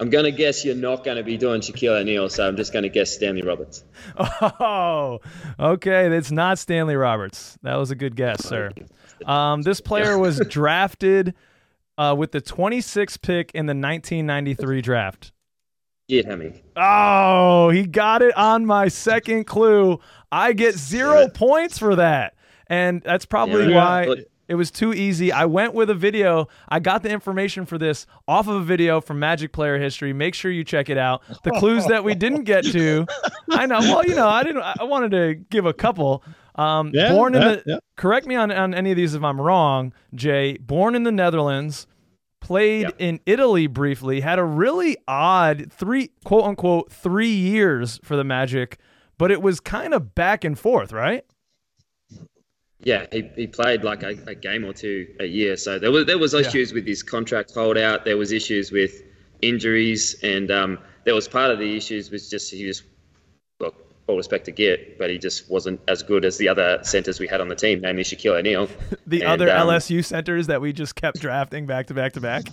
I'm 0.00 0.08
going 0.08 0.24
to 0.24 0.30
guess 0.30 0.64
you're 0.64 0.74
not 0.74 1.04
going 1.04 1.18
to 1.18 1.22
be 1.22 1.36
doing 1.36 1.60
Shaquille 1.60 2.00
O'Neal, 2.00 2.30
so 2.30 2.48
I'm 2.48 2.56
just 2.56 2.72
going 2.72 2.84
to 2.84 2.88
guess 2.88 3.12
Stanley 3.12 3.42
Roberts. 3.42 3.84
Oh, 4.60 5.20
okay. 5.60 6.08
That's 6.08 6.30
not 6.30 6.58
Stanley 6.58 6.96
Roberts. 6.96 7.58
That 7.62 7.76
was 7.76 7.90
a 7.90 7.94
good 7.94 8.16
guess, 8.16 8.44
sir. 8.46 8.70
Um, 9.26 9.62
this 9.62 9.80
player 9.80 10.16
was 10.16 10.38
drafted 10.48 11.34
uh, 11.98 12.14
with 12.16 12.32
the 12.32 12.40
26th 12.40 13.20
pick 13.20 13.50
in 13.52 13.66
the 13.66 13.70
1993 13.70 14.80
draft. 14.80 15.32
Geert 16.08 16.26
Hammink. 16.26 16.62
Oh, 16.76 17.68
he 17.68 17.86
got 17.86 18.22
it 18.22 18.34
on 18.38 18.64
my 18.64 18.88
second 18.88 19.44
clue. 19.44 20.00
I 20.32 20.54
get 20.54 20.76
zero 20.76 21.28
points 21.28 21.76
for 21.76 21.96
that. 21.96 22.34
And 22.68 23.02
that's 23.02 23.24
probably 23.24 23.70
Yeah. 23.70 23.76
why 23.76 24.06
But- 24.06 24.18
it 24.48 24.54
was 24.54 24.70
too 24.70 24.94
easy. 24.94 25.30
I 25.30 25.44
went 25.44 25.74
with 25.74 25.90
a 25.90 25.94
video. 25.94 26.48
I 26.68 26.80
got 26.80 27.02
the 27.02 27.10
information 27.10 27.66
for 27.66 27.76
this 27.76 28.06
off 28.26 28.48
of 28.48 28.56
a 28.56 28.60
video 28.62 29.00
from 29.00 29.18
Magic 29.18 29.52
Player 29.52 29.78
History. 29.78 30.12
Make 30.14 30.34
sure 30.34 30.50
you 30.50 30.64
check 30.64 30.88
it 30.88 30.96
out. 30.96 31.22
The 31.44 31.50
clues 31.52 31.84
that 31.86 32.02
we 32.04 32.14
didn't 32.14 32.44
get 32.44 32.64
to. 32.66 33.06
I 33.50 33.66
know. 33.66 33.78
Well, 33.80 34.04
you 34.06 34.14
know, 34.14 34.28
I 34.28 34.42
didn't 34.44 34.62
I 34.62 34.84
wanted 34.84 35.10
to 35.12 35.34
give 35.34 35.66
a 35.66 35.72
couple. 35.74 36.22
Um, 36.54 36.90
Yeah, 36.94 37.12
born 37.12 37.34
in 37.34 37.40
the 37.42 37.62
yeah. 37.66 37.78
correct 37.96 38.26
me 38.26 38.34
on, 38.34 38.50
on 38.50 38.74
any 38.74 38.90
of 38.90 38.96
these 38.96 39.14
if 39.14 39.22
I'm 39.22 39.40
wrong, 39.40 39.92
Jay. 40.14 40.56
Born 40.56 40.94
in 40.96 41.04
the 41.04 41.12
Netherlands, 41.12 41.86
played 42.40 42.82
Yep. 42.82 42.94
in 42.98 43.20
Italy 43.26 43.66
briefly, 43.66 44.20
had 44.22 44.38
a 44.38 44.44
really 44.44 44.96
odd 45.06 45.70
three 45.70 46.10
quote 46.24 46.44
unquote 46.44 46.90
three 46.90 47.28
years 47.30 48.00
for 48.02 48.16
the 48.16 48.24
Magic, 48.24 48.78
but 49.18 49.30
it 49.30 49.40
was 49.42 49.60
kind 49.60 49.92
of 49.94 50.14
back 50.14 50.42
and 50.42 50.58
forth, 50.58 50.92
right? 50.92 51.24
Yeah, 52.80 53.06
he, 53.10 53.28
he 53.34 53.46
played 53.46 53.82
like 53.82 54.02
a, 54.02 54.16
a 54.26 54.34
game 54.34 54.64
or 54.64 54.72
two 54.72 55.08
a 55.18 55.24
year. 55.24 55.56
So 55.56 55.78
there 55.78 55.90
was 55.90 56.06
there 56.06 56.18
was 56.18 56.32
issues 56.34 56.72
with 56.72 56.86
his 56.86 57.02
contract 57.02 57.52
holdout. 57.52 58.04
There 58.04 58.16
was 58.16 58.30
issues 58.30 58.70
with 58.70 59.02
injuries, 59.42 60.16
and 60.22 60.50
um, 60.50 60.78
there 61.04 61.14
was 61.14 61.26
part 61.26 61.50
of 61.50 61.58
the 61.58 61.76
issues 61.76 62.10
was 62.10 62.30
just 62.30 62.52
he 62.52 62.64
just 62.64 62.84
look 63.58 63.74
all 64.06 64.16
respect 64.16 64.44
to 64.46 64.52
Geert, 64.52 64.98
but 64.98 65.10
he 65.10 65.18
just 65.18 65.50
wasn't 65.50 65.80
as 65.88 66.02
good 66.02 66.24
as 66.24 66.38
the 66.38 66.48
other 66.48 66.78
centers 66.82 67.18
we 67.18 67.26
had 67.26 67.40
on 67.40 67.48
the 67.48 67.54
team, 67.56 67.80
namely 67.80 68.04
Shaquille 68.04 68.38
O'Neal. 68.38 68.68
The 69.06 69.22
And, 69.22 69.30
other 69.30 69.50
um, 69.50 69.68
LSU 69.68 70.04
centers 70.04 70.48
that 70.48 70.60
we 70.60 70.74
just 70.74 70.94
kept 70.94 71.18
drafting 71.18 71.64
back 71.64 71.86
to 71.86 71.94
back 71.94 72.12
to 72.12 72.20
back. 72.20 72.44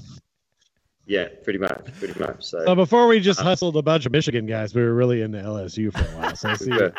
Yeah, 1.08 1.28
pretty 1.44 1.60
much, 1.60 1.86
pretty 2.00 2.20
much. 2.20 2.44
So, 2.44 2.66
So 2.66 2.74
before 2.76 3.06
we 3.08 3.20
just 3.20 3.40
hustled 3.40 3.78
a 3.78 3.82
bunch 3.84 4.08
of 4.08 4.12
Michigan 4.12 4.48
guys, 4.48 4.74
we 4.74 4.82
were 4.82 4.94
really 4.96 5.22
into 5.22 5.38
LSU 5.38 5.92
for 5.94 6.00
a 6.00 6.18
while. 6.18 6.36
So 6.36 6.50
I 6.50 6.56
see, 6.56 6.72
good. 6.72 6.96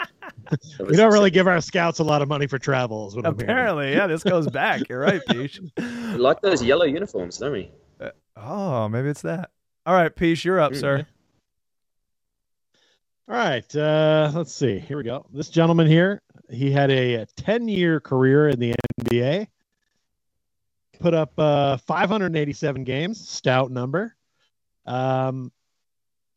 we 0.79 0.97
don't 0.97 1.13
really 1.13 1.31
give 1.33 1.49
our 1.49 1.61
scouts 1.61 1.99
a 1.99 2.05
lot 2.05 2.23
of 2.23 2.29
money 2.29 2.47
for 2.47 2.59
travel. 2.59 3.09
Is 3.09 3.17
what 3.17 3.27
I'm 3.27 3.35
hearing. 3.37 3.51
Apparently, 3.51 3.93
yeah, 3.93 4.07
this 4.07 4.23
goes 4.23 4.47
back. 4.49 4.89
You're 4.89 5.01
right, 5.01 5.21
Peach. 5.29 5.61
We 5.77 5.85
like 6.19 6.41
those 6.41 6.63
yellow 6.63 6.85
uniforms, 6.85 7.39
don't 7.39 7.53
we? 7.53 7.71
Oh, 8.37 8.89
maybe 8.89 9.09
it's 9.09 9.23
that. 9.23 9.51
All 9.87 9.95
right, 9.95 10.15
Peach, 10.15 10.45
you're 10.45 10.61
up, 10.61 10.73
Mm. 10.73 10.81
sir. 10.81 11.07
All 13.29 13.35
right, 13.35 13.75
uh, 13.77 14.31
let's 14.35 14.53
see. 14.53 14.79
Here 14.79 14.97
we 14.97 15.03
go. 15.03 15.27
This 15.33 15.49
gentleman 15.49 15.89
here, 15.89 16.23
he 16.49 16.71
had 16.71 16.91
a 16.93 17.27
10-year 17.37 17.99
career 18.01 18.49
in 18.49 18.61
the 18.61 18.73
NBA. 19.01 19.49
Put 20.99 21.15
up 21.15 21.33
uh, 21.39 21.77
587 21.79 22.85
games, 22.85 23.29
stout 23.29 23.71
number. 23.71 24.15
Um, 24.87 25.53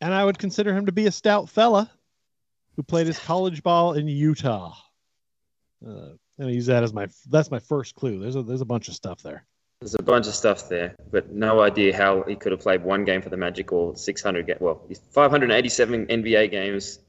and 0.02 0.14
I 0.14 0.24
would 0.24 0.38
consider 0.38 0.74
him 0.74 0.86
to 0.88 0.92
be 0.92 1.08
a 1.08 1.12
stout 1.12 1.50
fella 1.50 1.90
who 2.76 2.84
played 2.84 3.08
his 3.08 3.20
college 3.20 3.64
ball 3.64 3.94
in 3.94 4.08
Utah. 4.08 4.74
Uh, 5.86 6.12
and 6.38 6.48
I 6.48 6.52
use 6.52 6.68
that 6.68 6.84
as 6.84 6.94
my 6.94 7.08
that's 7.30 7.52
my 7.52 7.60
first 7.60 7.96
clue. 7.96 8.20
There's 8.20 8.36
a 8.36 8.44
there's 8.44 8.62
a 8.62 8.66
bunch 8.66 8.88
of 8.88 8.96
stuff 8.96 9.22
there. 9.22 9.46
There's 9.82 9.96
a 9.96 10.04
bunch 10.04 10.28
of 10.28 10.36
stuff 10.36 10.68
there, 10.68 10.96
but 11.10 11.32
no 11.32 11.62
idea 11.62 11.96
how 11.96 12.24
he 12.24 12.36
could 12.36 12.52
have 12.52 12.60
played 12.60 12.84
one 12.84 13.06
game 13.06 13.22
for 13.22 13.30
the 13.30 13.38
Magic 13.38 13.72
or 13.72 13.96
600 13.96 14.46
ga- 14.46 14.58
well, 14.60 14.86
587 15.12 16.08
NBA 16.08 16.52
games, 16.52 17.00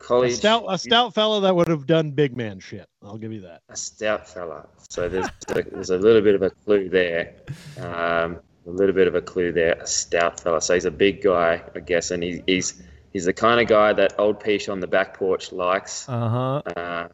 A 0.00 0.30
stout 0.30 0.64
a 0.68 0.78
stout 0.78 1.14
fella 1.14 1.40
that 1.42 1.54
would 1.54 1.68
have 1.68 1.86
done 1.86 2.12
big 2.12 2.36
man 2.36 2.60
shit. 2.60 2.86
I'll 3.02 3.18
give 3.18 3.32
you 3.32 3.42
that. 3.42 3.62
a 3.68 3.76
stout 3.76 4.28
fella. 4.28 4.66
So 4.88 5.08
there's 5.08 5.26
a, 5.48 5.62
there's 5.62 5.90
a 5.90 5.98
little 5.98 6.22
bit 6.22 6.34
of 6.34 6.42
a 6.42 6.50
clue 6.50 6.88
there. 6.88 7.34
Um, 7.78 8.38
a 8.66 8.70
little 8.70 8.94
bit 8.94 9.06
of 9.08 9.14
a 9.14 9.22
clue 9.22 9.52
there. 9.52 9.72
A 9.72 9.86
stout 9.86 10.40
fella. 10.40 10.60
So 10.60 10.74
he's 10.74 10.84
a 10.84 10.90
big 10.90 11.22
guy, 11.22 11.62
I 11.74 11.80
guess, 11.80 12.10
and 12.10 12.22
he, 12.22 12.42
he's 12.46 12.82
he's 13.12 13.24
the 13.24 13.32
kind 13.32 13.60
of 13.60 13.66
guy 13.66 13.92
that 13.92 14.18
old 14.18 14.40
Peach 14.40 14.68
on 14.68 14.80
the 14.80 14.86
back 14.86 15.14
porch 15.14 15.52
likes. 15.52 16.08
Uh 16.08 16.28
huh. 16.28 16.62
Uh, 16.76 17.08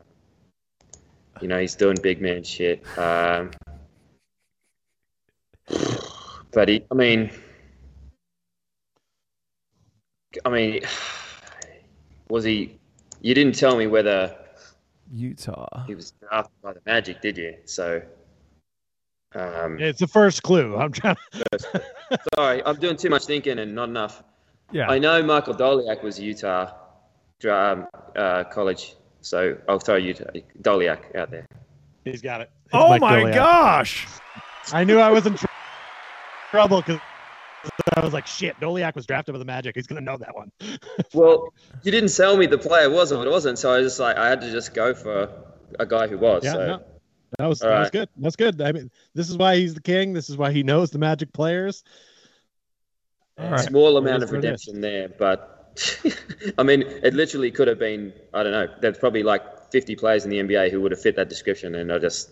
you 1.41 1.49
know, 1.49 1.59
he's 1.59 1.75
doing 1.75 1.97
big 2.03 2.21
man 2.21 2.45
shit. 2.45 2.85
Um, 2.99 3.51
but 6.53 6.69
he, 6.69 6.85
I 6.91 6.95
mean, 6.95 7.31
I 10.45 10.51
mean, 10.51 10.81
was 12.35 12.43
he? 12.45 12.77
You 13.23 13.33
didn't 13.33 13.55
tell 13.55 13.77
me 13.77 13.87
whether 13.87 14.37
Utah. 15.13 15.85
he 15.87 15.95
was 15.95 16.13
drafted 16.21 16.53
by 16.63 16.73
the 16.73 16.81
Magic, 16.85 17.23
did 17.23 17.39
you? 17.39 17.55
So, 17.65 18.03
um, 19.37 19.79
It's 19.79 20.01
the 20.01 20.09
first 20.09 20.43
clue. 20.43 20.77
I'm 20.77 20.91
trying. 20.91 21.17
sorry, 22.35 22.61
I'm 22.67 22.77
doing 22.77 22.97
too 22.97 23.09
much 23.09 23.25
thinking 23.25 23.61
and 23.61 23.73
not 23.75 23.89
enough. 23.89 24.25
Yeah. 24.73 24.91
I 24.91 24.99
know 24.99 25.23
Michael 25.23 25.55
Doleac 25.55 26.03
was 26.03 26.19
Utah 26.19 26.73
um, 27.49 27.87
uh, 28.17 28.43
college, 28.45 28.97
so 29.21 29.57
I'll 29.69 29.79
throw 29.79 29.97
Utah 29.97 30.25
Doleac 30.61 31.15
out 31.17 31.31
there. 31.31 31.47
He's 32.05 32.21
got 32.21 32.41
it. 32.41 32.51
It's 32.65 32.75
oh 32.75 32.89
Mike 32.89 33.01
my 33.01 33.19
Goliath. 33.21 33.35
gosh. 33.37 34.09
I 34.73 34.83
knew 34.83 34.99
I 34.99 35.11
was 35.11 35.25
in 35.27 35.37
tr- 35.37 35.47
trouble 36.51 36.81
because 36.83 37.01
I 37.97 38.01
was 38.05 38.13
like, 38.13 38.27
shit, 38.27 38.59
Doleac 38.61 38.95
was 38.95 39.07
drafted 39.07 39.35
by 39.35 39.39
the 39.39 39.45
Magic. 39.45 39.75
He's 39.75 39.87
gonna 39.87 40.01
know 40.01 40.17
that 40.17 40.35
one. 40.35 40.51
Well, 41.13 41.53
you 41.85 41.93
didn't 41.93 42.15
tell 42.15 42.37
me 42.37 42.47
the 42.47 42.59
player 42.59 42.91
was 42.91 43.13
or 43.13 43.25
it 43.25 43.31
wasn't, 43.31 43.59
so 43.59 43.73
I 43.73 43.79
was 43.79 43.93
just 43.93 44.01
like, 44.01 44.17
I 44.17 44.29
had 44.29 44.41
to 44.41 44.51
just 44.51 44.75
go 44.75 44.95
for 44.95 45.31
a 45.79 45.87
guy 45.87 46.09
who 46.09 46.19
was. 46.19 46.45
Yeah, 46.45 46.53
so 46.53 46.67
no. 46.67 46.83
That 47.39 47.47
was 47.47 47.63
All 47.63 47.69
that 47.69 47.79
was 47.79 47.85
right. 47.87 47.93
good. 47.93 48.09
That's 48.17 48.37
good. 48.37 48.61
I 48.61 48.73
mean, 48.73 48.91
this 49.15 49.31
is 49.31 49.37
why 49.37 49.57
he's 49.57 49.75
the 49.75 49.81
king. 49.81 50.13
This 50.13 50.29
is 50.31 50.37
why 50.37 50.53
he 50.53 50.63
knows 50.63 50.91
the 50.91 50.99
Magic 50.99 51.33
players. 51.33 51.85
All 53.39 53.51
right. 53.51 53.61
small 53.61 53.97
amount 53.97 54.23
of 54.23 54.31
what 54.31 54.45
it 54.45 54.45
is. 54.45 54.67
redemption 54.69 54.81
there, 54.81 55.09
but 55.09 55.77
I 56.59 56.63
mean, 56.63 56.83
it 56.83 57.15
literally 57.15 57.51
could 57.51 57.69
have 57.69 57.79
been. 57.79 58.13
I 58.33 58.43
don't 58.43 58.53
know. 58.53 58.69
There's 58.81 58.99
probably 58.99 59.23
like 59.23 59.71
50 59.73 59.97
players 59.97 60.25
in 60.25 60.31
the 60.31 60.39
NBA 60.39 60.71
who 60.71 60.81
would 60.83 60.93
have 60.93 61.01
fit 61.01 61.17
that 61.17 61.29
description, 61.29 61.75
and 61.75 61.93
I 61.93 61.99
just, 61.99 62.31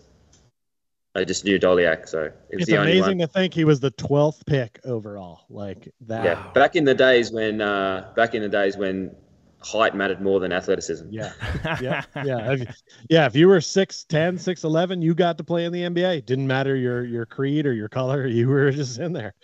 I 1.15 1.23
just 1.23 1.45
knew 1.45 1.59
Doleac, 1.59 2.07
so 2.07 2.23
it 2.23 2.33
was 2.55 2.61
It's 2.63 2.65
the 2.65 2.77
only 2.77 2.93
amazing 2.97 3.19
one. 3.19 3.27
to 3.27 3.33
think 3.33 3.53
he 3.53 3.65
was 3.65 3.79
the 3.79 3.91
twelfth 3.91 4.45
pick 4.45 4.79
overall. 4.83 5.41
Like 5.49 5.93
that. 6.07 6.23
Yeah, 6.25 6.51
back 6.53 6.75
in 6.75 6.85
the 6.85 6.95
days 6.95 7.31
when, 7.31 7.61
uh, 7.61 8.11
back 8.15 8.33
in 8.33 8.41
the 8.41 8.49
days 8.49 8.77
when 8.77 9.15
height 9.61 9.95
mattered 9.95 10.21
more 10.21 10.39
than 10.39 10.51
athleticism. 10.51 11.05
Yeah, 11.11 11.31
yeah, 11.81 12.01
yeah. 12.25 12.51
If, 12.53 12.81
yeah, 13.09 13.25
if 13.27 13.35
you 13.35 13.47
were 13.47 13.59
6'10", 13.59 14.07
6'11", 14.33 15.01
you 15.01 15.13
got 15.13 15.37
to 15.37 15.43
play 15.43 15.65
in 15.65 15.71
the 15.71 15.83
NBA. 15.83 16.25
Didn't 16.25 16.47
matter 16.47 16.75
your 16.75 17.05
your 17.05 17.25
creed 17.27 17.65
or 17.65 17.73
your 17.73 17.89
color. 17.89 18.25
You 18.33 18.47
were 18.49 18.71
just 18.71 18.97
in 18.99 19.13
there. 19.13 19.35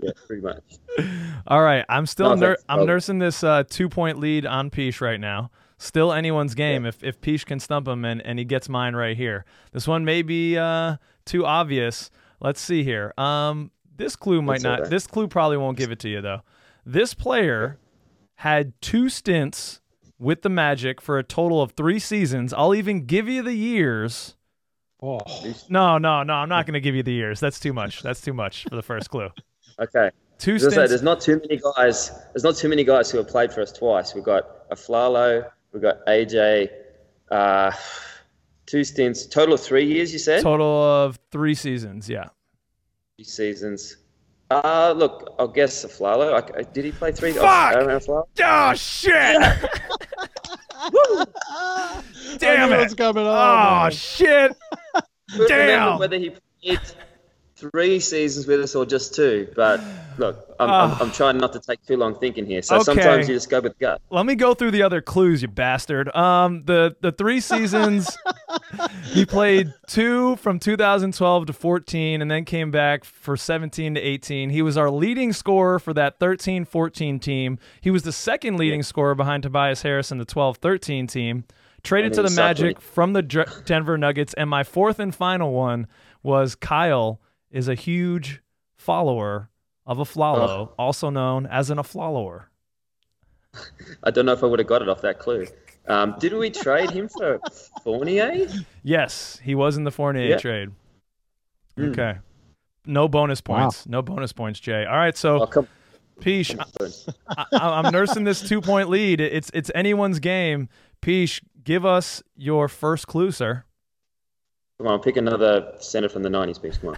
Yeah, 0.00 0.12
pretty 0.28 0.42
much. 0.42 0.62
All 1.48 1.60
right. 1.62 1.84
I'm 1.88 2.06
still 2.06 2.36
No, 2.36 2.46
nur- 2.46 2.58
I'm 2.68 2.86
nursing 2.86 3.18
this 3.18 3.42
uh, 3.42 3.64
two 3.68 3.88
point 3.88 4.18
lead 4.18 4.46
on 4.46 4.70
Peach 4.70 5.00
right 5.00 5.20
now. 5.20 5.50
Still 5.82 6.12
anyone's 6.12 6.54
game 6.54 6.84
if 6.84 7.02
if 7.02 7.22
Peach 7.22 7.46
can 7.46 7.58
stump 7.58 7.88
him 7.88 8.04
and, 8.04 8.20
and 8.20 8.38
he 8.38 8.44
gets 8.44 8.68
mine 8.68 8.94
right 8.94 9.16
here. 9.16 9.46
This 9.72 9.88
one 9.88 10.04
may 10.04 10.20
be 10.20 10.58
uh, 10.58 10.96
too 11.24 11.46
obvious. 11.46 12.10
Let's 12.38 12.60
see 12.60 12.84
here. 12.84 13.14
Um, 13.16 13.70
this 13.96 14.14
clue 14.14 14.42
might 14.42 14.62
not. 14.62 14.80
right. 14.80 14.90
This 14.90 15.06
clue 15.06 15.26
probably 15.26 15.56
won't 15.56 15.78
give 15.78 15.90
it 15.90 15.98
to 16.00 16.08
you 16.10 16.20
though. 16.20 16.42
This 16.84 17.14
player 17.14 17.78
had 18.34 18.74
two 18.82 19.08
stints 19.08 19.80
with 20.18 20.42
the 20.42 20.50
Magic 20.50 21.00
for 21.00 21.18
a 21.18 21.22
total 21.24 21.62
of 21.62 21.72
three 21.72 21.98
seasons. 21.98 22.52
I'll 22.52 22.74
even 22.74 23.06
give 23.06 23.26
you 23.26 23.42
the 23.42 23.54
years. 23.54 24.36
Oh, 25.02 25.20
No, 25.70 25.96
no, 25.96 26.22
no. 26.24 26.34
I'm 26.34 26.50
not 26.50 26.66
going 26.66 26.74
to 26.74 26.80
give 26.80 26.94
you 26.94 27.02
the 27.02 27.12
years. 27.12 27.40
That's 27.40 27.58
too 27.58 27.72
much. 27.72 28.02
That's 28.02 28.20
too 28.20 28.34
much 28.34 28.64
for 28.68 28.76
the 28.76 28.82
first 28.82 29.08
clue. 29.08 29.30
Okay. 29.80 30.10
Two 30.36 30.56
I 30.56 30.58
say, 30.58 30.68
stints. 30.70 30.88
there's 30.90 31.02
not 31.02 31.22
too 31.22 31.40
many 31.40 31.58
guys. 31.74 32.10
There's 32.34 32.44
not 32.44 32.54
too 32.54 32.68
many 32.68 32.84
guys 32.84 33.10
who 33.10 33.16
have 33.16 33.28
played 33.28 33.50
for 33.50 33.62
us 33.62 33.72
twice. 33.72 34.14
We've 34.14 34.24
got 34.24 34.68
Afflalo, 34.68 35.48
we've 35.72 35.82
got 35.82 36.04
AJ, 36.06 36.68
uh, 37.30 37.72
two 38.66 38.84
stints, 38.84 39.26
total 39.26 39.54
of 39.54 39.60
three 39.60 39.86
years. 39.86 40.12
You 40.12 40.18
said 40.18 40.42
Total 40.42 40.82
of 40.82 41.18
three 41.30 41.54
seasons. 41.54 42.08
Yeah. 42.08 42.24
three 43.16 43.24
seasons. 43.24 43.96
Uh, 44.50 44.92
look, 44.96 45.32
I'll 45.38 45.46
guess 45.46 45.84
Afflalo. 45.84 46.34
I, 46.34 46.62
did 46.62 46.84
he 46.84 46.90
play 46.90 47.12
three? 47.12 47.32
Fuck! 47.32 47.74
Arron 47.74 48.00
Afflalo? 48.00 48.24
Oh 48.42 48.74
shit! 48.74 49.12
Damn 52.38 52.72
it. 52.72 52.78
What's 52.78 52.94
coming 52.94 53.26
on? 53.26 53.36
Oh 53.36 53.82
man. 53.82 53.90
shit! 53.92 54.56
Couldn't 55.30 55.50
remember 55.50 55.66
Damn. 55.66 55.98
Whether 55.98 56.16
he 56.18 56.30
played 56.30 56.80
three 57.60 58.00
seasons 58.00 58.46
with 58.46 58.60
us 58.60 58.74
or 58.74 58.86
just 58.86 59.14
two, 59.14 59.48
but 59.54 59.80
look, 60.18 60.36
I'm, 60.58 60.68
Ah. 60.70 60.94
I'm, 60.96 61.02
I'm 61.08 61.12
trying 61.12 61.38
not 61.38 61.52
to 61.52 61.60
take 61.60 61.84
too 61.86 61.96
long 61.96 62.14
thinking 62.14 62.46
here. 62.46 62.62
So 62.62 62.76
Okay. 62.76 62.84
sometimes 62.84 63.28
you 63.28 63.34
just 63.34 63.48
go 63.50 63.60
with 63.60 63.78
gut. 63.78 64.00
Let 64.10 64.26
me 64.26 64.34
go 64.34 64.54
through 64.54 64.70
the 64.72 64.82
other 64.82 65.00
clues, 65.00 65.42
you 65.42 65.48
bastard. 65.48 66.14
Um, 66.16 66.64
the 66.64 66.96
the 67.00 67.12
three 67.12 67.40
seasons 67.40 68.16
he 69.04 69.24
played 69.26 69.72
two 69.86 70.36
from 70.36 70.58
2012 70.58 71.46
to 71.46 71.52
14, 71.52 72.22
and 72.22 72.30
then 72.30 72.44
came 72.44 72.70
back 72.70 73.04
for 73.04 73.36
17 73.36 73.94
to 73.94 74.00
18. 74.00 74.50
He 74.50 74.62
was 74.62 74.76
our 74.76 74.90
leading 74.90 75.32
scorer 75.32 75.78
for 75.78 75.92
that 75.94 76.18
13-14 76.18 77.20
team. 77.20 77.58
He 77.80 77.90
was 77.90 78.02
the 78.02 78.12
second 78.12 78.56
leading 78.56 78.82
scorer 78.82 79.14
behind 79.14 79.42
Tobias 79.42 79.82
Harris 79.82 80.10
in 80.12 80.18
the 80.18 80.26
12-13 80.26 81.08
team. 81.08 81.44
Traded 81.82 82.12
to 82.14 82.22
the 82.22 82.30
Magic 82.30 82.78
from 82.80 83.14
the 83.14 83.22
Denver 83.64 83.96
Nuggets, 83.96 84.34
and 84.34 84.50
my 84.50 84.62
fourth 84.64 84.98
and 84.98 85.14
final 85.14 85.52
one 85.54 85.86
was 86.22 86.54
Kyle 86.54 87.20
is 87.50 87.68
a 87.68 87.74
huge 87.74 88.42
follower 88.76 89.50
of 89.86 89.98
Afflalo, 89.98 90.70
also 90.78 91.10
known 91.10 91.46
as 91.46 91.70
an 91.70 91.78
Afflalower. 91.78 92.44
I 94.04 94.10
don't 94.10 94.26
know 94.26 94.32
if 94.32 94.42
I 94.42 94.46
would 94.46 94.58
have 94.60 94.68
got 94.68 94.82
it 94.82 94.88
off 94.88 95.00
that 95.02 95.18
clue. 95.18 95.46
Um, 95.88 96.14
did 96.20 96.32
we 96.32 96.50
trade 96.50 96.90
him 96.90 97.08
for 97.08 97.40
Fournier? 97.82 98.46
Yes, 98.84 99.40
he 99.42 99.54
was 99.54 99.76
in 99.76 99.84
the 99.84 99.90
Fournier 99.90 100.28
Yeah. 100.28 100.36
trade. 100.38 100.68
Mm. 101.76 101.90
Okay. 101.90 102.18
No 102.86 103.08
bonus 103.08 103.42
Wow. 103.46 103.62
points. 103.62 103.86
No 103.88 104.02
bonus 104.02 104.32
points, 104.32 104.60
Jay. 104.60 104.84
All 104.84 104.96
right, 104.96 105.16
so 105.16 105.42
Oh, 105.42 105.46
come 105.46 105.66
Peach. 106.20 106.54
I, 106.56 107.44
I, 107.52 107.68
I'm 107.78 107.90
nursing 107.90 108.24
this 108.24 108.46
two 108.46 108.60
point 108.60 108.88
lead. 108.90 109.20
It's 109.20 109.50
it's 109.54 109.70
anyone's 109.74 110.18
game. 110.20 110.68
Peach, 111.00 111.42
give 111.64 111.84
us 111.86 112.22
your 112.36 112.68
first 112.68 113.06
clue, 113.06 113.30
sir. 113.32 113.64
Come 114.80 114.88
on, 114.88 115.00
pick 115.00 115.18
another 115.18 115.74
center 115.78 116.08
from 116.08 116.22
the 116.22 116.30
'90s, 116.30 116.58
please. 116.58 116.78
Come 116.78 116.94
on. 116.94 116.96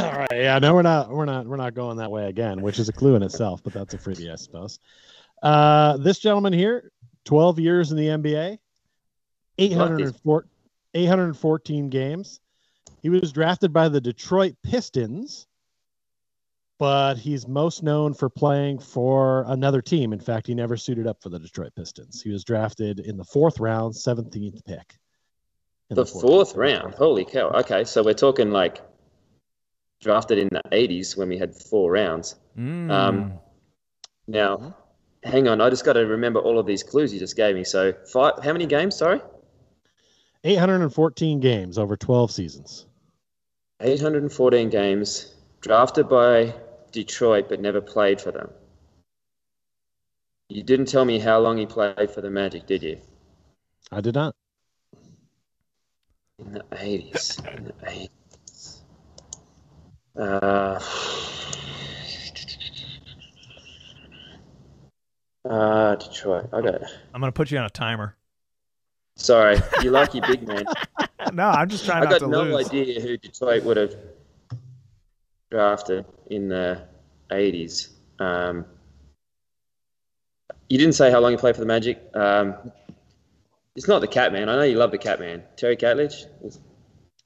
All 0.00 0.18
right. 0.20 0.32
Yeah. 0.32 0.58
No, 0.58 0.72
we're 0.72 0.80
not. 0.80 1.10
We're 1.10 1.26
not. 1.26 1.46
We're 1.46 1.58
not 1.58 1.74
going 1.74 1.98
that 1.98 2.10
way 2.10 2.30
again, 2.30 2.62
which 2.62 2.78
is 2.78 2.88
a 2.88 2.94
clue 2.94 3.14
in 3.14 3.22
itself. 3.22 3.62
But 3.62 3.74
that's 3.74 3.92
a 3.92 3.98
freebie, 3.98 4.32
I 4.32 4.36
suppose. 4.36 4.78
Uh, 5.42 5.98
this 5.98 6.18
gentleman 6.18 6.54
here, 6.54 6.90
12 7.26 7.58
years 7.58 7.90
in 7.90 7.98
the 7.98 8.06
NBA, 8.06 8.58
804, 9.58 10.46
814 10.94 11.90
games. 11.90 12.40
He 13.02 13.10
was 13.10 13.32
drafted 13.32 13.70
by 13.70 13.90
the 13.90 14.00
Detroit 14.00 14.54
Pistons, 14.64 15.46
but 16.78 17.18
he's 17.18 17.46
most 17.46 17.82
known 17.82 18.14
for 18.14 18.30
playing 18.30 18.78
for 18.78 19.44
another 19.48 19.82
team. 19.82 20.14
In 20.14 20.20
fact, 20.20 20.46
he 20.46 20.54
never 20.54 20.78
suited 20.78 21.06
up 21.06 21.22
for 21.22 21.28
the 21.28 21.38
Detroit 21.38 21.74
Pistons. 21.76 22.22
He 22.22 22.30
was 22.30 22.44
drafted 22.44 23.00
in 23.00 23.18
the 23.18 23.24
fourth 23.24 23.60
round, 23.60 23.92
17th 23.92 24.64
pick. 24.64 24.94
The 25.90 26.06
fourth 26.06 26.54
round. 26.54 26.94
Holy 26.94 27.24
cow. 27.24 27.48
Okay, 27.50 27.84
so 27.84 28.02
we're 28.02 28.14
talking 28.14 28.50
like 28.50 28.80
drafted 30.00 30.38
in 30.38 30.48
the 30.50 30.62
80s 30.70 31.16
when 31.16 31.28
we 31.28 31.38
had 31.38 31.54
four 31.54 31.90
rounds. 31.90 32.36
Mm. 32.56 32.90
Um, 32.90 33.32
now, 34.26 34.76
hang 35.24 35.48
on. 35.48 35.60
I 35.60 35.70
just 35.70 35.84
got 35.84 35.94
to 35.94 36.00
remember 36.00 36.40
all 36.40 36.58
of 36.58 36.66
these 36.66 36.82
clues 36.82 37.12
you 37.12 37.18
just 37.18 37.36
gave 37.36 37.54
me. 37.54 37.64
So, 37.64 37.94
five. 38.12 38.34
How 38.42 38.52
many 38.52 38.66
games? 38.66 38.96
Sorry, 38.96 39.20
814 40.44 41.40
games 41.40 41.78
over 41.78 41.96
12 41.96 42.30
seasons. 42.30 42.86
814 43.80 44.70
games. 44.70 45.34
Drafted 45.60 46.08
by 46.08 46.54
Detroit, 46.92 47.48
but 47.48 47.60
never 47.60 47.80
played 47.80 48.20
for 48.20 48.30
them. 48.30 48.50
You 50.48 50.62
didn't 50.62 50.86
tell 50.86 51.04
me 51.04 51.18
how 51.18 51.40
long 51.40 51.58
he 51.58 51.66
played 51.66 52.10
for 52.10 52.20
the 52.20 52.30
Magic, 52.30 52.66
did 52.66 52.82
you? 52.82 53.00
I 53.90 54.00
did 54.00 54.14
not. 54.14 54.34
In 56.38 56.52
the 56.52 56.62
80s. 56.70 57.56
In 57.56 57.64
the 57.64 57.72
80s. 57.72 58.08
Uh, 60.16 60.80
uh, 65.48 65.94
Detroit. 65.96 66.48
It. 66.52 66.82
I'm 67.14 67.20
gonna 67.20 67.32
put 67.32 67.50
you 67.50 67.58
on 67.58 67.64
a 67.64 67.70
timer. 67.70 68.16
Sorry, 69.16 69.58
you 69.82 69.90
lucky 69.90 70.20
big 70.20 70.46
man. 70.46 70.64
no, 71.32 71.48
I'm 71.48 71.68
just 71.68 71.84
trying 71.84 72.02
to 72.02 72.08
lose 72.08 72.16
I 72.16 72.18
got 72.20 72.24
to 72.26 72.30
no 72.30 72.42
lose. 72.56 72.66
idea 72.68 73.00
who 73.00 73.16
Detroit 73.16 73.64
would 73.64 73.76
have 73.76 73.94
drafted 75.50 76.04
in 76.30 76.48
the 76.48 76.82
80s. 77.30 77.88
Um, 78.20 78.64
you 80.68 80.78
didn't 80.78 80.94
say 80.94 81.10
how 81.10 81.18
long 81.20 81.32
you 81.32 81.38
played 81.38 81.54
for 81.56 81.60
the 81.60 81.66
Magic. 81.66 82.00
Um, 82.14 82.54
it's 83.78 83.86
not 83.86 84.00
the 84.00 84.08
Catman. 84.08 84.48
I 84.48 84.56
know 84.56 84.62
you 84.64 84.76
love 84.76 84.90
the 84.90 84.98
Catman. 84.98 85.42
Terry 85.56 85.76
Catledge? 85.76 86.26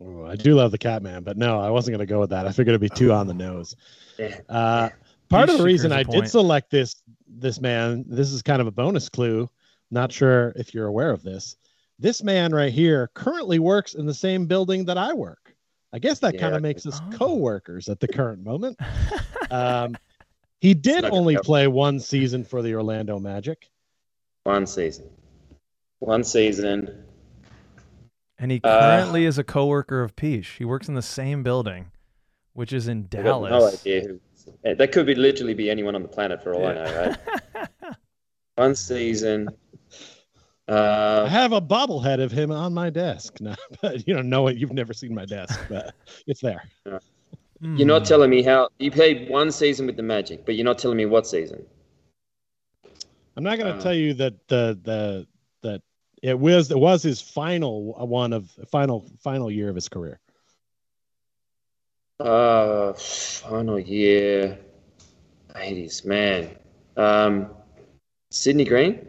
Oh, 0.05 0.26
I 0.26 0.36
do 0.36 0.55
love 0.55 0.70
the 0.70 0.76
Catman, 0.78 1.22
but 1.22 1.38
no, 1.38 1.59
I 1.59 1.70
wasn't 1.70 1.96
going 1.96 2.07
to 2.07 2.12
go 2.12 2.20
with 2.20 2.28
that. 2.30 2.46
I 2.46 2.50
figured 2.50 2.68
it'd 2.74 2.80
be 2.82 2.88
too 2.90 3.11
on 3.12 3.26
the 3.26 3.32
nose. 3.34 3.74
Yeah. 4.18 4.38
Uh, 4.50 4.90
part 5.30 5.48
You 5.48 5.55
of 5.55 5.59
the 5.59 5.64
reason 5.64 5.92
I 5.92 6.05
point. 6.05 6.24
did 6.24 6.30
select 6.30 6.70
this 6.70 7.03
this 7.26 7.59
man, 7.61 8.05
this 8.07 8.30
is 8.30 8.42
kind 8.42 8.61
of 8.61 8.66
a 8.66 8.70
bonus 8.70 9.09
clue. 9.09 9.48
Not 9.90 10.12
sure 10.12 10.53
if 10.55 10.74
you're 10.74 10.86
aware 10.88 11.11
of 11.11 11.22
this. 11.22 11.57
This 11.98 12.22
man 12.22 12.53
right 12.55 12.72
here 12.72 13.11
currently 13.14 13.59
works 13.59 13.94
in 13.94 14.05
the 14.05 14.12
same 14.14 14.44
building 14.44 14.84
that 14.84 14.98
I 14.98 15.14
work. 15.14 15.55
I 15.94 15.98
guess 15.98 16.18
that 16.18 16.34
Yeah, 16.34 16.40
kind 16.40 16.55
of 16.55 16.61
makes 16.61 16.84
us 16.84 17.00
Oh. 17.03 17.16
co-workers 17.16 17.88
at 17.88 17.98
the 18.00 18.09
current 18.09 18.44
moment. 18.44 18.78
Um, 19.50 19.96
he 20.62 20.72
did 20.72 21.05
only 21.05 21.36
play 21.36 21.66
one 21.66 22.00
season 22.00 22.42
for 22.42 22.62
the 22.62 22.74
Orlando 22.74 23.18
Magic. 23.18 23.68
One 24.44 24.66
season. 24.66 25.11
One 26.03 26.24
season. 26.24 27.05
And 28.36 28.50
he 28.50 28.59
Uh, 28.64 28.68
currently 28.80 29.24
is 29.24 29.38
a 29.38 29.44
coworker 29.44 30.03
of 30.03 30.16
Peach. 30.16 30.48
He 30.59 30.64
works 30.64 30.88
in 30.88 30.94
the 30.94 31.03
same 31.03 31.44
building, 31.44 31.92
which 32.55 32.72
is 32.72 32.88
in 32.88 33.07
I 33.16 33.22
got 33.22 33.40
no 33.48 33.66
Dallas. 33.66 33.72
idea 33.72 34.18
That 34.64 34.90
could 34.92 35.07
be 35.07 35.14
literally 35.14 35.55
be 35.55 35.70
anyone 35.70 35.94
on 35.94 36.03
the 36.03 36.09
planet 36.09 36.42
for 36.42 36.55
all 36.55 36.66
I 36.66 36.74
know, 36.74 36.92
right? 36.92 37.16
One 38.57 38.74
season. 38.74 39.48
I 40.68 40.72
Uh, 40.72 41.28
have 41.28 41.53
a 41.53 41.61
bobblehead 41.61 42.20
of 42.20 42.32
him 42.32 42.50
on 42.50 42.74
my 42.74 42.90
desk. 42.90 43.38
No, 43.40 43.55
but 43.80 44.07
you 44.07 44.14
don't 44.14 44.28
know 44.28 44.48
it. 44.48 44.57
You've 44.57 44.72
never 44.72 44.92
seen 44.92 45.14
my 45.14 45.24
desk, 45.24 45.61
but 45.68 45.94
it's 46.26 46.40
there. 46.40 46.62
you're 47.74 47.86
not 47.86 48.05
Hmm. 48.05 48.05
telling 48.05 48.30
me 48.30 48.42
how 48.42 48.68
you 48.78 48.90
played 48.90 49.28
one 49.30 49.50
season 49.53 49.86
with 49.86 49.96
the 49.96 50.03
Magic, 50.03 50.44
but 50.46 50.55
you're 50.57 50.64
not 50.64 50.78
telling 50.78 50.96
me 50.96 51.07
what 51.07 51.26
season. 51.26 51.64
I'm 53.36 53.44
not 53.44 53.59
going 53.59 53.74
to 53.74 53.78
Uh, 53.78 53.82
tell 53.82 53.94
you 53.94 54.14
that 54.14 54.48
the 54.48 54.78
the 54.82 55.26
that 55.32 55.32
it 56.23 56.39
was 56.39 56.70
it 56.70 56.79
was 56.79 57.03
his 57.03 57.20
final 57.20 57.93
one 58.07 58.33
of 58.33 58.49
final 58.70 59.07
final 59.20 59.51
year 59.51 59.68
of 59.68 59.75
his 59.75 59.89
career. 59.89 60.18
Uh, 62.20 62.93
final 62.93 63.81
year, 63.81 64.59
80s, 65.57 66.05
man. 66.05 66.57
Um, 66.97 67.51
Sidney 68.31 68.64
Green. 68.64 69.09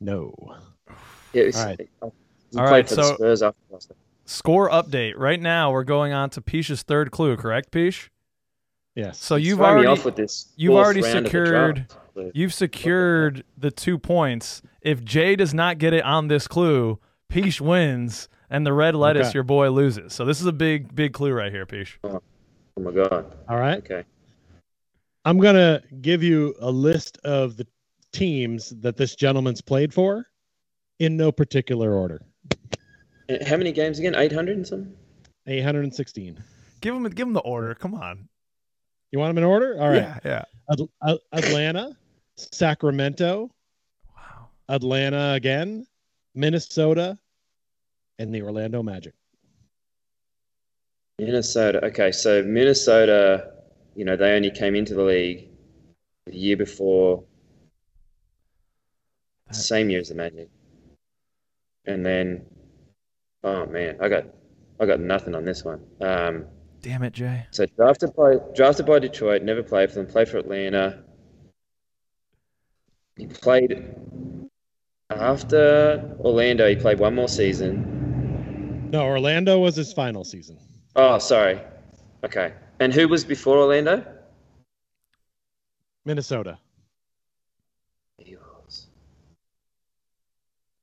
No. 0.00 0.32
Yeah, 1.32 1.42
it 1.42 1.46
was- 1.46 1.56
All 1.56 1.64
right. 1.64 1.80
He 1.80 1.88
All 2.02 2.12
played 2.52 2.70
right, 2.70 2.88
for 2.88 2.94
so- 2.94 3.14
Spurs 3.16 3.42
after. 3.42 3.58
Score 4.24 4.68
update. 4.70 5.14
Right 5.16 5.40
now, 5.40 5.72
we're 5.72 5.84
going 5.84 6.12
on 6.12 6.30
to 6.30 6.40
Peach's 6.42 6.82
third 6.82 7.10
clue, 7.10 7.36
correct, 7.36 7.70
Peach? 7.70 8.10
Yes. 8.94 9.18
So 9.18 9.36
you've 9.36 9.60
already 9.60 9.86
off 9.86 10.04
with 10.04 10.16
this. 10.16 10.52
you've 10.56 10.74
already 10.74 11.00
round 11.02 11.18
of 11.18 11.24
secured- 11.26 11.86
draft. 12.22 12.36
You've 12.36 12.54
secured 12.54 13.44
the 13.56 13.70
two 13.70 13.98
points. 13.98 14.62
If 14.82 15.04
Jay 15.04 15.36
does 15.36 15.52
not 15.54 15.78
get 15.78 15.92
it 15.92 16.04
on 16.04 16.28
this 16.28 16.46
clue, 16.48 16.98
Peach 17.28 17.60
wins, 17.60 18.28
and 18.50 18.66
the 18.66 18.72
red 18.72 18.94
lettuce, 18.94 19.28
Okay. 19.28 19.34
your 19.34 19.42
boy, 19.44 19.70
loses. 19.70 20.12
So 20.12 20.24
this 20.24 20.40
is 20.40 20.46
a 20.46 20.52
big, 20.52 20.94
big 20.94 21.12
clue 21.12 21.32
right 21.32 21.52
here, 21.52 21.66
Peach. 21.66 21.98
Oh 22.04 22.20
my 22.78 22.90
god. 22.92 23.34
All 23.48 23.58
right. 23.58 23.78
Okay. 23.78 24.04
I'm 25.24 25.38
going 25.38 25.56
to 25.56 25.82
give 26.00 26.22
you 26.22 26.54
a 26.60 26.70
list 26.70 27.18
of 27.24 27.56
the 27.56 27.66
teams 28.12 28.70
that 28.80 28.96
this 28.96 29.14
gentleman's 29.14 29.60
played 29.60 29.92
for 29.92 30.26
in 30.98 31.16
no 31.16 31.30
particular 31.30 31.92
order. 31.94 32.22
Uh, 33.28 33.44
How 33.46 33.56
many 33.58 33.72
games 33.72 33.98
again? 33.98 34.14
800 34.14 34.56
and 34.56 34.66
something? 34.66 34.92
Uh, 35.46 35.50
816. 35.52 36.42
Give 36.80 36.94
him, 36.94 37.04
give 37.10 37.26
him 37.26 37.34
the 37.34 37.40
order. 37.40 37.74
Come 37.74 37.94
on. 37.94 38.28
You 39.12 39.18
want 39.18 39.30
them 39.34 39.38
in 39.38 39.44
order? 39.44 39.76
All 39.80 39.88
right. 39.88 39.96
Yeah, 39.96 40.18
yeah. 40.24 40.44
Ad- 40.70 40.80
Ad- 41.06 41.18
Atlanta, 41.44 41.96
Sacramento, 42.38 43.50
Wow. 44.16 44.48
Atlanta 44.68 45.32
again, 45.34 45.86
Minnesota, 46.34 47.18
and 48.18 48.34
the 48.34 48.42
Orlando 48.42 48.82
Magic. 48.82 49.14
Minnesota. 51.18 51.84
Okay, 51.86 52.12
so 52.12 52.42
Minnesota, 52.42 53.52
you 53.94 54.04
know, 54.04 54.16
they 54.16 54.36
only 54.36 54.50
came 54.50 54.74
into 54.76 54.94
the 54.94 55.02
league 55.02 55.48
the 56.26 56.36
year 56.36 56.56
before, 56.56 57.24
That- 59.48 59.54
same 59.54 59.90
year 59.90 60.00
as 60.00 60.10
the 60.10 60.14
Magic. 60.14 60.48
And 61.86 62.04
then, 62.04 62.44
oh 63.42 63.66
man, 63.66 63.96
I 64.00 64.08
got, 64.08 64.26
I 64.78 64.86
got 64.86 65.00
nothing 65.00 65.34
on 65.34 65.44
this 65.44 65.64
one. 65.64 65.80
Um, 66.00 66.46
Damn 66.82 67.02
it, 67.02 67.12
Jay. 67.12 67.46
so 67.50 67.66
drafted 67.66 68.14
by 68.14 68.36
drafted 68.54 68.86
by 68.86 69.00
Detroit, 69.00 69.42
never 69.42 69.62
played 69.64 69.90
for 69.90 69.96
them. 69.96 70.06
Played 70.06 70.28
for 70.28 70.38
Atlanta. 70.38 71.02
He 73.18 73.26
played 73.26 73.94
after 75.10 76.16
Orlando. 76.20 76.68
He 76.68 76.76
played 76.76 77.00
one 77.00 77.16
more 77.16 77.28
season. 77.28 78.88
No, 78.92 79.04
Orlando 79.04 79.58
was 79.58 79.74
his 79.74 79.92
final 79.92 80.24
season. 80.24 80.56
Oh, 80.94 81.18
sorry. 81.18 81.60
Okay. 82.24 82.54
And 82.78 82.94
who 82.94 83.08
was 83.08 83.24
before 83.24 83.58
Orlando? 83.58 84.06
Minnesota. 86.04 86.58
He 88.18 88.36
was 88.36 88.86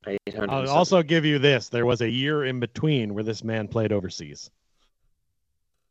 800. 0.06 0.50
I'll 0.50 0.68
also 0.68 1.02
give 1.02 1.24
you 1.24 1.38
this. 1.38 1.70
There 1.70 1.86
was 1.86 2.02
a 2.02 2.08
year 2.08 2.44
in 2.44 2.60
between 2.60 3.14
where 3.14 3.24
this 3.24 3.42
man 3.42 3.66
played 3.66 3.92
overseas. 3.92 4.50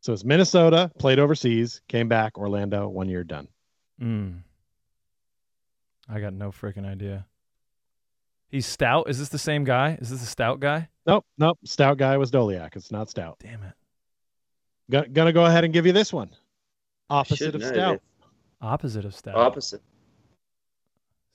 So 0.02 0.14
it's 0.14 0.24
Minnesota, 0.24 0.92
played 1.00 1.18
overseas, 1.18 1.82
came 1.88 2.08
back, 2.08 2.38
Orlando, 2.38 2.88
one 2.88 3.10
year 3.10 3.24
done. 3.24 3.48
Mm. 4.00 4.44
I 6.10 6.20
got 6.20 6.34
no 6.34 6.52
freaking 6.52 6.86
idea. 6.86 7.26
He's 8.50 8.66
stout. 8.66 9.10
Is 9.10 9.20
this 9.20 9.30
the 9.30 9.40
same 9.40 9.64
guy? 9.64 9.98
Is 10.00 10.10
this 10.10 10.22
a 10.22 10.26
stout 10.26 10.60
guy? 10.60 10.90
Nope, 11.06 11.26
nope. 11.38 11.58
Stout 11.66 11.98
guy 11.98 12.18
was 12.18 12.32
Doleac. 12.32 12.76
It's 12.76 12.92
not 12.92 13.10
stout. 13.10 13.38
Damn 13.40 13.64
it. 13.64 13.74
Go- 14.90 15.06
gonna 15.12 15.34
go 15.34 15.46
ahead 15.46 15.64
and 15.64 15.74
give 15.74 15.86
you 15.86 15.92
this 15.94 16.14
one. 16.14 16.30
Opposite 17.10 17.38
should 17.38 17.56
of 17.56 17.62
know 17.62 17.68
stout. 17.74 18.02
Opposite 18.62 19.06
of 19.06 19.16
stout. 19.16 19.36
Opposite. 19.36 19.82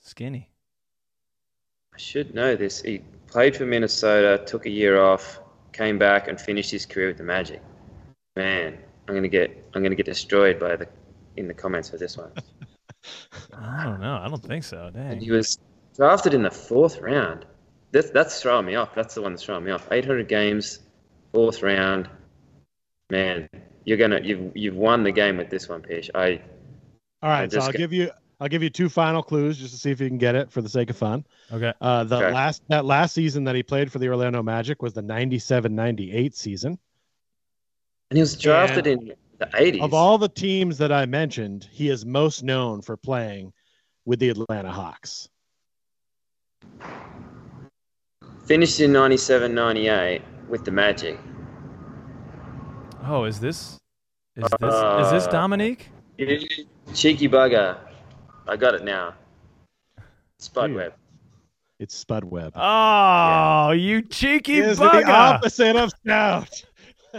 Skinny. 0.01 0.51
I 1.95 1.99
should 1.99 2.35
know 2.35 2.57
this. 2.57 2.81
He 2.81 3.03
played 3.27 3.57
for 3.57 3.67
Minnesota, 3.67 4.43
took 4.45 4.67
a 4.67 4.71
year 4.71 5.01
off, 5.01 5.41
came 5.73 5.99
back, 5.99 6.29
and 6.29 6.41
finished 6.41 6.71
his 6.71 6.87
career 6.87 7.09
with 7.09 7.19
the 7.19 7.25
Magic. 7.25 7.61
Man, 8.37 8.79
I'm 9.09 9.15
gonna 9.15 9.29
get 9.29 9.51
I'm 9.75 9.83
gonna 9.83 9.95
get 9.95 10.07
destroyed 10.07 10.59
by 10.59 10.77
the 10.77 10.89
in 11.37 11.49
the 11.49 11.55
comments 11.55 11.91
for 11.91 11.99
this 11.99 12.17
one. 12.17 12.31
I 13.57 13.85
don't 13.85 14.01
know. 14.01 14.17
I 14.23 14.29
don't 14.29 14.43
think 14.43 14.65
so. 14.65 14.91
And 14.95 15.23
he 15.23 15.31
was 15.31 15.59
drafted 15.97 16.35
in 16.35 16.43
the 16.43 16.51
fourth 16.51 16.99
round. 17.01 17.47
that's 17.93 18.11
that's 18.11 18.41
throwing 18.43 18.67
me 18.67 18.75
off. 18.77 18.95
That's 18.95 19.15
the 19.15 19.23
one 19.23 19.33
that's 19.33 19.43
throwing 19.45 19.65
me 19.65 19.71
off. 19.71 19.89
800 19.91 20.29
games, 20.29 20.81
fourth 21.33 21.63
round. 21.63 22.09
Man, 23.11 23.49
you're 23.85 23.97
gonna 23.99 24.21
you've 24.23 24.57
you've 24.57 24.77
won 24.77 25.03
the 25.03 25.13
game 25.13 25.37
with 25.37 25.51
this 25.51 25.69
one, 25.69 25.83
Pish. 25.83 26.11
I 26.15 26.41
All 27.23 27.31
right, 27.31 27.51
so 27.51 27.59
I'll 27.61 27.67
got- 27.73 27.77
give 27.77 27.93
you 27.93 28.11
I'll 28.43 28.49
give 28.49 28.63
you 28.63 28.71
two 28.71 28.89
final 28.89 29.23
clues 29.23 29.59
just 29.59 29.75
to 29.75 29.79
see 29.79 29.91
if 29.91 30.01
you 30.01 30.09
can 30.09 30.17
get 30.17 30.35
it 30.35 30.51
for 30.51 30.63
the 30.63 30.69
sake 30.69 30.89
of 30.89 30.97
fun. 30.97 31.27
Okay. 31.53 31.73
Uh, 31.81 32.05
the 32.05 32.17
Okay. 32.17 32.33
last 32.33 32.63
that 32.69 32.85
last 32.85 33.15
season 33.15 33.45
that 33.45 33.55
he 33.55 33.63
played 33.63 33.91
for 33.93 33.99
the 33.99 34.09
Orlando 34.09 34.43
Magic 34.43 34.81
was 34.81 34.95
the 34.95 35.03
97-98 35.03 36.35
season. 36.35 36.79
and 38.11 38.17
he 38.17 38.21
was 38.21 38.37
drafted 38.37 38.87
in 38.87 39.13
the 39.41 39.47
80s. 39.47 39.81
Of 39.81 39.93
all 39.93 40.19
the 40.19 40.29
teams 40.29 40.79
that 40.79 40.93
I 40.93 41.07
mentioned, 41.07 41.67
he 41.73 41.89
is 41.89 42.07
most 42.07 42.45
known 42.45 42.83
for 42.83 42.97
playing 42.97 43.53
with 44.05 44.21
the 44.21 44.29
Atlanta 44.29 44.71
Hawks. 44.71 45.29
Finished 48.47 48.81
in 48.81 48.93
97, 48.93 49.53
98 49.55 50.23
with 50.49 50.65
the 50.65 50.71
Magic. 50.71 51.19
Oh, 53.05 53.25
is 53.25 53.41
this 53.41 53.79
is 54.37 54.45
this 54.61 54.75
is 54.75 55.11
this 55.11 55.27
Uh, 55.27 55.31
Dominique? 55.31 55.89
You 56.19 56.39
cheeky 56.95 57.29
bugger. 57.29 57.79
I 58.47 58.57
got 58.57 58.75
it 58.75 58.85
now. 58.85 59.15
Spud 60.39 60.69
Dude. 60.69 60.77
Webb. 60.77 60.95
It's 61.79 61.95
Spud 61.95 62.25
Webb. 62.25 62.53
Oh, 62.57 63.71
you 63.71 64.03
cheeky 64.03 64.55
He 64.55 64.59
is 64.59 64.79
the 64.79 65.11
opposite 65.11 65.77
of 65.77 65.91
Stout. 65.91 66.63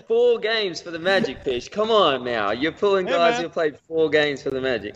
Four 0.08 0.40
games 0.40 0.82
for 0.82 0.92
the 0.92 1.00
Magic, 1.00 1.40
Fish. 1.44 1.70
Come 1.70 1.92
on 1.92 2.24
now. 2.24 2.52
You're 2.52 2.72
pulling 2.72 3.08
Hey, 3.08 3.14
guys 3.14 3.34
man. 3.34 3.44
who 3.44 3.50
played 3.50 3.78
four 3.78 4.10
games 4.10 4.42
for 4.42 4.50
the 4.50 4.62
Magic. 4.62 4.96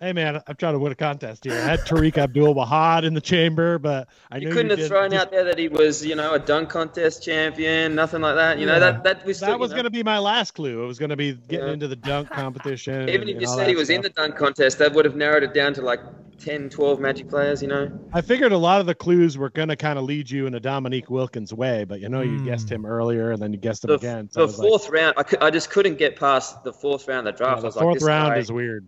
Hey 0.00 0.12
man, 0.12 0.40
I'm 0.46 0.56
trying 0.56 0.72
to 0.74 0.78
win 0.78 0.92
a 0.92 0.94
contest 0.94 1.44
here. 1.44 1.52
I 1.54 1.56
had 1.60 1.80
Tariq 1.80 2.16
Abdul 2.16 2.54
Wahad 2.54 3.04
in 3.04 3.14
the 3.14 3.20
chamber, 3.20 3.78
but 3.78 4.08
I 4.30 4.38
You 4.38 4.50
couldn't 4.50 4.70
you 4.70 4.76
have 4.82 4.88
thrown 4.88 5.12
out 5.12 5.30
there 5.30 5.44
that 5.44 5.58
he 5.58 5.68
was, 5.68 6.04
you 6.04 6.14
know, 6.14 6.32
a 6.34 6.38
dunk 6.38 6.68
contest 6.70 7.22
champion, 7.24 7.94
nothing 7.94 8.20
like 8.22 8.36
that. 8.36 8.58
You 8.58 8.66
Yeah. 8.66 8.74
know, 8.74 8.80
that 8.80 9.04
that 9.04 9.24
was 9.26 9.36
still, 9.38 9.48
That 9.50 9.58
was 9.58 9.70
you 9.70 9.76
know, 9.76 9.82
going 9.82 9.92
to 9.92 9.98
be 9.98 10.02
my 10.02 10.18
last 10.18 10.52
clue. 10.52 10.82
It 10.82 10.86
was 10.86 10.98
going 10.98 11.10
to 11.10 11.16
be 11.16 11.32
getting 11.34 11.66
Yeah. 11.66 11.72
into 11.74 11.88
the 11.88 11.96
dunk 11.96 12.30
competition. 12.30 13.08
Even 13.08 13.22
and- 13.22 13.30
if 13.30 13.40
you 13.40 13.46
said 13.46 13.68
he 13.68 13.76
was 13.76 13.90
in 13.90 14.00
the 14.02 14.08
dunk 14.10 14.36
contest, 14.36 14.78
that 14.78 14.92
would 14.94 15.04
have 15.04 15.16
narrowed 15.16 15.42
it 15.42 15.52
down 15.54 15.74
to 15.74 15.82
like 15.82 16.00
10, 16.38 16.68
12 16.70 17.00
Magic 17.00 17.28
players. 17.28 17.60
You 17.62 17.68
know. 17.68 17.90
I 18.12 18.20
figured 18.20 18.52
a 18.52 18.58
lot 18.58 18.80
of 18.80 18.86
the 18.86 18.94
clues 18.94 19.36
were 19.36 19.50
going 19.50 19.68
to 19.68 19.76
kind 19.76 19.98
of 19.98 20.04
lead 20.04 20.30
you 20.30 20.46
in 20.46 20.54
a 20.54 20.60
Dominique 20.60 21.10
Wilkins 21.10 21.52
way, 21.52 21.84
but 21.84 22.00
you 22.00 22.08
know, 22.08 22.22
you 22.22 22.38
Hmm. 22.38 22.44
guessed 22.46 22.70
him 22.70 22.86
earlier 22.86 23.32
and 23.32 23.42
then 23.42 23.52
you 23.52 23.58
guessed 23.58 23.84
him 23.84 23.88
The, 23.88 23.94
again. 23.94 24.28
So 24.30 24.40
the 24.40 24.46
was 24.46 24.58
like, 24.58 24.68
fourth 24.68 24.88
round, 24.90 25.14
I, 25.16 25.22
cou- 25.22 25.38
I 25.44 25.50
just 25.50 25.70
couldn't 25.70 25.96
get 25.98 26.16
past 26.16 26.62
the 26.64 26.72
fourth 26.72 27.08
round 27.08 27.26
of 27.28 27.36
the 27.36 27.44
yeah, 27.44 27.48
draft. 27.50 27.58
I 27.58 27.60
the 27.60 27.66
was 27.66 27.76
like, 27.76 27.82
fourth 27.82 27.94
this 27.94 28.04
round 28.04 28.34
guy- 28.34 28.38
is 28.40 28.52
weird. 28.52 28.86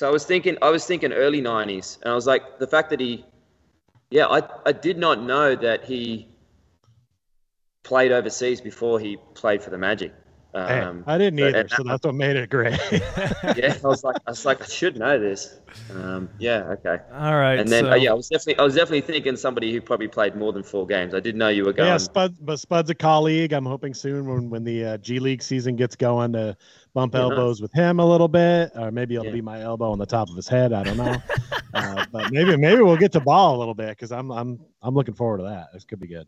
So 0.00 0.08
I 0.08 0.10
was 0.10 0.24
thinking, 0.24 0.56
I 0.62 0.70
was 0.70 0.86
thinking 0.86 1.12
early 1.12 1.42
'90s, 1.42 2.00
and 2.00 2.10
I 2.10 2.14
was 2.14 2.26
like, 2.26 2.58
the 2.58 2.66
fact 2.66 2.88
that 2.88 3.00
he, 3.00 3.22
yeah, 4.10 4.28
I, 4.28 4.40
I 4.64 4.72
did 4.72 4.96
not 4.96 5.22
know 5.22 5.54
that 5.54 5.84
he 5.84 6.26
played 7.82 8.10
overseas 8.10 8.62
before 8.62 8.98
he 8.98 9.18
played 9.34 9.62
for 9.62 9.68
the 9.68 9.76
Magic. 9.76 10.14
Hey, 10.54 10.80
Um, 10.80 11.04
I 11.06 11.18
didn't 11.18 11.38
but- 11.38 11.48
either, 11.50 11.58
and 11.58 11.70
so 11.70 11.82
that's 11.82 12.06
what 12.06 12.14
made 12.14 12.36
it 12.36 12.48
great. 12.48 12.80
yeah, 13.56 13.76
I 13.84 13.86
was 13.86 14.02
like, 14.02 14.16
I 14.26 14.30
was 14.30 14.46
like, 14.46 14.62
I 14.62 14.64
should 14.64 14.96
know 14.96 15.18
this. 15.20 15.60
Um, 15.94 16.30
yeah, 16.38 16.76
okay. 16.78 16.96
All 17.12 17.36
right. 17.36 17.58
And 17.58 17.68
then, 17.68 17.84
so, 17.84 17.90
uh, 17.92 17.96
yeah, 17.96 18.12
I 18.12 18.14
was 18.14 18.28
definitely, 18.28 18.58
I 18.58 18.64
was 18.64 18.74
definitely 18.76 19.02
thinking 19.02 19.36
somebody 19.36 19.70
who 19.70 19.82
probably 19.82 20.08
played 20.08 20.34
more 20.34 20.54
than 20.54 20.62
four 20.62 20.86
games. 20.86 21.12
I 21.12 21.20
didn't 21.20 21.38
know 21.38 21.48
you 21.48 21.66
were 21.66 21.74
going. 21.74 21.88
yeah, 21.88 21.98
Spud, 21.98 22.36
but 22.40 22.58
Spud's 22.58 22.88
a 22.88 22.94
colleague. 22.94 23.52
I'm 23.52 23.66
hoping 23.66 23.92
soon 23.92 24.26
when, 24.26 24.48
when 24.48 24.64
the 24.64 24.84
uh, 24.86 24.96
G 24.96 25.18
League 25.18 25.42
season 25.42 25.76
gets 25.76 25.94
going 25.94 26.32
to 26.32 26.56
bump 26.94 27.14
Yeah. 27.14 27.20
elbows 27.20 27.60
with 27.62 27.72
him 27.72 28.00
a 28.00 28.04
little 28.06 28.28
bit, 28.28 28.72
or 28.74 28.90
maybe 28.90 29.14
it'll 29.14 29.26
Yeah. 29.26 29.32
be 29.32 29.40
my 29.42 29.60
elbow 29.60 29.90
on 29.92 29.98
the 29.98 30.06
top 30.06 30.28
of 30.28 30.36
his 30.36 30.48
head. 30.48 30.72
I 30.72 30.82
don't 30.82 30.96
know, 30.96 31.16
uh, 31.74 32.04
but 32.12 32.30
maybe 32.32 32.56
maybe 32.56 32.82
we'll 32.82 32.96
get 32.96 33.12
to 33.12 33.20
ball 33.20 33.56
a 33.56 33.58
little 33.58 33.74
bit 33.74 33.90
because 33.90 34.12
I'm 34.12 34.30
I'm 34.30 34.58
I'm 34.82 34.94
looking 34.94 35.14
forward 35.14 35.38
to 35.38 35.44
that. 35.44 35.68
This 35.72 35.84
could 35.84 36.00
be 36.00 36.08
good. 36.08 36.26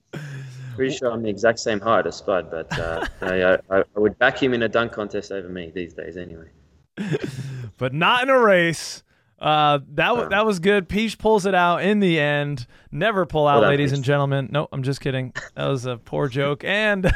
Pretty 0.75 0.95
sure 0.97 1.11
I'm 1.11 1.23
the 1.23 1.29
exact 1.29 1.59
same 1.59 1.81
height 1.81 2.07
as 2.07 2.17
Spud, 2.17 2.51
but 2.51 2.79
uh, 2.79 3.07
I, 3.21 3.55
I, 3.55 3.59
I 3.79 3.99
would 3.99 4.19
back 4.19 4.43
him 4.43 4.55
in 4.55 4.63
a 4.63 4.69
dunk 4.69 4.93
contest 4.93 5.31
over 5.33 5.49
me 5.49 5.71
these 5.75 5.93
days 5.95 6.17
anyway. 6.17 6.49
but 7.77 7.93
not 7.93 8.23
in 8.23 8.31
a 8.31 8.39
race. 8.39 9.03
Uh, 9.39 9.81
that 9.95 10.07
w- 10.07 10.25
Um, 10.25 10.31
that 10.31 10.47
was 10.47 10.61
good. 10.61 10.89
Peach 10.89 11.19
pulls 11.19 11.47
it 11.47 11.55
out 11.55 11.83
in 11.83 11.99
the 11.99 12.21
end. 12.21 12.67
Never 12.93 13.27
pull 13.27 13.49
out, 13.49 13.61
Well 13.63 13.71
ladies 13.71 13.91
and 13.93 14.05
gentlemen. 14.05 14.49
No, 14.53 14.69
I'm 14.73 14.85
just 14.85 15.01
kidding. 15.01 15.33
That 15.57 15.67
was 15.67 15.85
a 15.85 15.97
poor 15.97 16.29
joke. 16.29 16.63
And 16.63 17.11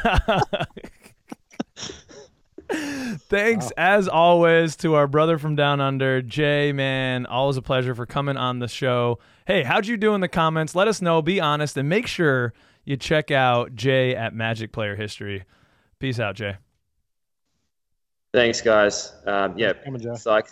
thanks 2.69 3.71
as 3.77 4.07
always 4.07 4.75
to 4.77 4.95
our 4.95 5.07
brother 5.07 5.37
from 5.37 5.55
down 5.55 5.81
under, 5.81 6.21
Jay. 6.21 6.71
Man, 6.71 7.25
always 7.25 7.57
a 7.57 7.61
pleasure 7.61 7.95
for 7.95 8.05
coming 8.05 8.37
on 8.37 8.59
the 8.59 8.67
show. 8.67 9.19
Hey, 9.45 9.63
how'd 9.63 9.87
you 9.87 9.97
do 9.97 10.13
in 10.13 10.21
the 10.21 10.27
comments? 10.27 10.75
Let 10.75 10.87
us 10.87 11.01
know. 11.01 11.21
Be 11.21 11.39
honest 11.39 11.77
and 11.77 11.87
make 11.87 12.07
sure 12.07 12.53
you 12.85 12.97
check 12.97 13.31
out 13.31 13.75
Jay 13.75 14.15
at 14.15 14.33
Magic 14.33 14.71
Player 14.71 14.95
History. 14.95 15.43
Peace 15.99 16.19
out, 16.19 16.35
Jay. 16.35 16.57
Thanks, 18.33 18.61
guys. 18.61 19.13
Um, 19.25 19.57
yeah, 19.57 19.73
Coming, 19.73 20.01
Joe. 20.01 20.13
it's 20.13 20.25
like, 20.25 20.47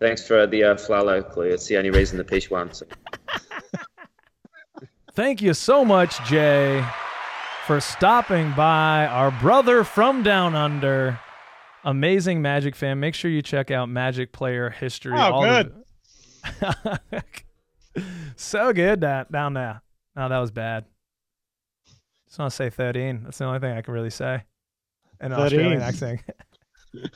thanks 0.00 0.26
for 0.26 0.46
the 0.46 0.64
uh, 0.64 0.74
Flalo 0.74 1.28
clue. 1.28 1.44
It's 1.44 1.66
the 1.66 1.76
only 1.76 1.90
reason 1.90 2.18
the 2.18 2.24
Peach 2.24 2.50
won. 2.50 2.72
So. 2.72 2.86
Thank 5.14 5.42
you 5.42 5.54
so 5.54 5.84
much, 5.84 6.22
Jay, 6.24 6.84
for 7.66 7.80
stopping 7.80 8.52
by. 8.52 9.06
Our 9.06 9.30
brother 9.30 9.84
from 9.84 10.22
down 10.22 10.54
under, 10.54 11.18
amazing 11.84 12.42
Magic 12.42 12.74
fan. 12.74 13.00
Make 13.00 13.14
sure 13.14 13.30
you 13.30 13.42
check 13.42 13.70
out 13.70 13.88
Magic 13.88 14.32
Player 14.32 14.70
History. 14.70 15.14
Oh, 15.16 15.42
good. 15.44 15.74
so 18.36 18.72
good 18.72 19.02
that 19.02 19.30
down 19.30 19.54
there. 19.54 19.82
No, 20.16 20.28
that 20.28 20.38
was 20.38 20.50
bad. 20.50 20.84
Just 22.26 22.38
want 22.38 22.50
to 22.50 22.56
say 22.56 22.70
13. 22.70 23.24
That's 23.24 23.38
the 23.38 23.44
only 23.44 23.58
thing 23.58 23.76
I 23.76 23.82
can 23.82 23.94
really 23.94 24.10
say. 24.10 24.44
An 25.20 25.32
13. 25.32 25.44
Australian 25.44 25.82
accent. 25.82 26.20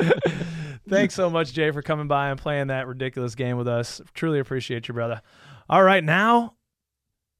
Thanks 0.88 1.14
so 1.14 1.30
much, 1.30 1.52
Jay, 1.52 1.70
for 1.70 1.82
coming 1.82 2.08
by 2.08 2.30
and 2.30 2.40
playing 2.40 2.68
that 2.68 2.86
ridiculous 2.86 3.34
game 3.34 3.56
with 3.56 3.68
us. 3.68 4.00
Truly 4.14 4.38
appreciate 4.38 4.88
you, 4.88 4.94
brother. 4.94 5.22
All 5.68 5.82
right, 5.82 6.02
now 6.02 6.54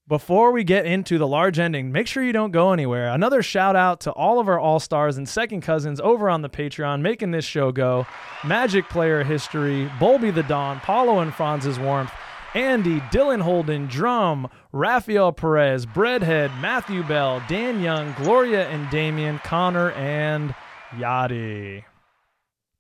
before 0.09 0.53
we 0.53 0.65
get 0.65 0.87
into 0.87 1.19
the 1.19 1.27
large 1.27 1.59
ending, 1.59 1.93
make 1.93 2.07
sure 2.07 2.25
you 2.25 2.33
don't 2.33 2.51
go 2.51 2.73
anywhere. 2.73 3.09
Another 3.09 3.43
shout 3.43 3.77
out 3.77 4.01
to 4.01 4.13
all 4.13 4.41
of 4.41 4.49
our 4.49 4.59
all 4.59 4.81
stars 4.81 5.19
and 5.19 5.29
second 5.29 5.61
cousins 5.61 6.01
over 6.01 6.31
on 6.31 6.41
the 6.41 6.49
Patreon 6.49 7.03
making 7.03 7.31
this 7.31 7.45
show 7.45 7.71
go. 7.71 8.07
Magic 8.43 8.89
Player 8.89 9.23
History, 9.23 9.91
Bolby 9.99 10.35
the 10.35 10.43
Dawn, 10.43 10.81
Paulo 10.81 11.19
and 11.19 11.35
Franz's 11.35 11.79
Warmth, 11.79 12.13
Andy, 12.55 13.01
Dylan 13.01 13.43
Holden, 13.43 13.87
Drum, 13.87 14.49
Rafael 14.73 15.33
Perez, 15.33 15.85
Breadhead, 15.85 16.59
Matthew 16.59 17.03
Bell, 17.03 17.43
Dan 17.47 17.83
Young, 17.83 18.15
Gloria 18.15 18.67
and 18.71 18.89
Damien, 18.91 19.39
Connor, 19.45 19.91
and 19.93 20.55
Yadi. 20.93 21.85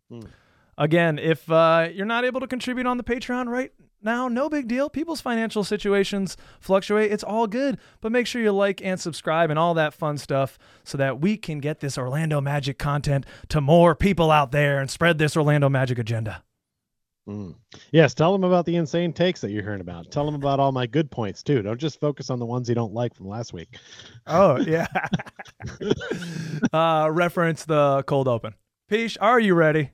Hmm. 0.08 0.20
Again, 0.78 1.18
if 1.18 1.50
uh, 1.50 1.88
you're 1.92 2.06
not 2.06 2.24
able 2.24 2.40
to 2.40 2.46
contribute 2.46 2.86
on 2.86 2.96
the 2.96 3.04
Patreon 3.04 3.48
right 3.48 3.72
now, 4.00 4.28
no 4.28 4.48
big 4.48 4.68
deal. 4.68 4.88
People's 4.88 5.20
financial 5.20 5.64
situations 5.64 6.36
fluctuate. 6.60 7.10
It's 7.10 7.24
all 7.24 7.46
good. 7.46 7.78
But 8.00 8.12
make 8.12 8.26
sure 8.26 8.40
you 8.40 8.52
like 8.52 8.80
and 8.82 9.00
subscribe 9.00 9.50
and 9.50 9.58
all 9.58 9.74
that 9.74 9.92
fun 9.92 10.18
stuff 10.18 10.58
so 10.84 10.96
that 10.98 11.20
we 11.20 11.36
can 11.36 11.58
get 11.58 11.80
this 11.80 11.98
Orlando 11.98 12.40
Magic 12.40 12.78
content 12.78 13.26
to 13.48 13.60
more 13.60 13.94
people 13.94 14.30
out 14.30 14.52
there 14.52 14.78
and 14.78 14.90
spread 14.90 15.18
this 15.18 15.36
Orlando 15.36 15.68
Magic 15.68 15.98
agenda. 15.98 16.44
Mm. 17.28 17.56
Yes, 17.90 18.14
tell 18.14 18.32
them 18.32 18.44
about 18.44 18.64
the 18.64 18.76
insane 18.76 19.12
takes 19.12 19.42
that 19.42 19.50
you're 19.50 19.62
hearing 19.62 19.82
about. 19.82 20.10
Tell 20.10 20.24
them 20.24 20.34
about 20.34 20.60
all 20.60 20.72
my 20.72 20.86
good 20.86 21.10
points 21.10 21.42
too. 21.42 21.60
Don't 21.60 21.78
just 21.78 22.00
focus 22.00 22.30
on 22.30 22.38
the 22.38 22.46
ones 22.46 22.68
you 22.68 22.74
don't 22.74 22.94
like 22.94 23.14
from 23.14 23.28
last 23.28 23.52
week. 23.52 23.76
Oh, 24.26 24.58
yeah. 24.60 24.86
uh, 26.72 27.08
reference 27.12 27.64
the 27.64 28.02
cold 28.06 28.28
open. 28.28 28.54
Peach, 28.88 29.18
are 29.20 29.38
you 29.38 29.54
ready? 29.54 29.90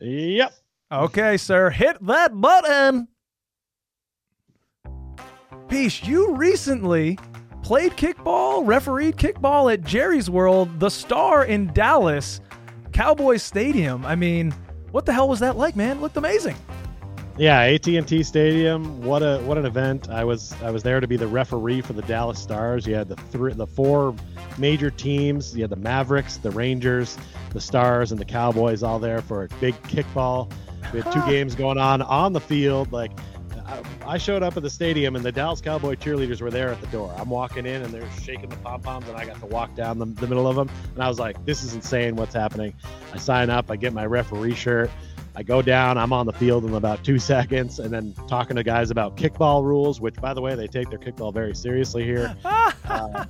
Yep. 0.00 0.54
Okay, 0.94 1.36
sir. 1.36 1.70
Hit 1.70 1.96
that 2.06 2.40
button. 2.40 3.08
Peach, 5.66 6.06
you 6.06 6.36
recently 6.36 7.18
played 7.64 7.92
kickball, 7.92 8.64
refereed 8.64 9.16
kickball 9.16 9.72
at 9.72 9.82
Jerry's 9.82 10.30
World, 10.30 10.78
the 10.78 10.88
star 10.88 11.46
in 11.46 11.72
Dallas, 11.72 12.40
Cowboys 12.92 13.42
Stadium. 13.42 14.06
I 14.06 14.14
mean, 14.14 14.52
what 14.92 15.04
the 15.04 15.12
hell 15.12 15.28
was 15.28 15.40
that 15.40 15.56
like, 15.56 15.74
man? 15.74 15.96
It 15.96 16.00
looked 16.00 16.16
amazing. 16.16 16.54
Yeah, 17.36 17.58
AT&T 17.58 18.22
Stadium. 18.22 19.02
What 19.02 19.22
a 19.24 19.38
what 19.38 19.58
an 19.58 19.66
event! 19.66 20.08
I 20.08 20.22
was 20.22 20.54
I 20.62 20.70
was 20.70 20.84
there 20.84 21.00
to 21.00 21.08
be 21.08 21.16
the 21.16 21.26
referee 21.26 21.80
for 21.80 21.92
the 21.92 22.02
Dallas 22.02 22.38
Stars. 22.38 22.86
You 22.86 22.94
had 22.94 23.08
the 23.08 23.16
three 23.16 23.52
the 23.52 23.66
four 23.66 24.14
major 24.56 24.90
teams. 24.90 25.56
You 25.56 25.62
had 25.64 25.70
the 25.70 25.76
Mavericks, 25.76 26.36
the 26.36 26.52
Rangers, 26.52 27.18
the 27.50 27.60
Stars, 27.60 28.12
and 28.12 28.20
the 28.20 28.24
Cowboys 28.24 28.84
all 28.84 29.00
there 29.00 29.20
for 29.20 29.42
a 29.42 29.48
big 29.60 29.74
kickball. 29.82 30.52
We 30.92 31.00
had 31.00 31.12
two 31.12 31.24
games 31.26 31.54
going 31.54 31.78
on 31.78 32.02
on 32.02 32.32
the 32.32 32.40
field. 32.40 32.92
Like 32.92 33.10
I, 33.66 33.82
I 34.06 34.18
showed 34.18 34.42
up 34.42 34.56
at 34.56 34.62
the 34.62 34.70
stadium, 34.70 35.16
and 35.16 35.24
the 35.24 35.32
Dallas 35.32 35.60
Cowboy 35.60 35.94
cheerleaders 35.94 36.40
were 36.40 36.50
there 36.50 36.68
at 36.68 36.80
the 36.80 36.86
door. 36.88 37.14
I'm 37.16 37.30
walking 37.30 37.66
in, 37.66 37.82
and 37.82 37.92
they're 37.92 38.08
shaking 38.22 38.48
the 38.50 38.56
pom 38.56 38.82
poms, 38.82 39.08
and 39.08 39.16
I 39.16 39.24
got 39.24 39.40
to 39.40 39.46
walk 39.46 39.74
down 39.74 39.98
the, 39.98 40.06
the 40.06 40.26
middle 40.26 40.46
of 40.46 40.56
them. 40.56 40.70
And 40.94 41.02
I 41.02 41.08
was 41.08 41.18
like, 41.18 41.44
"This 41.44 41.62
is 41.62 41.74
insane! 41.74 42.16
What's 42.16 42.34
happening?" 42.34 42.74
I 43.12 43.18
sign 43.18 43.50
up. 43.50 43.70
I 43.70 43.76
get 43.76 43.92
my 43.92 44.06
referee 44.06 44.54
shirt. 44.54 44.90
I 45.36 45.42
go 45.42 45.62
down, 45.62 45.98
I'm 45.98 46.12
on 46.12 46.26
the 46.26 46.32
field 46.32 46.64
in 46.64 46.74
about 46.74 47.02
two 47.02 47.18
seconds, 47.34 47.80
and 47.80 47.92
then 47.92 48.14
talking 48.28 48.56
to 48.56 48.62
guys 48.62 48.90
about 48.90 49.16
kickball 49.16 49.64
rules, 49.64 50.00
which, 50.00 50.14
by 50.16 50.32
the 50.32 50.40
way, 50.40 50.54
they 50.54 50.68
take 50.68 50.90
their 50.90 50.98
kickball 50.98 51.32
very 51.34 51.54
seriously 51.54 52.04
here. 52.04 52.34
Uh, 52.86 53.24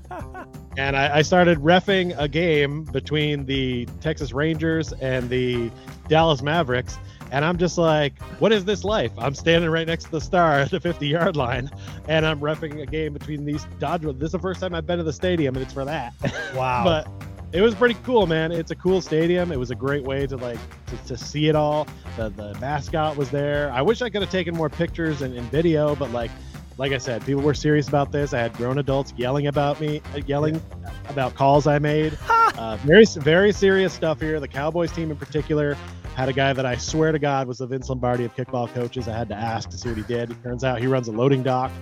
and 0.77 0.97
I, 0.97 1.19
I 1.19 1.23
started 1.23 1.59
refing 1.59 2.13
a 2.19 2.27
game 2.27 2.83
between 2.87 3.47
the 3.47 3.87
Texas 4.01 4.33
Rangers 4.33 4.93
and 4.95 5.31
the 5.31 5.71
Dallas 6.09 6.43
Mavericks. 6.43 6.99
And 7.35 7.45
I'm 7.45 7.59
just 7.59 7.79
like, 7.79 8.17
what 8.39 8.53
is 8.53 8.65
this 8.65 8.85
life? 8.85 9.11
I'm 9.19 9.35
standing 9.35 9.69
right 9.69 9.89
next 9.89 10.05
to 10.05 10.11
the 10.13 10.21
star 10.21 10.61
at 10.61 10.71
the 10.71 10.79
50 10.79 11.09
yard 11.09 11.35
line, 11.37 11.69
and 12.09 12.25
I'm 12.25 12.39
refing 12.39 12.81
a 12.81 12.87
game 12.87 13.13
between 13.13 13.45
these 13.45 13.67
Dodgers. 13.81 14.15
This 14.19 14.27
is 14.29 14.33
the 14.33 14.39
first 14.39 14.61
time 14.61 14.73
I've 14.73 14.87
been 14.87 14.99
to 14.99 15.03
the 15.05 15.13
stadium, 15.13 15.57
and 15.57 15.65
it's 15.65 15.73
for 15.73 15.85
that. 15.85 16.15
Wow. 16.55 16.85
but 16.85 17.09
it 17.53 17.61
was 17.61 17.75
pretty 17.75 17.97
cool, 18.05 18.29
man. 18.29 18.53
It's 18.53 18.71
a 18.71 18.77
cool 18.77 19.01
stadium. 19.01 19.51
It 19.51 19.59
was 19.59 19.73
a 19.73 19.75
great 19.75 20.05
way 20.05 20.29
to 20.29 20.37
like 20.37 20.61
to, 20.87 20.97
to 21.09 21.17
see 21.17 21.49
it 21.49 21.57
all. 21.57 21.89
The 22.17 22.29
the 22.29 22.57
mascot 22.61 23.17
was 23.17 23.31
there. 23.31 23.73
I 23.73 23.83
wish 23.83 24.01
I 24.01 24.11
could 24.11 24.23
have 24.23 24.31
taken 24.31 24.55
more 24.55 24.69
pictures 24.69 25.23
and, 25.23 25.37
and 25.37 25.51
video, 25.51 25.97
but 25.97 26.13
like 26.13 26.31
like 26.79 26.93
I 26.93 26.99
said, 26.99 27.27
people 27.27 27.43
were 27.43 27.55
serious 27.55 27.89
about 27.89 28.13
this. 28.13 28.33
I 28.33 28.39
had 28.39 28.53
grown 28.55 28.79
adults 28.79 29.13
yelling 29.17 29.49
about 29.49 29.81
me, 29.81 30.01
uh, 30.15 30.19
yelling 30.27 30.63
about 31.09 31.35
calls 31.35 31.67
I 31.67 31.81
made. 31.81 32.17
uh, 32.29 32.77
very 32.85 33.05
very 33.05 33.51
serious 33.51 33.93
stuff 33.93 34.21
here. 34.21 34.39
The 34.39 34.47
Cowboys 34.49 34.93
team 34.93 35.11
in 35.11 35.17
particular 35.17 35.77
had 36.15 36.29
a 36.29 36.33
guy 36.33 36.53
that 36.53 36.65
I 36.65 36.77
swear 36.77 37.13
to 37.13 37.19
God 37.19 37.49
was 37.49 37.59
the 37.59 37.67
Vince 37.67 37.89
Lombardi 37.89 38.25
of 38.25 38.35
kickball 38.37 38.73
coaches. 38.73 39.09
I 39.09 39.17
had 39.17 39.29
to 39.29 39.35
ask 39.35 39.69
to 39.71 39.79
see 39.79 39.89
what 39.89 39.99
he 39.99 40.05
did. 40.05 40.31
It 40.31 40.43
turns 40.43 40.63
out 40.65 40.81
he 40.81 40.87
runs 40.87 41.09
a 41.09 41.13
loading 41.13 41.43
dock. 41.43 41.73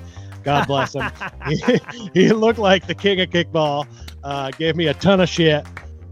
God 0.43 0.67
bless 0.67 0.95
him. 0.95 1.11
he, 1.49 2.11
he 2.15 2.33
looked 2.33 2.59
like 2.59 2.87
the 2.87 2.95
king 2.95 3.21
of 3.21 3.31
kickball. 3.31 3.87
Uh, 4.25 4.51
gave 4.51 4.75
me 4.77 4.87
a 4.87 4.95
ton 4.95 5.21
of 5.21 5.29
shit. 5.29 5.67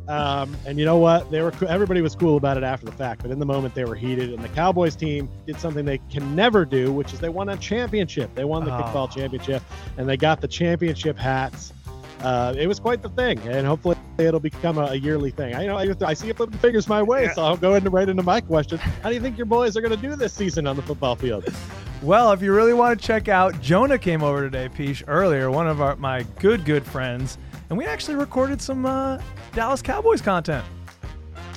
Um, 0.08 0.56
and 0.66 0.76
you 0.76 0.84
know 0.84 0.96
what? 0.96 1.30
They 1.30 1.40
were 1.40 1.52
everybody 1.68 2.00
was 2.00 2.16
cool 2.16 2.36
about 2.36 2.56
it 2.56 2.64
after 2.64 2.84
the 2.84 2.92
fact, 2.92 3.22
but 3.22 3.30
in 3.30 3.38
the 3.38 3.46
moment 3.46 3.74
they 3.76 3.84
were 3.84 3.94
heated. 3.94 4.30
And 4.34 4.42
the 4.42 4.48
Cowboys 4.48 4.96
team 4.96 5.30
did 5.46 5.60
something 5.60 5.84
they 5.84 5.98
can 6.10 6.34
never 6.34 6.64
do, 6.64 6.92
which 6.92 7.12
is 7.12 7.20
they 7.20 7.28
won 7.28 7.48
a 7.48 7.56
championship. 7.56 8.34
They 8.34 8.44
won 8.44 8.64
the 8.64 8.74
Oh. 8.74 8.82
kickball 8.82 9.10
championship, 9.10 9.62
and 9.96 10.08
they 10.08 10.16
got 10.16 10.40
the 10.40 10.48
championship 10.48 11.16
hats. 11.16 11.72
Uh, 12.22 12.54
it 12.58 12.66
was 12.66 12.80
quite 12.80 13.02
the 13.02 13.08
thing, 13.10 13.38
and 13.48 13.64
hopefully 13.66 13.96
it'll 14.26 14.40
become 14.40 14.78
a, 14.78 14.86
a 14.86 14.94
yearly 14.94 15.30
thing. 15.30 15.54
I 15.54 15.62
you 15.62 15.68
know 15.68 15.76
I, 15.76 15.94
I 16.04 16.14
see 16.14 16.28
it 16.28 16.36
putting 16.36 16.58
fingers 16.58 16.88
my 16.88 17.02
way, 17.02 17.30
so 17.34 17.42
I'll 17.42 17.56
go 17.56 17.74
into 17.74 17.90
right 17.90 18.08
into 18.08 18.22
my 18.22 18.40
question. 18.40 18.78
How 18.78 19.08
do 19.08 19.14
you 19.14 19.20
think 19.20 19.36
your 19.36 19.46
boys 19.46 19.76
are 19.76 19.80
going 19.80 19.94
to 19.94 20.08
do 20.08 20.16
this 20.16 20.32
season 20.32 20.66
on 20.66 20.76
the 20.76 20.82
football 20.82 21.16
field? 21.16 21.48
Well, 22.02 22.32
if 22.32 22.40
you 22.40 22.54
really 22.54 22.72
want 22.72 22.98
to 22.98 23.06
check 23.06 23.28
out, 23.28 23.60
Jonah 23.60 23.98
came 23.98 24.22
over 24.22 24.42
today, 24.42 24.70
Peach, 24.70 25.04
earlier, 25.06 25.50
one 25.50 25.66
of 25.66 25.80
our 25.80 25.96
my 25.96 26.22
good, 26.38 26.64
good 26.64 26.84
friends, 26.84 27.36
and 27.68 27.76
we 27.76 27.84
actually 27.84 28.16
recorded 28.16 28.62
some 28.62 28.86
uh, 28.86 29.20
Dallas 29.52 29.82
Cowboys 29.82 30.22
content. 30.22 30.64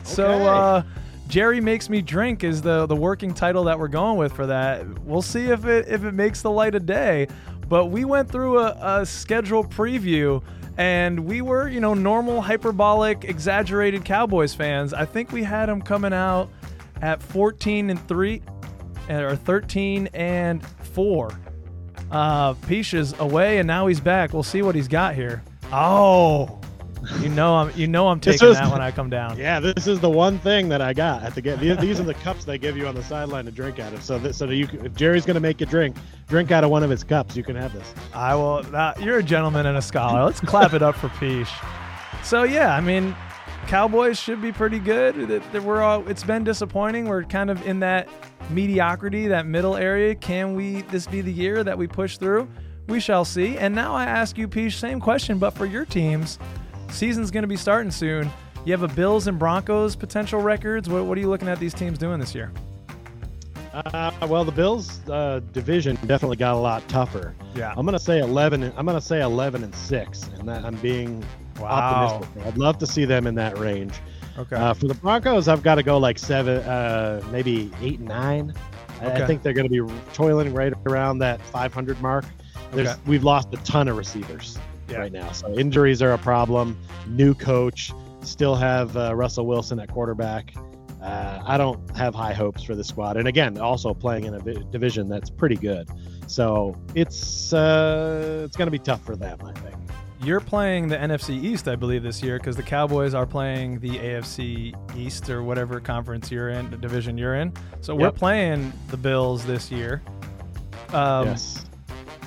So, 0.04 0.26
uh, 0.26 0.84
Jerry 1.28 1.62
makes 1.62 1.90
me 1.90 2.02
drink 2.02 2.44
is 2.44 2.62
the 2.62 2.86
the 2.86 2.96
working 2.96 3.34
title 3.34 3.64
that 3.64 3.80
we're 3.80 3.88
going 3.88 4.18
with 4.18 4.34
for 4.34 4.46
that. 4.46 4.86
We'll 5.04 5.22
see 5.22 5.46
if 5.46 5.66
it 5.66 5.88
if 5.88 6.04
it 6.04 6.12
makes 6.14 6.42
the 6.42 6.52
light 6.52 6.76
of 6.76 6.86
day. 6.86 7.28
But 7.70 7.86
we 7.86 8.06
went 8.06 8.30
through 8.30 8.60
a, 8.60 9.00
a 9.00 9.06
schedule 9.06 9.64
preview. 9.64 10.44
And 10.78 11.26
we 11.26 11.42
were, 11.42 11.68
you 11.68 11.80
know, 11.80 11.94
normal, 11.94 12.42
hyperbolic, 12.42 13.26
exaggerated 13.26 14.04
Cowboys 14.06 14.54
fans. 14.56 14.94
I 14.94 15.06
think 15.06 15.32
we 15.32 15.44
had 15.44 15.68
them 15.68 15.82
coming 15.82 16.14
out 16.14 16.50
at 17.02 17.22
14 17.22 17.90
and 17.90 18.08
3 18.08 18.42
or 19.10 19.36
13 19.36 20.10
and 20.14 20.66
4. 20.66 21.40
Uh 22.12 22.54
Pisha's 22.54 23.14
away 23.20 23.58
and 23.60 23.68
now 23.68 23.88
he's 23.88 24.00
back. 24.00 24.34
We'll 24.34 24.44
see 24.44 24.62
what 24.62 24.76
he's 24.76 24.88
got 24.88 25.16
here. 25.16 25.44
Oh. 25.72 26.60
You 27.20 27.30
know 27.30 27.56
I'm 27.56 27.72
you 27.78 27.88
know 27.88 28.08
I'm 28.08 28.20
taking 28.22 28.54
that 28.54 28.72
when 28.72 28.82
I 28.82 28.92
come 28.92 29.10
down. 29.10 29.38
Yeah, 29.38 29.60
this 29.60 29.88
is 29.88 30.00
the 30.00 30.10
one 30.10 30.40
thing 30.40 30.70
that 30.70 30.82
I 30.82 30.94
got 30.94 31.24
at 31.24 31.36
the 31.36 31.42
get. 31.42 31.60
These, 31.60 31.78
these 31.78 32.00
are 32.00 32.04
the 32.04 32.14
cups 32.14 32.46
they 32.46 32.58
give 32.58 32.78
you 32.78 32.88
on 32.88 32.96
the 32.96 33.04
sideline 33.04 33.46
to 33.46 33.52
drink 33.52 33.80
out 33.80 33.94
of. 33.94 34.04
So 34.04 34.18
that 34.20 34.36
so 34.36 34.48
that 34.48 34.56
you, 34.56 34.68
if 34.84 34.94
Jerry's 34.96 35.26
going 35.26 35.36
to 35.36 35.42
make 35.42 35.60
you 35.60 35.66
drink, 35.66 35.96
drink 36.28 36.52
out 36.52 36.64
of 36.64 36.70
one 36.70 36.84
of 36.84 36.90
his 36.90 37.04
cups. 37.04 37.36
You 37.36 37.44
can 37.44 37.56
have 37.56 37.74
this. 37.74 37.94
I 38.14 38.36
will. 38.36 38.64
Uh, 38.76 38.94
you're 39.00 39.20
a 39.20 39.24
gentleman 39.24 39.66
and 39.66 39.78
a 39.78 39.82
scholar. 39.82 40.24
Let's 40.24 40.40
clap 40.40 40.74
it 40.74 40.82
up 40.82 40.96
for 40.96 41.10
Peach. 41.10 41.50
So 42.24 42.44
yeah, 42.44 42.76
I 42.76 42.82
mean, 42.82 43.16
Cowboys 43.68 44.20
should 44.20 44.42
be 44.42 44.52
pretty 44.52 44.80
good. 44.80 45.42
We're 45.54 45.82
all. 45.82 46.08
It's 46.08 46.24
been 46.24 46.44
disappointing. 46.44 47.06
We're 47.06 47.24
kind 47.24 47.50
of 47.50 47.66
in 47.66 47.80
that 47.80 48.08
mediocrity, 48.50 49.28
that 49.28 49.46
middle 49.46 49.76
area. 49.76 50.16
Can 50.16 50.56
we? 50.56 50.82
This 50.84 51.08
be 51.08 51.22
the 51.22 51.34
year 51.34 51.64
that 51.64 51.78
we 51.78 51.88
push 51.88 52.18
through? 52.18 52.48
We 52.88 53.00
shall 53.00 53.24
see. 53.24 53.58
And 53.58 53.74
now 53.74 53.96
I 53.96 54.06
ask 54.06 54.38
you, 54.38 54.48
Peach, 54.48 54.78
same 54.78 55.00
question, 55.00 55.38
but 55.38 55.52
for 55.52 55.66
your 55.66 55.86
teams, 55.86 56.38
season's 56.94 57.32
going 57.32 57.44
to 57.44 57.48
be 57.48 57.58
starting 57.58 57.92
soon. 57.92 58.32
You 58.66 58.72
have 58.72 58.84
a 58.84 58.88
Bills 58.88 59.28
and 59.28 59.38
Broncos 59.38 59.96
potential 59.96 60.40
records. 60.42 60.88
What, 60.90 61.06
what 61.06 61.18
are 61.18 61.22
you 61.22 61.30
looking 61.30 61.50
at 61.50 61.60
these 61.60 61.74
teams 61.74 61.98
doing 61.98 62.20
this 62.20 62.34
year? 62.34 62.52
Uh, 63.74 64.12
well, 64.30 64.46
the 64.46 64.52
Bills 64.52 65.02
uh, 65.10 65.40
division 65.52 65.96
definitely 66.06 66.38
got 66.38 66.54
a 66.54 66.60
lot 66.60 66.88
tougher. 66.88 67.34
Yeah. 67.56 67.74
I'm 67.76 67.86
going 67.86 67.98
to 67.98 68.04
say 68.04 68.20
11. 68.20 68.72
I'm 68.78 68.86
going 68.86 69.00
to 69.00 69.06
say 69.06 69.22
11 69.22 69.64
and 69.64 69.74
six, 69.76 70.28
and 70.40 70.48
that 70.48 70.64
I'm 70.64 70.76
being 70.78 71.24
Wow. 71.60 71.68
optimistic. 71.68 72.46
I'd 72.48 72.58
love 72.58 72.78
to 72.80 72.88
see 72.88 73.06
them 73.06 73.28
in 73.28 73.36
that 73.36 73.58
range. 73.60 73.94
Okay. 74.40 74.56
Uh, 74.56 74.74
for 74.74 74.88
the 74.88 74.96
Broncos, 74.96 75.48
I've 75.48 75.62
got 75.62 75.76
to 75.76 75.84
go 75.84 75.98
like 76.00 76.18
seven, 76.18 76.58
uh, 76.64 77.22
maybe 77.32 77.72
eight 77.82 78.00
and 78.00 78.08
nine. 78.08 78.54
I, 79.02 79.12
I 79.12 79.28
think 79.28 79.44
they're 79.44 79.54
going 79.54 79.70
to 79.70 79.86
be 79.88 79.94
toiling 80.14 80.54
right 80.54 80.74
around 80.88 81.20
that 81.20 81.42
500 81.42 82.02
mark. 82.02 82.26
There's, 82.72 82.90
Okay. 82.90 83.00
We've 83.06 83.24
lost 83.24 83.50
a 83.54 83.58
ton 83.58 83.88
of 83.88 83.98
receivers 83.98 84.58
Yeah. 84.94 85.00
right 85.00 85.12
now, 85.12 85.32
so 85.32 85.54
injuries 85.54 86.02
are 86.02 86.14
a 86.14 86.18
problem. 86.18 86.78
New 87.08 87.34
coach, 87.34 87.92
still 88.22 88.56
have 88.56 88.96
uh, 88.96 89.16
Russell 89.16 89.46
Wilson 89.46 89.80
at 89.80 89.92
quarterback. 89.92 90.54
Uh, 91.02 91.42
I 91.46 91.58
don't 91.58 91.96
have 91.98 92.16
high 92.16 92.34
hopes 92.34 92.64
for 92.64 92.76
the 92.76 92.84
squad, 92.84 93.18
and 93.18 93.28
again, 93.28 93.58
also 93.58 93.94
playing 93.94 94.24
in 94.24 94.36
a 94.36 94.40
vi- 94.40 94.64
division 94.72 95.10
that's 95.10 95.30
pretty 95.30 95.58
good. 95.58 95.90
So 96.28 96.78
it's 96.96 97.52
uh, 97.52 98.44
it's 98.46 98.56
going 98.56 98.68
to 98.68 98.72
be 98.72 98.80
tough 98.80 99.04
for 99.04 99.16
them, 99.16 99.38
I 99.44 99.52
think. 99.52 99.76
You're 100.24 100.40
playing 100.40 100.88
the 100.88 100.96
NFC 100.96 101.44
East, 101.44 101.68
I 101.68 101.76
believe, 101.76 102.02
this 102.02 102.24
year 102.24 102.38
because 102.38 102.56
the 102.56 102.64
Cowboys 102.64 103.14
are 103.14 103.26
playing 103.26 103.80
the 103.80 103.90
AFC 103.90 104.74
East 104.96 105.30
or 105.30 105.44
whatever 105.44 105.82
conference 105.82 106.32
you're 106.32 106.50
in, 106.50 106.72
the 106.72 106.78
division 106.78 107.18
you're 107.18 107.36
in. 107.36 107.52
So 107.82 107.94
we're 107.94 108.12
playing 108.12 108.72
the 108.88 108.96
Bills 108.96 109.46
this 109.46 109.70
year. 109.70 110.02
Um, 110.94 111.28
yes. 111.28 111.66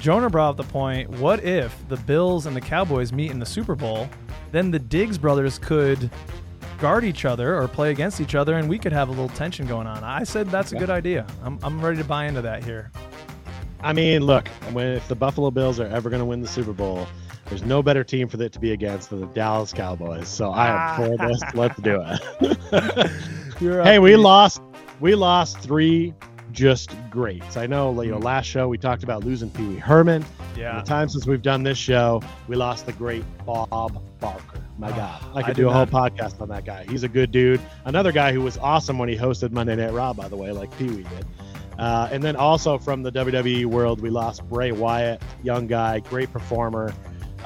Jonah 0.07 0.31
brought 0.31 0.51
up 0.51 0.57
the 0.57 0.73
point 0.73 1.11
what 1.19 1.43
if 1.43 1.77
the 1.89 1.97
Bills 1.97 2.47
and 2.47 2.55
the 2.55 2.61
Cowboys 2.61 3.13
meet 3.13 3.33
in 3.33 3.41
the 3.41 3.45
Super 3.45 3.75
Bowl? 3.75 4.09
Then 4.53 4.71
the 4.71 4.79
Diggs 4.79 5.19
brothers 5.19 5.59
could 5.59 6.13
guard 6.79 7.03
each 7.03 7.25
other 7.25 7.61
or 7.61 7.67
play 7.67 7.91
against 7.91 8.21
each 8.21 8.37
other, 8.37 8.55
and 8.55 8.69
we 8.69 8.79
could 8.79 8.93
have 8.93 9.09
a 9.09 9.11
little 9.11 9.31
tension 9.31 9.67
going 9.67 9.89
on. 9.89 10.05
I 10.05 10.23
said 10.23 10.47
that's 10.47 10.71
a 10.71 10.77
good 10.77 10.91
idea. 10.91 11.27
I'm, 11.43 11.59
I'm 11.61 11.85
ready 11.85 11.99
to 11.99 12.05
buy 12.05 12.27
into 12.27 12.41
that 12.43 12.63
here. 12.63 12.93
I 13.81 13.93
mean, 13.93 14.23
look, 14.23 14.47
when, 14.71 14.87
if 14.87 15.09
the 15.09 15.17
Buffalo 15.17 15.51
Bills 15.51 15.81
are 15.81 15.89
ever 15.89 16.09
going 16.09 16.21
to 16.21 16.25
win 16.25 16.41
the 16.41 16.47
Super 16.47 16.73
Bowl, 16.73 17.09
there's 17.47 17.65
no 17.65 17.83
better 17.83 18.05
team 18.05 18.29
for 18.29 18.41
it 18.41 18.53
to 18.53 18.61
be 18.61 18.71
against 18.71 19.11
than 19.11 19.23
the 19.23 19.27
Dallas 19.27 19.73
Cowboys. 19.73 20.29
So 20.29 20.53
I 20.53 20.69
am 20.69 20.77
ah. 20.79 20.97
for 20.99 21.27
this. 21.27 21.43
Let's 21.55 21.81
do 21.81 22.01
it. 22.07 23.11
Hey, 23.59 23.99
we 23.99 24.15
lost. 24.17 24.61
We 25.01 25.15
lost 25.15 25.59
three 25.61 26.13
just 26.57 26.97
greats. 27.11 27.57
I 27.57 27.67
know, 27.67 28.01
you 28.03 28.11
know, 28.11 28.19
last 28.19 28.47
show 28.47 28.67
we 28.67 28.79
talked 28.79 29.05
about 29.05 29.23
losing 29.25 29.51
Pee 29.51 29.63
Wee 29.67 29.77
Herman. 29.77 30.25
Yeah. 30.57 30.81
The 30.81 30.87
time 30.87 31.09
since 31.09 31.27
we've 31.27 31.43
done 31.43 31.63
this 31.63 31.79
show, 31.79 32.23
we 32.49 32.57
lost 32.57 32.87
the 32.87 32.93
great 32.93 33.23
Bob 33.45 34.03
Barker. 34.19 34.65
My 34.79 34.91
God, 34.91 35.23
I 35.35 35.39
I 35.39 35.43
could 35.43 35.57
did 35.57 35.63
do 35.63 35.69
a 35.69 35.73
whole 35.73 35.87
not- 35.87 36.15
podcast 36.15 36.41
on 36.41 36.49
that 36.49 36.65
guy. 36.65 36.87
He's 36.89 37.03
a 37.03 37.09
good 37.09 37.31
dude. 37.31 37.61
Another 37.85 38.11
guy 38.11 38.33
who 38.33 38.41
was 38.41 38.59
awesome 38.59 38.99
when 38.99 39.09
he 39.09 39.17
hosted 39.17 39.53
Monday 39.53 39.77
Night 39.77 39.93
Raw, 39.93 40.13
by 40.15 40.29
the 40.29 40.37
way, 40.37 40.51
like 40.51 40.77
Pee 40.79 40.89
Wee 40.89 41.03
did. 41.05 41.27
Uh, 41.79 42.09
and 42.11 42.23
then 42.23 42.37
also 42.37 42.79
from 42.79 43.03
the 43.03 43.13
WWE 43.13 43.67
world, 43.67 44.01
we 44.01 44.09
lost 44.09 44.43
Bray 44.49 44.73
Wyatt, 44.73 45.23
young 45.43 45.67
guy, 45.67 46.01
great 46.01 46.33
performer. 46.33 46.95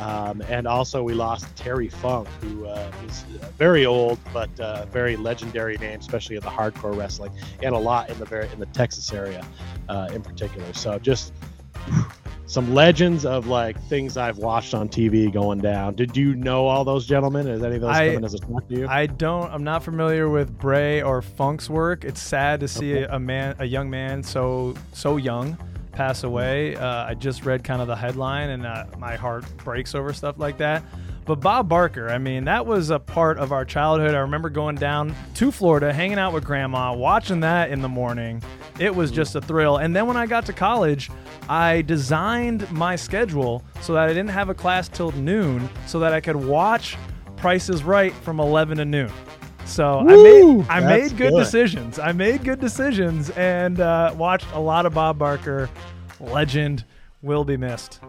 Um, 0.01 0.43
and 0.49 0.67
also 0.67 1.03
we 1.03 1.13
lost 1.13 1.55
Terry 1.57 1.89
Funk, 1.89 2.27
who 2.41 2.67
uh, 2.67 2.91
is 3.07 3.23
very 3.59 3.85
old 3.87 4.19
but 4.33 4.49
uh, 4.59 4.87
very 4.87 5.17
legendary 5.17 5.77
name, 5.77 6.01
especially 6.01 6.37
in 6.37 6.43
the 6.43 6.49
hardcore 6.49 6.97
wrestling, 6.97 7.33
and 7.63 7.75
a 7.75 7.79
lot 7.79 8.09
in 8.11 8.19
the 8.19 8.25
very 8.25 8.49
in 8.53 8.59
the 8.59 8.67
Texas 8.67 9.13
area, 9.13 9.45
uh, 9.89 10.09
in 10.15 10.23
particular. 10.23 10.73
So 10.73 10.99
just 10.99 11.33
some 12.47 12.75
legends 12.75 13.25
of 13.25 13.47
like 13.47 13.81
things 13.89 14.17
I've 14.17 14.39
watched 14.39 14.75
on 14.75 14.89
TV 14.89 15.31
going 15.33 15.59
down. 15.61 15.95
Did 15.95 16.17
you 16.17 16.35
know 16.35 16.67
all 16.67 16.85
those 16.85 17.07
gentlemen? 17.07 17.47
Is 17.47 17.63
any 17.63 17.77
of 17.77 17.83
those 17.83 17.95
I- 17.97 18.09
coming 18.09 18.25
as 18.25 18.35
a 18.35 18.39
shock 18.39 18.67
to 18.69 18.75
you? 18.75 18.89
I 18.89 19.07
don't. 19.07 19.53
I'm 19.53 19.63
not 19.65 19.85
familiar 19.85 20.29
with 20.29 20.57
Bray 20.59 21.03
or 21.03 21.21
Funk's 21.23 21.69
work. 21.71 22.05
It's 22.05 22.21
sad 22.23 22.61
to 22.61 22.69
see 22.69 22.95
Okay. 22.97 23.07
a 23.15 23.19
man, 23.21 23.55
a 23.59 23.67
young 23.67 23.91
man, 23.91 24.23
so 24.23 24.75
so 24.93 25.17
young, 25.19 25.57
pass 25.93 26.25
away. 26.25 26.77
Uh, 26.77 27.07
I 27.07 27.15
just 27.15 27.45
read 27.45 27.65
kind 27.65 27.81
of 27.83 27.89
the 27.89 27.97
headline, 27.97 28.51
and 28.51 28.67
uh, 28.67 28.87
my 28.99 29.17
heart 29.17 29.45
breaks 29.59 29.95
over 29.95 30.13
stuff 30.13 30.39
like 30.39 30.59
that. 30.59 30.83
But 31.27 31.37
Bob 31.41 31.69
Barker, 31.69 32.09
I 32.09 32.19
mean, 32.19 32.45
that 32.45 32.67
was 32.67 32.91
a 32.91 32.99
part 32.99 33.39
of 33.39 33.53
our 33.53 33.65
childhood. 33.65 34.15
I 34.15 34.19
remember 34.19 34.51
going 34.51 34.77
down 34.77 35.15
to 35.35 35.53
Florida, 35.53 35.93
hanging 35.93 36.19
out 36.19 36.33
with 36.33 36.45
Grandma, 36.45 36.93
watching 36.95 37.41
that 37.41 37.71
in 37.71 37.83
the 37.83 37.89
morning. 37.89 38.43
It 38.79 38.95
was 38.95 39.11
just 39.11 39.37
a 39.37 39.41
thrill. 39.41 39.77
And 39.77 39.95
then 39.95 40.07
when 40.07 40.17
I 40.17 40.27
got 40.27 40.47
to 40.47 40.53
college, 40.53 41.11
I 41.49 41.83
designed 41.83 42.71
my 42.73 42.97
schedule 42.97 43.63
so 43.81 43.93
that 43.93 44.05
I 44.05 44.09
didn't 44.09 44.31
have 44.31 44.49
a 44.49 44.55
class 44.55 44.89
till 44.89 45.13
noon, 45.13 45.69
so 45.87 46.01
that 46.01 46.13
I 46.13 46.21
could 46.21 46.37
watch 46.37 46.97
Price 47.37 47.69
is 47.69 47.83
Right 47.85 48.13
from 48.13 48.41
11 48.41 48.79
to 48.79 48.85
noon. 48.85 49.11
So 49.71 50.03
Woo! 50.05 50.63
I 50.69 50.81
made 50.81 50.87
I 50.87 50.97
made 50.99 51.17
good, 51.17 51.31
good. 51.31 51.39
decisions. 51.39 51.99
I 52.01 52.11
made 52.13 52.43
good 52.45 52.59
decisions 52.61 53.31
and 53.31 53.81
uh, 53.81 54.13
watched 54.17 54.47
a 54.53 54.59
lot 54.59 54.85
of 54.85 54.95
Bob 54.95 55.17
Barker. 55.19 55.71
Legend 56.19 56.85
will 57.23 57.45
be 57.45 57.57
missed. 57.57 58.01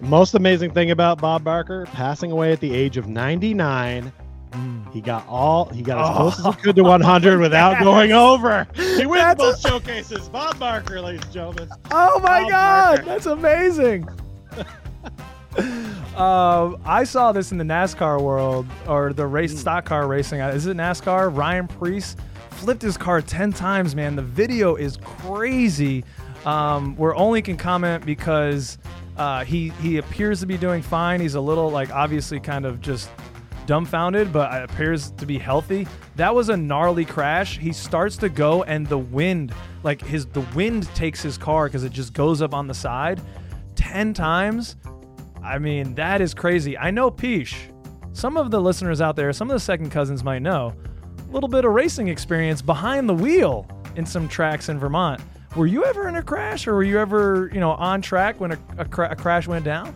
Most 0.00 0.34
amazing 0.34 0.70
thing 0.72 0.90
about 0.90 1.20
Bob 1.20 1.44
Barker 1.44 1.84
passing 1.92 2.32
away 2.32 2.52
at 2.52 2.60
the 2.60 2.74
age 2.74 2.96
of 2.96 3.06
99. 3.06 4.10
Mm. 4.52 4.92
He 4.92 5.00
got 5.02 5.26
all 5.28 5.66
he 5.66 5.82
got 5.82 5.98
as 5.98 6.08
Oh. 6.08 6.14
close 6.30 6.38
as 6.46 6.54
he 6.56 6.62
could 6.62 6.76
to 6.76 6.82
100 6.82 7.38
without 7.40 7.72
Yes. 7.72 7.82
going 7.84 8.12
over. 8.12 8.66
He 8.74 9.04
wins 9.06 9.22
That's 9.22 9.38
both 9.38 9.60
showcases. 9.60 10.28
Bob 10.30 10.58
Barker, 10.58 11.00
ladies 11.02 11.20
and 11.22 11.32
gentlemen. 11.32 11.68
Oh 11.92 12.18
my 12.20 12.40
Bob 12.42 12.50
God, 12.50 12.88
Barker. 12.96 13.04
that's 13.04 13.26
amazing. 13.26 14.08
um, 16.16 16.80
I 16.84 17.04
saw 17.04 17.32
this 17.32 17.52
in 17.52 17.58
the 17.58 17.64
NASCAR 17.64 18.20
world 18.20 18.66
or 18.86 19.12
the 19.12 19.26
race 19.26 19.58
stock 19.58 19.84
car 19.84 20.06
racing. 20.06 20.40
Uh, 20.40 20.48
Is 20.48 20.66
it 20.66 20.76
NASCAR? 20.76 21.34
Ryan 21.36 21.66
Preece 21.66 22.16
flipped 22.50 22.82
his 22.82 22.96
car 22.96 23.20
10 23.22 23.52
times, 23.52 23.94
man. 23.94 24.16
The 24.16 24.22
video 24.22 24.76
is 24.76 24.98
crazy. 24.98 26.04
Um, 26.44 26.96
we're 26.96 27.16
only 27.16 27.42
can 27.42 27.56
comment 27.56 28.04
because 28.06 28.78
uh, 29.16 29.44
he 29.44 29.68
he 29.80 29.98
appears 29.98 30.40
to 30.40 30.46
be 30.46 30.56
doing 30.56 30.82
fine. 30.82 31.20
He's 31.20 31.34
a 31.34 31.40
little 31.40 31.70
like 31.70 31.90
obviously 31.90 32.40
kind 32.40 32.64
of 32.64 32.80
just 32.80 33.10
dumbfounded, 33.66 34.32
but 34.32 34.62
appears 34.62 35.10
to 35.12 35.26
be 35.26 35.38
healthy. 35.38 35.86
That 36.16 36.34
was 36.34 36.48
a 36.48 36.56
gnarly 36.56 37.04
crash. 37.04 37.58
He 37.58 37.72
starts 37.72 38.16
to 38.18 38.28
go, 38.28 38.62
and 38.62 38.86
the 38.86 38.98
wind, 38.98 39.54
like 39.82 40.02
his, 40.02 40.26
the 40.26 40.40
wind 40.54 40.92
takes 40.94 41.22
his 41.22 41.36
car 41.36 41.66
because 41.66 41.84
it 41.84 41.92
just 41.92 42.14
goes 42.14 42.40
up 42.42 42.54
on 42.54 42.66
the 42.66 42.74
side 42.74 43.20
ten 43.76 44.14
times. 44.14 44.76
I 45.42 45.58
mean, 45.58 45.94
that 45.94 46.20
is 46.20 46.34
crazy. 46.34 46.76
I 46.76 46.90
know 46.90 47.10
Peach. 47.10 47.68
Some 48.12 48.36
of 48.36 48.50
the 48.50 48.60
listeners 48.60 49.00
out 49.00 49.16
there, 49.16 49.32
some 49.32 49.50
of 49.50 49.54
the 49.54 49.60
second 49.60 49.90
cousins 49.90 50.24
might 50.24 50.42
know 50.42 50.74
a 51.18 51.32
little 51.32 51.48
bit 51.48 51.64
of 51.64 51.72
racing 51.72 52.08
experience 52.08 52.60
behind 52.60 53.08
the 53.08 53.14
wheel 53.14 53.66
in 53.96 54.04
some 54.04 54.28
tracks 54.28 54.68
in 54.68 54.78
Vermont. 54.78 55.20
Were 55.56 55.66
you 55.66 55.84
ever 55.84 56.08
in 56.08 56.16
a 56.16 56.22
crash, 56.22 56.66
or 56.66 56.74
were 56.74 56.82
you 56.82 56.98
ever, 56.98 57.50
you 57.52 57.60
know, 57.60 57.72
on 57.72 58.02
track 58.02 58.40
when 58.40 58.52
a, 58.52 58.58
a, 58.78 59.02
a 59.02 59.16
crash 59.16 59.48
went 59.48 59.64
down? 59.64 59.94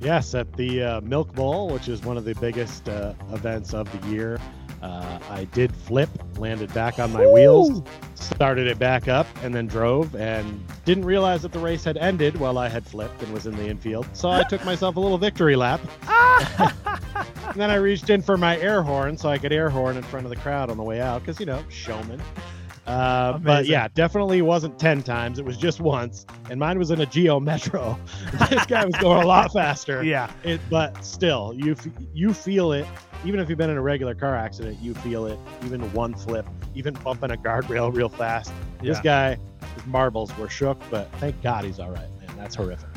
Yes, 0.00 0.34
at 0.34 0.52
the 0.54 0.82
uh, 0.82 1.00
Milk 1.02 1.32
Bowl, 1.34 1.70
which 1.70 1.88
is 1.88 2.02
one 2.02 2.16
of 2.16 2.24
the 2.24 2.34
biggest 2.34 2.88
uh, 2.88 3.14
events 3.32 3.74
of 3.74 3.90
the 3.92 4.08
year, 4.08 4.38
uh, 4.84 5.18
I 5.30 5.44
did 5.44 5.74
flip, 5.74 6.10
landed 6.36 6.72
back 6.74 6.98
on 6.98 7.10
my 7.10 7.26
wheels, 7.26 7.82
started 8.16 8.66
it 8.66 8.78
back 8.78 9.08
up, 9.08 9.26
and 9.42 9.54
then 9.54 9.66
drove, 9.66 10.14
and 10.14 10.62
didn't 10.84 11.06
realize 11.06 11.40
that 11.40 11.52
the 11.52 11.58
race 11.58 11.84
had 11.84 11.96
ended 11.96 12.36
while 12.36 12.58
I 12.58 12.68
had 12.68 12.86
flipped 12.86 13.22
and 13.22 13.32
was 13.32 13.46
in 13.46 13.56
the 13.56 13.66
infield. 13.66 14.06
So 14.12 14.28
I 14.28 14.42
took 14.42 14.62
myself 14.62 14.96
a 14.96 15.00
little 15.00 15.16
victory 15.16 15.56
lap. 15.56 15.80
and 16.58 17.54
then 17.54 17.70
I 17.70 17.76
reached 17.76 18.10
in 18.10 18.20
for 18.20 18.36
my 18.36 18.58
air 18.58 18.82
horn 18.82 19.16
so 19.16 19.30
I 19.30 19.38
could 19.38 19.54
air 19.54 19.70
horn 19.70 19.96
in 19.96 20.02
front 20.02 20.26
of 20.26 20.30
the 20.30 20.36
crowd 20.36 20.68
on 20.68 20.76
the 20.76 20.82
way 20.82 21.00
out, 21.00 21.20
because 21.20 21.40
you 21.40 21.46
know, 21.46 21.64
showman. 21.70 22.20
Uh, 22.86 23.38
but 23.38 23.66
yeah, 23.66 23.88
definitely 23.94 24.42
wasn't 24.42 24.78
10 24.78 25.02
times. 25.02 25.38
It 25.38 25.44
was 25.44 25.56
just 25.56 25.80
once. 25.80 26.26
And 26.50 26.60
mine 26.60 26.78
was 26.78 26.90
in 26.90 27.00
a 27.00 27.06
Geo 27.06 27.40
Metro. 27.40 27.98
this 28.50 28.66
guy 28.66 28.84
was 28.84 28.94
going 28.96 29.22
a 29.22 29.26
lot 29.26 29.52
faster. 29.52 30.02
Yeah. 30.14 30.30
It, 30.42 30.60
but 30.68 31.02
still, 31.04 31.54
you 31.56 31.72
f- 31.72 31.86
you 32.12 32.34
feel 32.34 32.72
it. 32.72 32.86
Even 33.24 33.40
if 33.40 33.48
you've 33.48 33.56
been 33.56 33.70
in 33.70 33.78
a 33.78 33.82
regular 33.82 34.14
car 34.14 34.36
accident, 34.36 34.78
you 34.82 34.92
feel 34.94 35.26
it. 35.26 35.38
Even 35.64 35.80
one 35.94 36.14
flip, 36.14 36.46
even 36.74 36.92
bumping 36.94 37.30
a 37.30 37.36
guardrail 37.36 37.94
real 37.94 38.10
fast. 38.10 38.52
This 38.82 39.00
guy, 39.00 39.38
his 39.74 39.86
marbles 39.86 40.36
were 40.36 40.48
shook, 40.50 40.78
but 40.90 41.10
thank 41.12 41.40
God 41.42 41.64
he's 41.64 41.80
all 41.80 41.90
right, 41.90 42.08
man. 42.20 42.36
That's 42.36 42.54
horrific. 42.54 42.88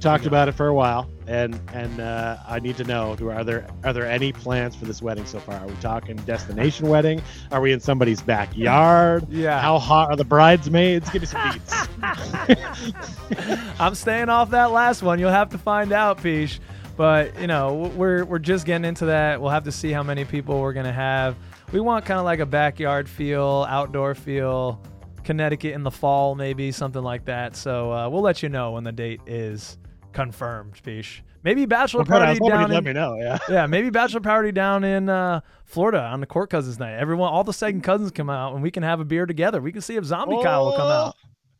Talked 0.00 0.24
about 0.24 0.48
it 0.48 0.52
for 0.52 0.66
a 0.66 0.74
while, 0.74 1.10
and 1.26 1.60
and 1.74 2.00
uh, 2.00 2.38
I 2.48 2.58
need 2.58 2.78
to 2.78 2.84
know: 2.84 3.14
do 3.16 3.28
are 3.28 3.44
there 3.44 3.66
are 3.84 3.92
there 3.92 4.06
any 4.06 4.32
plans 4.32 4.74
for 4.74 4.86
this 4.86 5.02
wedding 5.02 5.26
so 5.26 5.38
far? 5.40 5.56
Are 5.56 5.66
we 5.66 5.74
talking 5.74 6.16
destination 6.16 6.88
wedding? 6.94 7.20
Are 7.52 7.60
we 7.60 7.72
in 7.72 7.80
somebody's 7.80 8.22
backyard? 8.22 9.26
Yeah. 9.28 9.60
How 9.60 9.78
hot 9.78 10.10
are 10.10 10.16
the 10.16 10.24
bridesmaids? 10.24 11.10
Give 11.10 11.20
me 11.20 11.26
some 11.26 11.52
beats. 11.52 11.86
I'm 13.80 13.94
staying 13.94 14.30
off 14.30 14.50
that 14.50 14.72
last 14.72 15.02
one. 15.02 15.18
You'll 15.18 15.30
have 15.30 15.50
to 15.50 15.58
find 15.58 15.92
out, 15.92 16.22
Peach. 16.22 16.60
But 16.96 17.38
you 17.38 17.46
know, 17.46 17.92
we're 17.94 18.24
we're 18.24 18.38
just 18.38 18.64
getting 18.64 18.86
into 18.86 19.04
that. 19.06 19.40
We'll 19.40 19.50
have 19.50 19.64
to 19.64 19.72
see 19.72 19.90
how 19.90 20.02
many 20.02 20.24
people 20.24 20.60
we're 20.60 20.72
gonna 20.72 20.92
have. 20.92 21.36
We 21.72 21.80
want 21.80 22.06
kind 22.06 22.18
of 22.18 22.24
like 22.24 22.40
a 22.40 22.46
backyard 22.46 23.06
feel, 23.06 23.66
outdoor 23.68 24.14
feel, 24.14 24.80
Connecticut 25.24 25.74
in 25.74 25.82
the 25.82 25.90
fall, 25.90 26.34
maybe 26.34 26.72
something 26.72 27.02
like 27.02 27.26
that. 27.26 27.54
So 27.54 27.92
uh, 27.92 28.08
we'll 28.08 28.22
let 28.22 28.42
you 28.42 28.48
know 28.48 28.72
when 28.72 28.84
the 28.84 28.92
date 28.92 29.20
is 29.26 29.76
confirmed, 30.12 30.80
Peach. 30.82 31.22
Maybe 31.42 31.64
bachelor 31.64 32.00
Well, 32.00 32.18
good, 32.18 32.22
I 32.22 32.30
was 32.30 32.38
party 32.38 32.52
down 32.52 32.60
you'd 32.62 32.70
let 32.70 32.78
in, 32.78 32.84
me 32.84 32.92
know. 32.92 33.16
Yeah. 33.16 33.38
yeah, 33.48 33.66
maybe 33.66 33.90
bachelor 33.90 34.20
party 34.20 34.52
down 34.52 34.84
in 34.84 35.08
uh, 35.08 35.40
Florida 35.64 36.02
on 36.02 36.20
the 36.20 36.26
court 36.26 36.50
cousins 36.50 36.78
night. 36.78 36.96
Everyone, 36.98 37.32
all 37.32 37.44
the 37.44 37.52
second 37.52 37.82
cousins 37.82 38.10
come 38.10 38.28
out, 38.28 38.52
and 38.52 38.62
we 38.62 38.70
can 38.70 38.82
have 38.82 39.00
a 39.00 39.04
beer 39.04 39.24
together. 39.26 39.60
We 39.60 39.72
can 39.72 39.80
see 39.80 39.96
if 39.96 40.04
Zombie 40.04 40.42
Kyle 40.42 40.66
will 40.66 40.76
come 40.76 40.90
out. 40.90 41.14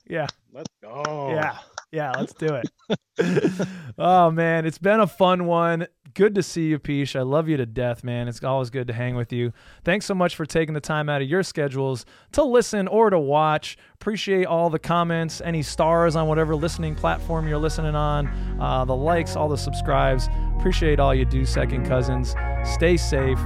Yeah. 0.06 0.27
Let's 0.52 0.70
go. 0.82 1.31
Yeah. 1.31 1.59
Yeah, 1.93 2.12
let's 2.16 2.35
do 2.35 2.55
it. 2.55 3.68
oh 3.98 4.31
man, 4.31 4.64
it's 4.64 4.78
been 4.78 5.01
a 5.01 5.06
fun 5.06 5.47
one. 5.47 5.86
Good 6.15 6.35
to 6.35 6.43
see 6.43 6.69
you, 6.69 6.78
Peach. 6.78 7.15
I 7.15 7.23
love 7.23 7.49
you 7.49 7.57
to 7.57 7.66
death, 7.66 8.03
man. 8.03 8.28
It's 8.28 8.43
always 8.43 8.70
good 8.70 8.87
to 8.87 8.93
hang 8.93 9.16
with 9.16 9.32
you. 9.32 9.53
Thanks 9.85 10.07
so 10.07 10.15
much 10.15 10.35
for 10.35 10.47
taking 10.47 10.74
the 10.74 10.81
time 10.81 11.09
out 11.09 11.23
of 11.23 11.28
your 11.28 11.43
schedules 11.43 12.07
to 12.32 12.43
listen 12.43 12.89
or 12.89 13.11
to 13.11 13.19
watch. 13.19 13.77
Appreciate 13.95 14.47
all 14.47 14.70
the 14.70 14.78
comments, 14.78 15.41
any 15.45 15.62
stars 15.62 16.16
on 16.16 16.27
whatever 16.27 16.57
listening 16.57 16.95
platform 16.95 17.47
you're 17.47 17.59
listening 17.59 17.95
on, 17.95 18.28
uh, 18.61 18.85
the 18.85 18.97
likes, 18.97 19.37
all 19.37 19.49
the 19.49 19.59
subscribes. 19.59 20.28
Appreciate 20.59 20.99
all 20.99 21.15
you 21.15 21.24
do, 21.24 21.45
second 21.45 21.87
cousins. 21.87 22.35
Stay 22.65 22.97
safe. 22.97 23.39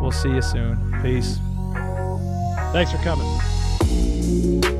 We'll 0.00 0.10
see 0.10 0.30
you 0.30 0.42
soon. 0.42 0.98
Peace. 1.02 1.38
Thanks 2.72 2.92
for 2.92 2.98
coming. 2.98 4.79